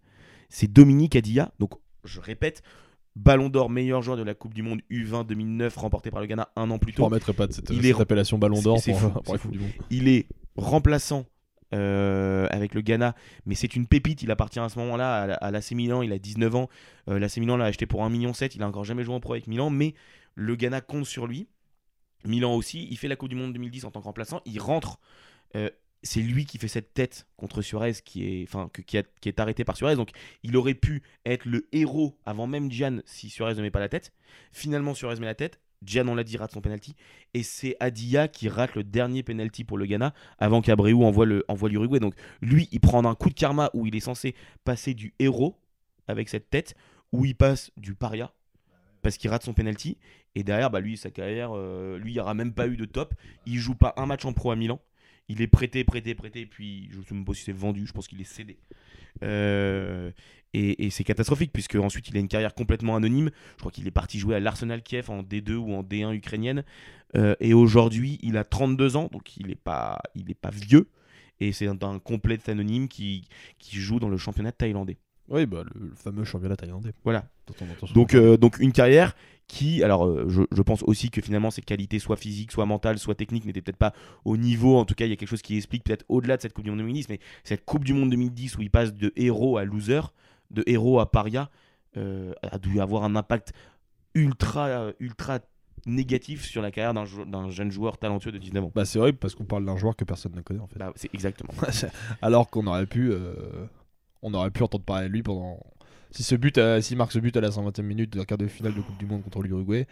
c'est 0.48 0.70
Dominique 0.72 1.16
Adia, 1.16 1.52
donc 1.58 1.72
je 2.04 2.20
répète, 2.20 2.62
Ballon 3.16 3.48
d'or 3.48 3.68
meilleur 3.68 4.00
joueur 4.02 4.16
de 4.16 4.22
la 4.22 4.34
Coupe 4.34 4.54
du 4.54 4.62
Monde 4.62 4.80
U20 4.92 5.26
2009 5.26 5.76
remporté 5.76 6.10
par 6.12 6.20
le 6.20 6.26
Ghana 6.26 6.50
un 6.54 6.70
an 6.70 6.78
plus 6.78 6.92
tôt. 6.92 7.08
pas 7.08 7.18
de 7.48 7.52
cette, 7.52 7.68
Il 7.70 7.76
cette 7.76 7.84
est- 7.84 8.00
appellation 8.00 8.38
Ballon 8.38 8.62
d'Or 8.62 8.80
pour, 8.82 9.00
fou, 9.00 9.10
pour 9.24 9.50
du 9.50 9.58
Monde. 9.58 9.70
Il 9.90 10.06
est 10.06 10.26
remplaçant 10.56 11.26
euh, 11.74 12.46
avec 12.50 12.74
le 12.74 12.80
Ghana, 12.80 13.14
mais 13.44 13.54
c'est 13.56 13.74
une 13.76 13.86
pépite. 13.86 14.22
Il 14.22 14.30
appartient 14.30 14.60
à 14.60 14.68
ce 14.68 14.78
moment-là 14.78 15.22
à, 15.22 15.32
à 15.46 15.50
l'AC 15.50 15.72
Milan. 15.72 16.02
Il 16.02 16.12
a 16.12 16.18
19 16.18 16.54
ans. 16.54 16.68
Euh, 17.08 17.18
L'AC 17.18 17.38
Milan 17.38 17.56
l'a 17.56 17.66
acheté 17.66 17.86
pour 17.86 18.02
1,7 18.04 18.10
million. 18.10 18.32
Il 18.32 18.62
a 18.62 18.68
encore 18.68 18.84
jamais 18.84 19.02
joué 19.02 19.14
en 19.14 19.20
pro 19.20 19.32
avec 19.34 19.46
Milan, 19.48 19.68
mais 19.68 19.94
le 20.34 20.54
Ghana 20.56 20.80
compte 20.80 21.04
sur 21.04 21.26
lui. 21.26 21.48
Milan 22.24 22.54
aussi. 22.54 22.86
Il 22.90 22.96
fait 22.96 23.08
la 23.08 23.16
Coupe 23.16 23.28
du 23.28 23.36
Monde 23.36 23.52
2010 23.52 23.84
en 23.84 23.90
tant 23.90 24.00
que 24.00 24.04
remplaçant. 24.04 24.40
Il 24.44 24.60
rentre. 24.60 24.98
Euh, 25.56 25.70
c'est 26.04 26.20
lui 26.20 26.46
qui 26.46 26.58
fait 26.58 26.68
cette 26.68 26.94
tête 26.94 27.26
contre 27.36 27.60
Suarez 27.60 27.94
qui 28.04 28.24
est, 28.24 28.44
enfin, 28.44 28.70
qui, 28.86 28.96
est 28.96 29.40
arrêté 29.40 29.64
par 29.64 29.76
Suarez. 29.76 29.96
Donc 29.96 30.10
il 30.44 30.56
aurait 30.56 30.74
pu 30.74 31.02
être 31.26 31.44
le 31.44 31.68
héros 31.72 32.16
avant 32.24 32.46
même 32.46 32.70
Gian 32.70 33.00
si 33.04 33.30
Suarez 33.30 33.54
ne 33.56 33.62
met 33.62 33.70
pas 33.70 33.80
la 33.80 33.88
tête. 33.88 34.12
Finalement, 34.52 34.94
Suarez 34.94 35.18
met 35.18 35.26
la 35.26 35.34
tête. 35.34 35.60
Gian, 35.84 36.08
on 36.08 36.14
l'a 36.14 36.24
dit, 36.24 36.36
rate 36.36 36.52
son 36.52 36.60
penalty. 36.60 36.94
Et 37.34 37.42
c'est 37.42 37.76
Adia 37.80 38.28
qui 38.28 38.48
rate 38.48 38.74
le 38.74 38.84
dernier 38.84 39.22
penalty 39.22 39.64
pour 39.64 39.78
le 39.78 39.86
Ghana 39.86 40.12
avant 40.38 40.60
qu'Abreu 40.60 40.92
envoie 40.92 41.26
l'Uruguay. 41.26 42.00
Donc 42.00 42.14
lui, 42.40 42.68
il 42.72 42.80
prend 42.80 43.04
un 43.04 43.14
coup 43.14 43.28
de 43.28 43.34
karma 43.34 43.70
où 43.74 43.86
il 43.86 43.94
est 43.94 44.00
censé 44.00 44.34
passer 44.64 44.94
du 44.94 45.14
héros 45.18 45.56
avec 46.08 46.28
cette 46.28 46.50
tête, 46.50 46.74
où 47.12 47.24
il 47.24 47.34
passe 47.34 47.70
du 47.76 47.94
paria 47.94 48.32
parce 49.02 49.16
qu'il 49.16 49.30
rate 49.30 49.42
son 49.42 49.54
penalty. 49.54 49.96
Et 50.38 50.44
derrière, 50.44 50.70
bah, 50.70 50.78
lui, 50.78 50.96
sa 50.96 51.10
carrière, 51.10 51.50
euh, 51.52 51.98
lui, 51.98 52.12
il 52.12 52.14
n'y 52.14 52.20
aura 52.20 52.32
même 52.32 52.52
pas 52.52 52.68
eu 52.68 52.76
de 52.76 52.84
top. 52.84 53.12
Il 53.44 53.58
joue 53.58 53.74
pas 53.74 53.92
un 53.96 54.06
match 54.06 54.24
en 54.24 54.32
pro 54.32 54.52
à 54.52 54.56
Milan. 54.56 54.80
Il 55.28 55.42
est 55.42 55.48
prêté, 55.48 55.82
prêté, 55.82 56.14
prêté, 56.14 56.46
puis 56.46 56.88
je 56.92 56.98
ne 56.98 57.02
sais 57.02 57.12
même 57.12 57.24
pas 57.24 57.34
si 57.34 57.42
c'est 57.42 57.50
vendu, 57.50 57.88
je 57.88 57.92
pense 57.92 58.06
qu'il 58.06 58.20
est 58.20 58.24
cédé. 58.24 58.56
Euh, 59.24 60.12
et 60.54 60.86
et 60.86 60.90
c'est 60.90 61.02
catastrophique, 61.02 61.52
puisque 61.52 61.74
ensuite 61.74 62.08
il 62.08 62.16
a 62.16 62.20
une 62.20 62.28
carrière 62.28 62.54
complètement 62.54 62.94
anonyme. 62.94 63.32
Je 63.54 63.58
crois 63.58 63.72
qu'il 63.72 63.88
est 63.88 63.90
parti 63.90 64.20
jouer 64.20 64.36
à 64.36 64.40
l'Arsenal 64.40 64.80
Kiev 64.80 65.10
en 65.10 65.24
D2 65.24 65.54
ou 65.54 65.74
en 65.74 65.82
D1 65.82 66.14
ukrainienne. 66.14 66.62
Euh, 67.16 67.34
et 67.40 67.52
aujourd'hui, 67.52 68.20
il 68.22 68.36
a 68.36 68.44
32 68.44 68.94
ans, 68.94 69.08
donc 69.10 69.36
il 69.38 69.48
n'est 69.48 69.56
pas, 69.56 69.98
pas 70.40 70.50
vieux. 70.50 70.88
Et 71.40 71.50
c'est 71.50 71.66
un, 71.66 71.76
un 71.82 71.98
complet 71.98 72.38
anonyme 72.46 72.86
qui, 72.86 73.26
qui 73.58 73.78
joue 73.78 73.98
dans 73.98 74.08
le 74.08 74.18
championnat 74.18 74.52
thaïlandais. 74.52 74.98
Oui, 75.30 75.46
bah, 75.46 75.62
le, 75.64 75.88
le 75.88 75.94
fameux 75.94 76.24
championnat 76.24 76.56
thaïlandais. 76.56 76.92
Voilà. 77.04 77.26
Donc, 77.94 78.14
euh, 78.14 78.36
donc 78.36 78.58
une 78.58 78.72
carrière 78.72 79.14
qui, 79.46 79.82
alors 79.82 80.04
euh, 80.06 80.26
je, 80.28 80.42
je 80.52 80.62
pense 80.62 80.82
aussi 80.82 81.10
que 81.10 81.20
finalement 81.22 81.50
ses 81.50 81.62
qualités, 81.62 81.98
soit 81.98 82.16
physiques, 82.16 82.52
soit 82.52 82.66
mentales, 82.66 82.98
soit 82.98 83.14
techniques, 83.14 83.44
n'étaient 83.46 83.62
peut-être 83.62 83.76
pas 83.78 83.92
au 84.24 84.36
niveau. 84.36 84.76
En 84.76 84.84
tout 84.84 84.94
cas, 84.94 85.06
il 85.06 85.10
y 85.10 85.12
a 85.12 85.16
quelque 85.16 85.28
chose 85.28 85.42
qui 85.42 85.56
explique 85.56 85.84
peut-être 85.84 86.04
au-delà 86.08 86.36
de 86.36 86.42
cette 86.42 86.52
Coupe 86.52 86.64
du 86.64 86.70
Monde 86.70 86.80
2010, 86.80 87.08
mais 87.08 87.20
cette 87.44 87.64
Coupe 87.64 87.84
du 87.84 87.94
Monde 87.94 88.10
2010 88.10 88.58
où 88.58 88.62
il 88.62 88.70
passe 88.70 88.92
de 88.94 89.12
héros 89.16 89.56
à 89.58 89.64
loser, 89.64 90.00
de 90.50 90.62
héros 90.66 91.00
à 91.00 91.10
paria, 91.10 91.50
euh, 91.96 92.32
a 92.42 92.58
dû 92.58 92.80
avoir 92.80 93.04
un 93.04 93.16
impact 93.16 93.52
ultra, 94.14 94.92
ultra 95.00 95.40
négatif 95.86 96.44
sur 96.44 96.60
la 96.60 96.70
carrière 96.70 96.92
d'un 96.94 97.04
jou- 97.04 97.24
d'un 97.24 97.50
jeune 97.50 97.70
joueur 97.70 97.98
talentueux 97.98 98.32
de 98.32 98.38
19 98.38 98.64
ans. 98.64 98.72
Bah, 98.74 98.84
c'est 98.84 98.98
horrible 98.98 99.18
parce 99.18 99.34
qu'on 99.34 99.44
parle 99.44 99.64
d'un 99.64 99.76
joueur 99.76 99.96
que 99.96 100.04
personne 100.04 100.32
ne 100.34 100.40
connaît 100.42 100.60
en 100.60 100.66
fait. 100.66 100.78
Bah, 100.78 100.92
c'est 100.96 101.12
exactement. 101.14 101.52
Alors 102.22 102.50
qu'on 102.50 102.66
aurait 102.66 102.86
pu, 102.86 103.10
euh, 103.10 103.32
on 104.22 104.34
aurait 104.34 104.50
pu 104.50 104.62
entendre 104.62 104.84
parler 104.84 105.08
de 105.08 105.12
lui 105.12 105.22
pendant. 105.22 105.60
Si 106.10 106.22
ce 106.22 106.34
but, 106.34 106.56
euh, 106.58 106.80
s'il 106.80 106.96
marque 106.96 107.12
ce 107.12 107.18
but 107.18 107.36
à 107.36 107.40
la 107.40 107.50
120e 107.50 107.82
minute 107.82 108.10
de 108.10 108.18
la 108.18 108.24
quart 108.24 108.38
de 108.38 108.46
finale 108.46 108.74
de 108.74 108.80
Coupe 108.80 108.96
du 108.96 109.06
Monde 109.06 109.22
contre 109.22 109.42
l'Uruguay, 109.42 109.86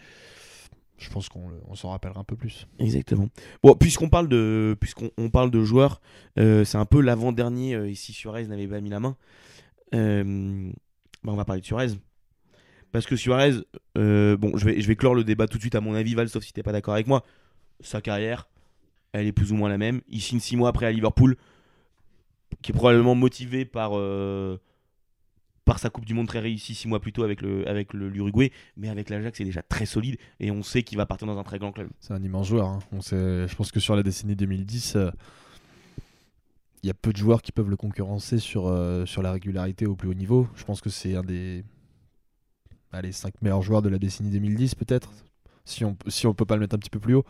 je 0.97 1.11
pense 1.11 1.29
qu'on 1.29 1.75
s'en 1.75 1.91
rappellera 1.91 2.21
un 2.21 2.25
peu 2.25 2.37
plus. 2.37 2.67
Exactement. 2.79 3.29
Bon, 3.63 3.75
puisqu'on 3.75 4.09
parle 4.09 4.29
de, 4.29 4.77
puisqu'on 4.81 5.11
on 5.19 5.29
parle 5.29 5.51
de 5.51 5.63
joueurs, 5.63 6.01
euh, 6.39 6.65
c'est 6.65 6.79
un 6.79 6.87
peu 6.87 7.03
l'avant-dernier. 7.03 7.75
euh, 7.75 7.91
ici, 7.91 8.13
Suarez 8.15 8.47
n'avait 8.47 8.67
pas 8.67 8.81
mis 8.81 8.91
la 8.91 9.01
main. 9.01 9.17
Bah, 9.93 11.33
on 11.33 11.37
va 11.37 11.45
parler 11.45 11.61
de 11.61 11.67
Suarez. 11.67 11.89
Parce 12.93 13.05
que 13.05 13.17
Suarez, 13.17 13.53
bon, 13.95 14.57
je 14.57 14.65
vais, 14.65 14.81
je 14.81 14.93
clore 14.95 15.15
le 15.15 15.25
débat 15.25 15.47
tout 15.49 15.59
de 15.59 15.63
suite 15.63 15.75
à 15.75 15.81
mon 15.83 15.95
avis, 15.95 16.15
Val, 16.15 16.29
sauf 16.29 16.45
si 16.45 16.53
t'es 16.53 16.63
pas 16.63 16.73
d'accord 16.73 16.95
avec 16.95 17.07
moi. 17.07 17.25
Sa 17.81 18.01
carrière, 18.01 18.49
elle 19.13 19.27
est 19.27 19.33
plus 19.33 19.53
ou 19.53 19.55
moins 19.55 19.69
la 19.69 19.77
même. 19.77 20.01
Il 20.09 20.23
signe 20.23 20.41
6 20.41 20.57
mois 20.57 20.71
après 20.71 20.87
à 20.87 20.93
Liverpool, 20.93 21.37
qui 22.63 22.73
est 22.73 22.75
probablement 22.75 23.15
motivé 23.15 23.65
par, 23.65 23.93
euh, 23.95 24.59
par 25.65 25.79
sa 25.79 25.91
Coupe 25.91 26.05
du 26.05 26.15
Monde 26.15 26.29
très 26.29 26.39
réussie 26.41 26.75
6 26.75 26.87
mois 26.89 27.01
plus 27.01 27.13
tôt 27.13 27.23
avec 27.25 27.43
le 27.43 27.69
avec 27.69 27.93
le- 27.93 28.09
l'Uruguay, 28.09 28.53
mais 28.77 28.89
avec 28.89 29.11
l'Ajax 29.11 29.39
c'est 29.39 29.45
déjà 29.45 29.63
très 29.63 29.85
solide 29.87 30.17
et 30.41 30.51
on 30.51 30.63
sait 30.63 30.83
qu'il 30.83 30.97
va 30.97 31.07
partir 31.07 31.27
dans 31.27 31.39
un 31.39 31.43
très 31.45 31.59
grand 31.59 31.73
club. 31.73 31.89
C'est 32.01 32.13
un 32.15 32.23
immense 32.23 32.47
joueur. 32.49 32.69
hein. 32.69 32.79
On 32.93 33.01
sait, 33.01 33.49
je 33.49 33.55
pense 33.57 33.73
que 33.73 33.81
sur 33.81 33.97
la 33.97 34.03
décennie 34.03 34.37
2010, 34.37 34.95
euh, 34.97 35.11
il 36.83 36.87
y 36.87 36.91
a 36.91 36.95
peu 36.95 37.13
de 37.13 37.17
joueurs 37.17 37.43
qui 37.43 37.51
peuvent 37.51 37.69
le 37.71 37.77
concurrencer 37.77 38.39
sur, 38.39 38.69
euh, 38.69 39.05
sur 39.07 39.23
la 39.23 39.33
régularité 39.33 39.87
au 39.87 39.97
plus 39.97 40.09
haut 40.09 40.15
niveau. 40.15 40.47
Je 40.55 40.65
pense 40.65 40.81
que 40.81 40.89
c'est 40.91 41.17
un 41.17 41.23
des 41.23 41.65
allez, 42.93 43.11
5 43.13 43.35
meilleurs 43.43 43.63
joueurs 43.63 43.83
de 43.83 43.89
la 43.89 43.99
décennie 43.99 44.31
2010 44.31 44.75
peut-être, 44.77 45.11
si 45.65 45.85
on, 45.85 45.97
si 46.07 46.27
on 46.29 46.33
peut 46.35 46.45
pas 46.47 46.55
le 46.55 46.61
mettre 46.61 46.77
un 46.77 46.79
petit 46.79 46.91
peu 46.91 47.01
plus 47.01 47.15
haut. 47.15 47.25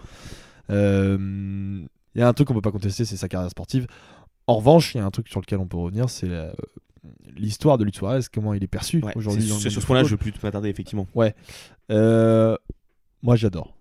Il 0.69 2.21
y 2.21 2.23
a 2.23 2.29
un 2.29 2.33
truc 2.33 2.49
qu'on 2.49 2.55
peut 2.55 2.61
pas 2.63 2.71
contester, 2.73 3.05
c'est 3.05 3.17
sa 3.17 3.29
carrière 3.29 3.51
sportive. 3.51 3.87
En 4.47 4.55
revanche, 4.57 4.95
il 4.95 4.99
y 4.99 5.01
a 5.01 5.05
un 5.05 5.11
truc 5.11 5.29
sur 5.29 5.41
lequel 5.41 5.59
on 5.59 5.67
peut 5.67 5.77
revenir, 5.77 6.09
c'est 6.09 6.29
la- 6.29 6.55
l'histoire 7.37 7.79
de 7.79 7.85
Luis 7.85 7.93
Suarez, 7.95 8.21
comment 8.33 8.55
il 8.55 8.63
est 8.63 8.69
perçu 8.69 9.01
Ouais, 9.03 9.13
aujourd'hui. 9.17 9.43
c'est- 9.43 9.49
dans 9.49 9.59
sur 9.59 9.71
ce 9.73 9.87
point-là, 9.87 10.03
je 10.05 10.09
football. 10.11 10.27
veux 10.27 10.33
plus 10.33 10.43
m'attarder, 10.43 10.69
effectivement. 10.69 11.07
Euh, 11.91 12.57
moi, 13.23 13.37
j'adore. 13.37 13.77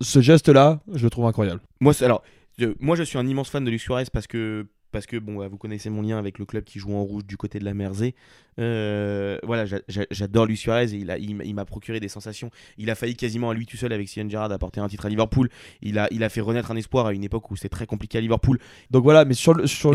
Ce 0.00 0.20
geste-là, 0.20 0.80
je 0.92 1.04
le 1.04 1.10
trouve 1.10 1.26
incroyable. 1.26 1.60
Moi, 1.80 1.94
c'est- 1.94 2.04
alors, 2.04 2.22
je, 2.58 2.66
moi, 2.80 2.96
je 2.96 3.02
suis 3.02 3.18
un 3.18 3.26
immense 3.26 3.48
fan 3.50 3.64
de 3.64 3.70
Luis 3.70 3.78
Suarez 3.78 4.04
parce 4.12 4.26
que, 4.26 4.66
parce 4.92 5.06
que 5.06 5.16
bon, 5.16 5.38
bah, 5.38 5.48
vous 5.48 5.56
connaissez 5.58 5.90
mon 5.90 6.02
lien 6.02 6.18
avec 6.18 6.38
le 6.38 6.44
club 6.44 6.64
qui 6.64 6.78
joue 6.78 6.94
en 6.94 7.02
rouge 7.02 7.24
du 7.26 7.36
côté 7.36 7.58
de 7.58 7.64
la 7.64 7.74
Merzey. 7.74 8.14
Euh, 8.58 9.38
voilà, 9.42 9.64
j'a- 9.66 9.80
j'a- 9.88 10.06
j'adore 10.10 10.46
Luis 10.46 10.56
Suarez 10.56 10.92
et 10.94 10.98
il, 10.98 11.10
a- 11.10 11.18
il 11.18 11.54
m'a- 11.54 11.64
procuré 11.64 12.00
des 12.00 12.08
sensations. 12.08 12.50
Il 12.76 12.90
a 12.90 12.94
failli 12.94 13.16
quasiment 13.16 13.50
à 13.50 13.54
lui 13.54 13.66
tout 13.66 13.76
seul 13.76 13.92
avec 13.92 14.08
Steven 14.08 14.30
Gerrard 14.30 14.52
apporter 14.52 14.80
un 14.80 14.88
titre 14.88 15.06
à 15.06 15.08
Liverpool. 15.08 15.48
Il 15.80 15.98
a, 15.98 16.06
il 16.10 16.22
a 16.22 16.28
fait 16.28 16.40
renaître 16.42 16.70
un 16.70 16.76
espoir 16.76 17.06
à 17.06 17.12
une 17.12 17.24
époque 17.24 17.50
où 17.50 17.56
c'était 17.56 17.68
très 17.70 17.86
compliqué 17.86 18.18
à 18.18 18.20
Liverpool. 18.20 18.58
Donc 18.90 19.04
voilà, 19.04 19.24
mais 19.24 19.34
sur 19.34 19.54
le, 19.54 19.66
sur 19.66 19.92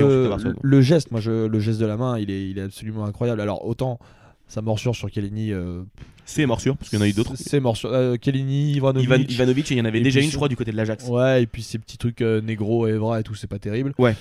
le, 0.62 0.82
geste, 0.82 1.12
moi, 1.12 1.22
je, 1.22 1.46
le 1.48 1.60
geste 1.60 1.80
de 1.80 1.86
la 1.86 1.98
main, 1.98 2.18
il 2.18 2.32
est, 2.32 2.50
il 2.50 2.58
est 2.58 2.64
absolument 2.64 3.06
incroyable. 3.06 3.42
Alors, 3.42 3.66
autant 3.66 4.00
sa 4.48 4.62
morsure 4.62 4.96
sur 4.96 5.12
Kellini, 5.12 5.52
euh, 5.52 5.84
C'est 6.26 6.46
morsure, 6.46 6.78
parce 6.78 6.90
qu'il 6.90 7.00
y 7.00 7.02
en 7.02 7.06
a 7.06 7.08
eu 7.10 7.14
d'autres. 7.14 7.34
C'est 7.36 7.60
morsure. 7.60 7.92
Euh, 7.92 8.16
Kellini, 8.16 8.74
Ivanovic. 8.74 9.10
Ivan, 9.10 9.24
Ivanovic, 9.30 9.72
et 9.72 9.76
il 9.76 9.78
y 9.78 9.82
en 9.82 9.86
avait 9.86 10.00
Et 10.00 10.04
déjà 10.04 10.22
une, 10.22 10.32
je 10.32 10.36
crois, 10.36 10.48
du 10.48 10.56
côté 10.56 10.72
de 10.72 10.78
l'Ajax. 10.78 11.06
Ouais, 11.08 11.44
et 11.44 11.48
puis 11.48 11.64
ces 11.64 11.80
petits 11.80 11.98
trucs 11.98 12.22
euh, 12.22 12.42
négro, 12.42 12.88
Evra 12.88 13.20
et 13.20 13.24
tout, 13.24 13.36
c'est 13.36 13.48
pas 13.48 13.60
terrible. 13.60 13.94
Ouais. 13.98 14.16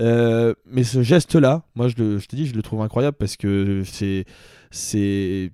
Euh, 0.00 0.54
mais 0.70 0.84
ce 0.84 1.02
geste-là, 1.02 1.62
moi, 1.74 1.88
je, 1.88 1.94
le, 1.98 2.18
je 2.18 2.26
te 2.26 2.36
dis, 2.36 2.46
je 2.46 2.54
le 2.54 2.62
trouve 2.62 2.80
incroyable 2.80 3.16
parce 3.18 3.36
que 3.36 3.82
c'est. 3.84 4.24
C'est. 4.70 5.52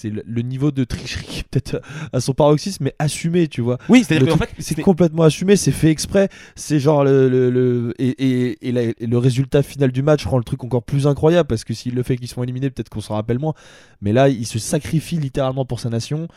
C'est 0.00 0.08
le, 0.10 0.22
le 0.26 0.40
niveau 0.42 0.70
de 0.70 0.84
tricherie 0.84 1.26
qui 1.26 1.40
est 1.40 1.48
peut-être 1.50 1.82
à 2.14 2.20
son 2.20 2.32
paroxysme, 2.32 2.84
mais 2.84 2.94
assumé, 2.98 3.48
tu 3.48 3.60
vois. 3.60 3.76
Oui, 3.90 4.02
c'est-à-dire 4.02 4.28
qu'en 4.32 4.38
fait, 4.38 4.50
c'est 4.58 4.80
complètement 4.80 5.24
assumé, 5.24 5.56
c'est 5.56 5.72
fait 5.72 5.90
exprès. 5.90 6.30
C'est 6.54 6.80
genre 6.80 7.04
le, 7.04 7.28
le, 7.28 7.50
le- 7.50 7.94
et, 7.98 8.08
et, 8.08 8.68
et, 8.68 8.72
la- 8.72 8.82
et 8.84 9.06
le 9.06 9.18
résultat 9.18 9.62
final 9.62 9.92
du 9.92 10.02
match 10.02 10.24
rend 10.24 10.38
le 10.38 10.44
truc 10.44 10.64
encore 10.64 10.82
plus 10.82 11.06
incroyable 11.06 11.46
parce 11.48 11.64
que 11.64 11.74
s'il 11.74 11.94
le 11.94 12.02
fait 12.02 12.16
qu'ils 12.16 12.28
sont 12.28 12.42
éliminés, 12.42 12.70
peut-être 12.70 12.88
qu'on 12.88 13.02
s'en 13.02 13.14
rappelle 13.14 13.38
moins. 13.38 13.52
Mais 14.00 14.12
là, 14.14 14.30
il 14.30 14.46
se 14.46 14.58
sacrifie 14.58 15.18
littéralement 15.18 15.66
pour 15.66 15.80
sa 15.80 15.90
nation 15.90 16.28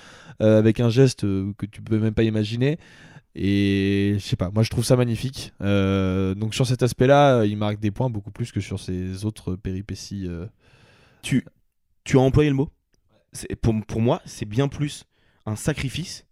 euh, 0.41 0.59
avec 0.59 0.81
un 0.81 0.89
geste 0.89 1.23
euh, 1.23 1.53
que 1.57 1.65
tu 1.65 1.81
peux 1.81 1.99
même 1.99 2.13
pas 2.13 2.23
imaginer. 2.23 2.77
Et 3.35 4.15
je 4.19 4.23
sais 4.23 4.35
pas, 4.35 4.51
moi 4.53 4.61
je 4.63 4.69
trouve 4.69 4.83
ça 4.83 4.95
magnifique. 4.95 5.53
Euh, 5.61 6.35
donc 6.35 6.53
sur 6.53 6.67
cet 6.67 6.83
aspect-là, 6.83 7.45
il 7.45 7.57
marque 7.57 7.79
des 7.79 7.91
points 7.91 8.09
beaucoup 8.09 8.31
plus 8.31 8.51
que 8.51 8.59
sur 8.61 8.79
ses 8.79 9.25
autres 9.25 9.55
péripéties. 9.55 10.27
tu, 11.21 11.45
tu 12.03 12.17
as 12.17 12.21
employé 12.21 12.49
le 12.49 12.55
mot? 12.55 12.69
Pour, 13.61 13.73
pour 13.85 14.01
moi, 14.01 14.21
c'est 14.25 14.45
bien 14.45 14.67
plus 14.67 15.05
un 15.45 15.55
sacrifice 15.55 16.25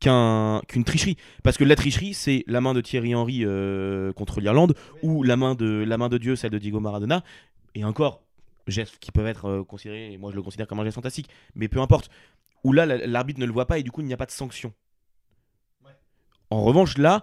qu'un- 0.00 0.60
qu'une 0.68 0.84
tricherie. 0.84 1.16
Parce 1.42 1.56
que 1.56 1.64
la 1.64 1.76
tricherie, 1.76 2.14
c'est 2.14 2.44
la 2.46 2.60
main 2.60 2.74
de 2.74 2.80
Thierry 2.80 3.14
Henry 3.14 3.44
euh, 3.44 4.12
contre 4.12 4.40
l'Irlande, 4.40 4.74
ou 5.02 5.22
la 5.22 5.36
main, 5.36 5.54
de, 5.54 5.84
la 5.86 5.96
main 5.98 6.08
de 6.08 6.18
Dieu, 6.18 6.36
celle 6.36 6.50
de 6.50 6.58
Diego 6.58 6.80
Maradona, 6.80 7.22
et 7.74 7.84
encore, 7.84 8.22
gestes 8.66 8.98
qui 8.98 9.12
peuvent 9.12 9.26
être 9.26 9.46
euh, 9.46 9.64
considérés, 9.64 10.12
et 10.12 10.18
moi 10.18 10.30
je 10.30 10.36
le 10.36 10.42
considère 10.42 10.66
comme 10.66 10.80
un 10.80 10.84
geste 10.84 10.96
fantastique, 10.96 11.28
mais 11.54 11.68
peu 11.68 11.80
importe, 11.80 12.10
où 12.64 12.72
là, 12.72 12.84
la- 12.86 13.06
l'arbitre 13.06 13.40
ne 13.40 13.46
le 13.46 13.52
voit 13.52 13.66
pas, 13.66 13.78
et 13.78 13.82
du 13.82 13.90
coup, 13.90 14.00
il 14.00 14.06
n'y 14.06 14.12
a 14.12 14.16
pas 14.16 14.26
de 14.26 14.30
sanction. 14.32 14.72
En 16.50 16.62
revanche, 16.62 16.98
là, 16.98 17.22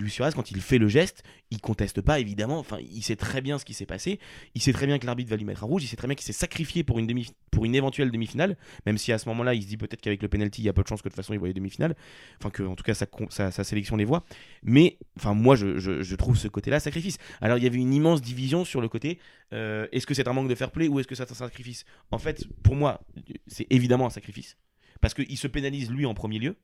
Luis 0.00 0.10
Suarez, 0.10 0.32
quand 0.34 0.50
il 0.50 0.60
fait 0.60 0.78
le 0.78 0.88
geste, 0.88 1.22
il 1.50 1.60
conteste 1.60 2.00
pas, 2.00 2.20
évidemment, 2.20 2.58
enfin, 2.58 2.78
il 2.80 3.02
sait 3.02 3.16
très 3.16 3.40
bien 3.40 3.58
ce 3.58 3.64
qui 3.64 3.74
s'est 3.74 3.86
passé, 3.86 4.18
il 4.54 4.60
sait 4.60 4.72
très 4.72 4.86
bien 4.86 4.98
que 4.98 5.06
l'arbitre 5.06 5.30
va 5.30 5.36
lui 5.36 5.44
mettre 5.44 5.64
un 5.64 5.66
rouge, 5.66 5.82
il 5.84 5.86
sait 5.86 5.96
très 5.96 6.06
bien 6.06 6.14
qu'il 6.14 6.24
s'est 6.24 6.32
sacrifié 6.32 6.84
pour 6.84 6.98
une, 6.98 7.06
demi 7.06 7.30
pour 7.50 7.64
une 7.64 7.74
éventuelle 7.74 8.10
demi-finale, 8.10 8.56
même 8.86 8.98
si 8.98 9.12
à 9.12 9.18
ce 9.18 9.28
moment-là, 9.28 9.54
il 9.54 9.62
se 9.62 9.68
dit 9.68 9.76
peut-être 9.76 10.00
qu'avec 10.00 10.22
le 10.22 10.28
penalty, 10.28 10.62
il 10.62 10.64
y 10.64 10.68
a 10.68 10.72
peu 10.72 10.82
de 10.82 10.88
chances 10.88 11.02
que 11.02 11.08
de 11.08 11.12
toute 11.12 11.16
façon 11.16 11.34
il 11.34 11.38
voit 11.38 11.48
les 11.48 11.54
demi-finales, 11.54 11.96
enfin 12.38 12.50
que 12.50 12.62
en 12.62 12.76
tout 12.76 12.84
cas 12.84 12.94
sa, 12.94 13.50
sélection 13.64 13.96
les 13.96 14.04
voit. 14.04 14.24
Mais 14.62 14.98
enfin 15.16 15.34
moi, 15.34 15.56
je 15.56 16.14
trouve 16.14 16.36
ce 16.36 16.48
côté-là 16.48 16.80
sacrifice. 16.80 17.18
Alors 17.40 17.58
il 17.58 17.64
y 17.64 17.66
avait 17.66 17.78
une 17.78 17.92
immense 17.92 18.20
division 18.20 18.64
sur 18.64 18.80
le 18.80 18.88
côté, 18.88 19.18
euh, 19.52 19.86
est-ce 19.92 20.06
que 20.06 20.14
c'est 20.14 20.28
un 20.28 20.32
manque 20.32 20.48
de 20.48 20.54
fair 20.54 20.70
play 20.70 20.88
ou 20.88 21.00
est-ce 21.00 21.08
que 21.08 21.14
c'est 21.14 21.30
un 21.30 21.34
sacrifice? 21.34 21.84
En 22.10 22.18
fait, 22.18 22.46
pour 22.62 22.76
moi, 22.76 23.02
c'est 23.46 23.66
évidemment 23.70 24.06
un 24.06 24.10
sacrifice, 24.10 24.56
parce 25.00 25.14
qu'il 25.14 25.38
se 25.38 25.46
pénalise 25.46 25.90
lui 25.90 26.06
en 26.06 26.14
premier 26.14 26.38
lieu, 26.38 26.56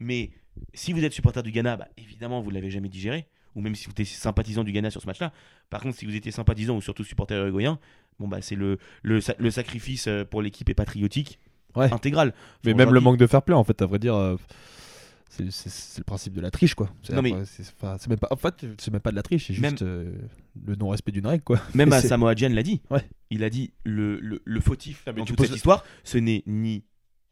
mais 0.00 0.30
si 0.74 0.92
vous 0.92 1.04
êtes 1.04 1.12
supporter 1.12 1.42
du 1.42 1.52
Ghana, 1.52 1.76
bah, 1.76 1.88
évidemment 1.96 2.40
vous 2.40 2.50
l'avez 2.50 2.70
jamais 2.70 2.88
digéré 2.88 3.26
ou 3.54 3.60
même 3.60 3.74
si 3.74 3.84
vous 3.86 3.92
étiez 3.92 4.04
sympathisant 4.04 4.64
du 4.64 4.72
Ghana 4.72 4.90
sur 4.90 5.00
ce 5.02 5.06
match-là. 5.06 5.32
Par 5.70 5.80
contre, 5.80 5.96
si 5.96 6.04
vous 6.06 6.14
étiez 6.16 6.30
sympathisant 6.32 6.76
ou 6.76 6.80
surtout 6.80 7.04
supporter 7.04 7.34
uruguayen, 7.36 7.78
bon 8.18 8.28
bah 8.28 8.40
c'est 8.42 8.54
le, 8.56 8.78
le, 9.02 9.20
le 9.38 9.50
sacrifice 9.50 10.06
euh, 10.08 10.24
pour 10.24 10.42
l'équipe 10.42 10.68
est 10.68 10.74
patriotique 10.74 11.38
Ouais. 11.76 11.92
intégral. 11.92 12.34
Mais 12.64 12.74
même 12.74 12.92
le 12.92 12.98
manque 12.98 13.16
de 13.16 13.28
fair 13.28 13.42
play, 13.42 13.54
en 13.54 13.62
fait, 13.62 13.80
à 13.80 13.86
vrai 13.86 14.00
dire. 14.00 14.14
euh, 14.16 14.36
c'est 15.28 15.44
le 15.98 16.04
principe 16.04 16.32
de 16.34 16.40
la 16.40 16.50
triche 16.50 16.74
quoi. 16.74 16.90
C'est 17.02 17.14
même 17.14 18.18
pas 18.18 18.26
en 18.32 18.36
fait 18.36 18.66
c'est 18.78 18.90
même 18.90 19.00
pas 19.00 19.12
de 19.12 19.16
la 19.16 19.22
triche, 19.22 19.46
c'est 19.46 19.58
Même- 19.60 19.70
juste 19.70 19.82
euh, 19.82 20.12
le 20.66 20.74
non 20.74 20.88
respect 20.88 21.12
d'une 21.12 21.26
règle 21.26 21.44
quoi. 21.44 21.60
Même 21.74 21.92
à 21.92 22.00
Samoa 22.02 22.34
l'a 22.34 22.62
dit. 22.64 22.82
Ouais. 22.90 23.08
Il 23.30 23.44
a 23.44 23.50
dit 23.50 23.72
le, 23.84 24.18
le, 24.18 24.42
le 24.44 24.60
fautif 24.60 25.04
Ah, 25.06 25.12
mais 25.12 25.20
dans 25.20 25.24
toute 25.26 25.40
cette 25.40 25.54
histoire, 25.54 25.84
ce 26.02 26.18
n'est 26.18 26.42
ni 26.46 26.82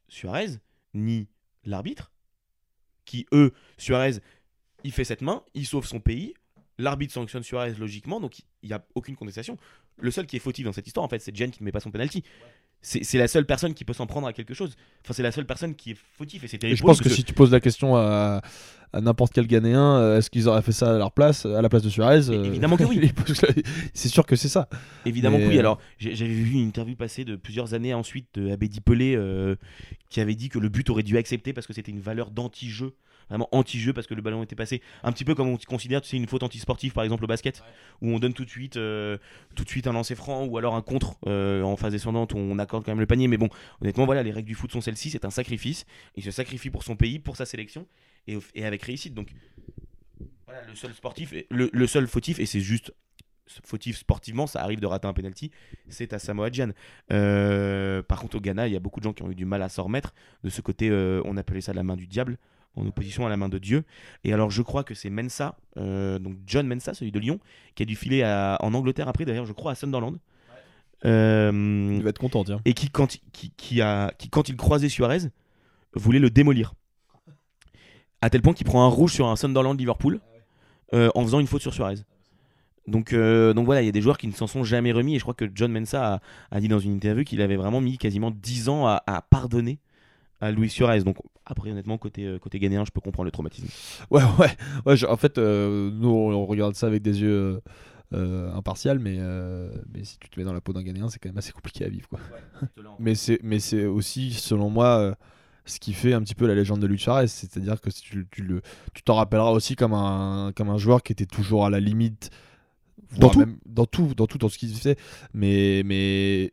Suarez, 0.06 0.46
ni 0.94 1.26
l'arbitre, 1.64 2.12
qui 3.08 3.26
eux, 3.32 3.52
Suarez, 3.78 4.20
il 4.84 4.92
fait 4.92 5.04
cette 5.04 5.22
main, 5.22 5.42
il 5.54 5.66
sauve 5.66 5.86
son 5.86 5.98
pays, 5.98 6.34
l'arbitre 6.76 7.12
sanctionne 7.12 7.42
Suarez 7.42 7.74
logiquement, 7.74 8.20
donc 8.20 8.38
il 8.62 8.68
n'y 8.68 8.72
a 8.72 8.84
aucune 8.94 9.16
contestation. 9.16 9.56
Le 9.96 10.10
seul 10.10 10.26
qui 10.26 10.36
est 10.36 10.40
fautif 10.40 10.64
dans 10.64 10.72
cette 10.72 10.86
histoire, 10.86 11.04
en 11.04 11.08
fait, 11.08 11.18
c'est 11.18 11.34
Jen 11.34 11.50
qui 11.50 11.62
ne 11.62 11.64
met 11.64 11.72
pas 11.72 11.80
son 11.80 11.90
penalty. 11.90 12.22
C'est 12.80 13.18
la 13.18 13.28
seule 13.28 13.44
personne 13.44 13.74
qui 13.74 13.84
peut 13.84 13.92
s'en 13.92 14.06
prendre 14.06 14.26
à 14.28 14.32
quelque 14.32 14.54
chose. 14.54 14.76
Enfin, 15.04 15.12
c'est 15.12 15.22
la 15.22 15.32
seule 15.32 15.46
personne 15.46 15.74
qui 15.74 15.90
est 15.92 15.96
fautif 16.16 16.44
et 16.44 16.48
c'est 16.48 16.62
Et 16.64 16.76
je 16.76 16.82
pense 16.82 17.00
que 17.00 17.08
si 17.08 17.24
tu 17.24 17.34
poses 17.34 17.50
la 17.50 17.60
question 17.60 17.96
à, 17.96 18.40
à 18.92 19.00
n'importe 19.00 19.32
quel 19.32 19.46
Ghanéen, 19.46 19.96
euh, 19.96 20.18
est-ce 20.18 20.30
qu'ils 20.30 20.48
auraient 20.48 20.62
fait 20.62 20.72
ça 20.72 20.94
à 20.94 20.98
leur 20.98 21.12
place, 21.12 21.44
à 21.44 21.60
la 21.60 21.68
place 21.68 21.82
de 21.82 21.88
Suarez 21.90 22.30
euh, 22.30 22.44
évidemment 22.44 22.76
que 22.76 22.84
oui. 22.84 23.10
c'est 23.94 24.08
sûr 24.08 24.24
que 24.24 24.36
c'est 24.36 24.48
ça. 24.48 24.68
Évidemment 25.04 25.38
Mais- 25.38 25.44
que 25.44 25.48
oui. 25.50 25.58
Alors, 25.58 25.78
j'ai- 25.98 26.14
j'avais 26.14 26.32
vu 26.32 26.52
une 26.52 26.68
interview 26.68 26.94
passer 26.96 27.24
de 27.24 27.34
plusieurs 27.36 27.74
années 27.74 27.94
ensuite 27.94 28.28
de 28.34 28.50
Abedi 28.50 28.80
Pelé 28.80 29.14
euh, 29.16 29.56
qui 30.08 30.20
avait 30.20 30.36
dit 30.36 30.48
que 30.48 30.58
le 30.60 30.68
but 30.68 30.88
aurait 30.88 31.02
dû 31.02 31.18
accepter 31.18 31.52
parce 31.52 31.66
que 31.66 31.72
c'était 31.72 31.90
une 31.92 32.00
valeur 32.00 32.30
d'anti-jeu. 32.30 32.94
Vraiment 33.28 33.48
anti-jeu 33.52 33.92
parce 33.92 34.06
que 34.06 34.14
le 34.14 34.22
ballon 34.22 34.42
était 34.42 34.56
passé. 34.56 34.80
Un 35.02 35.12
petit 35.12 35.24
peu 35.24 35.34
comme 35.34 35.48
on 35.48 35.56
considère, 35.56 36.00
tu 36.00 36.08
sais, 36.08 36.16
une 36.16 36.26
faute 36.26 36.42
anti-sportive 36.42 36.92
par 36.92 37.04
exemple 37.04 37.24
au 37.24 37.26
basket, 37.26 37.62
où 38.00 38.08
on 38.10 38.18
donne 38.18 38.32
tout 38.32 38.44
de 38.44 38.50
suite, 38.50 38.76
euh, 38.76 39.18
tout 39.54 39.64
de 39.64 39.68
suite 39.68 39.86
un 39.86 39.92
lancer 39.92 40.14
franc 40.14 40.44
ou 40.44 40.56
alors 40.58 40.74
un 40.74 40.82
contre 40.82 41.16
euh, 41.26 41.62
en 41.62 41.76
phase 41.76 41.92
descendante 41.92 42.32
où 42.32 42.38
on 42.38 42.58
accorde 42.58 42.84
quand 42.84 42.92
même 42.92 43.00
le 43.00 43.06
panier. 43.06 43.28
Mais 43.28 43.36
bon, 43.36 43.48
honnêtement, 43.80 44.06
voilà, 44.06 44.22
les 44.22 44.32
règles 44.32 44.48
du 44.48 44.54
foot 44.54 44.72
sont 44.72 44.80
celles-ci. 44.80 45.10
C'est 45.10 45.24
un 45.24 45.30
sacrifice. 45.30 45.84
Il 46.16 46.22
se 46.22 46.30
sacrifie 46.30 46.70
pour 46.70 46.84
son 46.84 46.96
pays, 46.96 47.18
pour 47.18 47.36
sa 47.36 47.44
sélection 47.44 47.86
et, 48.26 48.38
et 48.54 48.64
avec 48.64 48.82
réussite. 48.82 49.14
Donc, 49.14 49.28
voilà, 50.46 50.62
le 50.66 50.74
seul 50.74 50.94
sportif, 50.94 51.34
le, 51.50 51.68
le 51.72 51.86
seul 51.86 52.06
fautif, 52.06 52.38
et 52.40 52.46
c'est 52.46 52.60
juste 52.60 52.92
fautif 53.64 53.96
sportivement, 53.96 54.46
ça 54.46 54.62
arrive 54.62 54.80
de 54.80 54.86
rater 54.86 55.08
un 55.08 55.12
penalty, 55.12 55.50
c'est 55.88 56.12
à 56.12 56.18
Samoa 56.18 56.50
Gyan. 56.50 56.70
Euh, 57.12 58.02
par 58.02 58.20
contre, 58.20 58.36
au 58.36 58.40
Ghana, 58.40 58.66
il 58.66 58.74
y 58.74 58.76
a 58.76 58.80
beaucoup 58.80 59.00
de 59.00 59.04
gens 59.04 59.12
qui 59.12 59.22
ont 59.22 59.30
eu 59.30 59.34
du 59.34 59.44
mal 59.44 59.62
à 59.62 59.68
s'en 59.68 59.84
remettre. 59.84 60.14
De 60.44 60.50
ce 60.50 60.60
côté, 60.60 60.90
euh, 60.90 61.22
on 61.24 61.36
appelait 61.36 61.60
ça 61.60 61.72
la 61.72 61.82
main 61.82 61.96
du 61.96 62.06
diable, 62.06 62.38
en 62.78 62.86
opposition 62.86 63.26
à 63.26 63.28
la 63.28 63.36
main 63.36 63.48
de 63.48 63.58
Dieu. 63.58 63.84
Et 64.24 64.32
alors, 64.32 64.50
je 64.50 64.62
crois 64.62 64.84
que 64.84 64.94
c'est 64.94 65.10
Mensa, 65.10 65.56
euh, 65.76 66.18
donc 66.18 66.36
John 66.46 66.66
Mensa, 66.66 66.94
celui 66.94 67.12
de 67.12 67.18
Lyon, 67.18 67.40
qui 67.74 67.82
a 67.82 67.86
dû 67.86 67.96
filer 67.96 68.22
à- 68.22 68.56
en 68.60 68.72
Angleterre 68.74 69.08
après, 69.08 69.24
d'ailleurs, 69.24 69.46
je 69.46 69.52
crois, 69.52 69.72
à 69.72 69.74
Sunderland. 69.74 70.16
Euh, 71.04 71.92
Il 71.96 72.02
va 72.02 72.10
être 72.10 72.18
content, 72.18 72.42
tiens. 72.44 72.60
et 72.64 72.74
qui 72.74 72.90
quand, 72.90 73.14
il- 73.14 73.20
qui, 73.32 73.50
qui 73.56 73.80
a, 73.80 74.12
qui, 74.18 74.28
quand 74.28 74.48
il 74.48 74.56
croisait 74.56 74.88
Suarez, 74.88 75.18
voulait 75.94 76.18
le 76.18 76.30
démolir. 76.30 76.74
À 78.20 78.30
tel 78.30 78.42
point 78.42 78.52
qu'il 78.52 78.66
prend 78.66 78.84
un 78.84 78.88
rouge 78.88 79.12
sur 79.12 79.28
un 79.28 79.36
Sunderland 79.36 79.78
Liverpool 79.78 80.20
euh, 80.94 81.08
en 81.14 81.22
faisant 81.22 81.38
une 81.38 81.46
faute 81.46 81.62
sur 81.62 81.72
Suarez. 81.72 81.96
Donc, 82.88 83.12
euh, 83.12 83.52
donc 83.52 83.66
voilà, 83.66 83.82
il 83.82 83.84
y 83.86 83.88
a 83.88 83.92
des 83.92 84.00
joueurs 84.00 84.18
qui 84.18 84.26
ne 84.26 84.32
s'en 84.32 84.46
sont 84.46 84.64
jamais 84.64 84.90
remis. 84.92 85.14
Et 85.14 85.18
je 85.18 85.22
crois 85.24 85.34
que 85.34 85.44
John 85.54 85.70
Mensa 85.70 86.14
a, 86.14 86.20
a 86.50 86.60
dit 86.60 86.68
dans 86.68 86.78
une 86.80 86.92
interview 86.94 87.22
qu'il 87.22 87.40
avait 87.42 87.56
vraiment 87.56 87.80
mis 87.80 87.96
quasiment 87.98 88.30
10 88.32 88.68
ans 88.68 88.86
à, 88.86 89.02
à 89.06 89.22
pardonner 89.22 89.78
à 90.40 90.50
Luis 90.50 90.70
Suarez. 90.70 91.02
Donc 91.02 91.16
après, 91.46 91.70
honnêtement, 91.70 91.98
côté, 91.98 92.24
euh, 92.26 92.38
côté 92.38 92.58
ghanéen, 92.58 92.84
je 92.84 92.90
peux 92.90 93.00
comprendre 93.00 93.24
le 93.26 93.30
traumatisme. 93.30 93.66
Ouais, 94.10 94.22
ouais, 94.38 94.50
ouais. 94.86 94.96
je- 94.96 95.06
en 95.06 95.16
fait, 95.16 95.38
euh, 95.38 95.90
nous 95.92 96.08
on, 96.10 96.46
regarde 96.46 96.74
ça 96.74 96.86
avec 96.86 97.02
des 97.02 97.20
yeux 97.22 97.30
euh, 97.30 97.60
euh, 98.14 98.52
impartials, 98.54 98.98
mais, 98.98 99.16
euh, 99.18 99.70
mais 99.92 100.04
si 100.04 100.18
tu 100.18 100.28
te 100.28 100.38
mets 100.38 100.44
dans 100.44 100.52
la 100.52 100.60
peau 100.60 100.72
d'un 100.72 100.82
Ghanéen, 100.82 101.08
c'est 101.08 101.18
quand 101.18 101.28
même 101.28 101.38
assez 101.38 101.52
compliqué 101.52 101.84
à 101.84 101.88
vivre 101.88 102.08
quoi. 102.08 102.20
Mais 102.98 103.14
c'est, 103.14 103.38
mais 103.42 103.60
c'est 103.60 103.84
aussi, 103.86 104.32
selon 104.32 104.70
moi, 104.70 105.16
ce 105.66 105.78
qui 105.78 105.92
fait 105.92 106.12
un 106.14 106.22
petit 106.22 106.34
peu 106.34 106.46
la 106.46 106.54
légende 106.54 106.80
de 106.80 106.86
Luis 106.86 106.98
Suarez. 106.98 107.28
C'est-à-dire 107.28 107.80
que 107.80 107.90
tu, 107.90 108.26
tu 108.30 108.42
le, 108.42 108.62
tu 108.94 109.02
t'en 109.02 109.14
rappelleras 109.14 109.50
aussi 109.50 109.76
comme 109.76 109.92
un, 109.92 110.52
comme 110.56 110.70
un 110.70 110.78
joueur 110.78 111.02
qui 111.02 111.12
était 111.12 111.26
toujours 111.26 111.64
à 111.66 111.70
la 111.70 111.78
limite. 111.80 112.30
Dans 113.18 113.28
tout. 113.30 113.38
même- 113.38 113.58
dans 113.66 113.86
tout, 113.86 114.14
dans 114.16 114.26
tout, 114.26 114.38
dans 114.38 114.48
ce 114.48 114.58
qu'il 114.58 114.70
faisait. 114.74 114.96
Mais, 115.34 115.82
mais, 115.84 116.52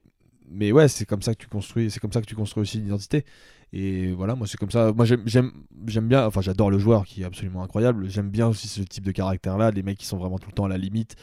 mais 0.50 0.72
ouais, 0.72 0.88
c'est 0.88 1.06
comme 1.06 1.22
ça 1.22 1.34
que 1.34 1.40
tu 1.40 1.48
construis, 1.48 1.92
c'est 1.92 2.00
comme 2.00 2.12
ça 2.12 2.22
que 2.22 2.26
tu 2.26 2.36
construis 2.36 2.62
aussi 2.62 2.80
une 2.80 2.88
identité. 2.88 3.26
Et 3.74 4.14
voilà, 4.14 4.36
moi 4.36 4.48
c'est 4.48 4.58
comme 4.58 4.72
ça. 4.72 4.94
Moi 4.94 5.06
j'aime, 5.06 5.24
j'aime, 5.26 5.52
j'aime 5.88 6.08
bien. 6.08 6.26
Enfin, 6.26 6.42
j'adore 6.42 6.72
le 6.72 6.80
joueur 6.80 7.06
qui 7.06 7.24
est 7.24 7.26
absolument 7.26 7.64
incroyable. 7.64 8.10
J'aime 8.10 8.30
bien 8.30 8.48
aussi 8.48 8.68
ce 8.68 8.82
type 8.82 9.04
de 9.04 9.12
caractère-là, 9.12 9.72
les 9.72 9.84
mecs 9.84 9.98
qui 9.98 10.06
sont 10.06 10.18
vraiment 10.18 10.38
tout 10.38 10.50
le 10.50 10.54
temps 10.54 10.66
à 10.66 10.70
la 10.70 10.78
limite. 10.78 11.16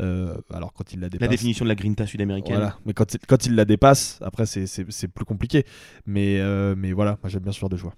Euh, 0.00 0.34
alors 0.52 0.72
quand 0.72 0.92
il 0.92 1.00
la 1.00 1.08
dépasse. 1.08 1.28
La 1.28 1.30
définition 1.30 1.64
de 1.64 1.68
la 1.68 1.74
grinta 1.74 2.06
sud-américaine. 2.06 2.56
Voilà, 2.56 2.76
mais 2.86 2.94
quand 2.94 3.14
il, 3.14 3.20
quand 3.28 3.46
il 3.46 3.54
la 3.54 3.64
dépasse, 3.64 4.18
après 4.22 4.46
c'est, 4.46 5.08
plus 5.08 5.24
compliqué. 5.24 5.64
Mais, 6.06 6.40
euh, 6.40 6.74
mais 6.76 6.92
voilà, 6.92 7.18
moi 7.22 7.30
j'aime 7.30 7.42
bien 7.42 7.52
ce 7.52 7.60
genre 7.60 7.70
de 7.70 7.76
joueur. 7.76 7.94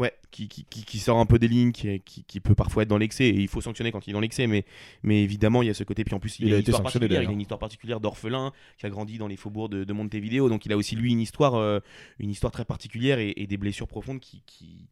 Ouais, 0.00 0.14
qui, 0.30 0.48
qui, 0.48 0.98
sort 0.98 1.18
un 1.18 1.26
peu 1.26 1.38
des 1.38 1.46
lignes, 1.46 1.72
qui, 1.72 2.00
qui, 2.00 2.40
peut 2.40 2.54
parfois 2.54 2.84
être 2.84 2.88
dans 2.88 2.96
l'excès, 2.96 3.26
et 3.26 3.34
il 3.38 3.48
faut 3.48 3.60
sanctionner 3.60 3.92
quand 3.92 4.06
il 4.06 4.10
est 4.10 4.12
dans 4.14 4.20
l'excès, 4.20 4.46
mais, 4.46 4.64
mais 5.02 5.22
évidemment, 5.22 5.60
il 5.62 5.66
y 5.66 5.70
a 5.70 5.74
ce 5.74 5.84
côté, 5.84 6.04
puis 6.04 6.14
en 6.14 6.18
plus, 6.20 6.38
il, 6.38 6.46
Il 6.46 6.52
a, 6.52 6.54
a 6.54 6.56
une 6.56 6.62
été 6.62 6.70
histoire 6.70 6.84
sanctionné, 6.86 7.02
particulière, 7.04 7.20
il 7.20 7.24
a 7.24 7.26
d'ailleurs. 7.26 7.32
une 7.34 7.40
histoire 7.42 7.60
particulière 7.60 8.00
d'orphelin, 8.00 8.52
qui 8.78 8.86
a 8.86 8.88
grandi 8.88 9.18
dans 9.18 9.28
les 9.28 9.36
faubourgs 9.36 9.68
de, 9.68 9.84
de 9.84 9.92
Montevideo, 9.92 10.48
donc 10.48 10.64
il 10.64 10.72
a 10.72 10.78
aussi, 10.78 10.96
lui, 10.96 11.12
une 11.12 11.20
histoire, 11.20 11.54
euh, 11.56 11.80
une 12.18 12.30
histoire 12.30 12.50
très 12.50 12.64
particulière 12.64 13.18
et, 13.18 13.34
et 13.36 13.46
des 13.46 13.58
blessures 13.58 13.88
profondes 13.88 14.20
qui, 14.20 14.42
qui, 14.46 14.88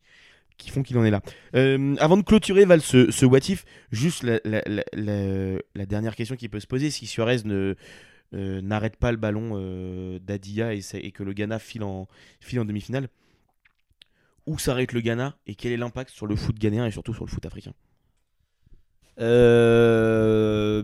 qui 0.59 0.69
font 0.69 0.83
qu'il 0.83 0.99
en 0.99 1.05
est 1.05 1.11
là. 1.11 1.23
Euh, 1.55 1.97
avant 2.01 2.19
de 2.19 2.23
clôturer, 2.23 2.67
Val, 2.67 2.83
ce, 2.83 3.11
ce 3.11 3.25
what 3.25 3.39
if, 3.49 3.65
juste 3.91 4.25
la, 4.25 4.41
la, 4.45 4.61
la, 4.67 4.85
la- 4.93 5.59
la 5.75 5.87
dernière 5.87 6.17
question 6.17 6.37
qui 6.37 6.51
peut 6.51 6.61
se 6.61 6.67
poser, 6.67 6.91
si 6.91 7.07
Suarez 7.07 7.39
ne... 7.47 7.77
euh, 8.35 8.61
n'arrête 8.61 8.97
pas 8.97 9.11
le 9.11 9.17
ballon 9.17 10.19
d'Adia 10.21 10.75
et, 10.75 10.81
et 10.95 11.13
que 11.13 11.23
le 11.23 11.33
Ghana 11.33 11.59
file 11.59 11.83
en, 11.85 12.09
file 12.41 12.61
en 12.61 12.67
demi-finale, 12.67 13.09
où 14.49 14.59
s'arrête 14.59 14.93
le 14.93 15.01
Ghana 15.01 15.37
et 15.47 15.55
quel 15.55 15.73
est 15.73 15.77
l'impact 15.77 16.11
sur 16.11 16.27
le 16.27 16.35
foot 16.37 16.59
ghanéen 16.59 16.87
et 16.87 16.91
surtout 16.91 17.15
sur 17.15 17.25
le 17.25 17.31
foot 17.31 17.45
africain 17.47 17.73
Euh, 19.21 20.83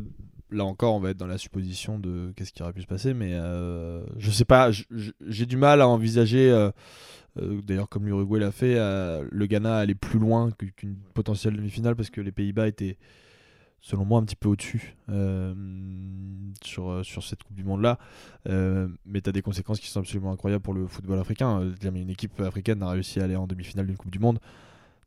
Là 0.50 0.64
encore, 0.64 0.94
on 0.94 1.00
va 1.00 1.10
être 1.10 1.16
dans 1.16 1.26
la 1.26 1.38
supposition 1.38 1.98
de 1.98 2.32
qu'est-ce 2.36 2.52
qui 2.52 2.62
aurait 2.62 2.72
pu 2.72 2.82
se 2.82 2.86
passer, 2.86 3.12
mais 3.12 3.30
euh, 3.32 4.04
je 4.18 4.30
sais 4.30 4.44
pas. 4.44 4.70
J'ai 5.26 5.46
du 5.46 5.56
mal 5.56 5.80
à 5.80 5.88
envisager. 5.88 6.48
euh, 6.50 6.70
euh, 7.40 7.60
D'ailleurs, 7.62 7.88
comme 7.88 8.06
l'Uruguay 8.06 8.38
l'a 8.38 8.52
fait, 8.52 8.74
le 8.76 9.46
Ghana 9.46 9.78
aller 9.78 9.96
plus 9.96 10.20
loin 10.20 10.50
qu'une 10.76 10.96
potentielle 11.14 11.56
demi-finale 11.56 11.96
parce 11.96 12.10
que 12.10 12.20
les 12.20 12.30
Pays-Bas 12.30 12.68
étaient, 12.68 12.98
selon 13.86 14.06
moi, 14.06 14.18
un 14.18 14.24
petit 14.24 14.34
peu 14.34 14.48
au-dessus 14.48 14.96
euh, 15.10 15.54
sur, 16.62 17.04
sur 17.04 17.22
cette 17.22 17.42
Coupe 17.42 17.54
du 17.54 17.64
Monde-là. 17.64 17.98
Euh, 18.48 18.88
mais 19.04 19.20
tu 19.20 19.28
as 19.28 19.32
des 19.32 19.42
conséquences 19.42 19.78
qui 19.78 19.88
sont 19.88 20.00
absolument 20.00 20.32
incroyables 20.32 20.62
pour 20.62 20.72
le 20.72 20.86
football 20.86 21.18
africain. 21.18 21.60
Euh, 21.60 21.90
une 21.94 22.08
équipe 22.08 22.40
africaine 22.40 22.78
n'a 22.78 22.88
réussi 22.88 23.20
à 23.20 23.24
aller 23.24 23.36
en 23.36 23.46
demi-finale 23.46 23.86
d'une 23.86 23.98
Coupe 23.98 24.10
du 24.10 24.18
Monde. 24.18 24.38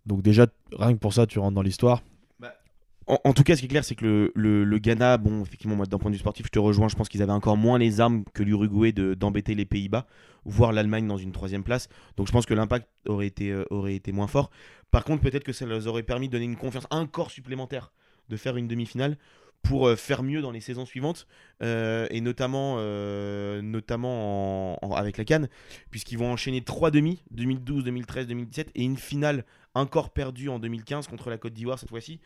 Donc, 0.05 0.21
déjà, 0.21 0.45
rien 0.77 0.93
que 0.93 0.99
pour 0.99 1.11
ça, 1.11 1.25
tu 1.25 1.39
rentres 1.39 1.55
dans 1.55 1.63
l'histoire. 1.63 2.03
en, 3.07 3.17
en 3.23 3.33
tout 3.33 3.41
cas, 3.41 3.55
ce 3.55 3.61
qui 3.61 3.65
est 3.65 3.69
clair, 3.69 3.83
c'est 3.83 3.95
que 3.95 4.31
le, 4.35 4.63
le- 4.63 4.77
Ghana, 4.77 5.17
bon, 5.17 5.41
effectivement, 5.41 5.75
moi, 5.75 5.87
d'un 5.87 5.97
point 5.97 6.11
de 6.11 6.15
vue 6.15 6.19
sportif, 6.19 6.45
je 6.45 6.51
te 6.51 6.59
rejoins. 6.59 6.87
Je 6.87 6.95
pense 6.95 7.09
qu'ils 7.09 7.23
avaient 7.23 7.31
encore 7.31 7.57
moins 7.57 7.79
les 7.79 7.99
armes 7.99 8.25
que 8.35 8.43
l'Uruguay 8.43 8.91
de- 8.91 9.15
d'embêter 9.15 9.55
les 9.55 9.65
Pays-Bas, 9.65 10.05
voire 10.45 10.71
l'Allemagne 10.71 11.07
dans 11.07 11.17
une 11.17 11.31
troisième 11.31 11.63
place. 11.63 11.89
Donc, 12.15 12.27
je 12.27 12.31
pense 12.31 12.45
que 12.45 12.53
l'impact 12.53 12.87
aurait 13.07 13.25
été, 13.25 13.51
euh, 13.51 13.65
aurait 13.71 13.95
été 13.95 14.11
moins 14.11 14.27
fort. 14.27 14.51
Par 14.91 15.03
contre, 15.03 15.23
peut-être 15.23 15.43
que 15.43 15.51
ça 15.51 15.65
leur 15.65 15.87
aurait 15.87 16.03
permis 16.03 16.27
de 16.27 16.33
donner 16.33 16.45
une 16.45 16.57
confiance, 16.57 16.85
un 16.91 17.07
corps 17.07 17.31
supplémentaire, 17.31 17.91
de 18.29 18.37
faire 18.37 18.57
une 18.57 18.67
demi-finale 18.67 19.17
pour 19.63 19.87
euh, 19.87 19.95
faire 19.95 20.23
mieux 20.23 20.41
dans 20.41 20.51
les 20.51 20.61
saisons 20.61 20.85
suivantes, 20.85 21.27
euh, 21.63 22.07
et 22.11 22.21
notamment, 22.21 22.75
euh, 22.77 23.61
notamment 23.61 24.73
en- 24.75 24.79
en- 24.81 24.95
avec 24.95 25.17
la 25.17 25.25
Cannes, 25.25 25.49
puisqu'ils 25.89 26.17
vont 26.17 26.31
enchaîner 26.31 26.61
trois 26.63 26.91
demi, 26.91 27.23
2012, 27.31 27.83
2013, 27.83 28.27
2017, 28.27 28.71
et 28.75 28.83
une 28.83 28.97
finale 28.97 29.45
encore 29.73 30.11
perdue 30.11 30.49
en 30.49 30.59
2015 30.59 31.07
contre 31.07 31.29
la 31.29 31.37
Côte 31.37 31.53
d'Ivoire 31.53 31.79
cette 31.79 31.89
fois-ci. 31.89 32.19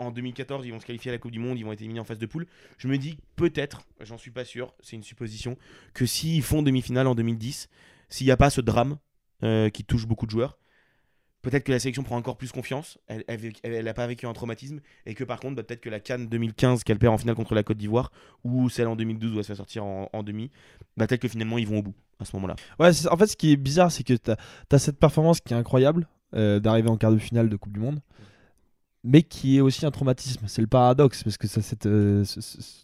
En 0.00 0.12
2014, 0.12 0.64
ils 0.64 0.70
vont 0.70 0.78
se 0.78 0.86
qualifier 0.86 1.10
à 1.10 1.14
la 1.14 1.18
Coupe 1.18 1.32
du 1.32 1.40
Monde, 1.40 1.58
ils 1.58 1.64
vont 1.64 1.72
être 1.72 1.80
éliminés 1.80 1.98
en 1.98 2.04
phase 2.04 2.20
de 2.20 2.26
poule. 2.26 2.46
Je 2.76 2.86
me 2.86 2.98
dis 2.98 3.18
peut-être, 3.34 3.82
j'en 4.00 4.16
suis 4.16 4.30
pas 4.30 4.44
sûr, 4.44 4.72
c'est 4.80 4.94
une 4.94 5.02
supposition, 5.02 5.56
que 5.92 6.06
s'ils 6.06 6.42
font 6.42 6.62
demi-finale 6.62 7.08
en 7.08 7.16
2010, 7.16 7.68
s'il 8.08 8.26
n'y 8.26 8.30
a 8.30 8.36
pas 8.36 8.50
ce 8.50 8.60
drame 8.60 8.98
qui 9.72 9.84
touche 9.84 10.06
beaucoup 10.06 10.26
de 10.26 10.30
joueurs, 10.30 10.58
peut-être 11.42 11.64
que 11.64 11.72
la 11.72 11.78
sélection 11.78 12.02
prend 12.02 12.16
encore 12.16 12.36
plus 12.36 12.52
confiance, 12.52 12.98
elle 13.06 13.84
n'a 13.84 13.94
pas 13.94 14.06
vécu 14.06 14.26
un 14.26 14.32
traumatisme, 14.32 14.80
et 15.06 15.14
que 15.14 15.24
par 15.24 15.40
contre, 15.40 15.56
bah, 15.56 15.62
peut-être 15.62 15.80
que 15.80 15.88
la 15.88 16.00
Cannes 16.00 16.28
2015 16.28 16.84
qu'elle 16.84 16.98
perd 16.98 17.14
en 17.14 17.18
finale 17.18 17.36
contre 17.36 17.54
la 17.54 17.62
Côte 17.62 17.78
d'Ivoire, 17.78 18.10
ou 18.44 18.68
celle 18.68 18.88
en 18.88 18.96
2012 18.96 19.34
où 19.34 19.38
elle 19.38 19.44
se 19.44 19.48
fait 19.48 19.54
sortir 19.54 19.84
en, 19.84 20.22
demi, 20.22 20.50
bah, 20.96 21.06
peut-être 21.06 21.22
que 21.22 21.28
finalement 21.28 21.58
ils 21.58 21.66
vont 21.66 21.78
au 21.78 21.82
bout 21.82 21.94
à 22.18 22.24
ce 22.24 22.34
moment-là. 22.36 22.56
Ouais, 22.80 22.90
en 23.10 23.16
fait, 23.16 23.26
ce 23.26 23.36
qui 23.36 23.52
est 23.52 23.56
bizarre, 23.56 23.92
c'est 23.92 24.02
que 24.02 24.14
tu 24.14 24.30
as, 24.30 24.78
cette 24.78 24.98
performance 24.98 25.40
qui 25.40 25.54
est 25.54 25.56
incroyable 25.56 26.08
euh, 26.34 26.58
d'arriver 26.58 26.88
en 26.88 26.96
quart 26.96 27.12
de 27.12 27.18
finale 27.18 27.48
de 27.48 27.56
Coupe 27.56 27.72
du 27.72 27.80
Monde, 27.80 28.00
mais 29.04 29.22
qui 29.22 29.56
est 29.56 29.60
aussi 29.60 29.86
un 29.86 29.90
traumatisme. 29.90 30.44
C'est 30.48 30.62
le 30.62 30.66
paradoxe, 30.66 31.22
parce 31.22 31.36
que 31.36 31.46
ça, 31.46 31.60
euh, 31.86 32.24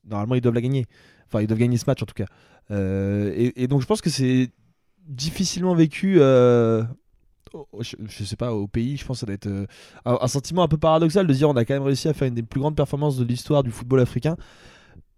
normalement, 0.05 0.37
ils 0.37 0.41
doivent 0.41 0.55
la 0.55 0.63
gagner. 0.63 0.87
Enfin, 1.27 1.41
ils 1.41 1.47
doivent 1.49 1.59
gagner 1.59 1.77
ce 1.77 1.85
match 1.87 2.03
en 2.03 2.07
tout 2.07 2.15
cas. 2.15 2.27
Euh, 2.71 3.51
et, 3.57 3.67
donc, 3.67 3.81
je 3.81 3.87
pense 3.87 4.01
que 4.01 4.11
c'est 4.11 4.51
difficilement 5.07 5.75
vécu. 5.75 6.21
Je, 7.81 7.97
je 8.07 8.25
sais 8.25 8.37
pas, 8.37 8.53
au 8.53 8.67
pays, 8.67 8.97
je 8.97 9.05
pense 9.05 9.17
que 9.19 9.21
ça 9.21 9.27
doit 9.27 9.35
être 9.35 9.47
euh, 9.47 9.67
un, 10.05 10.19
un 10.21 10.29
sentiment 10.29 10.63
un 10.63 10.69
peu 10.69 10.79
paradoxal 10.79 11.27
de 11.27 11.33
dire 11.33 11.49
on 11.49 11.57
a 11.57 11.65
quand 11.65 11.75
même 11.75 11.83
réussi 11.83 12.09
à 12.09 12.15
faire 12.15 12.29
une 12.29 12.35
des 12.35 12.43
plus 12.43 12.61
grandes 12.61 12.77
performances 12.77 13.17
de 13.17 13.25
l'histoire 13.25 13.63
du 13.63 13.71
football 13.71 14.01
africain, 14.01 14.37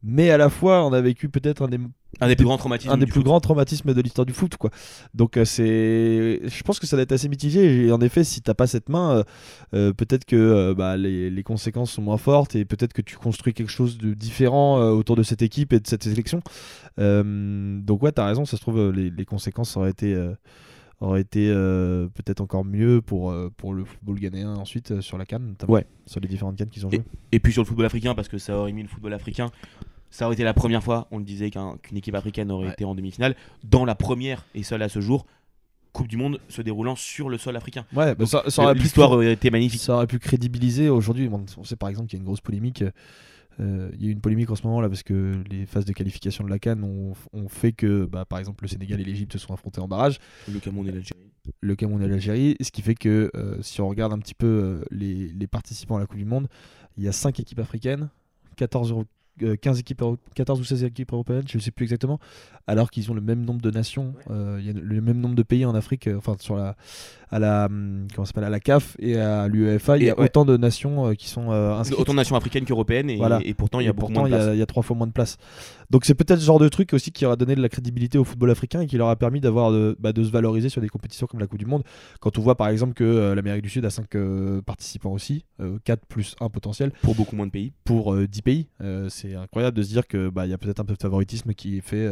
mais 0.03 0.31
à 0.31 0.37
la 0.37 0.51
fois 0.51 0.85
on 0.87 0.93
a 0.93 1.01
vécu 1.01 1.29
peut-être 1.29 1.63
un 1.63 1.69
des 1.69 1.79
Un 2.21 2.29
des 2.29 2.37
plus 2.37 2.45
grands 2.45 2.59
traumatismes. 2.59 2.93
un 2.93 2.97
des 2.99 3.07
du 3.07 3.13
plus 3.13 3.21
foot. 3.21 3.25
grands 3.25 3.41
traumatismes 3.41 3.93
de 3.93 4.01
l'histoire 4.01 4.25
du 4.27 4.33
foot 4.33 4.57
quoi. 4.57 4.71
Donc 5.15 5.37
euh, 5.37 5.45
c'est 5.45 6.41
je 6.45 6.63
pense 6.63 6.79
que 6.79 6.87
ça 6.87 6.97
doit 6.97 7.03
être 7.03 7.13
assez 7.13 7.29
mitigé 7.29 7.87
et 7.87 7.93
en 7.93 8.01
effet 8.01 8.23
si 8.23 8.41
t'as 8.41 8.55
pas 8.55 8.67
cette 8.67 8.89
main 8.89 9.17
euh, 9.19 9.25
euh, 9.75 9.93
peut-être 9.93 10.25
que 10.25 10.73
bah, 10.75 10.97
les, 10.97 11.29
les 11.31 11.43
conséquences 11.43 11.91
sont 11.93 12.03
moins 12.03 12.19
fortes 12.19 12.55
et 12.55 12.65
peut-être 12.65 12.93
que 12.93 13.03
tu 13.03 13.17
construis 13.17 13.53
quelque 13.55 13.73
chose 13.73 13.99
de 13.99 14.15
différent 14.15 14.79
autour 14.91 15.17
de 15.17 15.23
cette 15.23 15.43
équipe 15.43 15.73
et 15.73 15.81
de 15.81 15.87
cette 15.87 16.05
sélection. 16.05 16.41
Donc 16.99 18.03
ouais 18.03 18.13
t'as 18.13 18.27
raison 18.27 18.45
ça 18.45 18.57
se 18.57 18.63
trouve 18.63 18.93
les, 18.93 19.11
les 19.11 19.25
conséquences 19.25 19.77
auraient 19.77 19.91
été 19.91 20.15
auraient 21.01 21.21
été 21.21 21.49
euh, 21.51 22.07
peut-être 22.09 22.41
encore 22.41 22.65
mieux 22.65 23.03
pour, 23.03 23.31
euh, 23.31 23.51
pour 23.57 23.75
le 23.75 23.85
football 23.85 24.19
ghanéen 24.19 24.55
ensuite 24.57 24.93
euh, 24.93 25.01
sur 25.03 25.19
la 25.19 25.27
canne 25.27 25.47
notamment 25.49 25.75
Ouais. 25.75 25.87
sur 26.07 26.21
les 26.21 26.29
différentes 26.29 26.57
cannes 26.57 26.71
qu'ils 26.71 26.87
ont 26.87 26.91
jouées. 26.91 27.03
Et 27.33 27.39
puis 27.41 27.53
sur 27.53 27.63
le 27.63 27.67
football 27.67 27.87
africain, 27.87 28.15
parce 28.15 28.29
que 28.29 28.39
ça 28.39 28.57
aurait 28.59 28.73
mis 28.73 28.83
le 28.83 28.89
football 28.89 29.13
africain, 29.13 29.51
ça 30.11 30.25
aurait 30.25 30.35
été 30.35 30.45
la 30.45 30.55
première 30.55 30.83
fois, 30.83 31.07
on 31.11 31.19
le 31.19 31.25
disait, 31.25 31.51
qu'un- 31.51 31.77
qu'une 31.83 31.99
équipe 31.99 32.15
africaine 32.15 32.51
aurait 32.51 32.67
Ouais. 32.69 32.73
été 32.73 32.85
en 32.87 32.95
demi-finale, 32.95 33.37
dans 33.65 33.85
la 33.85 33.95
première 33.95 34.47
et 34.55 34.63
seule 34.63 34.83
à 34.83 34.89
ce 34.89 35.01
jour, 35.01 35.27
Coupe 35.93 36.09
du 36.09 36.17
Monde 36.19 36.41
se 36.51 36.61
déroulant 36.61 36.95
sur 36.95 37.31
le 37.31 37.39
sol 37.39 37.57
africain. 37.57 37.87
Ouais, 37.95 38.15
bah, 38.15 38.27
ça, 38.27 38.43
ça 38.49 38.63
aurait 38.63 38.75
pu 38.75 38.83
L'histoire 38.83 39.11
aurait 39.13 39.33
été 39.33 39.51
magnifique. 39.51 39.81
Ça 39.81 39.95
aurait 39.95 40.07
pu 40.07 40.19
crédibiliser 40.19 40.91
aujourd'hui. 40.91 41.31
on 41.57 41.65
sait 41.65 41.77
par 41.77 41.89
exemple 41.89 42.09
qu'il 42.09 42.19
y 42.19 42.21
a 42.21 42.23
une 42.23 42.27
grosse 42.27 42.43
polémique. 42.43 42.85
Euh, 43.61 43.91
Il 43.95 44.03
y 44.03 44.07
a 44.07 44.09
eu 44.09 44.13
une 44.13 44.21
polémique 44.21 44.51
en 44.51 44.55
ce 44.57 44.67
moment 44.67 44.81
là 44.81 44.89
parce 44.89 45.03
que 45.03 45.43
les 45.51 45.67
phases 45.67 45.85
de 45.85 45.93
qualification 45.93 46.45
de 46.45 46.51
la 46.51 46.59
Cannes 46.59 46.85
ont, 46.85 47.13
ont 47.33 47.49
fait 47.49 47.73
que, 47.73 48.05
bah, 48.07 48.25
par 48.25 48.39
exemple, 48.39 48.65
le 48.65 48.69
Sénégal 48.69 49.01
et 49.01 49.05
l'Égypte 49.05 49.33
se 49.33 49.39
sont 49.39 49.55
affrontés 49.55 49.81
en 49.81 49.89
barrage, 49.89 50.19
Le 50.53 50.59
Cameroun 50.61 50.87
et 50.89 50.93
l'Algérie. 50.93 51.31
le 51.61 51.77
Cameroun 51.77 52.03
et 52.03 52.09
l'Algérie, 52.09 52.57
ce 52.61 52.71
qui 52.71 52.83
fait 52.83 52.95
que 52.95 53.31
euh, 53.37 53.57
si 53.63 53.81
on 53.81 53.89
regarde 53.89 54.13
un 54.13 54.19
petit 54.19 54.35
peu 54.35 54.47
euh, 54.47 54.85
les, 54.91 55.29
les 55.29 55.47
participants 55.47 55.97
à 55.97 56.01
la 56.01 56.07
Coupe 56.07 56.19
du 56.19 56.25
Monde, 56.25 56.49
il 56.97 57.05
y 57.05 57.09
a 57.09 57.13
5 57.13 57.39
équipes 57.41 57.59
africaines, 57.61 58.09
14, 58.57 58.91
euro- 58.91 59.05
euh, 59.43 59.55
15 59.57 59.81
équipes, 59.81 60.01
euro- 60.03 60.17
14 60.35 60.61
ou 60.61 60.65
16 60.65 60.85
équipes 60.85 61.13
européennes, 61.13 61.45
je 61.47 61.59
ne 61.59 61.63
sais 61.63 61.71
plus 61.71 61.85
exactement, 61.85 62.19
alors 62.67 62.91
qu'ils 62.91 63.11
ont 63.11 63.15
le 63.15 63.21
même 63.21 63.45
nombre 63.45 63.61
de 63.61 63.71
nations, 63.71 64.15
euh, 64.31 64.57
il 64.61 64.67
y 64.67 64.71
a 64.71 64.73
le 64.73 65.01
même 65.03 65.21
nombre 65.21 65.35
de 65.35 65.43
pays 65.43 65.65
en 65.67 65.75
Afrique, 65.75 66.07
euh, 66.09 66.17
enfin 66.17 66.37
sur 66.41 66.57
la, 66.57 66.75
à 67.31 67.39
la, 67.39 67.67
hum, 67.67 68.07
comment 68.15 68.25
s'appelle, 68.25 68.45
à 68.45 68.51
la 68.51 68.61
CAF 68.61 68.97
et 69.01 69.17
à 69.19 69.49
l'UEFA, 69.49 69.97
il 69.97 70.05
y 70.05 70.11
a 70.11 70.17
ouais. 70.19 70.25
autant 70.27 70.45
de 70.45 70.57
nations 70.57 71.09
euh, 71.09 71.15
qui 71.15 71.29
sont 71.29 71.51
euh, 71.51 71.75
inscrites. 71.75 71.99
Autant 71.99 72.13
de 72.13 72.17
nations 72.19 72.37
africaines 72.37 72.65
qu'européennes, 72.65 73.11
et, 73.11 73.17
Voilà. 73.17 73.41
et 73.45 73.53
pourtant 73.55 73.81
il 73.81 73.87
y 73.87 73.89
a 73.89 73.93
beaucoup 73.93 74.13
pourtant, 74.13 74.21
moins 74.21 74.29
de 74.31 74.35
il 74.35 74.39
y 74.39 74.41
a- 74.41 74.45
place. 74.45 74.55
il 74.55 74.59
y, 74.59 74.63
a 74.63 74.67
trois 74.67 74.83
fois 74.83 74.97
moins 74.97 75.07
de 75.09 75.13
place. 75.13 75.37
Donc 75.91 76.05
c'est 76.05 76.15
peut-être 76.15 76.39
ce 76.41 76.45
genre 76.45 76.59
de 76.61 76.69
truc 76.69 76.93
aussi 76.93 77.11
qui 77.13 77.27
aura 77.27 77.37
donné 77.37 77.55
de 77.57 77.63
la 77.63 77.69
crédibilité 77.69 78.17
au 78.19 78.25
football 78.25 78.51
africain 78.51 78.81
et 78.81 78.87
qui 78.87 78.97
leur 78.97 79.09
a 79.09 79.17
permis 79.17 79.41
d'avoir 79.41 79.73
de, 79.73 79.97
bah, 79.99 80.13
de 80.13 80.23
se 80.23 80.31
valoriser 80.31 80.69
sur 80.69 80.81
des 80.81 80.89
compétitions 80.89 81.27
comme 81.27 81.41
la 81.41 81.47
Coupe 81.47 81.59
du 81.59 81.67
Monde. 81.67 81.83
Quand 82.21 82.39
on 82.39 82.43
voit 82.43 82.55
par 82.57 82.69
exemple 82.69 82.95
que 82.95 83.05
euh, 83.05 83.35
l'Amérique 83.35 83.63
du 83.63 83.71
Sud 83.71 83.85
a 83.85 83.91
5 83.91 84.07
participants 84.65 85.13
aussi, 85.13 85.45
4 85.85 86.07
plus 86.07 86.37
1 86.41 86.49
potentiel 86.49 86.93
Pour 87.03 87.15
beaucoup 87.15 87.35
moins 87.37 87.47
de 87.47 87.51
pays. 87.53 87.73
pour 87.85 88.15
euh, 88.15 88.27
10 88.29 88.43
pays. 88.43 88.69
C'est 89.09 89.35
incroyable 89.35 89.77
de 89.77 89.83
se 89.83 89.89
dire 89.89 90.07
que 90.07 90.29
bah, 90.29 90.47
il 90.47 90.51
y 90.51 90.55
a 90.55 90.59
peut-être 90.59 90.81
un 90.81 90.85
peu 90.85 90.95
de 90.95 91.03
favoritisme 91.03 91.53
qui 91.55 91.79
est 91.79 91.81
fait. 91.81 92.09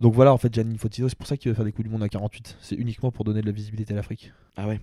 Donc 0.00 0.14
voilà, 0.14 0.32
en 0.32 0.38
fait, 0.38 0.52
Gianni 0.52 0.74
Infantino, 0.74 1.08
c'est 1.08 1.16
pour 1.18 1.26
ça 1.26 1.36
qu'il 1.36 1.50
veut 1.50 1.54
faire 1.54 1.64
des 1.64 1.72
Coupes 1.72 1.84
du 1.84 1.90
Monde 1.90 2.02
à 2.02 2.08
48. 2.08 2.56
C'est 2.60 2.74
uniquement 2.74 3.10
pour 3.12 3.24
donner 3.24 3.40
de 3.40 3.46
la 3.46 3.52
visibilité 3.52 3.92
à 3.92 3.96
l'Afrique. 3.96 4.32
Ah 4.56 4.66
ouais. 4.68 4.80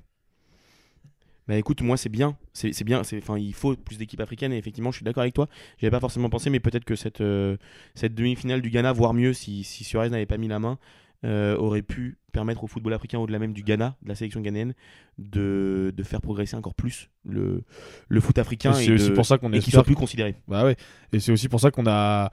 Bah 1.47 1.57
écoute, 1.57 1.82
moi 1.82 1.97
c'est 1.97 2.07
bien, 2.07 2.38
c'est 2.53 2.84
bien, 2.84 3.03
c'est- 3.03 3.18
enfin 3.18 3.38
il 3.38 3.53
faut 3.53 3.76
plus 3.76 3.97
d'équipes 3.97 4.22
africaines 4.22 4.53
et 4.53 4.57
effectivement 4.57 4.91
je 4.91 4.97
suis 4.97 5.03
d'accord 5.03 5.22
avec 5.22 5.34
toi. 5.34 5.47
J'avais 5.80 5.91
pas 5.91 5.99
forcément 5.99 6.30
pensé, 6.30 6.49
mais 6.49 6.59
peut-être 6.59 6.86
que 6.86 6.95
cette, 6.95 7.20
euh, 7.20 7.57
cette 7.95 8.14
demi-finale 8.14 8.62
du 8.62 8.70
Ghana, 8.70 8.93
voire 8.93 9.14
mieux 9.14 9.34
si, 9.34 9.64
si 9.64 9.84
Suarez 9.84 10.09
n'avait 10.12 10.28
pas 10.28 10.38
mis 10.38 10.47
la 10.47 10.59
main, 10.59 10.78
euh, 11.26 11.57
aurait 11.57 11.82
pu 11.82 12.18
permettre 12.32 12.64
au 12.64 12.68
football 12.68 12.93
africain, 12.93 13.18
au-delà 13.20 13.39
même 13.39 13.53
du 13.53 13.64
Ghana, 13.64 13.97
de 14.03 14.07
la 14.07 14.16
sélection 14.16 14.39
ghanéenne, 14.39 14.74
de, 15.18 15.91
de 15.95 16.03
faire 16.03 16.22
progresser 16.22 16.55
encore 16.55 16.76
plus 16.76 17.09
le, 17.26 17.64
le 18.07 18.22
foot 18.22 18.38
africain 18.38 18.74
Et 18.74 18.84
et, 18.84 18.86
c'est 18.86 18.91
aussi 18.93 19.09
de- 19.09 19.16
pour 19.16 19.26
ça 19.26 19.38
qu'on 19.39 19.51
et 19.51 19.59
qu'il 19.59 19.74
soit 19.74 19.84
plus 19.84 19.95
considéré. 19.95 20.36
Bah 20.47 20.64
ouais. 20.64 20.78
Et 21.12 21.20
c'est 21.20 21.32
aussi 21.32 21.49
pour 21.49 21.59
ça 21.59 21.70
qu'on 21.72 21.86
a 21.88 22.32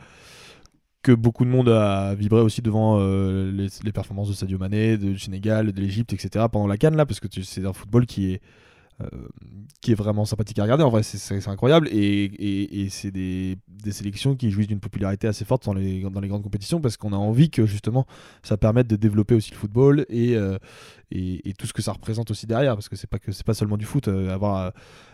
que 1.02 1.12
beaucoup 1.12 1.44
de 1.44 1.50
monde 1.50 1.68
a 1.68 2.14
vibré 2.14 2.40
aussi 2.40 2.62
devant 2.62 2.98
euh, 3.00 3.50
les, 3.52 3.92
performances 3.92 4.28
de 4.28 4.34
Sadio 4.34 4.58
Mané, 4.58 4.98
de- 4.98 5.16
Sénégal, 5.16 5.72
de 5.72 5.80
l'Égypte, 5.80 6.12
etc. 6.12 6.46
pendant 6.50 6.66
la 6.66 6.76
Cannes 6.76 6.96
là, 6.96 7.06
parce 7.06 7.20
que 7.20 7.28
c'est 7.42 7.64
un 7.64 7.72
football 7.72 8.06
qui 8.06 8.32
est 8.32 8.40
euh, 9.00 9.06
qui 9.80 9.92
est 9.92 9.94
vraiment 9.94 10.24
sympathique 10.24 10.58
à 10.58 10.64
regarder. 10.64 10.82
En 10.82 10.90
vrai, 10.90 11.04
c'est- 11.04 11.46
incroyable 11.48 11.86
et, 11.92 12.24
et- 12.82 12.88
c'est 12.90 13.12
des, 13.12 13.56
des 13.68 13.92
sélections 13.92 14.34
qui 14.34 14.50
jouissent 14.50 14.66
d'une 14.66 14.80
popularité 14.80 15.28
assez 15.28 15.44
forte 15.44 15.66
dans 15.66 15.72
les, 15.72 16.00
dans 16.02 16.18
les 16.18 16.26
grandes 16.26 16.42
compétitions 16.42 16.80
parce 16.80 16.96
qu'on 16.96 17.12
a 17.12 17.16
envie 17.16 17.48
que 17.48 17.64
justement 17.64 18.06
ça 18.42 18.56
permette 18.56 18.88
de 18.88 18.96
développer 18.96 19.36
aussi 19.36 19.52
le 19.52 19.56
football 19.56 20.04
et, 20.08 20.34
euh, 20.34 20.58
et, 21.12 21.52
tout 21.56 21.68
ce 21.68 21.72
que 21.72 21.80
ça 21.82 21.92
représente 21.92 22.32
aussi 22.32 22.46
derrière 22.46 22.74
parce 22.74 22.88
que 22.88 22.96
c'est 22.96 23.08
pas 23.08 23.20
que 23.20 23.30
pas 23.44 23.54
seulement 23.54 23.76
du 23.76 23.84
foot. 23.84 24.08
avoir 24.08 24.72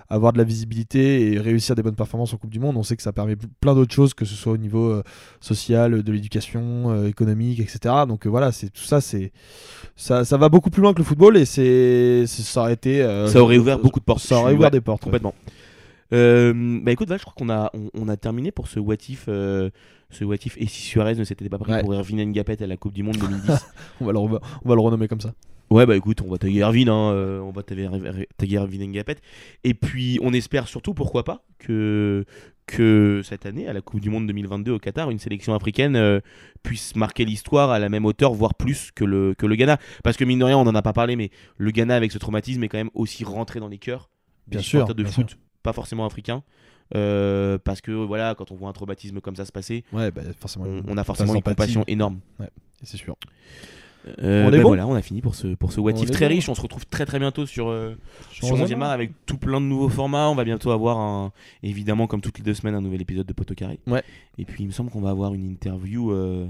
avoir 0.08 0.32
de 0.32 0.38
la 0.38 0.44
visibilité 0.44 1.32
et 1.32 1.38
réussir 1.40 1.74
des 1.74 1.82
bonnes 1.82 1.94
performances 1.96 2.32
en 2.34 2.36
Coupe 2.36 2.50
du 2.50 2.60
Monde, 2.60 2.76
on 2.76 2.82
sait 2.82 2.96
que 2.96 3.02
ça 3.02 3.12
permet 3.12 3.36
plein 3.60 3.74
d'autres 3.74 3.94
choses, 3.94 4.14
que 4.14 4.24
ce 4.24 4.34
soit 4.34 4.52
au 4.52 4.56
niveau 4.56 4.90
euh, 4.90 5.02
social, 5.40 6.02
de 6.02 6.12
l'éducation, 6.12 6.90
euh, 6.92 7.08
économique, 7.08 7.60
etc. 7.60 7.94
Donc 8.06 8.26
euh, 8.26 8.30
voilà, 8.30 8.52
c'est 8.52 8.70
tout 8.70 8.82
ça, 8.82 9.00
c'est 9.00 9.32
ça, 9.96 10.24
ça 10.24 10.36
va 10.36 10.48
beaucoup 10.48 10.70
plus 10.70 10.82
loin 10.82 10.92
que 10.92 10.98
le 10.98 11.04
football 11.04 11.36
et 11.36 11.44
c'est 11.44 12.26
ça 12.26 12.62
aurait 12.62 12.74
été 12.74 13.02
Ça 13.28 13.40
aurait 13.42 13.58
ouvert 13.58 13.78
beaucoup 13.78 14.00
de 14.00 14.04
portes. 14.04 14.20
Ça 14.22 14.38
aurait 14.38 14.52
ouvert 14.54 14.66
ouais, 14.66 14.70
des 14.70 14.80
portes. 14.80 15.02
Complètement. 15.02 15.34
Bah 16.10 16.92
écoute, 16.92 17.08
je 17.10 17.18
crois 17.22 17.34
qu'on 17.36 17.48
a, 17.50 17.70
on, 17.74 17.90
on 17.94 18.08
a 18.08 18.16
terminé 18.16 18.52
pour 18.52 18.68
ce 18.68 18.78
what 18.78 18.96
if, 19.08 19.24
ce 19.26 20.24
what 20.24 20.36
if 20.44 20.56
et 20.58 20.66
si 20.66 20.82
Suarez 20.82 21.14
ne 21.16 21.24
s'était 21.24 21.48
pas 21.48 21.58
pris 21.58 21.72
Ouais. 21.72 21.80
pour 21.82 21.92
Erwin 21.94 22.24
Ngapet 22.30 22.62
à 22.62 22.66
la 22.68 22.76
Coupe 22.76 22.92
du 22.92 23.02
Monde 23.02 23.16
2010. 23.16 23.50
On 24.00 24.04
va, 24.04 24.12
le, 24.12 24.18
re- 24.18 24.40
on 24.64 24.68
va 24.68 24.74
le 24.76 24.80
renommer 24.80 25.08
comme 25.08 25.20
ça. 25.20 25.32
Ouais, 25.74 25.86
bah 25.86 25.96
écoute, 25.96 26.22
on 26.24 26.30
va 26.30 26.38
taguer 26.38 26.60
Erwin, 26.62 26.88
hein, 26.88 27.10
euh, 27.10 27.40
on 27.40 27.50
va 27.50 27.64
taguer, 27.64 27.88
Erwin 28.56 28.92
Ngapet. 28.92 29.16
Et 29.64 29.74
puis, 29.74 30.20
on 30.22 30.32
espère 30.32 30.68
surtout, 30.68 30.94
pourquoi 30.94 31.24
pas, 31.24 31.44
que, 31.58 32.24
que 32.66 33.22
cette 33.24 33.44
année, 33.44 33.66
à 33.66 33.72
la 33.72 33.80
Coupe 33.80 33.98
du 33.98 34.08
Monde 34.08 34.28
2022 34.28 34.70
au 34.70 34.78
Qatar, 34.78 35.10
une 35.10 35.18
sélection 35.18 35.52
africaine 35.52 35.96
euh, 35.96 36.20
puisse 36.62 36.94
marquer 36.94 37.24
l'histoire 37.24 37.70
à 37.72 37.80
la 37.80 37.88
même 37.88 38.04
hauteur, 38.04 38.32
voire 38.34 38.54
plus 38.54 38.92
que 38.94 39.04
le, 39.04 39.34
que 39.34 39.46
le 39.46 39.56
Ghana. 39.56 39.78
Parce 40.04 40.16
que 40.16 40.24
mine 40.24 40.38
de 40.38 40.44
rien, 40.44 40.56
on 40.56 40.62
n'en 40.64 40.76
a 40.76 40.82
pas 40.82 40.92
parlé, 40.92 41.16
mais 41.16 41.30
le 41.56 41.72
Ghana, 41.72 41.96
avec 41.96 42.12
ce 42.12 42.18
traumatisme, 42.18 42.62
est 42.62 42.68
quand 42.68 42.78
même 42.78 42.90
aussi 42.94 43.24
rentré 43.24 43.58
dans 43.58 43.66
les 43.68 43.78
cœurs 43.78 44.10
des 44.46 44.58
Bien 44.58 44.62
sûr, 44.62 44.86
de 44.86 45.02
bien 45.02 45.10
foot, 45.10 45.36
pas 45.64 45.72
forcément 45.72 46.06
africains. 46.06 46.44
Euh, 46.94 47.58
parce 47.58 47.80
que 47.80 47.90
voilà, 47.90 48.36
quand 48.36 48.52
on 48.52 48.54
voit 48.54 48.68
un 48.68 48.72
traumatisme 48.72 49.20
comme 49.20 49.34
ça 49.34 49.44
se 49.44 49.50
passer, 49.50 49.82
Ouais, 49.92 50.12
bah, 50.12 50.22
forcément. 50.38 50.66
on, 50.66 50.82
on 50.86 50.96
a 50.98 51.02
forcément 51.02 51.34
une 51.34 51.42
compassion 51.42 51.82
énorme. 51.88 52.20
C'est 52.84 52.96
sûr. 52.98 53.16
Euh, 54.22 54.46
On 54.46 54.50
bah 54.50 54.58
bon 54.58 54.68
voilà, 54.68 54.86
on 54.86 54.94
a 54.94 55.02
fini 55.02 55.20
pour 55.20 55.34
ce, 55.34 55.48
pour 55.54 55.72
ce 55.72 55.80
what 55.80 55.92
if 55.92 56.10
très 56.10 56.28
bon. 56.28 56.34
riche. 56.34 56.48
On 56.48 56.54
se 56.54 56.60
retrouve 56.60 56.86
très 56.86 57.06
très 57.06 57.18
bientôt 57.18 57.46
sur, 57.46 57.68
euh, 57.68 57.96
Sur 58.30 58.52
art 58.54 58.90
avec 58.90 59.12
tout 59.26 59.38
plein 59.38 59.60
de 59.60 59.66
nouveaux 59.66 59.88
formats. 59.88 60.28
On 60.28 60.34
va 60.34 60.44
bientôt 60.44 60.70
avoir 60.70 60.98
un, 60.98 61.32
évidemment 61.62 62.06
comme 62.06 62.20
toutes 62.20 62.38
les 62.38 62.44
deux 62.44 62.54
semaines 62.54 62.74
un 62.74 62.80
nouvel 62.80 63.02
épisode 63.02 63.26
de 63.26 63.32
Poto 63.32 63.54
Carré. 63.54 63.78
Ouais. 63.86 64.02
Et 64.38 64.44
puis 64.44 64.64
il 64.64 64.66
me 64.66 64.72
semble 64.72 64.90
qu'on 64.90 65.00
va 65.00 65.10
avoir 65.10 65.34
une 65.34 65.44
interview 65.44 66.10
euh, 66.12 66.46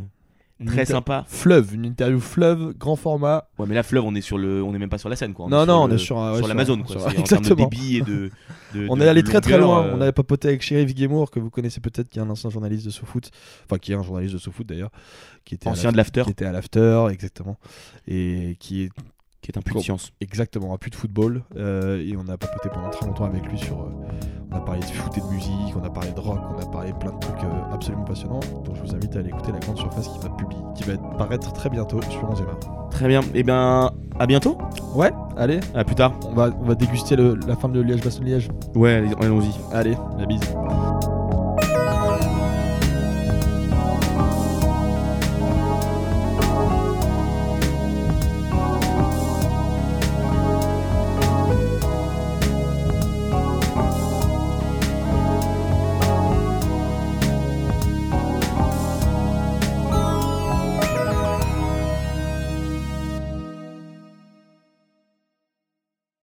très 0.67 0.85
sympa. 0.85 1.25
Fleuve, 1.29 1.75
une 1.75 1.85
interview 1.85 2.21
fleuve, 2.21 2.75
grand 2.79 2.97
format. 2.97 3.49
Ouais, 3.59 3.67
mais 3.69 3.75
là 3.75 3.83
fleuve, 3.83 4.05
on 4.05 4.15
est 4.15 4.21
sur 4.21 4.39
le, 4.39 4.63
on 4.63 4.75
est 4.75 4.79
même 4.79 4.89
pas 4.89 4.99
sur 4.99 5.09
la 5.09 5.17
scène 5.17 5.33
quoi. 5.35 5.47
On 5.47 5.49
non, 5.49 5.67
non, 5.67 5.83
on 5.83 5.87
le- 5.89 5.95
est 5.95 5.99
sur, 5.99 6.19
un- 6.19 6.33
ouais, 6.33 6.39
sur 6.39 6.49
l'Amazon 6.49 6.79
quoi. 6.79 6.87
sur- 6.89 7.01
C'est 7.01 7.07
en 7.07 7.11
termes 7.11 7.43
de 7.43 7.47
Exactement. 7.49 7.69
débit 7.69 7.97
et 7.97 8.01
de. 8.03 8.31
de- 8.75 8.87
On 8.91 8.97
de- 8.97 9.03
est 9.03 9.09
allé 9.09 9.23
de 9.23 9.29
très 9.29 9.41
très 9.41 9.59
loin. 9.59 9.85
euh, 9.87 9.95
On 9.97 10.01
avait 10.01 10.13
papoté 10.13 10.49
avec 10.49 10.63
Sheriff 10.63 10.95
Guémour, 10.95 11.31
que 11.31 11.41
vous 11.41 11.51
connaissez 11.51 11.81
peut-être, 11.81 12.09
qui 12.09 12.19
est 12.19 12.23
un 12.23 12.31
ancien 12.31 12.51
journaliste 12.51 12.87
de 12.87 12.91
SoFoot. 12.91 13.31
Enfin, 13.67 13.79
qui 13.79 13.93
est 13.93 13.95
un 13.97 14.03
journaliste 14.03 14.35
de 14.35 14.39
SoFoot 14.39 14.67
d'ailleurs. 14.67 14.91
Qui 15.45 15.55
était 15.57 15.69
à 15.69 15.73
Ancien 15.73 15.93
de 15.93 15.97
l'af- 15.97 16.07
l'after. 16.07 16.25
Qui 16.25 16.31
était 16.31 16.45
à 16.47 16.53
l'after, 16.53 17.07
exactement. 17.11 17.59
Et 18.09 18.57
qui 18.61 18.83
est 18.85 18.91
qui 19.45 19.51
est 19.53 19.59
un 19.59 19.63
puits 19.63 19.75
de 19.75 19.81
science. 19.81 20.11
exactement 20.21 20.73
un 20.75 20.79
plus 20.79 20.91
de 20.91 20.97
football. 20.97 21.43
Euh, 21.57 21.99
et 22.05 22.17
on 22.17 22.27
a 22.33 22.37
papoté 22.39 22.69
pendant 22.73 22.89
très 22.91 23.07
longtemps 23.07 23.25
avec 23.27 23.45
lui 23.47 23.59
sur. 23.59 23.79
euh, 23.79 23.91
on 24.51 24.57
a 24.57 24.61
parlé 24.61 24.81
de 24.81 24.87
foot 24.87 25.17
et 25.19 25.21
de 25.21 25.27
musique, 25.27 25.75
on 25.77 25.85
a 25.85 25.91
parlé 25.91 26.13
de 26.13 26.21
rock, 26.21 26.39
on 26.57 26.63
a 26.63 26.67
parlé 26.71 26.93
plein 26.99 27.11
de 27.13 27.19
trucs 27.19 27.43
euh, 27.43 27.73
absolument 27.75 28.05
passionnants. 28.05 28.41
Donc 28.65 28.75
je 28.77 28.81
vous 28.83 28.95
invite 28.95 29.15
à 29.17 29.19
aller 29.19 29.29
écouter 29.29 29.53
La 29.53 29.59
Grande 29.59 29.77
Surface 29.79 30.09
qui 30.09 30.19
va, 30.21 30.31
publier, 30.31 30.63
qui 30.77 30.85
va 30.85 30.97
paraître 31.19 31.53
très 31.53 31.69
bientôt 31.71 32.01
sur 32.09 32.29
11 32.31 32.45
Très 32.91 33.09
bien. 33.09 33.21
Et 33.35 33.43
bien, 33.43 33.91
à 34.19 34.27
bientôt. 34.27 34.57
Ouais, 34.95 35.11
allez, 35.37 35.61
À 35.75 35.85
plus 35.85 35.97
tard. 35.97 36.13
on 36.31 36.35
va, 36.35 36.51
on 36.61 36.65
va 36.65 36.75
déguster 36.77 37.17
le- 37.17 37.35
la 37.47 37.57
fin 37.57 37.69
de 37.69 37.81
Liège-Bastogne-Liège. 37.81 38.49
Ouais, 38.77 38.95
allez- 38.95 39.15
allons-y. 39.21 39.51
Allez, 39.73 39.97
la 40.19 40.25
bise. 40.27 40.41